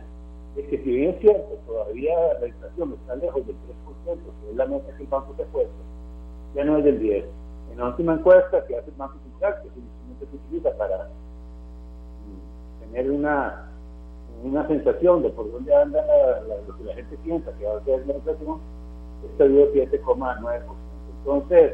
de 0.55 0.65
que 0.65 0.77
si 0.79 0.91
bien 0.91 1.11
es 1.11 1.19
cierto, 1.21 1.55
todavía 1.65 2.15
la 2.41 2.47
inflación 2.47 2.93
está 2.99 3.15
lejos 3.15 3.47
del 3.47 3.55
3%, 3.55 3.59
que 4.05 4.49
es 4.49 4.55
la 4.55 4.65
meta 4.65 4.97
que 4.97 5.03
el 5.03 5.09
banco 5.09 5.33
se 5.37 5.43
puesto, 5.45 5.71
ya 6.55 6.63
no 6.63 6.77
es 6.77 6.83
del 6.83 6.99
10%. 7.01 7.25
En 7.71 7.77
la 7.77 7.87
última 7.87 8.13
encuesta 8.13 8.65
que 8.65 8.77
hace 8.77 8.89
el 8.89 8.97
Banco 8.97 9.15
Central, 9.23 9.61
que 9.61 9.69
es 9.69 9.75
un 9.75 9.83
instrumento 9.83 10.25
que 10.29 10.35
utiliza 10.35 10.77
para 10.77 11.07
tener 12.81 13.11
una, 13.11 13.69
una 14.43 14.67
sensación 14.67 15.23
de 15.23 15.29
por 15.29 15.51
dónde 15.51 15.73
anda 15.73 16.01
lo 16.67 16.77
que 16.77 16.83
la 16.83 16.93
gente 16.95 17.17
piensa 17.23 17.51
que 17.57 17.65
va 17.65 17.77
a 17.77 17.83
ser 17.85 18.05
la 18.05 18.15
inflación, 18.15 18.59
está 19.31 19.45
dio 19.45 19.71
7,9%. 19.73 20.61
Entonces, 21.19 21.73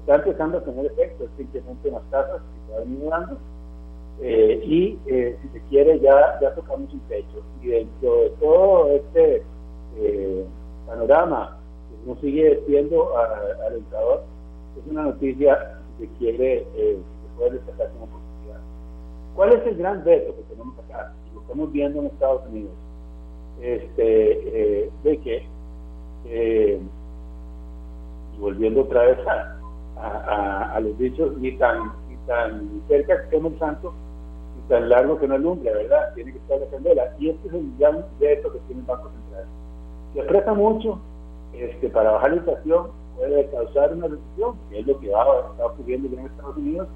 está 0.00 0.14
empezando 0.16 0.58
a 0.58 0.64
tener 0.64 0.86
efecto 0.86 1.24
este 1.24 1.42
incremento 1.42 1.88
en 1.88 1.94
las 1.94 2.10
tasas 2.10 2.40
que 2.40 2.66
se 2.66 2.72
va 2.72 2.80
venido. 2.80 3.38
Eh, 4.20 4.62
y 4.64 4.98
eh, 5.06 5.38
si 5.42 5.48
se 5.48 5.60
quiere, 5.68 5.98
ya, 6.00 6.38
ya 6.40 6.54
tocamos 6.54 6.92
un 6.92 7.00
techo. 7.08 7.42
Y 7.60 7.68
dentro 7.68 8.16
de 8.16 8.30
todo 8.40 8.88
este 8.88 9.42
eh, 9.96 10.46
panorama 10.86 11.58
no 12.06 12.16
sigue 12.20 12.62
siendo 12.66 13.08
alentador, 13.66 14.22
es 14.78 14.90
una 14.90 15.04
noticia 15.04 15.78
que 15.98 16.08
quiere, 16.18 16.66
que 16.74 16.96
se 16.96 17.38
puede 17.38 17.50
destacar 17.52 17.90
como 17.98 18.22
¿Cuál 19.34 19.52
es 19.54 19.66
el 19.66 19.76
gran 19.76 20.04
reto 20.04 20.34
que 20.36 20.42
tenemos 20.42 20.78
acá? 20.78 21.12
Lo 21.34 21.40
estamos 21.40 21.72
viendo 21.72 22.00
en 22.00 22.06
Estados 22.06 22.46
Unidos. 22.48 22.72
Este, 23.60 24.82
eh, 24.84 24.90
de 25.04 25.18
que, 25.18 25.46
eh, 26.26 26.80
volviendo 28.38 28.82
otra 28.82 29.06
vez 29.06 29.18
a, 29.26 30.78
los 30.80 30.98
dichos, 30.98 31.36
ni 31.38 31.52
tan, 31.58 31.92
ni 32.08 32.16
tan 32.26 32.82
cerca 32.88 33.16
que 33.16 33.24
estemos 33.24 33.56
santo, 33.58 33.94
ni 34.56 34.68
tan 34.68 34.88
largo 34.88 35.18
que 35.18 35.28
no 35.28 35.34
alumbre, 35.34 35.72
¿verdad? 35.72 36.12
Tiene 36.14 36.32
que 36.32 36.38
estar 36.38 36.58
la 36.58 36.66
candela. 36.66 37.14
Y 37.18 37.30
este 37.30 37.48
es 37.48 37.54
el 37.54 37.72
gran 37.78 38.04
reto 38.20 38.52
que 38.52 38.58
tiene 38.66 38.80
el 38.80 38.86
Banco 38.86 39.10
Central. 39.10 39.44
Si 40.12 40.20
aprieta 40.20 40.54
mucho 40.54 40.98
este, 41.52 41.88
para 41.88 42.12
bajar 42.12 42.30
la 42.30 42.36
inflación, 42.36 42.86
puede 43.16 43.46
causar 43.50 43.92
una 43.92 44.08
recesión, 44.08 44.56
que 44.70 44.80
es 44.80 44.86
lo 44.86 44.98
que 44.98 45.10
va, 45.10 45.50
está 45.50 45.66
ocurriendo 45.66 46.08
en 46.08 46.26
Estados 46.26 46.56
Unidos. 46.56 46.88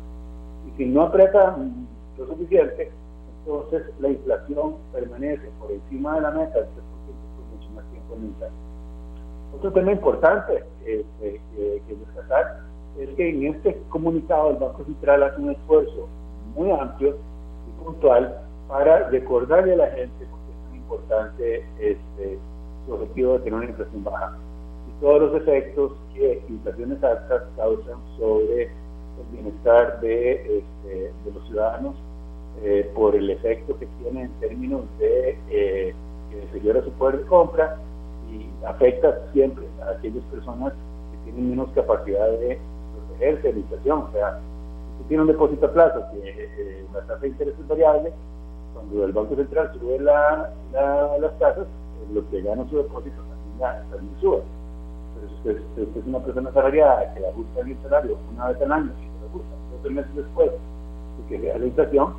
Y 0.67 0.77
si 0.77 0.87
no 0.87 1.03
aprieta 1.03 1.57
lo 2.19 2.27
suficiente, 2.27 2.91
entonces 3.41 3.83
la 4.01 4.09
inflación 4.09 4.75
permanece 4.93 5.49
por 5.61 5.71
encima 5.71 6.17
de 6.17 6.21
la 6.23 6.31
meta 6.33 6.55
del 6.55 6.65
3% 6.65 6.71
por 7.37 7.57
mucho 7.57 7.71
más 7.75 7.85
tiempo 7.91 8.15
en 8.17 8.25
el 8.25 9.57
Otro 9.57 9.73
tema 9.73 9.93
importante 9.93 10.65
este, 10.85 11.41
que, 11.55 11.95
destacar 11.95 12.61
es 12.99 13.11
que 13.11 13.29
en 13.29 13.55
este 13.55 13.81
comunicado 13.91 14.51
el 14.51 14.57
Banco 14.57 14.85
Central 14.85 15.23
hace 15.23 15.41
un 15.41 15.51
esfuerzo 15.51 16.09
muy 16.57 16.71
amplio 16.71 17.17
y 17.69 17.85
puntual 17.85 18.41
para 18.69 19.09
recordarle 19.11 19.75
a 19.75 19.77
la 19.77 19.87
gente 19.89 20.27
porque 20.31 20.51
es 20.51 20.71
muy 20.71 20.79
importante 20.79 21.67
este, 21.79 22.39
su 22.87 22.95
objetivo 22.95 23.35
de 23.35 23.39
tener 23.41 23.55
una 23.55 23.67
inflación 23.67 24.03
baja 24.03 24.37
todos 25.01 25.21
los 25.21 25.43
efectos 25.43 25.93
que 26.15 26.43
inflaciones 26.49 27.03
altas 27.03 27.43
causan 27.57 27.99
sobre 28.19 28.65
el 28.65 29.27
bienestar 29.33 30.01
de, 30.01 30.59
este, 30.59 31.13
de 31.25 31.33
los 31.33 31.47
ciudadanos 31.49 31.95
eh, 32.63 32.91
por 32.95 33.15
el 33.15 33.31
efecto 33.31 33.79
que 33.79 33.87
tiene 34.03 34.23
en 34.23 34.31
términos 34.41 34.83
de 34.99 35.39
eh, 35.51 35.95
que 36.31 36.37
deteriora 36.37 36.83
su 36.83 36.91
poder 36.93 37.19
de 37.19 37.27
compra 37.27 37.77
y 38.31 38.49
afecta 38.67 39.21
siempre 39.33 39.67
a 39.85 39.91
aquellas 39.91 40.25
personas 40.25 40.73
que 40.73 41.31
tienen 41.31 41.51
menos 41.51 41.69
capacidad 41.75 42.31
de 42.31 42.59
protegerse 43.09 43.49
de 43.49 43.53
la 43.53 43.59
inflación. 43.61 43.99
O 43.99 44.13
sea, 44.13 44.41
si 44.99 45.09
tiene 45.09 45.23
un 45.23 45.29
depósito 45.29 45.67
a 45.67 45.73
plazo 45.73 46.03
que 46.13 46.29
eh, 46.29 46.85
la 46.95 47.01
tasa 47.03 47.21
de 47.21 47.29
interés 47.29 47.55
es 47.59 47.69
variable, 47.69 48.13
cuando 48.73 49.05
el 49.05 49.13
Banco 49.13 49.37
Central 49.37 49.71
sube 49.79 49.99
la, 50.01 50.51
las 51.21 51.39
tasas, 51.39 51.67
lo 52.13 52.29
que 52.31 52.43
gana 52.43 52.69
su 52.71 52.77
depósito 52.79 53.17
también, 53.59 53.91
también 53.91 54.21
sube. 54.21 54.43
Pero 55.17 55.29
si 55.29 55.81
usted, 55.83 55.99
es 55.99 56.07
una 56.07 56.21
persona 56.21 56.53
salariada 56.53 57.15
que 57.15 57.27
ajusta 57.27 57.61
el 57.61 57.77
salario 57.83 58.19
una 58.33 58.49
vez 58.49 58.63
al 58.63 58.73
año 58.73 58.93
y 58.99 59.21
se 59.21 59.27
ajusta 59.29 59.57
dos 59.83 59.93
meses 59.93 60.15
después 60.15 60.51
de 60.51 61.29
que 61.29 61.39
vea 61.43 61.59
la 61.59 61.67
inflación, 61.67 62.15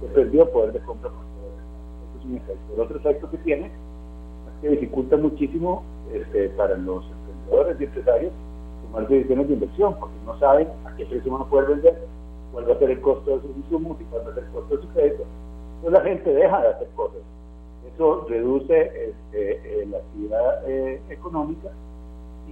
se 0.00 0.06
perdió 0.08 0.50
poder 0.50 0.72
de 0.72 0.80
compra 0.80 1.10
por 1.10 1.20
todo 1.20 1.48
eso. 1.48 2.18
es 2.18 2.24
un 2.24 2.36
efecto. 2.36 2.74
El 2.74 2.80
otro 2.80 2.96
efecto 2.98 3.30
que 3.30 3.38
tiene 3.38 3.66
es 3.66 4.60
que 4.60 4.68
dificulta 4.70 5.16
muchísimo 5.16 5.82
este, 6.12 6.48
para 6.50 6.76
los 6.76 7.04
emprendedores 7.04 7.80
y 7.80 7.84
empresarios 7.84 8.32
tomar 8.82 9.08
decisiones 9.08 9.48
de 9.48 9.54
inversión, 9.54 9.96
porque 9.98 10.14
no 10.26 10.38
saben 10.38 10.68
a 10.84 10.94
qué 10.96 11.06
precio 11.06 11.32
van 11.32 11.42
a 11.42 11.44
poder 11.46 11.68
vender, 11.68 11.98
cuál 12.52 12.68
va 12.68 12.74
a 12.74 12.78
ser 12.78 12.90
el 12.90 13.00
costo 13.00 13.36
de 13.36 13.42
sus 13.42 13.56
insumos 13.56 13.96
y 14.00 14.04
cuál 14.04 14.26
va 14.26 14.30
a 14.30 14.34
ser 14.34 14.44
el 14.44 14.50
costo 14.50 14.76
de 14.76 14.82
su 14.82 14.88
crédito. 14.88 15.24
Entonces 15.76 16.02
la 16.02 16.08
gente 16.08 16.34
deja 16.34 16.60
de 16.60 16.68
hacer 16.68 16.88
cosas. 16.94 17.20
Eso 17.94 18.26
reduce 18.28 19.10
este, 19.10 19.82
eh, 19.82 19.86
la 19.86 19.98
actividad 19.98 20.70
eh, 20.70 21.00
económica 21.10 21.68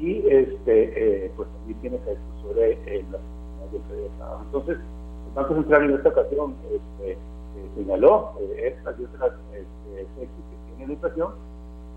y 0.00 0.24
este, 0.28 1.26
eh, 1.26 1.30
pues 1.36 1.48
también 1.48 1.80
tiene 1.80 1.96
efectos 1.96 2.42
sobre 2.42 2.76
las 3.10 3.20
de 3.72 4.08
trabajo. 4.18 4.42
Entonces, 4.46 4.78
el 4.78 5.34
Banco 5.34 5.54
Central 5.54 5.84
en 5.84 5.96
esta 5.96 6.08
ocasión 6.08 6.54
este, 6.72 7.18
señaló 7.76 8.32
eh, 8.40 8.74
estas 8.74 8.98
y 8.98 9.04
otras 9.04 9.32
este, 9.52 10.02
efectos 10.02 10.44
que 10.50 10.76
tiene 10.76 10.86
la 10.88 10.92
inflación 10.94 11.32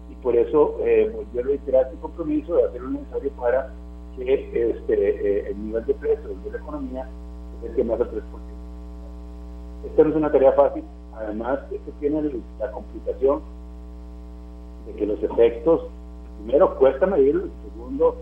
y 0.10 0.16
por 0.16 0.36
eso 0.36 0.78
eh, 0.84 1.12
volvió 1.14 1.42
a 1.42 1.46
reiterar 1.46 1.92
su 1.92 2.00
compromiso 2.00 2.56
de 2.56 2.66
hacer 2.66 2.82
lo 2.82 2.90
necesario 2.90 3.32
para 3.32 3.70
que 4.16 4.34
este, 4.34 4.94
eh, 4.94 5.50
el 5.50 5.66
nivel 5.66 5.86
de 5.86 5.94
precios 5.96 6.44
de 6.44 6.52
la 6.52 6.58
economía 6.58 7.08
se 7.62 7.68
acerque 7.68 7.84
más 7.84 8.00
al 8.02 8.12
3%. 8.12 8.22
Esta 9.86 10.04
no 10.04 10.10
es 10.10 10.16
una 10.16 10.32
tarea 10.32 10.52
fácil, 10.54 10.84
además 11.16 11.60
esto 11.72 11.92
tiene 12.00 12.22
la 12.60 12.72
complicación 12.72 13.42
de 14.88 14.94
que 14.94 15.06
los 15.06 15.22
efectos, 15.24 15.88
primero 16.40 16.78
cuesta 16.78 17.06
medirlo, 17.06 17.46
y 17.46 17.63
segundo 17.84 18.16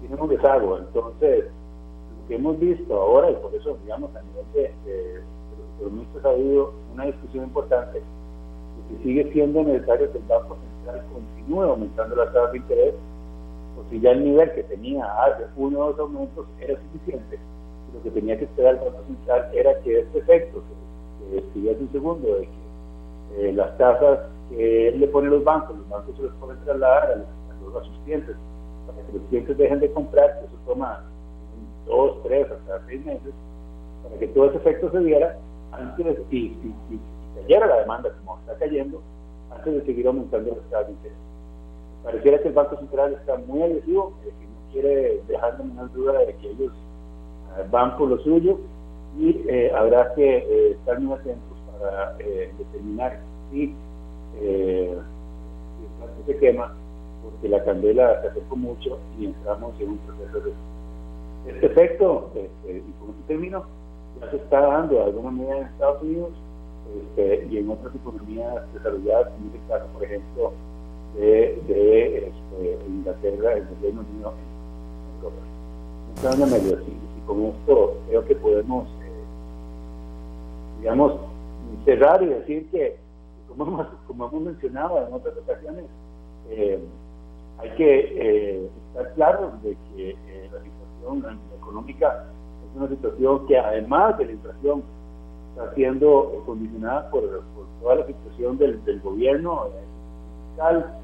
tienen 0.00 0.20
un 0.20 0.28
desagüe, 0.28 0.78
entonces 0.78 1.44
lo 1.44 2.28
que 2.28 2.34
hemos 2.34 2.58
visto 2.60 2.94
ahora, 2.94 3.30
y 3.30 3.34
por 3.36 3.54
eso 3.54 3.76
digamos 3.82 4.14
a 4.14 4.22
nivel 4.22 4.72
de 4.84 5.22
por 5.78 5.90
muchos 5.90 6.24
ha 6.24 6.30
habido 6.30 6.72
una 6.94 7.04
discusión 7.04 7.44
importante 7.44 8.02
si 8.88 9.02
sigue 9.02 9.32
siendo 9.32 9.62
necesario 9.62 10.10
que 10.12 10.18
el 10.18 10.24
Banco 10.24 10.56
Central 10.56 11.04
continúe 11.12 11.62
aumentando 11.62 12.16
las 12.16 12.32
tasas 12.32 12.52
de 12.52 12.58
interés 12.58 12.94
o 13.78 13.90
si 13.90 14.00
ya 14.00 14.12
el 14.12 14.24
nivel 14.24 14.52
que 14.52 14.62
tenía 14.64 15.04
hace 15.24 15.44
uno 15.56 15.80
o 15.80 15.92
dos 15.92 16.00
aumentos 16.00 16.46
era 16.60 16.78
suficiente. 16.80 17.38
Lo 17.94 18.02
que 18.02 18.10
tenía 18.10 18.38
que 18.38 18.44
esperar 18.44 18.74
el 18.74 18.80
Banco 18.80 19.02
Central 19.06 19.50
era 19.52 19.80
que 19.80 20.00
este 20.00 20.18
efecto, 20.18 20.62
que, 21.30 21.60
que 21.60 21.70
hace 21.70 21.80
un 21.80 21.92
segundo, 21.92 22.34
de 22.36 22.42
que 22.42 23.48
eh, 23.48 23.52
las 23.52 23.76
tasas 23.76 24.20
que 24.50 24.88
él 24.88 25.00
le 25.00 25.08
pone 25.08 25.28
a 25.28 25.30
los 25.32 25.44
bancos, 25.44 25.76
los 25.76 25.88
bancos 25.88 26.16
se 26.16 26.22
los 26.22 26.32
pueden 26.34 26.62
trasladar 26.64 27.10
a 27.12 27.16
los, 27.16 27.26
a 27.76 28.04
clientes, 28.04 28.36
para 28.86 29.06
que 29.06 29.12
los 29.12 29.22
clientes 29.28 29.58
dejen 29.58 29.80
de 29.80 29.92
comprar, 29.92 30.38
que 30.38 30.46
eso 30.46 30.56
toma 30.66 31.04
dos, 31.86 32.22
tres, 32.24 32.46
hasta 32.50 32.86
seis 32.86 33.04
meses, 33.04 33.32
para 34.02 34.18
que 34.18 34.28
todo 34.28 34.46
ese 34.46 34.56
efecto 34.56 34.90
se 34.90 35.00
diera, 35.00 35.36
antes 35.72 36.18
y, 36.30 36.36
y, 36.46 37.00
cayera 37.34 37.66
la 37.66 37.80
demanda 37.80 38.10
como 38.24 38.38
está 38.40 38.54
cayendo, 38.58 39.02
antes 39.54 39.74
de 39.74 39.84
seguir 39.84 40.06
aumentando 40.06 40.50
los 40.50 40.70
tasas. 40.70 40.94
Pareciera 42.02 42.38
que 42.38 42.48
el 42.48 42.54
Banco 42.54 42.76
Central 42.76 43.14
está 43.14 43.36
muy 43.36 43.62
agresivo, 43.62 44.12
que 44.22 44.30
no 44.30 44.72
quiere 44.72 45.20
dejar 45.26 45.58
ninguna 45.58 45.84
duda 45.88 46.20
de 46.20 46.34
que 46.36 46.50
ellos 46.50 46.72
eh, 47.58 47.64
van 47.70 47.96
por 47.96 48.08
lo 48.08 48.18
suyo 48.18 48.58
y 49.18 49.44
eh, 49.48 49.72
habrá 49.74 50.14
que 50.14 50.38
eh, 50.38 50.70
estar 50.72 51.00
muy 51.00 51.14
atentos 51.14 51.58
para 51.72 52.14
determinar 52.14 53.18
si, 53.50 53.74
si 54.38 56.22
se 56.26 56.38
quema, 56.38 56.74
porque 57.30 57.48
la 57.48 57.64
candela 57.64 58.20
se 58.22 58.28
acercó 58.28 58.56
mucho 58.56 58.98
y 59.18 59.26
entramos 59.26 59.74
en 59.80 59.90
un 59.90 59.98
proceso 59.98 60.40
de... 60.40 60.52
Este 61.46 61.66
efecto, 61.66 62.30
este, 62.34 62.78
y 62.78 62.92
como 62.98 63.12
término, 63.28 63.64
ya 64.20 64.30
se 64.30 64.36
está 64.36 64.60
dando 64.60 64.96
de 64.96 65.02
alguna 65.04 65.30
manera 65.30 65.58
en 65.58 65.66
Estados 65.66 66.02
Unidos 66.02 66.30
este, 66.94 67.46
y 67.50 67.58
en 67.58 67.70
otras 67.70 67.94
economías 67.94 68.72
desarrolladas, 68.74 69.32
como 69.32 69.48
es 69.48 69.54
el 69.54 69.68
caso, 69.68 69.86
por 69.92 70.04
ejemplo, 70.04 70.52
de, 71.16 71.62
de 71.68 72.16
este, 72.28 72.78
Inglaterra, 72.88 73.52
el 73.54 73.66
Reino 73.80 74.00
Unido. 74.00 74.32
cosas. 75.22 75.38
Entonces, 76.16 76.62
medio, 76.62 76.80
y, 76.82 77.26
con 77.26 77.42
esto 77.42 77.96
creo 78.08 78.24
que 78.24 78.34
podemos, 78.36 78.88
eh, 79.02 79.24
digamos, 80.80 81.14
cerrar 81.84 82.22
y 82.22 82.26
decir 82.26 82.68
que, 82.70 82.96
como 83.48 83.66
hemos, 83.66 83.86
como 84.06 84.28
hemos 84.28 84.42
mencionado 84.42 85.06
en 85.06 85.12
otras 85.12 85.36
ocasiones, 85.36 85.84
eh, 86.50 86.78
que 87.76 88.00
eh, 88.16 88.70
estar 88.88 89.14
claros 89.14 89.62
de 89.62 89.76
que 89.94 90.16
la 90.52 90.62
situación 90.62 91.40
económica 91.56 92.26
es 92.64 92.76
una 92.76 92.88
situación 92.88 93.46
que 93.46 93.58
además 93.58 94.18
de 94.18 94.26
la 94.26 94.32
inflación 94.32 94.82
está 95.50 95.74
siendo 95.74 96.42
condicionada 96.44 97.10
por, 97.10 97.22
toda 97.80 97.96
la 97.96 98.06
situación 98.06 98.58
del, 98.58 98.84
del 98.84 99.00
gobierno 99.00 99.68
fiscal. 100.50 100.94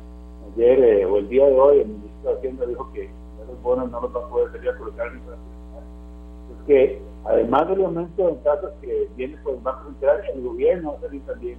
Ayer 0.54 1.06
o 1.06 1.18
el 1.18 1.28
día 1.28 1.46
de 1.46 1.60
hoy 1.60 1.80
el 1.80 1.88
ministro 1.88 2.30
de 2.30 2.36
Hacienda 2.36 2.66
dijo 2.66 2.90
que 2.92 3.08
los 3.48 3.62
bonos 3.62 3.90
no 3.90 4.00
los 4.00 4.14
va 4.14 4.24
a 4.24 4.28
poder 4.28 4.52
salir 4.52 4.70
a 4.70 4.76
colocar 4.76 5.06
en 5.08 5.16
Es 5.16 6.66
que 6.66 7.02
además 7.24 7.68
del 7.68 7.84
aumento 7.84 8.26
de 8.26 8.34
tasas 8.36 8.72
que 8.80 9.08
viene 9.16 9.36
por 9.38 9.54
el 9.54 9.60
Banco 9.60 9.84
Central, 9.84 10.22
el 10.34 10.42
gobierno 10.42 10.92
va 10.92 10.98
a 10.98 11.00
salir 11.00 11.22
también 11.22 11.58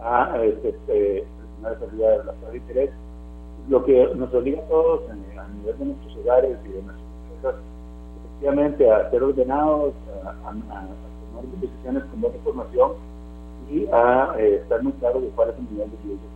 a 0.00 0.42
este, 0.42 0.68
este, 0.70 1.24
presionar 1.38 1.72
esa 1.72 1.86
salida 1.86 2.10
de 2.10 2.16
la 2.18 2.32
tasa 2.32 2.50
de 2.50 2.56
interés, 2.56 2.90
lo 3.68 3.84
que 3.84 4.08
nos 4.14 4.32
obliga 4.34 4.60
a 4.60 4.68
todos 4.68 5.02
a 5.10 5.14
nivel 5.14 5.78
de 5.78 5.84
nuestros 5.84 6.16
hogares 6.16 6.58
y 6.64 6.68
de 6.68 6.82
nuestras 6.82 7.06
empresas 7.34 7.60
efectivamente 8.18 8.90
a 8.90 9.10
ser 9.10 9.22
ordenados, 9.22 9.94
a, 10.24 10.32
tomar 10.32 11.44
decisiones 11.60 12.04
con 12.04 12.20
buena 12.20 12.36
información 12.36 12.92
y 13.70 13.86
a 13.92 14.34
eh, 14.38 14.60
estar 14.62 14.82
muy 14.82 14.92
claros 14.92 15.22
de 15.22 15.28
cuál 15.28 15.50
es 15.50 15.56
el 15.58 15.64
nivel 15.64 15.90
de 15.90 15.96
riesgo 16.04 16.32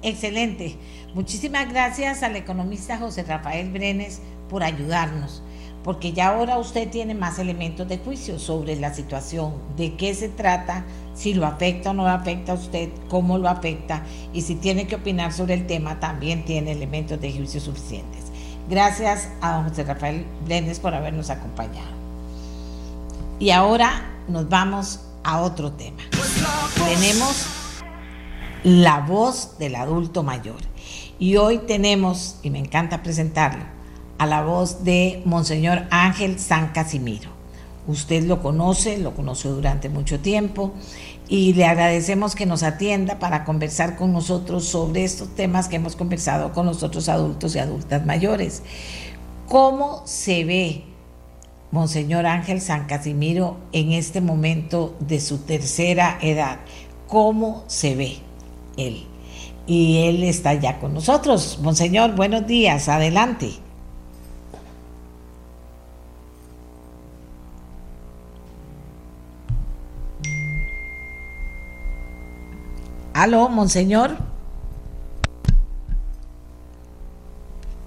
Excelente. 0.00 0.76
Muchísimas 1.14 1.68
gracias 1.68 2.22
al 2.22 2.36
economista 2.36 2.98
José 2.98 3.24
Rafael 3.24 3.70
Brenes 3.70 4.22
por 4.48 4.62
ayudarnos, 4.62 5.42
porque 5.84 6.12
ya 6.12 6.28
ahora 6.28 6.58
usted 6.58 6.90
tiene 6.90 7.14
más 7.14 7.38
elementos 7.38 7.88
de 7.88 7.98
juicio 7.98 8.38
sobre 8.38 8.76
la 8.76 8.92
situación, 8.92 9.54
de 9.76 9.94
qué 9.96 10.14
se 10.14 10.28
trata, 10.28 10.84
si 11.14 11.34
lo 11.34 11.46
afecta 11.46 11.90
o 11.90 11.94
no 11.94 12.04
lo 12.04 12.10
afecta 12.10 12.52
a 12.52 12.54
usted, 12.56 12.90
cómo 13.08 13.38
lo 13.38 13.48
afecta 13.48 14.02
y 14.32 14.42
si 14.42 14.54
tiene 14.54 14.86
que 14.86 14.96
opinar 14.96 15.32
sobre 15.32 15.54
el 15.54 15.66
tema, 15.66 16.00
también 16.00 16.44
tiene 16.44 16.72
elementos 16.72 17.20
de 17.20 17.32
juicio 17.32 17.60
suficientes. 17.60 18.24
Gracias 18.68 19.28
a 19.40 19.54
don 19.54 19.68
José 19.68 19.84
Rafael 19.84 20.26
Brenes 20.44 20.78
por 20.78 20.94
habernos 20.94 21.30
acompañado. 21.30 21.96
Y 23.38 23.50
ahora 23.50 24.10
nos 24.28 24.48
vamos 24.48 25.00
a 25.24 25.40
otro 25.40 25.72
tema. 25.72 26.02
Tenemos 26.74 27.46
la 28.64 29.00
voz 29.00 29.58
del 29.58 29.76
adulto 29.76 30.22
mayor. 30.22 30.60
Y 31.18 31.36
hoy 31.36 31.58
tenemos, 31.58 32.38
y 32.42 32.50
me 32.50 32.58
encanta 32.58 33.02
presentarlo, 33.02 33.64
a 34.18 34.26
la 34.26 34.42
voz 34.42 34.84
de 34.84 35.22
Monseñor 35.24 35.84
Ángel 35.90 36.38
San 36.38 36.68
Casimiro. 36.72 37.30
Usted 37.86 38.24
lo 38.24 38.42
conoce, 38.42 38.98
lo 38.98 39.14
conoció 39.14 39.52
durante 39.52 39.88
mucho 39.88 40.20
tiempo 40.20 40.72
y 41.28 41.54
le 41.54 41.64
agradecemos 41.64 42.34
que 42.34 42.44
nos 42.44 42.62
atienda 42.62 43.18
para 43.18 43.44
conversar 43.44 43.96
con 43.96 44.12
nosotros 44.12 44.64
sobre 44.64 45.04
estos 45.04 45.34
temas 45.34 45.68
que 45.68 45.76
hemos 45.76 45.96
conversado 45.96 46.52
con 46.52 46.66
los 46.66 46.82
otros 46.82 47.08
adultos 47.08 47.56
y 47.56 47.60
adultas 47.60 48.04
mayores. 48.04 48.62
¿Cómo 49.48 50.02
se 50.04 50.44
ve 50.44 50.84
Monseñor 51.70 52.26
Ángel 52.26 52.60
San 52.60 52.86
Casimiro 52.86 53.56
en 53.72 53.92
este 53.92 54.20
momento 54.20 54.94
de 55.00 55.20
su 55.20 55.38
tercera 55.38 56.18
edad? 56.20 56.58
¿Cómo 57.06 57.64
se 57.68 57.94
ve? 57.94 58.28
él. 58.78 59.04
Y 59.66 59.98
él 60.06 60.24
está 60.24 60.54
ya 60.54 60.78
con 60.78 60.94
nosotros. 60.94 61.58
Monseñor, 61.62 62.14
buenos 62.16 62.46
días, 62.46 62.88
adelante. 62.88 63.50
Aló, 73.18 73.48
Monseñor. 73.48 74.16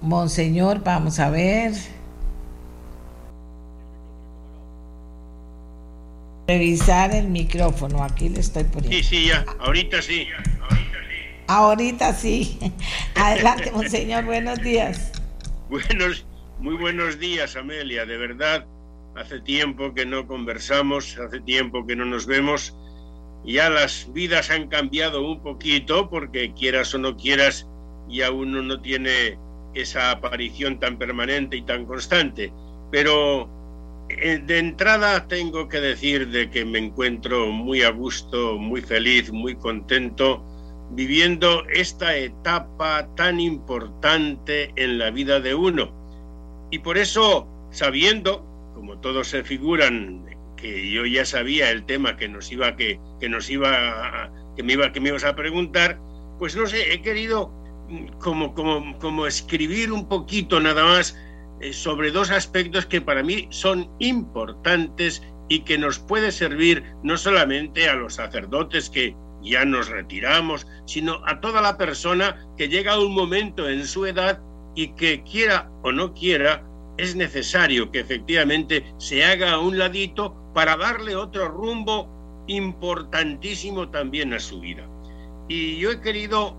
Monseñor, 0.02 0.84
vamos 0.84 1.18
a 1.20 1.30
ver. 1.30 1.72
Revisar 6.46 7.14
el 7.14 7.28
micrófono, 7.28 8.04
aquí 8.04 8.28
le 8.28 8.40
estoy 8.40 8.64
poniendo. 8.64 8.94
Sí, 8.94 9.02
sí, 9.02 9.28
ya, 9.28 9.46
ahorita 9.60 10.02
sí. 10.02 10.28
Ahorita 11.46 12.12
sí. 12.12 12.58
Adelante, 13.14 13.72
monseñor, 13.72 14.26
buenos 14.26 14.60
días. 14.60 15.12
Buenos, 15.70 16.26
muy 16.58 16.74
buenos 16.74 17.18
días, 17.18 17.56
Amelia. 17.56 18.04
De 18.04 18.18
verdad, 18.18 18.66
hace 19.16 19.40
tiempo 19.40 19.94
que 19.94 20.04
no 20.04 20.26
conversamos, 20.26 21.16
hace 21.16 21.40
tiempo 21.40 21.86
que 21.86 21.96
no 21.96 22.04
nos 22.04 22.26
vemos. 22.26 22.76
Ya 23.44 23.70
las 23.70 24.12
vidas 24.12 24.50
han 24.50 24.68
cambiado 24.68 25.26
un 25.26 25.42
poquito 25.42 26.08
porque 26.08 26.52
quieras 26.52 26.94
o 26.94 26.98
no 26.98 27.16
quieras, 27.16 27.68
ya 28.08 28.30
uno 28.30 28.62
no 28.62 28.80
tiene 28.80 29.38
esa 29.74 30.10
aparición 30.10 30.78
tan 30.78 30.98
permanente 30.98 31.56
y 31.56 31.62
tan 31.62 31.86
constante. 31.86 32.52
Pero 32.90 33.48
eh, 34.08 34.40
de 34.44 34.58
entrada 34.58 35.26
tengo 35.26 35.68
que 35.68 35.80
decir 35.80 36.28
de 36.28 36.50
que 36.50 36.64
me 36.64 36.78
encuentro 36.78 37.46
muy 37.48 37.82
a 37.82 37.90
gusto, 37.90 38.58
muy 38.58 38.80
feliz, 38.82 39.32
muy 39.32 39.56
contento 39.56 40.44
viviendo 40.94 41.64
esta 41.68 42.16
etapa 42.16 43.08
tan 43.16 43.40
importante 43.40 44.72
en 44.76 44.98
la 44.98 45.10
vida 45.10 45.40
de 45.40 45.54
uno. 45.54 45.90
Y 46.70 46.80
por 46.80 46.98
eso, 46.98 47.48
sabiendo, 47.70 48.44
como 48.74 48.98
todos 49.00 49.28
se 49.28 49.42
figuran, 49.42 50.26
que 50.62 50.90
yo 50.90 51.04
ya 51.04 51.26
sabía 51.26 51.70
el 51.70 51.84
tema 51.84 52.16
que 52.16 52.28
nos 52.28 52.50
iba 52.52 52.76
que, 52.76 52.98
que 53.20 53.28
nos 53.28 53.50
iba 53.50 54.30
que 54.56 54.62
me 54.62 54.74
iba 54.74 54.92
que 54.92 55.00
me 55.00 55.08
ibas 55.08 55.24
a 55.24 55.34
preguntar, 55.34 55.98
pues 56.38 56.56
no 56.56 56.66
sé, 56.66 56.94
he 56.94 57.02
querido 57.02 57.48
mm, 57.88 58.06
como 58.20 58.54
como 58.54 58.96
como 58.98 59.26
escribir 59.26 59.90
un 59.92 60.08
poquito 60.08 60.60
nada 60.60 60.84
más 60.84 61.18
eh, 61.60 61.72
sobre 61.72 62.12
dos 62.12 62.30
aspectos 62.30 62.86
que 62.86 63.00
para 63.00 63.22
mí 63.22 63.48
son 63.50 63.90
importantes 63.98 65.22
y 65.48 65.60
que 65.60 65.76
nos 65.76 65.98
puede 65.98 66.30
servir 66.30 66.84
no 67.02 67.16
solamente 67.16 67.88
a 67.88 67.94
los 67.94 68.14
sacerdotes 68.14 68.88
que 68.88 69.16
ya 69.42 69.64
nos 69.64 69.88
retiramos, 69.88 70.66
sino 70.86 71.20
a 71.26 71.40
toda 71.40 71.60
la 71.60 71.76
persona 71.76 72.46
que 72.56 72.68
llega 72.68 72.92
a 72.92 73.00
un 73.00 73.12
momento 73.12 73.68
en 73.68 73.84
su 73.84 74.06
edad 74.06 74.40
y 74.74 74.94
que 74.94 75.24
quiera 75.24 75.70
o 75.82 75.92
no 75.92 76.14
quiera, 76.14 76.64
es 76.98 77.16
necesario 77.16 77.90
que 77.90 78.00
efectivamente 78.00 78.84
se 78.98 79.24
haga 79.24 79.52
a 79.52 79.58
un 79.58 79.78
ladito 79.78 80.34
para 80.54 80.76
darle 80.76 81.16
otro 81.16 81.48
rumbo 81.48 82.08
importantísimo 82.46 83.88
también 83.90 84.34
a 84.34 84.40
su 84.40 84.60
vida. 84.60 84.86
Y 85.48 85.78
yo 85.78 85.92
he 85.92 86.00
querido, 86.00 86.56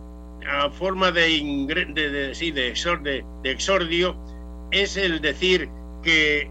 a 0.48 0.70
forma 0.70 1.12
de, 1.12 1.28
de, 1.68 2.12
de, 2.52 3.24
de 3.44 3.52
exordio, 3.52 4.16
es 4.72 4.98
el 4.98 5.22
decir 5.22 5.70
que 6.02 6.50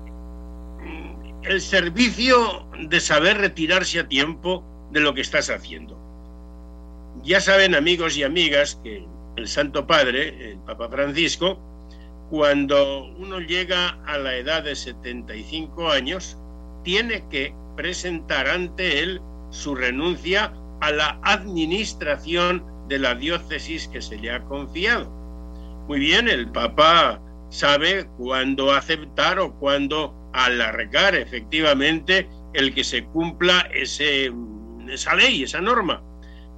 mm, 0.80 1.44
el 1.44 1.60
servicio 1.60 2.66
de 2.88 3.00
saber 3.00 3.38
retirarse 3.38 4.00
a 4.00 4.08
tiempo 4.08 4.64
de 4.92 5.00
lo 5.00 5.14
que 5.14 5.20
estás 5.20 5.50
haciendo. 5.50 5.98
Ya 7.22 7.40
saben 7.40 7.74
amigos 7.74 8.16
y 8.16 8.22
amigas 8.22 8.80
que 8.82 9.06
el 9.36 9.48
Santo 9.48 9.86
Padre, 9.86 10.52
el 10.52 10.58
Papa 10.58 10.88
Francisco, 10.88 11.58
cuando 12.32 13.04
uno 13.18 13.40
llega 13.40 13.90
a 14.06 14.16
la 14.16 14.34
edad 14.36 14.62
de 14.62 14.74
75 14.74 15.90
años, 15.90 16.38
tiene 16.82 17.22
que 17.28 17.54
presentar 17.76 18.48
ante 18.48 19.00
él 19.00 19.20
su 19.50 19.74
renuncia 19.74 20.50
a 20.80 20.90
la 20.92 21.20
administración 21.24 22.64
de 22.88 23.00
la 23.00 23.16
diócesis 23.16 23.86
que 23.86 24.00
se 24.00 24.16
le 24.16 24.30
ha 24.30 24.42
confiado. 24.44 25.10
Muy 25.86 26.00
bien, 26.00 26.26
el 26.26 26.50
Papa 26.50 27.20
sabe 27.50 28.08
cuándo 28.16 28.72
aceptar 28.72 29.38
o 29.38 29.52
cuándo 29.58 30.14
alargar 30.32 31.14
efectivamente 31.14 32.26
el 32.54 32.74
que 32.74 32.82
se 32.82 33.04
cumpla 33.04 33.68
ese, 33.74 34.32
esa 34.88 35.14
ley, 35.16 35.42
esa 35.42 35.60
norma. 35.60 36.02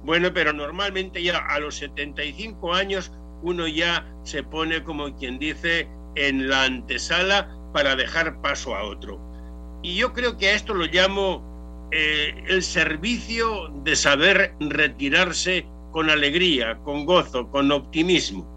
Bueno, 0.05 0.33
pero 0.33 0.53
normalmente 0.53 1.21
ya 1.21 1.37
a 1.37 1.59
los 1.59 1.75
75 1.75 2.73
años 2.73 3.11
uno 3.45 3.67
ya 3.67 4.03
se 4.23 4.41
pone 4.41 4.83
como 4.83 5.15
quien 5.15 5.37
dice 5.37 5.87
en 6.15 6.49
la 6.49 6.63
antesala 6.63 7.47
para 7.73 7.95
dejar 7.95 8.41
paso 8.41 8.75
a 8.75 8.83
otro. 8.83 9.19
Y 9.83 9.95
yo 9.95 10.13
creo 10.13 10.35
que 10.37 10.49
a 10.49 10.55
esto 10.55 10.73
lo 10.73 10.85
llamo 10.85 11.87
eh, 11.91 12.33
el 12.47 12.63
servicio 12.63 13.69
de 13.83 13.95
saber 13.95 14.55
retirarse 14.59 15.67
con 15.91 16.09
alegría, 16.09 16.79
con 16.83 17.05
gozo, 17.05 17.51
con 17.51 17.71
optimismo. 17.71 18.47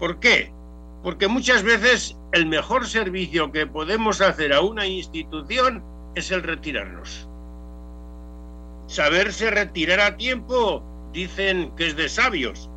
¿Por 0.00 0.18
qué? 0.18 0.52
Porque 1.04 1.28
muchas 1.28 1.62
veces 1.62 2.16
el 2.32 2.46
mejor 2.46 2.88
servicio 2.88 3.52
que 3.52 3.68
podemos 3.68 4.20
hacer 4.20 4.52
a 4.52 4.62
una 4.62 4.84
institución 4.86 5.84
es 6.16 6.32
el 6.32 6.42
retirarnos. 6.42 7.28
Saberse 8.88 9.50
retirar 9.50 10.00
a 10.00 10.16
tiempo 10.16 10.82
dicen 11.12 11.72
que 11.76 11.86
es 11.86 11.96
de 11.96 12.08
sabios. 12.08 12.68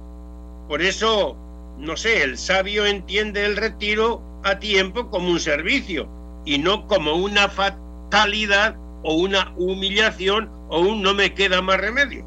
Por 0.68 0.82
eso 0.82 1.38
no 1.78 1.96
sé, 1.96 2.24
el 2.24 2.38
sabio 2.38 2.86
entiende 2.86 3.46
el 3.46 3.56
retiro 3.56 4.22
a 4.44 4.60
tiempo 4.60 5.10
como 5.10 5.30
un 5.30 5.40
servicio 5.40 6.08
y 6.46 6.58
no 6.58 6.88
como 6.88 7.14
una 7.16 7.50
fatalidad 7.50 8.76
o 9.04 9.14
una 9.16 9.54
humillación 9.58 10.50
o 10.70 10.80
un 10.80 11.02
no 11.02 11.14
me 11.14 11.34
queda 11.34 11.62
más 11.62 11.78
remedio. 11.80 12.26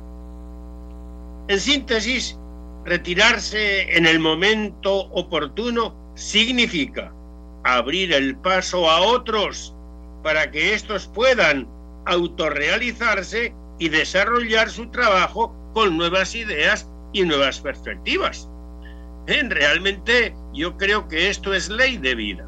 En 1.49 1.59
síntesis, 1.59 2.39
retirarse 2.85 3.97
en 3.97 4.07
el 4.07 4.21
momento 4.21 5.09
oportuno 5.11 5.95
significa 6.15 7.13
abrir 7.65 8.13
el 8.13 8.37
paso 8.37 8.89
a 8.89 9.01
otros 9.01 9.75
para 10.23 10.51
que 10.51 10.75
éstos 10.75 11.11
puedan 11.13 11.69
autorrealizarse 12.07 13.55
y 13.79 13.89
desarrollar 13.89 14.71
su 14.71 14.91
trabajo 14.91 15.55
con 15.75 15.97
nuevas 15.97 16.35
ideas 16.35 16.89
y 17.13 17.23
nuevas 17.23 17.61
perspectivas. 17.61 18.49
Realmente 19.31 20.35
yo 20.53 20.77
creo 20.77 21.07
que 21.07 21.31
esto 21.31 21.55
es 21.55 21.69
ley 21.69 21.99
de 21.99 22.17
vida. 22.17 22.45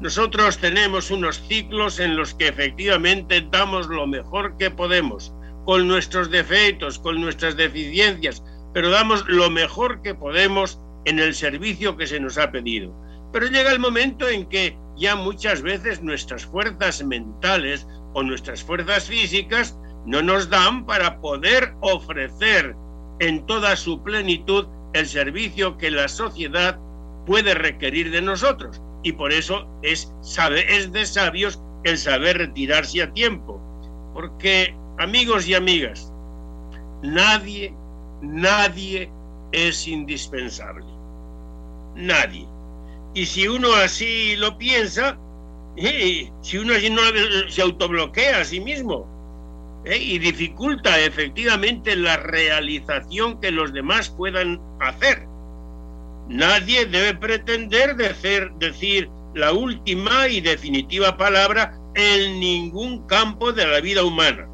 Nosotros 0.00 0.58
tenemos 0.58 1.10
unos 1.10 1.42
ciclos 1.48 1.98
en 1.98 2.16
los 2.16 2.34
que 2.34 2.46
efectivamente 2.46 3.44
damos 3.50 3.88
lo 3.88 4.06
mejor 4.06 4.56
que 4.58 4.70
podemos, 4.70 5.34
con 5.64 5.88
nuestros 5.88 6.30
defectos, 6.30 7.00
con 7.00 7.20
nuestras 7.20 7.56
deficiencias, 7.56 8.44
pero 8.72 8.90
damos 8.90 9.26
lo 9.26 9.50
mejor 9.50 10.00
que 10.02 10.14
podemos 10.14 10.80
en 11.04 11.18
el 11.18 11.34
servicio 11.34 11.96
que 11.96 12.06
se 12.06 12.20
nos 12.20 12.38
ha 12.38 12.52
pedido. 12.52 12.94
Pero 13.32 13.48
llega 13.48 13.72
el 13.72 13.80
momento 13.80 14.28
en 14.28 14.48
que 14.48 14.78
ya 14.96 15.16
muchas 15.16 15.62
veces 15.62 16.00
nuestras 16.00 16.46
fuerzas 16.46 17.02
mentales 17.02 17.88
o 18.14 18.22
nuestras 18.22 18.62
fuerzas 18.62 19.08
físicas 19.08 19.76
no 20.06 20.22
nos 20.22 20.48
dan 20.48 20.86
para 20.86 21.20
poder 21.20 21.74
ofrecer 21.80 22.76
en 23.18 23.44
toda 23.46 23.74
su 23.74 24.00
plenitud 24.04 24.64
el 24.98 25.06
servicio 25.06 25.76
que 25.78 25.90
la 25.90 26.08
sociedad 26.08 26.78
puede 27.26 27.54
requerir 27.54 28.10
de 28.10 28.22
nosotros. 28.22 28.80
Y 29.02 29.12
por 29.12 29.32
eso 29.32 29.68
es, 29.82 30.12
sabe, 30.22 30.64
es 30.76 30.92
de 30.92 31.06
sabios 31.06 31.60
el 31.84 31.98
saber 31.98 32.38
retirarse 32.38 33.02
a 33.02 33.12
tiempo. 33.12 33.60
Porque, 34.14 34.74
amigos 34.98 35.46
y 35.46 35.54
amigas, 35.54 36.12
nadie, 37.02 37.74
nadie 38.22 39.10
es 39.52 39.86
indispensable. 39.86 40.86
Nadie. 41.94 42.46
Y 43.14 43.26
si 43.26 43.48
uno 43.48 43.72
así 43.74 44.36
lo 44.36 44.58
piensa, 44.58 45.18
eh, 45.76 46.30
si 46.42 46.58
uno 46.58 46.74
así 46.74 46.90
no 46.90 47.02
se 47.48 47.62
autobloquea 47.62 48.40
a 48.40 48.44
sí 48.44 48.60
mismo, 48.60 49.06
¿eh? 49.84 49.98
y 49.98 50.18
dificulta 50.18 50.98
efectivamente 51.00 51.96
la 51.96 52.16
realización 52.16 53.40
que 53.40 53.50
los 53.50 53.72
demás 53.72 54.10
puedan 54.10 54.60
hacer. 54.80 55.26
Nadie 56.28 56.86
debe 56.86 57.14
pretender 57.14 57.96
decir, 57.96 58.50
decir 58.58 59.08
la 59.34 59.52
última 59.52 60.28
y 60.28 60.40
definitiva 60.40 61.16
palabra 61.16 61.78
en 61.94 62.38
ningún 62.38 63.06
campo 63.06 63.52
de 63.52 63.66
la 63.66 63.80
vida 63.80 64.04
humana. 64.04 64.46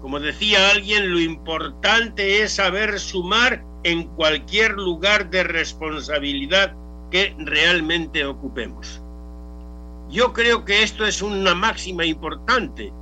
Como 0.00 0.18
decía 0.18 0.70
alguien, 0.70 1.12
lo 1.12 1.20
importante 1.20 2.42
es 2.42 2.54
saber 2.54 2.98
sumar 2.98 3.64
en 3.84 4.04
cualquier 4.16 4.72
lugar 4.72 5.30
de 5.30 5.44
responsabilidad 5.44 6.74
que 7.10 7.34
realmente 7.38 8.24
ocupemos. 8.24 9.00
Yo 10.10 10.32
creo 10.32 10.64
que 10.64 10.82
esto 10.82 11.06
es 11.06 11.22
una 11.22 11.54
máxima 11.54 12.04
importante 12.04 12.92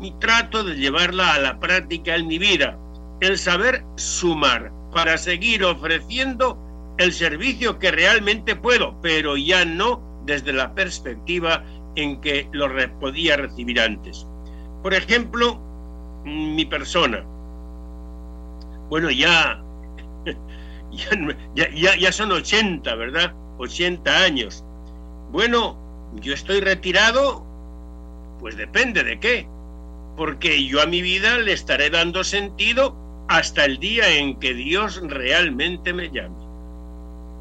y 0.00 0.12
trato 0.12 0.64
de 0.64 0.76
llevarla 0.76 1.34
a 1.34 1.38
la 1.40 1.58
práctica 1.58 2.16
en 2.16 2.26
mi 2.26 2.38
vida, 2.38 2.78
el 3.20 3.38
saber 3.38 3.84
sumar 3.96 4.72
para 4.92 5.18
seguir 5.18 5.64
ofreciendo 5.64 6.58
el 6.98 7.12
servicio 7.12 7.78
que 7.78 7.90
realmente 7.90 8.56
puedo, 8.56 9.00
pero 9.00 9.36
ya 9.36 9.64
no 9.64 10.02
desde 10.24 10.52
la 10.52 10.74
perspectiva 10.74 11.64
en 11.96 12.20
que 12.20 12.48
lo 12.52 12.68
podía 13.00 13.36
recibir 13.36 13.80
antes. 13.80 14.26
Por 14.82 14.94
ejemplo, 14.94 15.60
mi 16.24 16.64
persona. 16.64 17.24
Bueno, 18.88 19.10
ya, 19.10 19.62
ya, 21.54 21.70
ya, 21.74 21.96
ya 21.96 22.12
son 22.12 22.32
80, 22.32 22.94
¿verdad? 22.94 23.34
80 23.58 24.24
años. 24.24 24.64
Bueno, 25.30 25.76
yo 26.20 26.32
estoy 26.32 26.60
retirado, 26.60 27.44
pues 28.40 28.56
depende 28.56 29.04
de 29.04 29.20
qué 29.20 29.48
porque 30.18 30.66
yo 30.66 30.82
a 30.82 30.86
mi 30.86 31.00
vida 31.00 31.38
le 31.38 31.52
estaré 31.52 31.90
dando 31.90 32.24
sentido 32.24 32.96
hasta 33.28 33.64
el 33.64 33.78
día 33.78 34.18
en 34.18 34.38
que 34.40 34.52
Dios 34.52 35.00
realmente 35.04 35.92
me 35.92 36.10
llame. 36.10 36.36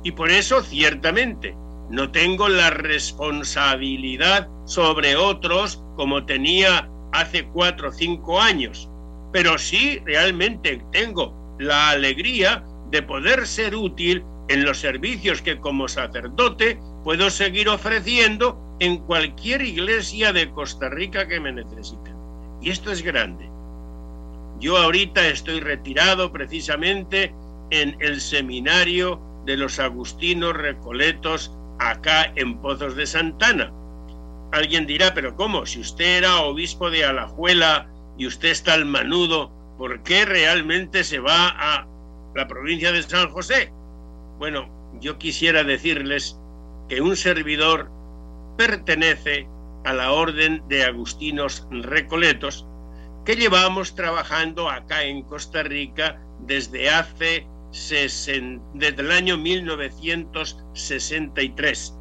Y 0.03 0.11
por 0.11 0.29
eso, 0.29 0.61
ciertamente, 0.61 1.55
no 1.89 2.11
tengo 2.11 2.47
la 2.47 2.69
responsabilidad 2.69 4.47
sobre 4.65 5.15
otros 5.15 5.83
como 5.95 6.25
tenía 6.25 6.87
hace 7.13 7.47
cuatro 7.47 7.89
o 7.89 7.91
cinco 7.91 8.39
años, 8.39 8.87
pero 9.33 9.57
sí 9.57 9.99
realmente 10.05 10.79
tengo 10.91 11.33
la 11.59 11.89
alegría 11.89 12.63
de 12.91 13.01
poder 13.01 13.47
ser 13.47 13.75
útil 13.75 14.23
en 14.49 14.63
los 14.63 14.77
servicios 14.77 15.41
que 15.41 15.59
como 15.59 15.87
sacerdote 15.87 16.79
puedo 17.03 17.31
seguir 17.31 17.69
ofreciendo 17.69 18.61
en 18.79 18.97
cualquier 18.99 19.63
iglesia 19.63 20.31
de 20.31 20.51
Costa 20.51 20.89
Rica 20.89 21.27
que 21.27 21.39
me 21.39 21.51
necesite. 21.51 22.06
Y 22.67 22.69
esto 22.69 22.91
es 22.91 23.01
grande. 23.01 23.49
Yo 24.59 24.75
ahorita 24.75 25.25
estoy 25.25 25.61
retirado 25.61 26.33
precisamente 26.33 27.33
en 27.69 27.95
el 28.01 28.19
seminario 28.19 29.21
de 29.45 29.55
los 29.55 29.79
agustinos 29.79 30.51
recoletos 30.53 31.55
acá 31.79 32.33
en 32.35 32.57
Pozos 32.57 32.97
de 32.97 33.07
Santana. 33.07 33.71
Alguien 34.51 34.85
dirá, 34.85 35.13
pero 35.13 35.33
¿cómo? 35.37 35.65
Si 35.65 35.79
usted 35.79 36.17
era 36.17 36.41
obispo 36.41 36.91
de 36.91 37.05
Alajuela 37.05 37.87
y 38.17 38.27
usted 38.27 38.49
está 38.49 38.73
al 38.73 38.83
manudo, 38.83 39.49
¿por 39.77 40.03
qué 40.03 40.25
realmente 40.25 41.05
se 41.05 41.19
va 41.19 41.47
a 41.47 41.87
la 42.35 42.47
provincia 42.49 42.91
de 42.91 43.01
San 43.01 43.29
José? 43.29 43.71
Bueno, 44.39 44.67
yo 44.99 45.17
quisiera 45.17 45.63
decirles 45.63 46.37
que 46.89 46.99
un 46.99 47.15
servidor 47.15 47.89
pertenece 48.57 49.47
a 49.87 49.93
la 49.93 50.11
Orden 50.11 50.61
de 50.67 50.83
Agustinos 50.83 51.65
Recoletos, 51.71 52.67
que 53.23 53.37
llevamos 53.37 53.95
trabajando 53.95 54.69
acá 54.69 55.05
en 55.05 55.23
Costa 55.23 55.63
Rica 55.63 56.21
desde 56.41 56.89
hace 56.89 57.47
desde 58.73 59.01
el 59.01 59.13
año 59.13 59.37
1963. 59.37 61.93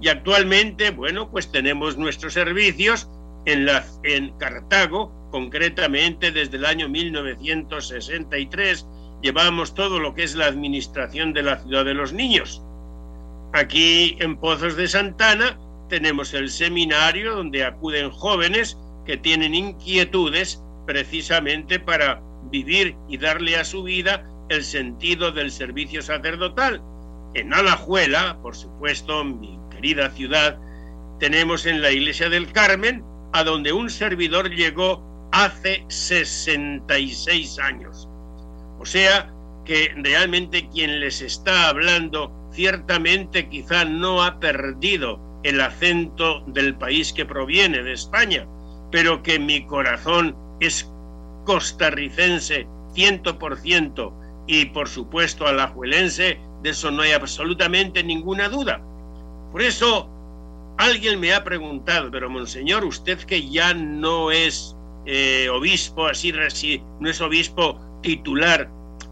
Y 0.00 0.08
actualmente, 0.08 0.90
bueno, 0.90 1.28
pues 1.28 1.50
tenemos 1.50 1.98
nuestros 1.98 2.34
servicios 2.34 3.10
en, 3.44 3.66
la, 3.66 3.84
en 4.04 4.30
Cartago, 4.38 5.12
concretamente 5.32 6.30
desde 6.30 6.58
el 6.58 6.64
año 6.64 6.88
1963, 6.88 8.86
llevamos 9.20 9.74
todo 9.74 9.98
lo 9.98 10.14
que 10.14 10.22
es 10.22 10.36
la 10.36 10.46
administración 10.46 11.32
de 11.32 11.42
la 11.42 11.58
ciudad 11.58 11.84
de 11.84 11.94
los 11.94 12.12
niños. 12.12 12.62
Aquí 13.52 14.16
en 14.20 14.36
Pozos 14.36 14.76
de 14.76 14.86
Santana 14.86 15.58
tenemos 15.88 16.34
el 16.34 16.50
seminario 16.50 17.36
donde 17.36 17.64
acuden 17.64 18.10
jóvenes 18.10 18.78
que 19.04 19.16
tienen 19.16 19.54
inquietudes 19.54 20.62
precisamente 20.86 21.78
para 21.78 22.20
vivir 22.50 22.96
y 23.08 23.18
darle 23.18 23.56
a 23.56 23.64
su 23.64 23.82
vida 23.82 24.26
el 24.48 24.62
sentido 24.62 25.32
del 25.32 25.50
servicio 25.50 26.02
sacerdotal. 26.02 26.82
En 27.34 27.52
Alajuela, 27.52 28.38
por 28.42 28.56
supuesto, 28.56 29.24
mi 29.24 29.58
querida 29.70 30.10
ciudad, 30.10 30.58
tenemos 31.18 31.66
en 31.66 31.82
la 31.82 31.90
iglesia 31.90 32.28
del 32.28 32.52
Carmen, 32.52 33.04
a 33.32 33.44
donde 33.44 33.72
un 33.72 33.90
servidor 33.90 34.50
llegó 34.50 35.02
hace 35.32 35.84
66 35.88 37.58
años. 37.58 38.08
O 38.78 38.84
sea 38.84 39.32
que 39.64 39.92
realmente 39.96 40.68
quien 40.68 41.00
les 41.00 41.20
está 41.20 41.68
hablando 41.68 42.32
ciertamente 42.52 43.48
quizá 43.48 43.84
no 43.84 44.22
ha 44.22 44.38
perdido 44.38 45.20
el 45.48 45.60
acento 45.60 46.42
del 46.48 46.74
país 46.74 47.12
que 47.12 47.24
proviene, 47.24 47.82
de 47.82 47.92
España, 47.92 48.46
pero 48.90 49.22
que 49.22 49.38
mi 49.38 49.64
corazón 49.66 50.36
es 50.60 50.90
costarricense 51.44 52.66
ciento 52.92 53.38
por 53.38 53.56
ciento 53.58 54.12
y 54.48 54.66
por 54.66 54.88
supuesto 54.88 55.46
alajuelense, 55.46 56.40
de 56.62 56.70
eso 56.70 56.90
no 56.90 57.02
hay 57.02 57.12
absolutamente 57.12 58.02
ninguna 58.02 58.48
duda. 58.48 58.80
Por 59.52 59.62
eso 59.62 60.08
alguien 60.78 61.20
me 61.20 61.32
ha 61.32 61.44
preguntado, 61.44 62.10
pero 62.10 62.28
monseñor, 62.28 62.84
usted 62.84 63.18
que 63.20 63.48
ya 63.48 63.72
no 63.72 64.32
es 64.32 64.76
eh, 65.04 65.48
obispo, 65.48 66.06
así 66.06 66.32
no 66.32 67.08
es 67.08 67.20
obispo 67.20 67.78
titular, 68.02 68.68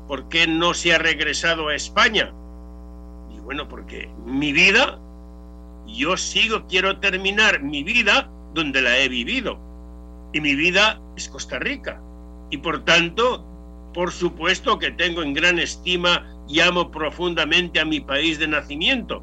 ¿por 0.09 0.29
qué 0.29 0.49
no 0.49 0.75
se 0.75 0.95
ha 0.95 0.99
regresado 0.99 1.69
a 1.69 1.77
España? 1.77 2.33
Y 3.33 3.39
bueno, 3.39 3.69
porque 3.69 4.11
mi 4.27 4.53
vida 4.53 4.99
yo 5.95 6.17
sigo, 6.17 6.67
quiero 6.67 6.99
terminar 6.99 7.63
mi 7.63 7.83
vida 7.83 8.31
donde 8.55 8.83
la 8.83 8.99
he 8.99 9.09
vivido. 9.09 9.59
Y 10.33 10.41
mi 10.41 10.55
vida 10.55 11.01
es 11.17 11.29
Costa 11.29 11.59
Rica. 11.59 12.01
Y 12.51 12.59
por 12.59 12.85
tanto, 12.85 13.45
por 13.95 14.13
supuesto 14.13 14.79
que 14.79 14.91
tengo 14.91 15.23
en 15.23 15.35
gran 15.35 15.59
estima 15.59 16.27
y 16.49 16.61
amo 16.61 16.91
profundamente 16.91 17.81
a 17.81 17.85
mi 17.85 18.01
país 18.01 18.39
de 18.39 18.49
nacimiento. 18.49 19.23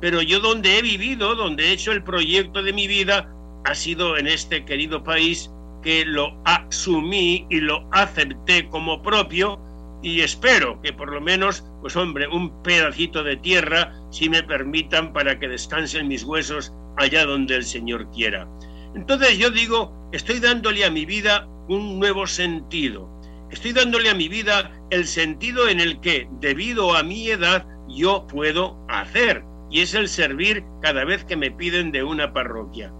Pero 0.00 0.22
yo 0.22 0.40
donde 0.40 0.78
he 0.78 0.82
vivido, 0.82 1.34
donde 1.34 1.68
he 1.68 1.72
hecho 1.72 1.92
el 1.92 2.02
proyecto 2.02 2.62
de 2.62 2.72
mi 2.72 2.86
vida, 2.86 3.32
ha 3.64 3.74
sido 3.74 4.16
en 4.16 4.26
este 4.26 4.64
querido 4.64 5.02
país 5.02 5.50
que 5.82 6.04
lo 6.04 6.40
asumí 6.44 7.46
y 7.50 7.60
lo 7.60 7.88
acepté 7.92 8.68
como 8.68 9.02
propio 9.02 9.60
y 10.02 10.20
espero 10.20 10.80
que 10.82 10.92
por 10.92 11.12
lo 11.12 11.20
menos, 11.20 11.64
pues 11.86 11.94
hombre, 11.94 12.26
un 12.26 12.64
pedacito 12.64 13.22
de 13.22 13.36
tierra, 13.36 13.94
si 14.10 14.28
me 14.28 14.42
permitan, 14.42 15.12
para 15.12 15.38
que 15.38 15.46
descansen 15.46 16.08
mis 16.08 16.24
huesos 16.24 16.72
allá 16.96 17.24
donde 17.24 17.54
el 17.54 17.62
Señor 17.62 18.10
quiera. 18.10 18.48
Entonces 18.96 19.38
yo 19.38 19.52
digo, 19.52 19.94
estoy 20.10 20.40
dándole 20.40 20.84
a 20.84 20.90
mi 20.90 21.06
vida 21.06 21.46
un 21.68 22.00
nuevo 22.00 22.26
sentido. 22.26 23.08
Estoy 23.52 23.72
dándole 23.72 24.10
a 24.10 24.16
mi 24.16 24.26
vida 24.26 24.72
el 24.90 25.06
sentido 25.06 25.68
en 25.68 25.78
el 25.78 26.00
que, 26.00 26.28
debido 26.40 26.96
a 26.96 27.04
mi 27.04 27.28
edad, 27.28 27.64
yo 27.88 28.26
puedo 28.26 28.84
hacer, 28.88 29.44
y 29.70 29.82
es 29.82 29.94
el 29.94 30.08
servir 30.08 30.64
cada 30.82 31.04
vez 31.04 31.24
que 31.24 31.36
me 31.36 31.52
piden 31.52 31.92
de 31.92 32.02
una 32.02 32.32
parroquia. 32.32 32.92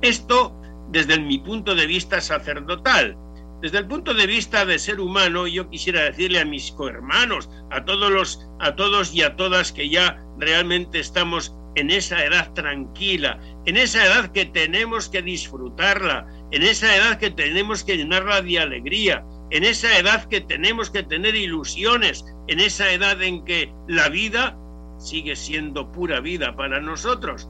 Esto 0.00 0.58
desde 0.88 1.20
mi 1.20 1.40
punto 1.40 1.74
de 1.74 1.86
vista 1.86 2.22
sacerdotal. 2.22 3.18
Desde 3.60 3.76
el 3.76 3.86
punto 3.86 4.14
de 4.14 4.26
vista 4.26 4.64
de 4.64 4.78
ser 4.78 5.00
humano, 5.00 5.46
yo 5.46 5.68
quisiera 5.68 6.04
decirle 6.04 6.40
a 6.40 6.46
mis 6.46 6.72
cohermanos, 6.72 7.50
a 7.70 7.84
todos 7.84 8.10
los, 8.10 8.48
a 8.58 8.74
todos 8.74 9.14
y 9.14 9.22
a 9.22 9.36
todas 9.36 9.70
que 9.70 9.90
ya 9.90 10.18
realmente 10.38 10.98
estamos 10.98 11.54
en 11.74 11.90
esa 11.90 12.24
edad 12.24 12.52
tranquila, 12.54 13.38
en 13.66 13.76
esa 13.76 14.04
edad 14.06 14.32
que 14.32 14.46
tenemos 14.46 15.10
que 15.10 15.20
disfrutarla, 15.20 16.26
en 16.52 16.62
esa 16.62 16.96
edad 16.96 17.18
que 17.18 17.30
tenemos 17.30 17.84
que 17.84 17.98
llenarla 17.98 18.40
de 18.40 18.58
alegría, 18.58 19.24
en 19.50 19.64
esa 19.64 19.98
edad 19.98 20.24
que 20.28 20.40
tenemos 20.40 20.90
que 20.90 21.02
tener 21.02 21.34
ilusiones, 21.34 22.24
en 22.48 22.60
esa 22.60 22.90
edad 22.90 23.20
en 23.22 23.44
que 23.44 23.70
la 23.88 24.08
vida 24.08 24.56
sigue 24.98 25.36
siendo 25.36 25.92
pura 25.92 26.20
vida 26.20 26.56
para 26.56 26.80
nosotros. 26.80 27.46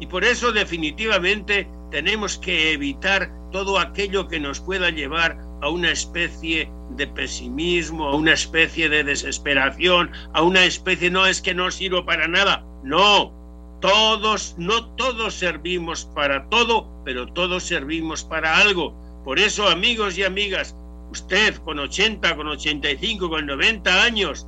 Y 0.00 0.06
por 0.06 0.24
eso 0.24 0.52
definitivamente 0.52 1.68
tenemos 1.90 2.38
que 2.38 2.72
evitar 2.72 3.30
todo 3.52 3.78
aquello 3.78 4.28
que 4.28 4.40
nos 4.40 4.60
pueda 4.60 4.90
llevar 4.90 5.49
a 5.62 5.68
una 5.68 5.90
especie 5.90 6.70
de 6.96 7.06
pesimismo, 7.06 8.06
a 8.06 8.16
una 8.16 8.32
especie 8.32 8.88
de 8.88 9.04
desesperación, 9.04 10.10
a 10.32 10.42
una 10.42 10.64
especie, 10.64 11.10
no 11.10 11.26
es 11.26 11.40
que 11.40 11.54
no 11.54 11.70
sirvo 11.70 12.04
para 12.04 12.28
nada, 12.28 12.64
no, 12.82 13.32
todos, 13.80 14.54
no 14.58 14.86
todos 14.96 15.34
servimos 15.34 16.04
para 16.14 16.48
todo, 16.48 16.86
pero 17.04 17.26
todos 17.32 17.62
servimos 17.62 18.24
para 18.24 18.58
algo. 18.58 18.94
Por 19.24 19.38
eso, 19.38 19.68
amigos 19.68 20.18
y 20.18 20.24
amigas, 20.24 20.74
usted 21.10 21.56
con 21.64 21.78
80, 21.78 22.36
con 22.36 22.48
85, 22.48 23.28
con 23.28 23.46
90 23.46 24.02
años, 24.02 24.46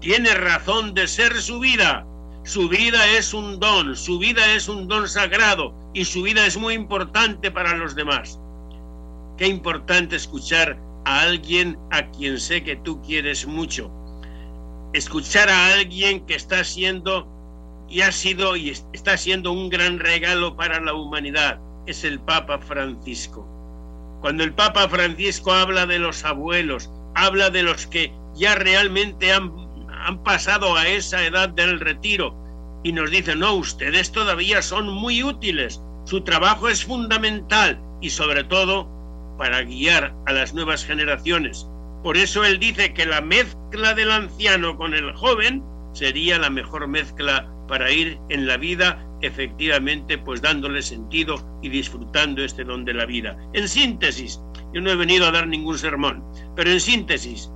tiene 0.00 0.34
razón 0.34 0.94
de 0.94 1.08
ser 1.08 1.34
su 1.40 1.60
vida. 1.60 2.06
Su 2.44 2.68
vida 2.68 3.04
es 3.16 3.34
un 3.34 3.58
don, 3.58 3.96
su 3.96 4.20
vida 4.20 4.54
es 4.54 4.68
un 4.68 4.86
don 4.86 5.08
sagrado 5.08 5.74
y 5.94 6.04
su 6.04 6.22
vida 6.22 6.46
es 6.46 6.56
muy 6.56 6.74
importante 6.74 7.50
para 7.50 7.76
los 7.76 7.96
demás. 7.96 8.38
Qué 9.36 9.46
importante 9.46 10.16
escuchar 10.16 10.78
a 11.04 11.20
alguien 11.20 11.78
a 11.90 12.10
quien 12.10 12.40
sé 12.40 12.62
que 12.62 12.76
tú 12.76 13.00
quieres 13.02 13.46
mucho. 13.46 13.90
Escuchar 14.92 15.48
a 15.48 15.74
alguien 15.74 16.24
que 16.26 16.34
está 16.34 16.64
siendo 16.64 17.28
y 17.88 18.00
ha 18.00 18.12
sido 18.12 18.56
y 18.56 18.70
está 18.70 19.16
siendo 19.16 19.52
un 19.52 19.68
gran 19.68 19.98
regalo 19.98 20.56
para 20.56 20.80
la 20.80 20.94
humanidad. 20.94 21.60
Es 21.86 22.04
el 22.04 22.18
Papa 22.20 22.58
Francisco. 22.58 23.46
Cuando 24.20 24.42
el 24.42 24.52
Papa 24.52 24.88
Francisco 24.88 25.52
habla 25.52 25.86
de 25.86 25.98
los 25.98 26.24
abuelos, 26.24 26.90
habla 27.14 27.50
de 27.50 27.62
los 27.62 27.86
que 27.86 28.12
ya 28.34 28.54
realmente 28.54 29.32
han 29.32 29.66
han 30.06 30.22
pasado 30.22 30.76
a 30.76 30.86
esa 30.86 31.24
edad 31.24 31.48
del 31.48 31.80
retiro 31.80 32.32
y 32.84 32.92
nos 32.92 33.10
dicen, 33.10 33.40
no, 33.40 33.54
ustedes 33.54 34.12
todavía 34.12 34.62
son 34.62 34.88
muy 34.88 35.24
útiles, 35.24 35.82
su 36.04 36.20
trabajo 36.22 36.68
es 36.68 36.84
fundamental 36.84 37.80
y 38.00 38.10
sobre 38.10 38.44
todo 38.44 38.88
para 39.36 39.62
guiar 39.62 40.14
a 40.26 40.32
las 40.32 40.54
nuevas 40.54 40.84
generaciones. 40.84 41.66
Por 42.02 42.16
eso 42.16 42.44
él 42.44 42.58
dice 42.58 42.94
que 42.94 43.06
la 43.06 43.20
mezcla 43.20 43.94
del 43.94 44.10
anciano 44.10 44.76
con 44.76 44.94
el 44.94 45.12
joven 45.14 45.62
sería 45.92 46.38
la 46.38 46.50
mejor 46.50 46.86
mezcla 46.88 47.48
para 47.68 47.90
ir 47.90 48.18
en 48.28 48.46
la 48.46 48.56
vida 48.56 49.02
efectivamente 49.22 50.18
pues 50.18 50.42
dándole 50.42 50.82
sentido 50.82 51.58
y 51.62 51.68
disfrutando 51.68 52.44
este 52.44 52.64
don 52.64 52.84
de 52.84 52.94
la 52.94 53.06
vida. 53.06 53.36
En 53.54 53.68
síntesis, 53.68 54.40
yo 54.72 54.80
no 54.80 54.90
he 54.90 54.96
venido 54.96 55.26
a 55.26 55.32
dar 55.32 55.46
ningún 55.48 55.78
sermón, 55.78 56.24
pero 56.54 56.70
en 56.70 56.80
síntesis, 56.80 57.50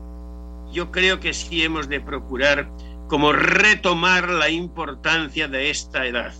yo 0.72 0.90
creo 0.90 1.20
que 1.20 1.34
sí 1.34 1.62
hemos 1.62 1.88
de 1.88 2.00
procurar 2.00 2.70
como 3.08 3.32
retomar 3.32 4.28
la 4.28 4.48
importancia 4.48 5.48
de 5.48 5.70
esta 5.70 6.06
edad. 6.06 6.32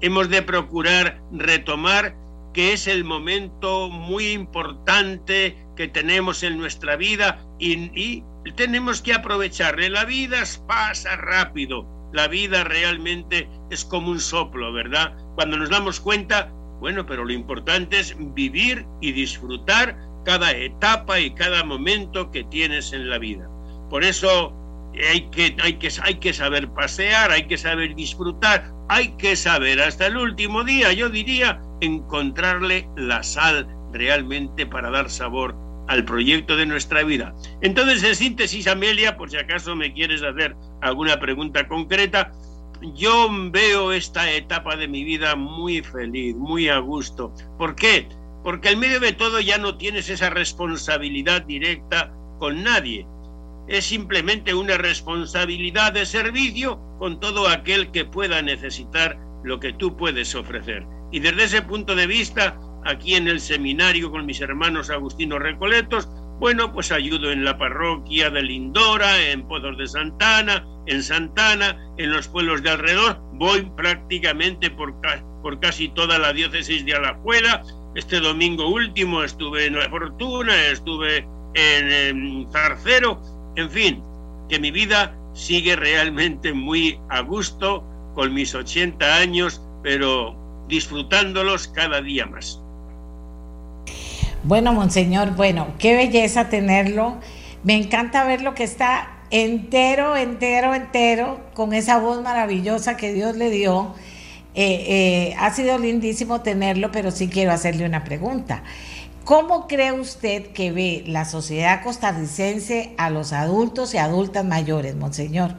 Hemos 0.00 0.28
de 0.28 0.42
procurar 0.42 1.22
retomar 1.32 2.14
que 2.54 2.72
es 2.72 2.86
el 2.86 3.04
momento 3.04 3.90
muy 3.90 4.28
importante 4.30 5.58
que 5.76 5.88
tenemos 5.88 6.42
en 6.42 6.56
nuestra 6.56 6.96
vida 6.96 7.44
y, 7.58 8.22
tenemos 8.56 9.02
que 9.02 9.14
aprovecharle. 9.14 9.90
La 9.90 10.04
vida 10.04 10.42
pasa 10.68 11.16
rápido, 11.16 11.86
la 12.12 12.28
vida 12.28 12.62
realmente 12.62 13.48
es 13.70 13.84
como 13.84 14.10
un 14.10 14.20
soplo, 14.20 14.72
¿verdad? 14.72 15.14
Cuando 15.34 15.56
nos 15.56 15.70
damos 15.70 15.98
cuenta, 15.98 16.50
bueno, 16.78 17.06
pero 17.06 17.24
lo 17.24 17.32
importante 17.32 17.98
es 17.98 18.14
vivir 18.34 18.86
y 19.00 19.12
disfrutar 19.12 19.98
cada 20.24 20.52
etapa 20.52 21.18
y 21.20 21.34
cada 21.34 21.64
momento 21.64 22.30
que 22.30 22.44
tienes 22.44 22.92
en 22.92 23.08
la 23.08 23.18
vida. 23.18 23.48
Por 23.90 24.04
eso 24.04 24.54
hay 25.10 25.28
que, 25.30 25.56
hay, 25.62 25.78
que, 25.78 25.88
hay 26.02 26.14
que 26.16 26.32
saber 26.32 26.68
pasear, 26.68 27.30
hay 27.32 27.46
que 27.46 27.58
saber 27.58 27.94
disfrutar, 27.94 28.72
hay 28.88 29.16
que 29.16 29.34
saber 29.36 29.80
hasta 29.80 30.06
el 30.06 30.16
último 30.16 30.62
día, 30.64 30.92
yo 30.92 31.08
diría, 31.08 31.60
encontrarle 31.84 32.88
la 32.96 33.22
sal 33.22 33.68
realmente 33.92 34.66
para 34.66 34.90
dar 34.90 35.10
sabor 35.10 35.54
al 35.88 36.04
proyecto 36.04 36.56
de 36.56 36.66
nuestra 36.66 37.04
vida. 37.04 37.34
Entonces, 37.60 38.02
en 38.02 38.16
síntesis, 38.16 38.66
Amelia, 38.66 39.16
por 39.16 39.30
si 39.30 39.36
acaso 39.36 39.76
me 39.76 39.92
quieres 39.92 40.22
hacer 40.22 40.56
alguna 40.80 41.20
pregunta 41.20 41.68
concreta, 41.68 42.32
yo 42.94 43.28
veo 43.50 43.92
esta 43.92 44.30
etapa 44.30 44.76
de 44.76 44.88
mi 44.88 45.04
vida 45.04 45.36
muy 45.36 45.82
feliz, 45.82 46.34
muy 46.36 46.68
a 46.68 46.78
gusto. 46.78 47.32
¿Por 47.58 47.74
qué? 47.76 48.08
Porque 48.42 48.70
en 48.70 48.78
medio 48.78 49.00
de 49.00 49.12
todo 49.12 49.40
ya 49.40 49.58
no 49.58 49.76
tienes 49.76 50.08
esa 50.08 50.30
responsabilidad 50.30 51.42
directa 51.42 52.12
con 52.38 52.62
nadie 52.62 53.06
es 53.66 53.86
simplemente 53.86 54.54
una 54.54 54.76
responsabilidad 54.76 55.92
de 55.92 56.06
servicio 56.06 56.78
con 56.98 57.18
todo 57.20 57.48
aquel 57.48 57.90
que 57.90 58.04
pueda 58.04 58.42
necesitar 58.42 59.18
lo 59.42 59.60
que 59.60 59.72
tú 59.72 59.96
puedes 59.96 60.34
ofrecer. 60.34 60.86
Y 61.14 61.20
desde 61.20 61.44
ese 61.44 61.62
punto 61.62 61.94
de 61.94 62.08
vista, 62.08 62.58
aquí 62.84 63.14
en 63.14 63.28
el 63.28 63.38
seminario 63.38 64.10
con 64.10 64.26
mis 64.26 64.40
hermanos 64.40 64.90
Agustinos 64.90 65.38
Recoletos, 65.38 66.08
bueno, 66.40 66.72
pues 66.72 66.90
ayudo 66.90 67.30
en 67.30 67.44
la 67.44 67.56
parroquia 67.56 68.30
de 68.30 68.42
Lindora, 68.42 69.30
en 69.30 69.46
Pozos 69.46 69.78
de 69.78 69.86
Santana, 69.86 70.66
en 70.86 71.04
Santana, 71.04 71.78
en 71.98 72.10
los 72.10 72.26
pueblos 72.26 72.64
de 72.64 72.70
alrededor. 72.70 73.20
Voy 73.34 73.62
prácticamente 73.76 74.72
por, 74.72 74.92
por 75.40 75.60
casi 75.60 75.88
toda 75.90 76.18
la 76.18 76.32
diócesis 76.32 76.84
de 76.84 76.94
Alajuela. 76.94 77.62
Este 77.94 78.18
domingo 78.18 78.68
último 78.68 79.22
estuve 79.22 79.66
en 79.66 79.78
La 79.78 79.88
Fortuna, 79.88 80.66
estuve 80.66 81.18
en, 81.54 81.92
en 81.92 82.50
Zarcero 82.50 83.22
en 83.54 83.70
fin, 83.70 84.02
que 84.48 84.58
mi 84.58 84.72
vida 84.72 85.16
sigue 85.32 85.76
realmente 85.76 86.52
muy 86.52 86.98
a 87.08 87.20
gusto 87.20 87.84
con 88.16 88.34
mis 88.34 88.52
80 88.52 89.16
años, 89.16 89.62
pero 89.84 90.43
disfrutándolos 90.68 91.68
cada 91.68 92.00
día 92.00 92.26
más. 92.26 92.60
Bueno, 94.42 94.72
monseñor, 94.72 95.34
bueno, 95.36 95.68
qué 95.78 95.96
belleza 95.96 96.48
tenerlo. 96.48 97.16
Me 97.62 97.76
encanta 97.76 98.24
ver 98.24 98.42
lo 98.42 98.54
que 98.54 98.64
está 98.64 99.22
entero, 99.30 100.16
entero, 100.16 100.74
entero, 100.74 101.40
con 101.54 101.72
esa 101.72 101.98
voz 101.98 102.22
maravillosa 102.22 102.96
que 102.96 103.12
Dios 103.12 103.36
le 103.36 103.50
dio. 103.50 103.94
Eh, 104.54 104.84
eh, 105.32 105.34
ha 105.38 105.50
sido 105.52 105.78
lindísimo 105.78 106.42
tenerlo, 106.42 106.92
pero 106.92 107.10
sí 107.10 107.28
quiero 107.28 107.52
hacerle 107.52 107.86
una 107.86 108.04
pregunta. 108.04 108.62
¿Cómo 109.24 109.66
cree 109.66 109.92
usted 109.92 110.52
que 110.52 110.70
ve 110.70 111.02
la 111.06 111.24
sociedad 111.24 111.82
costarricense 111.82 112.94
a 112.98 113.08
los 113.08 113.32
adultos 113.32 113.94
y 113.94 113.98
adultas 113.98 114.44
mayores, 114.44 114.94
monseñor? 114.94 115.52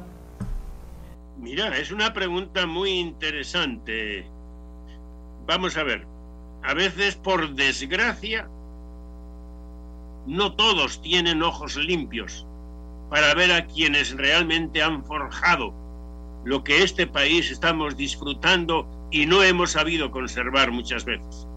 Mira, 1.40 1.76
es 1.76 1.92
una 1.92 2.14
pregunta 2.14 2.68
muy 2.68 2.92
interesante. 2.92 4.30
Vamos 5.46 5.78
a 5.78 5.84
ver, 5.84 6.06
a 6.64 6.74
veces 6.74 7.16
por 7.16 7.54
desgracia, 7.56 8.48
no 10.26 10.56
todos 10.56 11.02
tienen 11.02 11.44
ojos 11.44 11.76
limpios 11.76 12.46
para 13.10 13.34
ver 13.36 13.52
a 13.52 13.68
quienes 13.68 14.16
realmente 14.16 14.82
han 14.82 15.06
forjado 15.06 15.74
lo 16.44 16.64
que 16.64 16.84
este 16.84 17.06
país 17.06 17.52
estamos 17.52 17.96
disfrutando 17.96 18.88
y 19.12 19.26
no 19.26 19.44
hemos 19.44 19.72
sabido 19.72 20.12
conservar 20.12 20.72
muchas 20.72 21.06
veces 21.06 21.48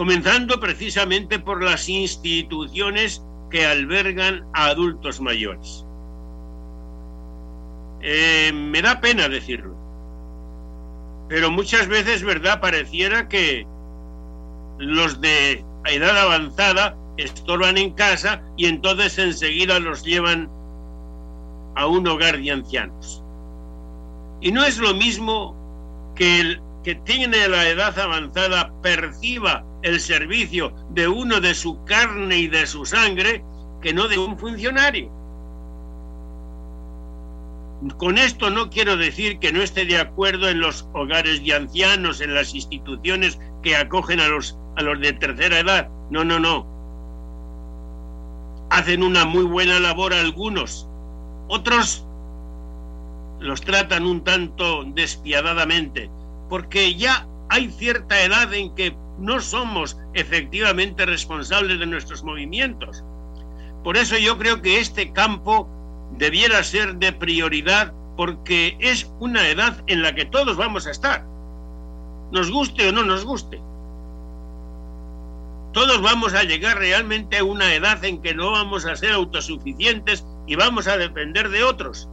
comenzando 0.00 0.58
precisamente 0.60 1.38
por 1.38 1.62
las 1.62 1.86
instituciones 1.90 3.22
que 3.50 3.66
albergan 3.66 4.46
a 4.54 4.68
adultos 4.68 5.20
mayores. 5.20 5.84
Eh, 8.00 8.50
me 8.54 8.80
da 8.80 8.98
pena 9.02 9.28
decirlo. 9.28 9.76
Pero 11.30 11.48
muchas 11.48 11.86
veces, 11.86 12.24
¿verdad? 12.24 12.60
Pareciera 12.60 13.28
que 13.28 13.64
los 14.78 15.20
de 15.20 15.64
edad 15.86 16.18
avanzada 16.18 16.96
estorban 17.18 17.78
en 17.78 17.92
casa 17.92 18.42
y 18.56 18.66
entonces 18.66 19.16
enseguida 19.16 19.78
los 19.78 20.02
llevan 20.02 20.50
a 21.76 21.86
un 21.86 22.08
hogar 22.08 22.36
de 22.36 22.50
ancianos. 22.50 23.22
Y 24.40 24.50
no 24.50 24.64
es 24.64 24.78
lo 24.78 24.92
mismo 24.92 25.54
que 26.16 26.40
el 26.40 26.60
que 26.82 26.96
tiene 26.96 27.46
la 27.46 27.68
edad 27.68 27.96
avanzada 27.96 28.72
perciba 28.82 29.64
el 29.82 30.00
servicio 30.00 30.74
de 30.90 31.06
uno 31.06 31.40
de 31.40 31.54
su 31.54 31.84
carne 31.84 32.38
y 32.38 32.46
de 32.48 32.66
su 32.66 32.84
sangre 32.84 33.44
que 33.80 33.94
no 33.94 34.08
de 34.08 34.18
un 34.18 34.36
funcionario. 34.36 35.12
Con 37.96 38.18
esto 38.18 38.50
no 38.50 38.68
quiero 38.68 38.96
decir 38.98 39.38
que 39.38 39.52
no 39.52 39.62
esté 39.62 39.86
de 39.86 39.98
acuerdo 39.98 40.50
en 40.50 40.60
los 40.60 40.86
hogares 40.92 41.42
de 41.42 41.54
ancianos, 41.54 42.20
en 42.20 42.34
las 42.34 42.54
instituciones 42.54 43.38
que 43.62 43.74
acogen 43.74 44.20
a 44.20 44.28
los, 44.28 44.58
a 44.76 44.82
los 44.82 45.00
de 45.00 45.14
tercera 45.14 45.60
edad. 45.60 45.88
No, 46.10 46.22
no, 46.22 46.38
no. 46.38 46.66
Hacen 48.70 49.02
una 49.02 49.24
muy 49.24 49.44
buena 49.44 49.80
labor 49.80 50.12
algunos. 50.12 50.86
Otros 51.48 52.06
los 53.40 53.62
tratan 53.62 54.04
un 54.06 54.22
tanto 54.22 54.84
despiadadamente, 54.84 56.10
porque 56.50 56.94
ya 56.94 57.26
hay 57.48 57.70
cierta 57.70 58.22
edad 58.22 58.52
en 58.52 58.74
que 58.74 58.94
no 59.18 59.40
somos 59.40 59.96
efectivamente 60.12 61.06
responsables 61.06 61.78
de 61.78 61.86
nuestros 61.86 62.22
movimientos. 62.22 63.02
Por 63.82 63.96
eso 63.96 64.18
yo 64.18 64.36
creo 64.36 64.60
que 64.60 64.78
este 64.78 65.12
campo 65.12 65.66
debiera 66.18 66.62
ser 66.64 66.96
de 66.96 67.12
prioridad 67.12 67.92
porque 68.16 68.76
es 68.80 69.10
una 69.18 69.48
edad 69.48 69.82
en 69.86 70.02
la 70.02 70.14
que 70.14 70.26
todos 70.26 70.56
vamos 70.56 70.86
a 70.86 70.90
estar, 70.90 71.24
nos 72.32 72.50
guste 72.50 72.88
o 72.88 72.92
no 72.92 73.04
nos 73.04 73.24
guste. 73.24 73.60
Todos 75.72 76.02
vamos 76.02 76.34
a 76.34 76.42
llegar 76.42 76.78
realmente 76.78 77.38
a 77.38 77.44
una 77.44 77.74
edad 77.74 78.04
en 78.04 78.20
que 78.20 78.34
no 78.34 78.50
vamos 78.50 78.86
a 78.86 78.96
ser 78.96 79.12
autosuficientes 79.12 80.26
y 80.46 80.56
vamos 80.56 80.88
a 80.88 80.96
depender 80.96 81.48
de 81.48 81.62
otros. 81.62 82.08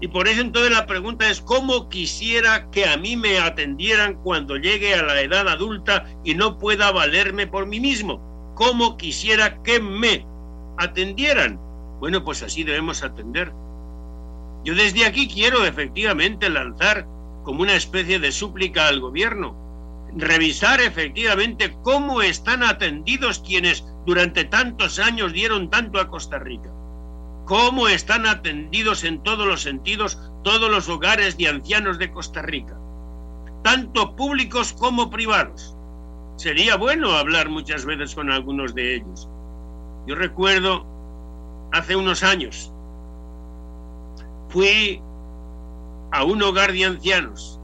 Y 0.00 0.08
por 0.08 0.26
eso 0.26 0.40
entonces 0.40 0.72
la 0.72 0.86
pregunta 0.86 1.30
es, 1.30 1.40
¿cómo 1.40 1.88
quisiera 1.88 2.68
que 2.70 2.86
a 2.86 2.96
mí 2.96 3.16
me 3.16 3.38
atendieran 3.38 4.14
cuando 4.22 4.56
llegue 4.56 4.94
a 4.94 5.02
la 5.02 5.20
edad 5.20 5.48
adulta 5.48 6.06
y 6.24 6.34
no 6.34 6.58
pueda 6.58 6.90
valerme 6.90 7.46
por 7.46 7.66
mí 7.66 7.78
mismo? 7.78 8.20
¿Cómo 8.56 8.96
quisiera 8.96 9.62
que 9.62 9.78
me 9.78 10.26
atendieran? 10.78 11.60
Bueno, 12.02 12.24
pues 12.24 12.42
así 12.42 12.64
debemos 12.64 13.04
atender. 13.04 13.52
Yo 14.64 14.74
desde 14.74 15.06
aquí 15.06 15.28
quiero 15.28 15.64
efectivamente 15.64 16.50
lanzar 16.50 17.06
como 17.44 17.62
una 17.62 17.76
especie 17.76 18.18
de 18.18 18.32
súplica 18.32 18.88
al 18.88 18.98
gobierno, 18.98 19.54
revisar 20.16 20.80
efectivamente 20.80 21.78
cómo 21.84 22.20
están 22.20 22.64
atendidos 22.64 23.38
quienes 23.38 23.86
durante 24.04 24.42
tantos 24.42 24.98
años 24.98 25.32
dieron 25.32 25.70
tanto 25.70 26.00
a 26.00 26.08
Costa 26.08 26.40
Rica 26.40 26.72
cómo 27.44 27.86
están 27.86 28.26
atendidos 28.26 29.04
en 29.04 29.22
todos 29.22 29.46
los 29.46 29.62
sentidos 29.62 30.18
todos 30.42 30.68
los 30.68 30.88
hogares 30.88 31.38
de 31.38 31.46
ancianos 31.46 32.00
de 32.00 32.10
Costa 32.10 32.42
Rica, 32.42 32.76
tanto 33.62 34.16
públicos 34.16 34.72
como 34.72 35.08
privados. 35.08 35.76
Sería 36.36 36.76
bueno 36.76 37.12
hablar 37.12 37.48
muchas 37.48 37.84
veces 37.84 38.16
con 38.16 38.28
algunos 38.28 38.74
de 38.74 38.96
ellos. 38.96 39.28
Yo 40.06 40.16
recuerdo 40.16 40.91
hace 41.72 41.96
unos 41.96 42.22
años, 42.22 42.72
fui 44.48 45.00
a 46.12 46.24
un 46.24 46.42
hogar 46.42 46.72
de 46.72 46.84
ancianos 46.84 47.58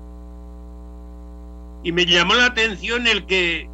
y 1.82 1.92
me 1.92 2.06
llamó 2.06 2.34
la 2.34 2.46
atención 2.46 3.06
el 3.06 3.26
que 3.26 3.68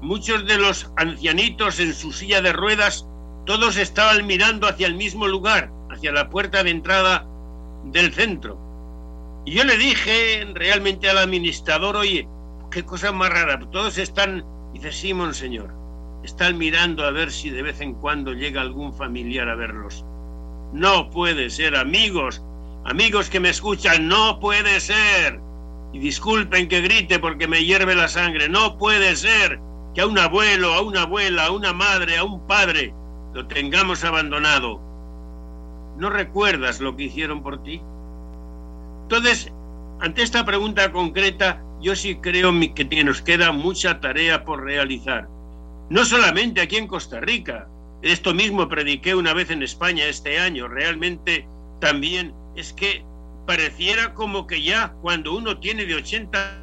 muchos 0.00 0.46
de 0.46 0.58
los 0.58 0.90
ancianitos 0.96 1.80
en 1.80 1.94
su 1.94 2.12
silla 2.12 2.40
de 2.40 2.52
ruedas 2.52 3.06
todos 3.46 3.76
estaban 3.76 4.26
mirando 4.26 4.68
hacia 4.68 4.86
el 4.86 4.94
mismo 4.94 5.26
lugar, 5.26 5.70
hacia 5.90 6.12
la 6.12 6.30
puerta 6.30 6.62
de 6.62 6.70
entrada 6.70 7.26
del 7.84 8.12
centro. 8.12 8.58
Y 9.44 9.52
yo 9.52 9.64
le 9.64 9.76
dije 9.76 10.46
realmente 10.54 11.10
al 11.10 11.18
administrador, 11.18 11.96
oye, 11.96 12.28
qué 12.70 12.84
cosa 12.84 13.10
más 13.10 13.30
rara, 13.30 13.58
todos 13.70 13.98
están, 13.98 14.44
dice, 14.72 14.92
sí, 14.92 15.12
monseñor, 15.12 15.74
están 16.24 16.58
mirando 16.58 17.04
a 17.04 17.10
ver 17.10 17.30
si 17.30 17.50
de 17.50 17.62
vez 17.62 17.80
en 17.80 17.94
cuando 17.94 18.32
llega 18.32 18.60
algún 18.60 18.92
familiar 18.92 19.48
a 19.48 19.54
verlos. 19.54 20.04
No 20.72 21.10
puede 21.10 21.50
ser, 21.50 21.76
amigos, 21.76 22.42
amigos 22.84 23.28
que 23.28 23.40
me 23.40 23.50
escuchan, 23.50 24.08
no 24.08 24.40
puede 24.40 24.80
ser. 24.80 25.40
Y 25.92 25.98
disculpen 25.98 26.68
que 26.68 26.80
grite 26.80 27.18
porque 27.18 27.46
me 27.46 27.64
hierve 27.64 27.94
la 27.94 28.08
sangre, 28.08 28.48
no 28.48 28.78
puede 28.78 29.14
ser 29.16 29.60
que 29.94 30.00
a 30.00 30.06
un 30.06 30.18
abuelo, 30.18 30.72
a 30.72 30.80
una 30.80 31.02
abuela, 31.02 31.46
a 31.46 31.50
una 31.50 31.72
madre, 31.72 32.16
a 32.16 32.24
un 32.24 32.46
padre, 32.46 32.94
lo 33.34 33.46
tengamos 33.46 34.04
abandonado, 34.04 34.80
¿no 35.98 36.08
recuerdas 36.08 36.80
lo 36.80 36.96
que 36.96 37.04
hicieron 37.04 37.42
por 37.42 37.62
ti? 37.62 37.82
Entonces, 39.02 39.52
ante 40.00 40.22
esta 40.22 40.44
pregunta 40.44 40.90
concreta, 40.92 41.62
yo 41.80 41.94
sí 41.94 42.16
creo 42.16 42.52
que 42.74 43.04
nos 43.04 43.20
queda 43.22 43.52
mucha 43.52 44.00
tarea 44.00 44.44
por 44.44 44.64
realizar. 44.64 45.28
No 45.90 46.04
solamente 46.04 46.60
aquí 46.60 46.76
en 46.76 46.86
Costa 46.86 47.20
Rica, 47.20 47.68
esto 48.02 48.34
mismo 48.34 48.68
prediqué 48.68 49.14
una 49.14 49.34
vez 49.34 49.50
en 49.50 49.62
España 49.62 50.06
este 50.06 50.38
año, 50.38 50.68
realmente 50.68 51.46
también 51.80 52.34
es 52.56 52.72
que 52.72 53.04
pareciera 53.46 54.14
como 54.14 54.46
que 54.46 54.62
ya 54.62 54.92
cuando 55.02 55.36
uno 55.36 55.58
tiene 55.58 55.84
de 55.84 55.96
80 55.96 56.62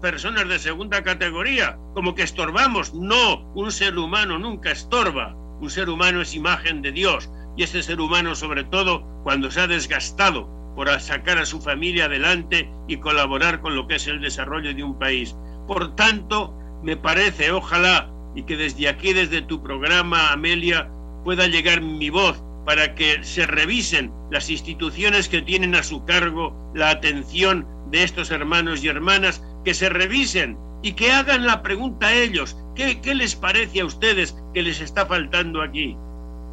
personas 0.00 0.48
de 0.48 0.58
segunda 0.58 1.02
categoría, 1.02 1.78
como 1.94 2.14
que 2.14 2.22
estorbamos. 2.22 2.94
No, 2.94 3.50
un 3.54 3.72
ser 3.72 3.98
humano 3.98 4.38
nunca 4.38 4.70
estorba. 4.70 5.34
Un 5.60 5.70
ser 5.70 5.88
humano 5.88 6.20
es 6.20 6.34
imagen 6.34 6.82
de 6.82 6.92
Dios 6.92 7.30
y 7.56 7.64
ese 7.64 7.82
ser 7.82 8.00
humano 8.00 8.34
sobre 8.34 8.64
todo 8.64 9.04
cuando 9.22 9.50
se 9.50 9.60
ha 9.60 9.66
desgastado 9.66 10.48
por 10.74 10.88
sacar 11.00 11.38
a 11.38 11.46
su 11.46 11.60
familia 11.60 12.06
adelante 12.06 12.70
y 12.88 12.96
colaborar 12.96 13.60
con 13.60 13.76
lo 13.76 13.86
que 13.86 13.96
es 13.96 14.06
el 14.06 14.20
desarrollo 14.20 14.74
de 14.74 14.82
un 14.82 14.98
país. 14.98 15.36
Por 15.66 15.94
tanto, 15.94 16.54
me 16.82 16.96
parece, 16.96 17.52
ojalá, 17.52 18.11
y 18.34 18.44
que 18.44 18.56
desde 18.56 18.88
aquí, 18.88 19.12
desde 19.12 19.42
tu 19.42 19.62
programa, 19.62 20.32
Amelia, 20.32 20.88
pueda 21.24 21.46
llegar 21.46 21.80
mi 21.80 22.10
voz 22.10 22.42
para 22.64 22.94
que 22.94 23.22
se 23.24 23.46
revisen 23.46 24.12
las 24.30 24.48
instituciones 24.50 25.28
que 25.28 25.42
tienen 25.42 25.74
a 25.74 25.82
su 25.82 26.04
cargo 26.04 26.54
la 26.74 26.90
atención 26.90 27.66
de 27.90 28.02
estos 28.02 28.30
hermanos 28.30 28.82
y 28.82 28.88
hermanas, 28.88 29.42
que 29.64 29.74
se 29.74 29.88
revisen 29.88 30.56
y 30.82 30.92
que 30.92 31.12
hagan 31.12 31.46
la 31.46 31.62
pregunta 31.62 32.08
a 32.08 32.14
ellos, 32.14 32.56
¿qué, 32.74 32.98
les 33.14 33.36
parece 33.36 33.80
a 33.80 33.84
ustedes 33.84 34.36
que 34.54 34.62
les 34.62 34.80
está 34.80 35.06
faltando 35.06 35.62
aquí? 35.62 35.96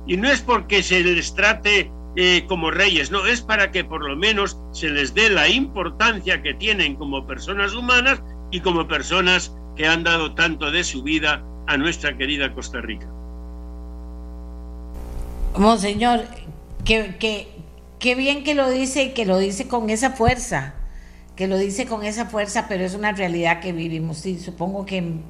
Y 0.05 0.17
no 0.17 0.29
es 0.29 0.41
porque 0.41 0.83
se 0.83 1.03
les 1.03 1.33
trate 1.33 1.91
eh, 2.15 2.45
como 2.47 2.71
reyes, 2.71 3.11
no, 3.11 3.25
es 3.25 3.41
para 3.41 3.71
que 3.71 3.83
por 3.83 4.03
lo 4.05 4.15
menos 4.15 4.59
se 4.71 4.89
les 4.89 5.13
dé 5.13 5.29
la 5.29 5.47
importancia 5.47 6.41
que 6.41 6.53
tienen 6.53 6.95
como 6.95 7.25
personas 7.25 7.73
humanas 7.73 8.21
y 8.51 8.59
como 8.61 8.87
personas 8.87 9.55
que 9.75 9.87
han 9.87 10.03
dado 10.03 10.33
tanto 10.35 10.71
de 10.71 10.83
su 10.83 11.03
vida 11.03 11.43
a 11.69 11.77
nuestra 11.77 12.17
querida 12.17 12.51
Costa 12.51 12.81
Rica. 12.81 13.05
Monseñor, 15.55 16.25
qué 16.83 17.15
que, 17.99 18.15
bien 18.15 18.43
que 18.43 18.55
lo 18.55 18.71
dice 18.71 19.03
y 19.03 19.09
que 19.13 19.25
lo 19.25 19.37
dice 19.37 19.67
con 19.67 19.89
esa 19.89 20.11
fuerza 20.11 20.73
que 21.35 21.47
lo 21.47 21.57
dice 21.57 21.85
con 21.85 22.03
esa 22.03 22.25
fuerza, 22.25 22.65
pero 22.67 22.83
es 22.83 22.95
una 22.95 23.13
realidad 23.13 23.61
que 23.61 23.71
vivimos. 23.71 24.17
Sí, 24.17 24.37
supongo 24.39 24.85
que 24.85 24.97
en 24.97 25.23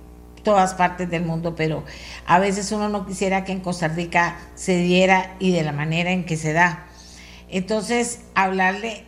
todas 0.44 0.74
partes 0.74 1.08
del 1.08 1.24
mundo, 1.24 1.54
pero 1.54 1.84
a 2.26 2.40
veces 2.40 2.72
uno 2.72 2.90
no 2.90 3.06
quisiera 3.06 3.44
que 3.44 3.52
en 3.52 3.60
Costa 3.60 3.90
Rica 3.90 4.40
se 4.56 4.78
diera 4.78 5.36
y 5.38 5.52
de 5.52 5.62
la 5.62 5.72
manera 5.72 6.10
en 6.10 6.26
que 6.26 6.36
se 6.36 6.52
da. 6.52 6.88
Entonces, 7.48 8.22
hablarle, 8.34 9.04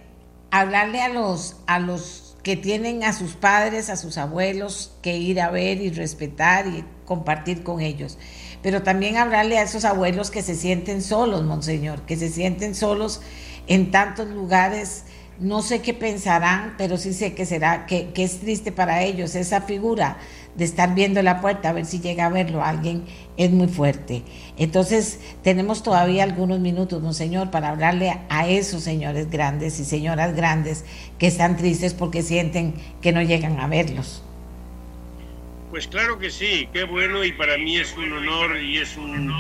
hablarle 0.51 1.01
a 1.01 1.09
los, 1.09 1.57
a 1.65 1.79
los 1.79 2.20
que 2.43 2.55
tienen 2.55 3.03
a 3.03 3.13
sus 3.13 3.34
padres, 3.34 3.89
a 3.89 3.97
sus 3.97 4.18
abuelos, 4.18 4.93
que 5.01 5.18
ir 5.18 5.41
a 5.41 5.51
ver 5.51 5.81
y 5.81 5.89
respetar 5.89 6.68
y 6.68 6.84
compartir 7.05 7.63
con 7.63 7.81
ellos. 7.81 8.18
Pero 8.63 8.84
también 8.84 9.18
hablarle 9.18 9.57
a 9.57 9.63
esos 9.63 9.85
abuelos 9.85 10.31
que 10.31 10.41
se 10.41 10.55
sienten 10.55 11.01
solos, 11.01 11.43
Monseñor, 11.43 12.01
que 12.03 12.15
se 12.18 12.30
sienten 12.30 12.76
solos 12.76 13.22
en 13.68 13.91
tantos 13.91 14.27
lugares 14.30 15.05
no 15.41 15.63
sé 15.63 15.81
qué 15.81 15.95
pensarán, 15.95 16.76
pero 16.77 16.97
sí 16.97 17.13
sé 17.13 17.34
que 17.34 17.47
será, 17.47 17.88
que, 17.88 18.11
es 18.15 18.39
triste 18.39 18.72
para 18.72 19.01
ellos. 19.01 19.34
Esa 19.34 19.61
figura 19.61 20.18
de 20.55 20.65
estar 20.65 20.93
viendo 20.93 21.22
la 21.23 21.41
puerta 21.41 21.69
a 21.69 21.73
ver 21.73 21.85
si 21.85 21.99
llega 21.99 22.27
a 22.27 22.30
verlo 22.30 22.63
alguien 22.63 23.05
es 23.38 23.49
muy 23.49 23.68
fuerte. 23.68 24.23
Entonces, 24.57 25.19
tenemos 25.44 25.84
todavía 25.84 26.23
algunos 26.23 26.60
minutos, 26.60 27.02
Monseñor, 27.02 27.52
para 27.52 27.69
hablarle 27.69 28.19
a 28.30 28.48
esos 28.48 28.84
señores 28.84 29.30
grandes 29.30 29.80
y 29.80 29.86
señoras 29.86 30.36
grandes 30.36 30.86
que 31.18 31.28
están 31.28 31.57
tristes 31.57 31.94
porque 31.94 32.22
sienten 32.22 32.73
que 33.02 33.11
no 33.11 33.22
llegan 33.22 33.60
a 33.60 33.68
verlos. 33.68 34.23
Pues 35.72 35.88
claro 35.88 36.19
que 36.19 36.30
sí, 36.30 36.68
qué 36.73 36.84
bueno 36.84 37.23
y 37.23 37.32
para 37.32 37.57
mí 37.57 37.78
es 37.78 37.95
un 37.95 38.11
honor 38.11 38.60
y 38.61 38.78
es 38.78 38.98
un, 38.98 39.32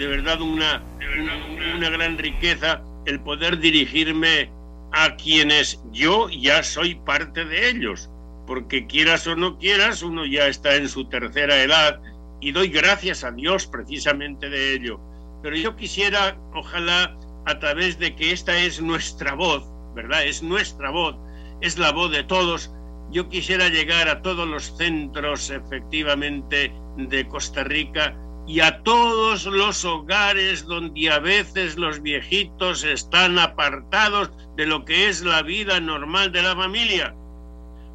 de 0.00 0.06
verdad 0.08 0.40
una, 0.40 0.82
una, 1.16 1.76
una 1.76 1.90
gran 1.90 2.18
riqueza 2.18 2.82
el 3.06 3.20
poder 3.20 3.60
dirigirme 3.60 4.50
a 4.92 5.14
quienes 5.16 5.80
yo 5.92 6.28
ya 6.28 6.62
soy 6.62 6.96
parte 6.96 7.44
de 7.44 7.70
ellos, 7.70 8.10
porque 8.46 8.86
quieras 8.86 9.26
o 9.26 9.36
no 9.36 9.58
quieras, 9.58 10.02
uno 10.02 10.26
ya 10.26 10.48
está 10.48 10.74
en 10.74 10.88
su 10.88 11.08
tercera 11.08 11.62
edad 11.62 12.00
y 12.40 12.52
doy 12.52 12.68
gracias 12.68 13.24
a 13.24 13.30
Dios 13.30 13.66
precisamente 13.66 14.48
de 14.48 14.74
ello. 14.74 15.00
Pero 15.42 15.56
yo 15.56 15.76
quisiera, 15.76 16.38
ojalá, 16.54 17.16
a 17.46 17.58
través 17.58 17.98
de 17.98 18.14
que 18.14 18.32
esta 18.32 18.58
es 18.58 18.80
nuestra 18.80 19.34
voz, 19.34 19.64
¿verdad? 19.94 20.24
Es 20.24 20.42
nuestra 20.42 20.90
voz, 20.90 21.16
es 21.60 21.78
la 21.78 21.92
voz 21.92 22.10
de 22.10 22.24
todos. 22.24 22.72
Yo 23.10 23.28
quisiera 23.28 23.68
llegar 23.68 24.08
a 24.08 24.22
todos 24.22 24.48
los 24.48 24.76
centros, 24.76 25.50
efectivamente, 25.50 26.72
de 26.96 27.28
Costa 27.28 27.62
Rica 27.64 28.16
y 28.46 28.60
a 28.60 28.82
todos 28.82 29.46
los 29.46 29.84
hogares 29.84 30.66
donde 30.66 31.10
a 31.10 31.18
veces 31.18 31.76
los 31.76 32.00
viejitos 32.00 32.84
están 32.84 33.38
apartados 33.38 34.30
de 34.56 34.66
lo 34.66 34.84
que 34.84 35.08
es 35.08 35.22
la 35.22 35.42
vida 35.42 35.80
normal 35.80 36.32
de 36.32 36.42
la 36.42 36.54
familia. 36.54 37.14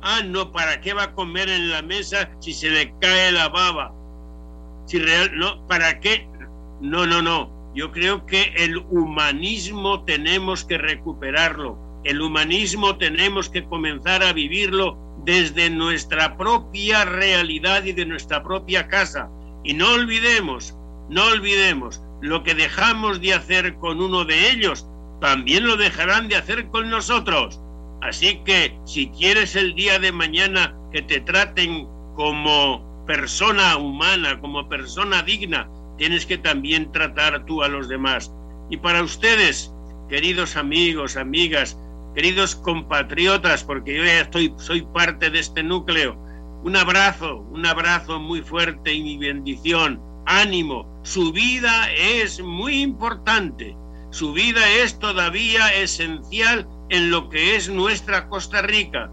Ah, 0.02 0.22
no, 0.26 0.52
¿para 0.52 0.82
qué 0.82 0.94
va 0.94 1.04
a 1.04 1.14
comer 1.14 1.48
en 1.50 1.70
la 1.70 1.82
mesa 1.82 2.32
si 2.40 2.54
se 2.54 2.70
le 2.70 2.94
cae 3.00 3.32
la 3.32 3.50
baba? 3.50 3.94
Si 4.92 5.00
real, 5.00 5.32
no, 5.36 5.66
¿para 5.68 6.02
qué? 6.02 6.28
No, 6.82 7.08
no, 7.08 7.22
no. 7.22 7.72
Yo 7.74 7.94
creo 7.94 8.26
que 8.26 8.52
el 8.58 8.76
humanismo 8.90 10.04
tenemos 10.04 10.66
que 10.66 10.78
recuperarlo. 10.78 11.78
El 12.04 12.20
humanismo 12.20 12.98
tenemos 12.98 13.50
que 13.50 13.64
comenzar 13.64 14.22
a 14.22 14.34
vivirlo 14.34 14.98
desde 15.24 15.70
nuestra 15.70 16.36
propia 16.36 17.06
realidad 17.06 17.86
y 17.86 17.94
de 17.94 18.06
nuestra 18.06 18.44
propia 18.44 18.90
casa 18.90 19.30
y 19.64 19.76
no 19.76 19.94
olvidemos, 19.94 20.76
no 21.10 21.26
olvidemos, 21.28 22.02
lo 22.22 22.44
que 22.44 22.54
dejamos 22.54 23.22
de 23.22 23.34
hacer 23.34 23.76
con 23.76 24.02
uno 24.02 24.26
de 24.26 24.52
ellos, 24.52 24.86
también 25.22 25.68
lo 25.68 25.78
dejarán 25.78 26.28
de 26.28 26.36
hacer 26.36 26.68
con 26.68 26.90
nosotros. 26.90 27.62
Así 28.02 28.42
que 28.44 28.78
si 28.84 29.08
quieres 29.12 29.56
el 29.56 29.74
día 29.74 30.00
de 30.00 30.12
mañana 30.12 30.76
que 30.92 31.02
te 31.02 31.22
traten 31.22 31.88
como 32.18 32.91
persona 33.12 33.76
humana, 33.76 34.40
como 34.40 34.70
persona 34.70 35.22
digna, 35.22 35.68
tienes 35.98 36.26
que 36.26 36.38
también 36.38 36.94
tratar 36.94 37.46
tú 37.46 37.62
a 37.62 37.68
los 37.68 37.90
demás. 37.90 38.32
Y 38.70 38.78
para 38.78 39.04
ustedes, 39.04 39.70
queridos 40.08 40.56
amigos, 40.56 41.18
amigas, 41.18 41.78
queridos 42.16 42.56
compatriotas, 42.56 43.66
porque 43.66 43.98
yo 43.98 44.04
estoy, 44.06 44.54
soy 44.56 44.84
parte 44.94 45.30
de 45.30 45.40
este 45.40 45.62
núcleo, 45.62 46.16
un 46.64 46.78
abrazo, 46.78 47.40
un 47.52 47.66
abrazo 47.66 48.18
muy 48.18 48.42
fuerte 48.44 48.94
y 48.94 49.04
mi 49.04 49.18
bendición. 49.18 50.02
Ánimo, 50.26 50.88
su 51.04 51.34
vida 51.34 51.92
es 51.92 52.40
muy 52.42 52.82
importante. 52.82 53.76
Su 54.12 54.32
vida 54.32 54.62
es 54.70 55.00
todavía 55.00 55.68
esencial 55.74 56.66
en 56.90 57.12
lo 57.12 57.30
que 57.30 57.58
es 57.58 57.68
nuestra 57.68 58.30
Costa 58.30 58.62
Rica. 58.62 59.12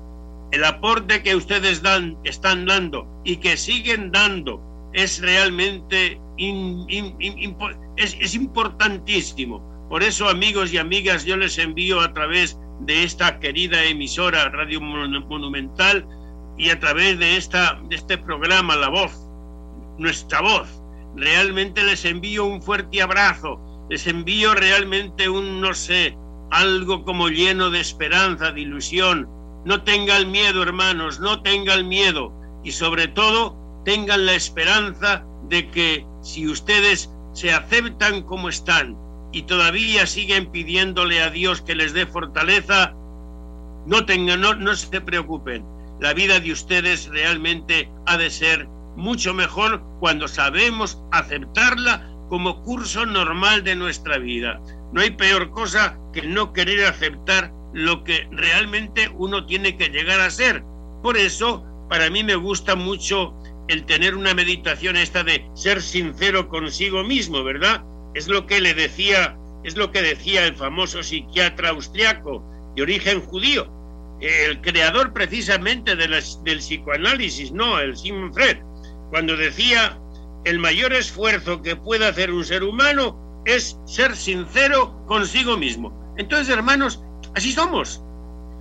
El 0.52 0.64
aporte 0.64 1.24
que 1.24 1.34
ustedes 1.34 1.82
dan, 1.82 2.16
están 2.22 2.64
dando 2.64 3.17
y 3.28 3.36
que 3.36 3.58
siguen 3.58 4.10
dando 4.10 4.58
es 4.94 5.20
realmente 5.20 6.18
es, 6.38 8.16
es 8.18 8.34
importantísimo. 8.34 9.60
Por 9.90 10.02
eso, 10.02 10.30
amigos 10.30 10.72
y 10.72 10.78
amigas, 10.78 11.26
yo 11.26 11.36
les 11.36 11.58
envío 11.58 12.00
a 12.00 12.14
través 12.14 12.58
de 12.80 13.02
esta 13.02 13.38
querida 13.38 13.84
emisora 13.84 14.48
Radio 14.48 14.80
Monumental 14.80 16.08
y 16.56 16.70
a 16.70 16.80
través 16.80 17.18
de, 17.18 17.36
esta, 17.36 17.78
de 17.90 17.96
este 17.96 18.16
programa, 18.16 18.76
La 18.76 18.88
Voz, 18.88 19.12
nuestra 19.98 20.40
voz, 20.40 20.82
realmente 21.14 21.84
les 21.84 22.06
envío 22.06 22.46
un 22.46 22.62
fuerte 22.62 23.02
abrazo, 23.02 23.60
les 23.90 24.06
envío 24.06 24.54
realmente 24.54 25.28
un, 25.28 25.60
no 25.60 25.74
sé, 25.74 26.16
algo 26.50 27.04
como 27.04 27.28
lleno 27.28 27.68
de 27.68 27.80
esperanza, 27.80 28.52
de 28.52 28.62
ilusión. 28.62 29.28
No 29.66 29.82
tengan 29.82 30.30
miedo, 30.30 30.62
hermanos, 30.62 31.20
no 31.20 31.42
tengan 31.42 31.88
miedo 31.88 32.37
y 32.64 32.72
sobre 32.72 33.08
todo 33.08 33.56
tengan 33.84 34.26
la 34.26 34.34
esperanza 34.34 35.24
de 35.48 35.68
que 35.70 36.06
si 36.22 36.48
ustedes 36.48 37.10
se 37.32 37.52
aceptan 37.52 38.22
como 38.22 38.48
están 38.48 38.96
y 39.32 39.42
todavía 39.42 40.06
siguen 40.06 40.50
pidiéndole 40.50 41.22
a 41.22 41.30
Dios 41.30 41.62
que 41.62 41.74
les 41.74 41.92
dé 41.92 42.06
fortaleza, 42.06 42.94
no 43.86 44.04
tengan, 44.04 44.40
no, 44.40 44.54
no 44.54 44.74
se 44.74 45.00
preocupen 45.00 45.64
la 46.00 46.14
vida 46.14 46.38
de 46.38 46.52
ustedes 46.52 47.08
realmente 47.08 47.90
ha 48.06 48.16
de 48.16 48.30
ser 48.30 48.68
mucho 48.96 49.34
mejor 49.34 49.82
cuando 49.98 50.28
sabemos 50.28 51.02
aceptarla 51.10 52.08
como 52.28 52.62
curso 52.62 53.04
normal 53.04 53.64
de 53.64 53.74
nuestra 53.74 54.18
vida. 54.18 54.60
No 54.92 55.00
hay 55.00 55.10
peor 55.10 55.50
cosa 55.50 55.98
que 56.12 56.22
no 56.22 56.52
querer 56.52 56.86
aceptar 56.86 57.52
lo 57.72 58.04
que 58.04 58.28
realmente 58.30 59.10
uno 59.14 59.44
tiene 59.46 59.76
que 59.76 59.88
llegar 59.88 60.20
a 60.20 60.30
ser. 60.30 60.62
Por 61.02 61.16
eso, 61.16 61.64
para 61.88 62.10
mí 62.10 62.22
me 62.22 62.36
gusta 62.36 62.74
mucho 62.74 63.34
el 63.68 63.84
tener 63.84 64.14
una 64.14 64.34
meditación 64.34 64.96
esta 64.96 65.22
de 65.22 65.44
ser 65.54 65.82
sincero 65.82 66.48
consigo 66.48 67.04
mismo, 67.04 67.44
¿verdad? 67.44 67.84
Es 68.14 68.28
lo 68.28 68.46
que 68.46 68.60
le 68.60 68.74
decía, 68.74 69.36
es 69.64 69.76
lo 69.76 69.90
que 69.92 70.02
decía 70.02 70.46
el 70.46 70.56
famoso 70.56 71.02
psiquiatra 71.02 71.70
austriaco 71.70 72.42
de 72.74 72.82
origen 72.82 73.20
judío, 73.20 73.70
el 74.20 74.60
creador 74.60 75.12
precisamente 75.12 75.94
del 75.94 76.58
psicoanálisis, 76.58 77.52
no, 77.52 77.78
el 77.78 77.96
Simon 77.96 78.32
Fred, 78.32 78.58
cuando 79.10 79.36
decía, 79.36 79.98
el 80.44 80.58
mayor 80.58 80.92
esfuerzo 80.92 81.62
que 81.62 81.76
puede 81.76 82.06
hacer 82.06 82.32
un 82.32 82.44
ser 82.44 82.64
humano 82.64 83.42
es 83.44 83.78
ser 83.86 84.16
sincero 84.16 85.04
consigo 85.06 85.56
mismo. 85.56 86.14
Entonces, 86.16 86.48
hermanos, 86.48 87.02
así 87.34 87.52
somos. 87.52 88.02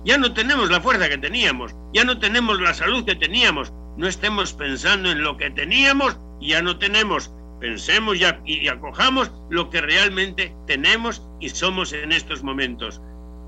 Ya 0.04 0.16
no 0.18 0.32
tenemos 0.32 0.70
la 0.70 0.80
fuerza 0.80 1.08
que 1.08 1.18
teníamos, 1.18 1.74
ya 1.92 2.04
no 2.04 2.18
tenemos 2.18 2.60
la 2.60 2.72
salud 2.72 3.04
que 3.04 3.16
teníamos, 3.16 3.72
no 3.96 4.06
estemos 4.06 4.52
pensando 4.52 5.10
en 5.10 5.22
lo 5.22 5.36
que 5.36 5.50
teníamos 5.50 6.18
y 6.40 6.50
ya 6.50 6.62
no 6.62 6.78
tenemos. 6.78 7.32
Pensemos 7.60 8.16
y 8.44 8.68
acojamos 8.68 9.32
lo 9.50 9.68
que 9.68 9.80
realmente 9.80 10.54
tenemos 10.66 11.22
y 11.40 11.48
somos 11.48 11.92
en 11.92 12.12
estos 12.12 12.44
momentos. 12.44 13.00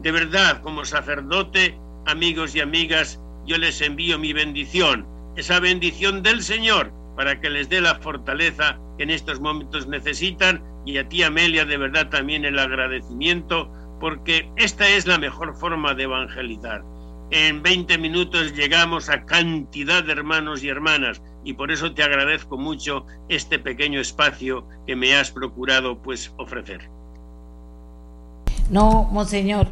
De 0.02 0.10
verdad, 0.10 0.60
como 0.62 0.84
sacerdote, 0.84 1.78
amigos 2.06 2.56
y 2.56 2.60
amigas, 2.60 3.20
yo 3.46 3.56
les 3.58 3.80
envío 3.80 4.18
mi 4.18 4.32
bendición, 4.32 5.06
esa 5.36 5.60
bendición 5.60 6.22
del 6.22 6.42
Señor, 6.42 6.92
para 7.16 7.40
que 7.40 7.50
les 7.50 7.68
dé 7.68 7.80
la 7.80 7.96
fortaleza 7.96 8.78
que 8.96 9.04
en 9.04 9.10
estos 9.10 9.40
momentos 9.40 9.86
necesitan. 9.86 10.62
Y 10.86 10.98
a 10.98 11.08
ti, 11.08 11.22
Amelia, 11.22 11.64
de 11.64 11.76
verdad 11.76 12.08
también 12.08 12.44
el 12.44 12.58
agradecimiento, 12.58 13.70
porque 14.00 14.50
esta 14.56 14.88
es 14.88 15.06
la 15.06 15.18
mejor 15.18 15.54
forma 15.56 15.94
de 15.94 16.04
evangelizar. 16.04 16.82
En 17.30 17.62
20 17.62 17.96
minutos 17.98 18.54
llegamos 18.54 19.08
a 19.08 19.24
cantidad 19.24 20.02
de 20.02 20.12
hermanos 20.12 20.64
y 20.64 20.68
hermanas 20.68 21.22
y 21.44 21.52
por 21.52 21.70
eso 21.70 21.94
te 21.94 22.02
agradezco 22.02 22.58
mucho 22.58 23.06
este 23.28 23.60
pequeño 23.60 24.00
espacio 24.00 24.66
que 24.86 24.96
me 24.96 25.14
has 25.14 25.30
procurado 25.30 26.02
pues 26.02 26.32
ofrecer. 26.38 26.90
No, 28.68 29.04
monseñor, 29.12 29.68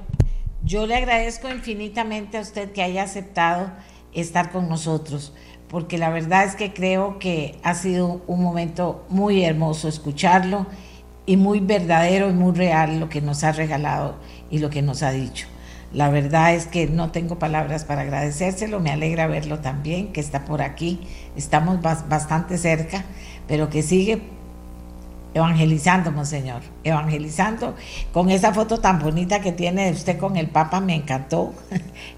yo 0.63 0.87
le 0.87 0.97
agradezco 0.97 1.49
infinitamente 1.49 2.39
a 2.39 2.43
usted 2.43 2.73
que 2.73 2.83
haya 2.83 3.03
aceptado 3.03 3.71
estar 4.13 4.53
con 4.53 4.69
nosotros, 4.69 5.33
porque 5.69 5.99
la 5.99 6.11
verdad 6.11 6.45
es 6.45 6.55
que 6.55 6.73
creo 6.73 7.19
que 7.19 7.59
ha 7.63 7.75
sido 7.75 8.23
un 8.27 8.43
momento 8.43 9.05
muy 9.09 9.45
hermoso 9.45 9.89
escucharlo 9.89 10.67
y 11.29 11.37
muy 11.37 11.61
verdadero 11.61 12.31
y 12.31 12.33
muy 12.33 12.55
real 12.55 13.01
lo 13.01 13.11
que 13.11 13.21
nos 13.21 13.45
ha 13.45 13.53
regalado 13.53 14.17
y 14.51 14.61
lo 14.61 14.71
que 14.71 14.81
nos 14.81 15.03
ha 15.03 15.11
dicho. 15.11 15.47
La 15.93 16.09
verdad 16.09 16.55
es 16.55 16.67
que 16.67 16.87
no 16.87 17.11
tengo 17.11 17.39
palabras 17.39 17.85
para 17.85 18.01
agradecérselo, 18.01 18.81
me 18.81 18.91
alegra 18.91 19.27
verlo 19.27 19.59
también, 19.59 20.11
que 20.15 20.21
está 20.21 20.47
por 20.47 20.63
aquí, 20.63 21.01
estamos 21.37 21.83
bastante 21.83 22.57
cerca, 22.57 23.05
pero 23.47 23.69
que 23.69 23.83
sigue 23.83 24.23
evangelizando, 25.35 26.13
monseñor, 26.13 26.63
evangelizando 26.83 27.77
con 28.11 28.31
esa 28.31 28.55
foto 28.55 28.81
tan 28.81 28.99
bonita 28.99 29.43
que 29.43 29.53
tiene 29.53 29.91
usted 29.91 30.17
con 30.17 30.39
el 30.39 30.49
Papa, 30.49 30.81
me 30.81 30.95
encantó 30.95 31.53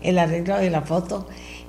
el 0.03 0.20
arreglo 0.20 0.57
de 0.57 0.70
la 0.70 0.82
foto, 0.82 1.27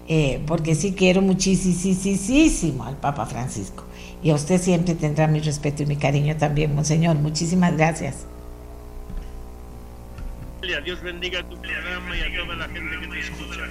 eh, 0.08 0.44
porque 0.46 0.76
sí 0.76 0.94
quiero 0.94 1.24
muchísimo 1.24 2.84
al 2.84 2.98
Papa 2.98 3.26
Francisco. 3.26 3.84
Y 4.24 4.30
a 4.30 4.36
usted 4.36 4.62
siempre 4.62 4.96
tendrá 4.96 5.28
mi 5.28 5.40
respeto 5.40 5.84
y 5.84 5.86
mi 5.86 5.98
cariño 5.98 6.38
también, 6.38 6.76
monseñor. 6.76 7.16
Muchísimas 7.16 7.76
gracias. 7.76 8.26
Dios 10.86 11.02
bendiga 11.02 11.44
tu 11.44 11.58
programa 11.58 12.16
y 12.16 12.22
a 12.22 12.44
toda 12.44 12.56
la 12.56 12.68
gente 12.68 13.00
que 13.00 13.08
te 13.08 13.20
escucha. 13.20 13.62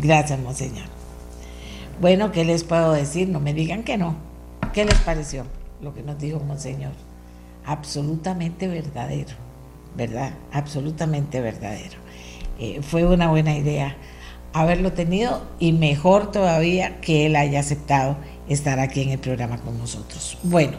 Gracias, 0.00 0.38
monseñor. 0.38 0.86
Bueno, 2.00 2.30
¿qué 2.30 2.44
les 2.44 2.64
puedo 2.64 2.92
decir? 2.92 3.28
No 3.28 3.40
me 3.40 3.54
digan 3.54 3.82
que 3.84 3.96
no. 3.96 4.16
¿Qué 4.72 4.84
les 4.84 4.98
pareció? 5.00 5.44
lo 5.84 5.94
que 5.94 6.02
nos 6.02 6.18
dijo 6.18 6.40
Monseñor. 6.40 6.92
Absolutamente 7.64 8.66
verdadero, 8.66 9.34
¿verdad? 9.96 10.32
Absolutamente 10.52 11.40
verdadero. 11.40 11.98
Eh, 12.58 12.80
fue 12.82 13.04
una 13.04 13.28
buena 13.28 13.56
idea 13.56 13.96
haberlo 14.52 14.92
tenido 14.92 15.42
y 15.58 15.72
mejor 15.72 16.30
todavía 16.30 17.00
que 17.00 17.26
él 17.26 17.36
haya 17.36 17.60
aceptado 17.60 18.16
estar 18.48 18.78
aquí 18.80 19.02
en 19.02 19.10
el 19.10 19.18
programa 19.18 19.58
con 19.58 19.78
nosotros. 19.78 20.38
Bueno, 20.42 20.76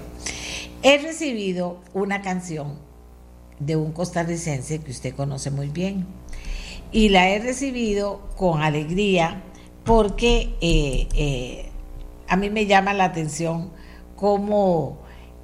he 0.84 0.98
recibido 0.98 1.80
una 1.94 2.22
canción 2.22 2.80
de 3.60 3.76
un 3.76 3.92
costarricense 3.92 4.80
que 4.80 4.92
usted 4.92 5.16
conoce 5.16 5.52
muy 5.52 5.70
bien. 5.70 6.06
Y 6.92 7.10
la 7.10 7.30
he 7.30 7.40
recibido 7.40 8.22
con 8.38 8.62
alegría 8.62 9.44
porque 9.84 10.54
eh, 10.62 11.08
eh, 11.16 11.70
a 12.28 12.36
mí 12.36 12.50
me 12.50 12.66
llama 12.66 12.94
la 12.94 13.06
atención 13.06 13.72
cómo, 14.16 15.00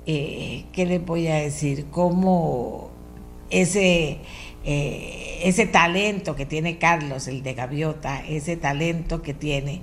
eh, 0.06 0.65
¿qué 0.72 0.85
le 0.85 0.99
voy 0.99 1.27
a 1.27 1.35
decir? 1.35 1.88
Cómo 1.91 2.89
ese, 3.49 4.19
ese 4.64 5.65
talento 5.68 6.35
que 6.35 6.45
tiene 6.45 6.77
Carlos, 6.77 7.27
el 7.27 7.43
de 7.43 7.53
Gaviota, 7.53 8.26
ese 8.26 8.56
talento 8.56 9.22
que 9.22 9.34
tiene 9.34 9.81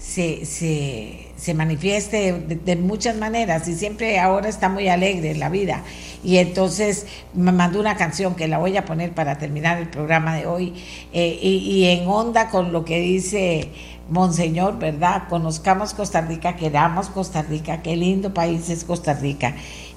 se, 0.00 0.46
se, 0.46 1.28
se 1.36 1.52
manifieste 1.52 2.32
de, 2.32 2.76
muchas 2.76 3.16
maneras 3.16 3.68
y 3.68 3.74
siempre 3.74 4.18
ahora 4.18 4.48
está 4.48 4.70
muy 4.70 4.88
alegre 4.88 5.30
en 5.32 5.40
la 5.40 5.50
vida. 5.50 5.84
Y 6.24 6.38
entonces 6.38 7.06
me 7.34 7.52
mandó 7.52 7.78
una 7.80 7.96
canción 7.96 8.34
que 8.34 8.48
la 8.48 8.56
voy 8.58 8.76
a 8.78 8.86
poner 8.86 9.12
para 9.12 9.36
terminar 9.36 9.76
el 9.78 9.88
programa 9.88 10.34
de 10.34 10.46
hoy 10.46 10.72
eh, 11.12 11.38
y, 11.42 11.84
en 11.84 12.08
onda 12.08 12.48
con 12.48 12.72
lo 12.72 12.84
que 12.84 12.98
dice 12.98 13.68
Monseñor, 14.08 14.78
¿verdad? 14.78 15.24
Conozcamos 15.28 15.92
Costa 15.92 16.22
Rica, 16.22 16.56
queramos 16.56 17.10
Costa 17.10 17.42
Rica, 17.42 17.82
qué 17.82 17.94
lindo 17.94 18.32
país 18.32 18.70
es 18.70 18.84
Costa 18.84 19.12
Rica 19.12 19.54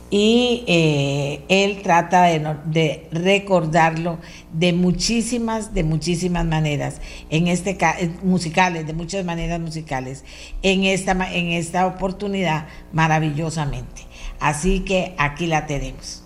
y 0.10 0.64
eh, 0.68 1.44
él 1.50 1.82
trata 1.82 2.24
de, 2.24 3.08
recordarlo 3.12 4.20
de 4.52 4.72
muchísimas, 4.72 5.74
de 5.74 5.84
muchísimas 5.84 6.46
maneras, 6.46 7.02
en 7.30 7.48
este 7.48 7.78
musicales, 8.22 8.86
de 8.86 8.94
muchas 8.94 9.26
maneras 9.26 9.60
musicales, 9.60 10.24
en 10.62 10.84
esta, 10.84 11.14
en 11.34 11.48
esta 11.48 11.88
oportunidad 11.88 12.68
maravillosamente. 12.92 14.04
Así 14.40 14.82
que 14.82 15.16
aquí 15.18 15.48
la 15.48 15.66
tenemos. 15.66 16.24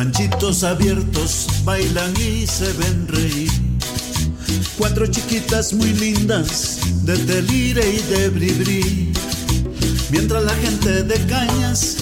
Ranchitos 0.00 0.64
abiertos 0.64 1.46
bailan 1.62 2.14
y 2.16 2.46
se 2.46 2.72
ven 2.72 3.06
reír. 3.06 3.50
Cuatro 4.78 5.06
chiquitas 5.06 5.74
muy 5.74 5.92
lindas 5.92 6.78
de 7.04 7.18
delire 7.18 7.86
y 7.86 7.98
de 8.10 8.30
bribri. 8.30 9.12
Mientras 10.10 10.42
la 10.42 10.54
gente 10.54 11.02
de 11.02 11.26
cañas, 11.26 11.98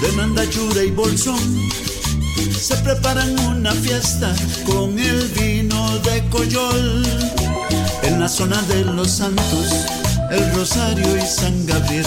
de 0.00 0.16
nandachura 0.16 0.82
y 0.82 0.90
bolsón, 0.90 1.38
se 2.58 2.76
preparan 2.78 3.38
una 3.38 3.70
fiesta 3.70 4.34
con 4.66 4.98
el 4.98 5.28
vino 5.28 5.98
de 5.98 6.24
coyol. 6.28 7.06
En 8.02 8.18
la 8.18 8.28
zona 8.28 8.60
de 8.62 8.84
los 8.84 9.08
santos, 9.12 9.86
el 10.32 10.52
rosario 10.56 11.16
y 11.16 11.24
San 11.24 11.66
Gabriel 11.66 12.06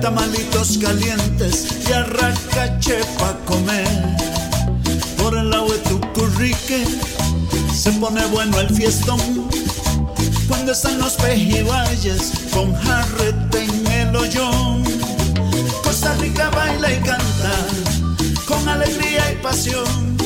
tamalitos 0.00 0.78
calientes 0.78 1.66
y 1.88 1.92
arracache 1.92 3.00
pa' 3.18 3.36
comer. 3.44 3.86
Por 5.18 5.36
el 5.36 5.50
lado 5.50 5.68
de 5.68 5.78
Tucurrique 5.80 6.84
se 7.74 7.92
pone 7.92 8.24
bueno 8.26 8.58
el 8.60 8.74
fiestón. 8.74 9.20
Cuando 10.48 10.72
están 10.72 10.98
los 10.98 11.14
pejibayes 11.14 12.32
con 12.52 12.74
jarrete 12.74 13.64
en 13.64 13.86
el 13.86 14.16
hoyón. 14.16 14.84
Costa 15.82 16.14
Rica 16.14 16.50
baila 16.50 16.92
y 16.92 17.00
canta 17.00 17.52
con 18.46 18.68
alegría 18.68 19.32
y 19.32 19.36
pasión. 19.42 20.16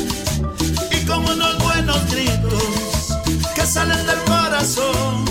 Y 0.91 1.05
con 1.05 1.25
unos 1.29 1.59
buenos 1.59 1.99
gritos 2.11 3.19
que 3.55 3.67
salen 3.67 4.07
del 4.07 4.19
corazón. 4.25 5.25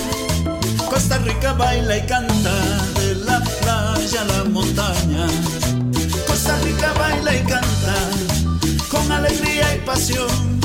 Costa 0.90 1.18
Rica 1.20 1.54
baila 1.54 1.98
y 1.98 2.02
canta 2.06 2.54
de 3.00 3.16
la 3.16 3.40
la 4.12 4.44
montaña. 4.44 5.28
Costa 6.28 6.58
Rica 6.64 6.94
baila 6.94 7.36
y 7.36 7.40
canta 7.44 7.96
con 8.92 9.10
alegría 9.12 9.76
y 9.76 9.80
pasión. 9.80 10.60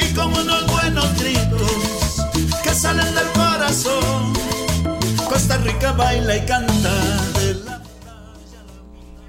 Y 0.00 0.12
con 0.12 0.36
unos 0.36 0.66
buenos 0.66 1.06
gritos 1.20 2.16
que 2.64 2.70
salen 2.70 3.14
del 3.14 3.26
corazón. 3.32 4.32
Costa 5.28 5.56
Rica 5.58 5.92
baila 5.92 6.36
y 6.36 6.40
canta 6.40 6.92
de 7.38 7.54
la. 7.64 7.82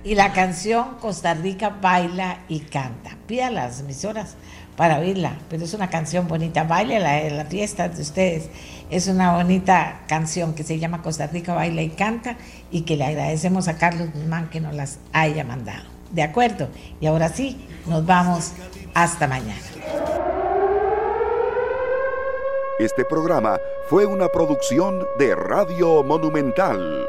Y 0.03 0.15
la 0.15 0.33
canción 0.33 0.95
Costa 0.99 1.35
Rica 1.35 1.69
baila 1.69 2.39
y 2.49 2.61
canta. 2.61 3.15
Pida 3.27 3.51
las 3.51 3.81
emisoras 3.81 4.35
para 4.75 4.99
oírla, 4.99 5.37
pero 5.49 5.63
es 5.63 5.73
una 5.73 5.89
canción 5.89 6.27
bonita. 6.27 6.63
Baile 6.63 6.97
en 7.27 7.37
la 7.37 7.45
fiesta 7.45 7.89
de 7.89 8.01
ustedes. 8.01 8.49
Es 8.89 9.07
una 9.07 9.35
bonita 9.35 10.01
canción 10.07 10.53
que 10.53 10.63
se 10.63 10.79
llama 10.79 11.01
Costa 11.01 11.27
Rica 11.27 11.53
Baila 11.53 11.81
y 11.81 11.89
Canta 11.89 12.37
y 12.71 12.81
que 12.81 12.97
le 12.97 13.05
agradecemos 13.05 13.67
a 13.67 13.77
Carlos 13.77 14.09
Guzmán 14.13 14.49
que 14.49 14.59
nos 14.59 14.73
las 14.73 14.99
haya 15.11 15.43
mandado. 15.43 15.83
¿De 16.11 16.23
acuerdo? 16.23 16.69
Y 16.99 17.07
ahora 17.07 17.29
sí, 17.29 17.67
nos 17.87 18.05
vamos 18.05 18.51
hasta 18.93 19.27
mañana. 19.27 19.61
Este 22.79 23.05
programa 23.05 23.59
fue 23.87 24.05
una 24.05 24.27
producción 24.29 25.05
de 25.19 25.35
Radio 25.35 26.03
Monumental. 26.03 27.07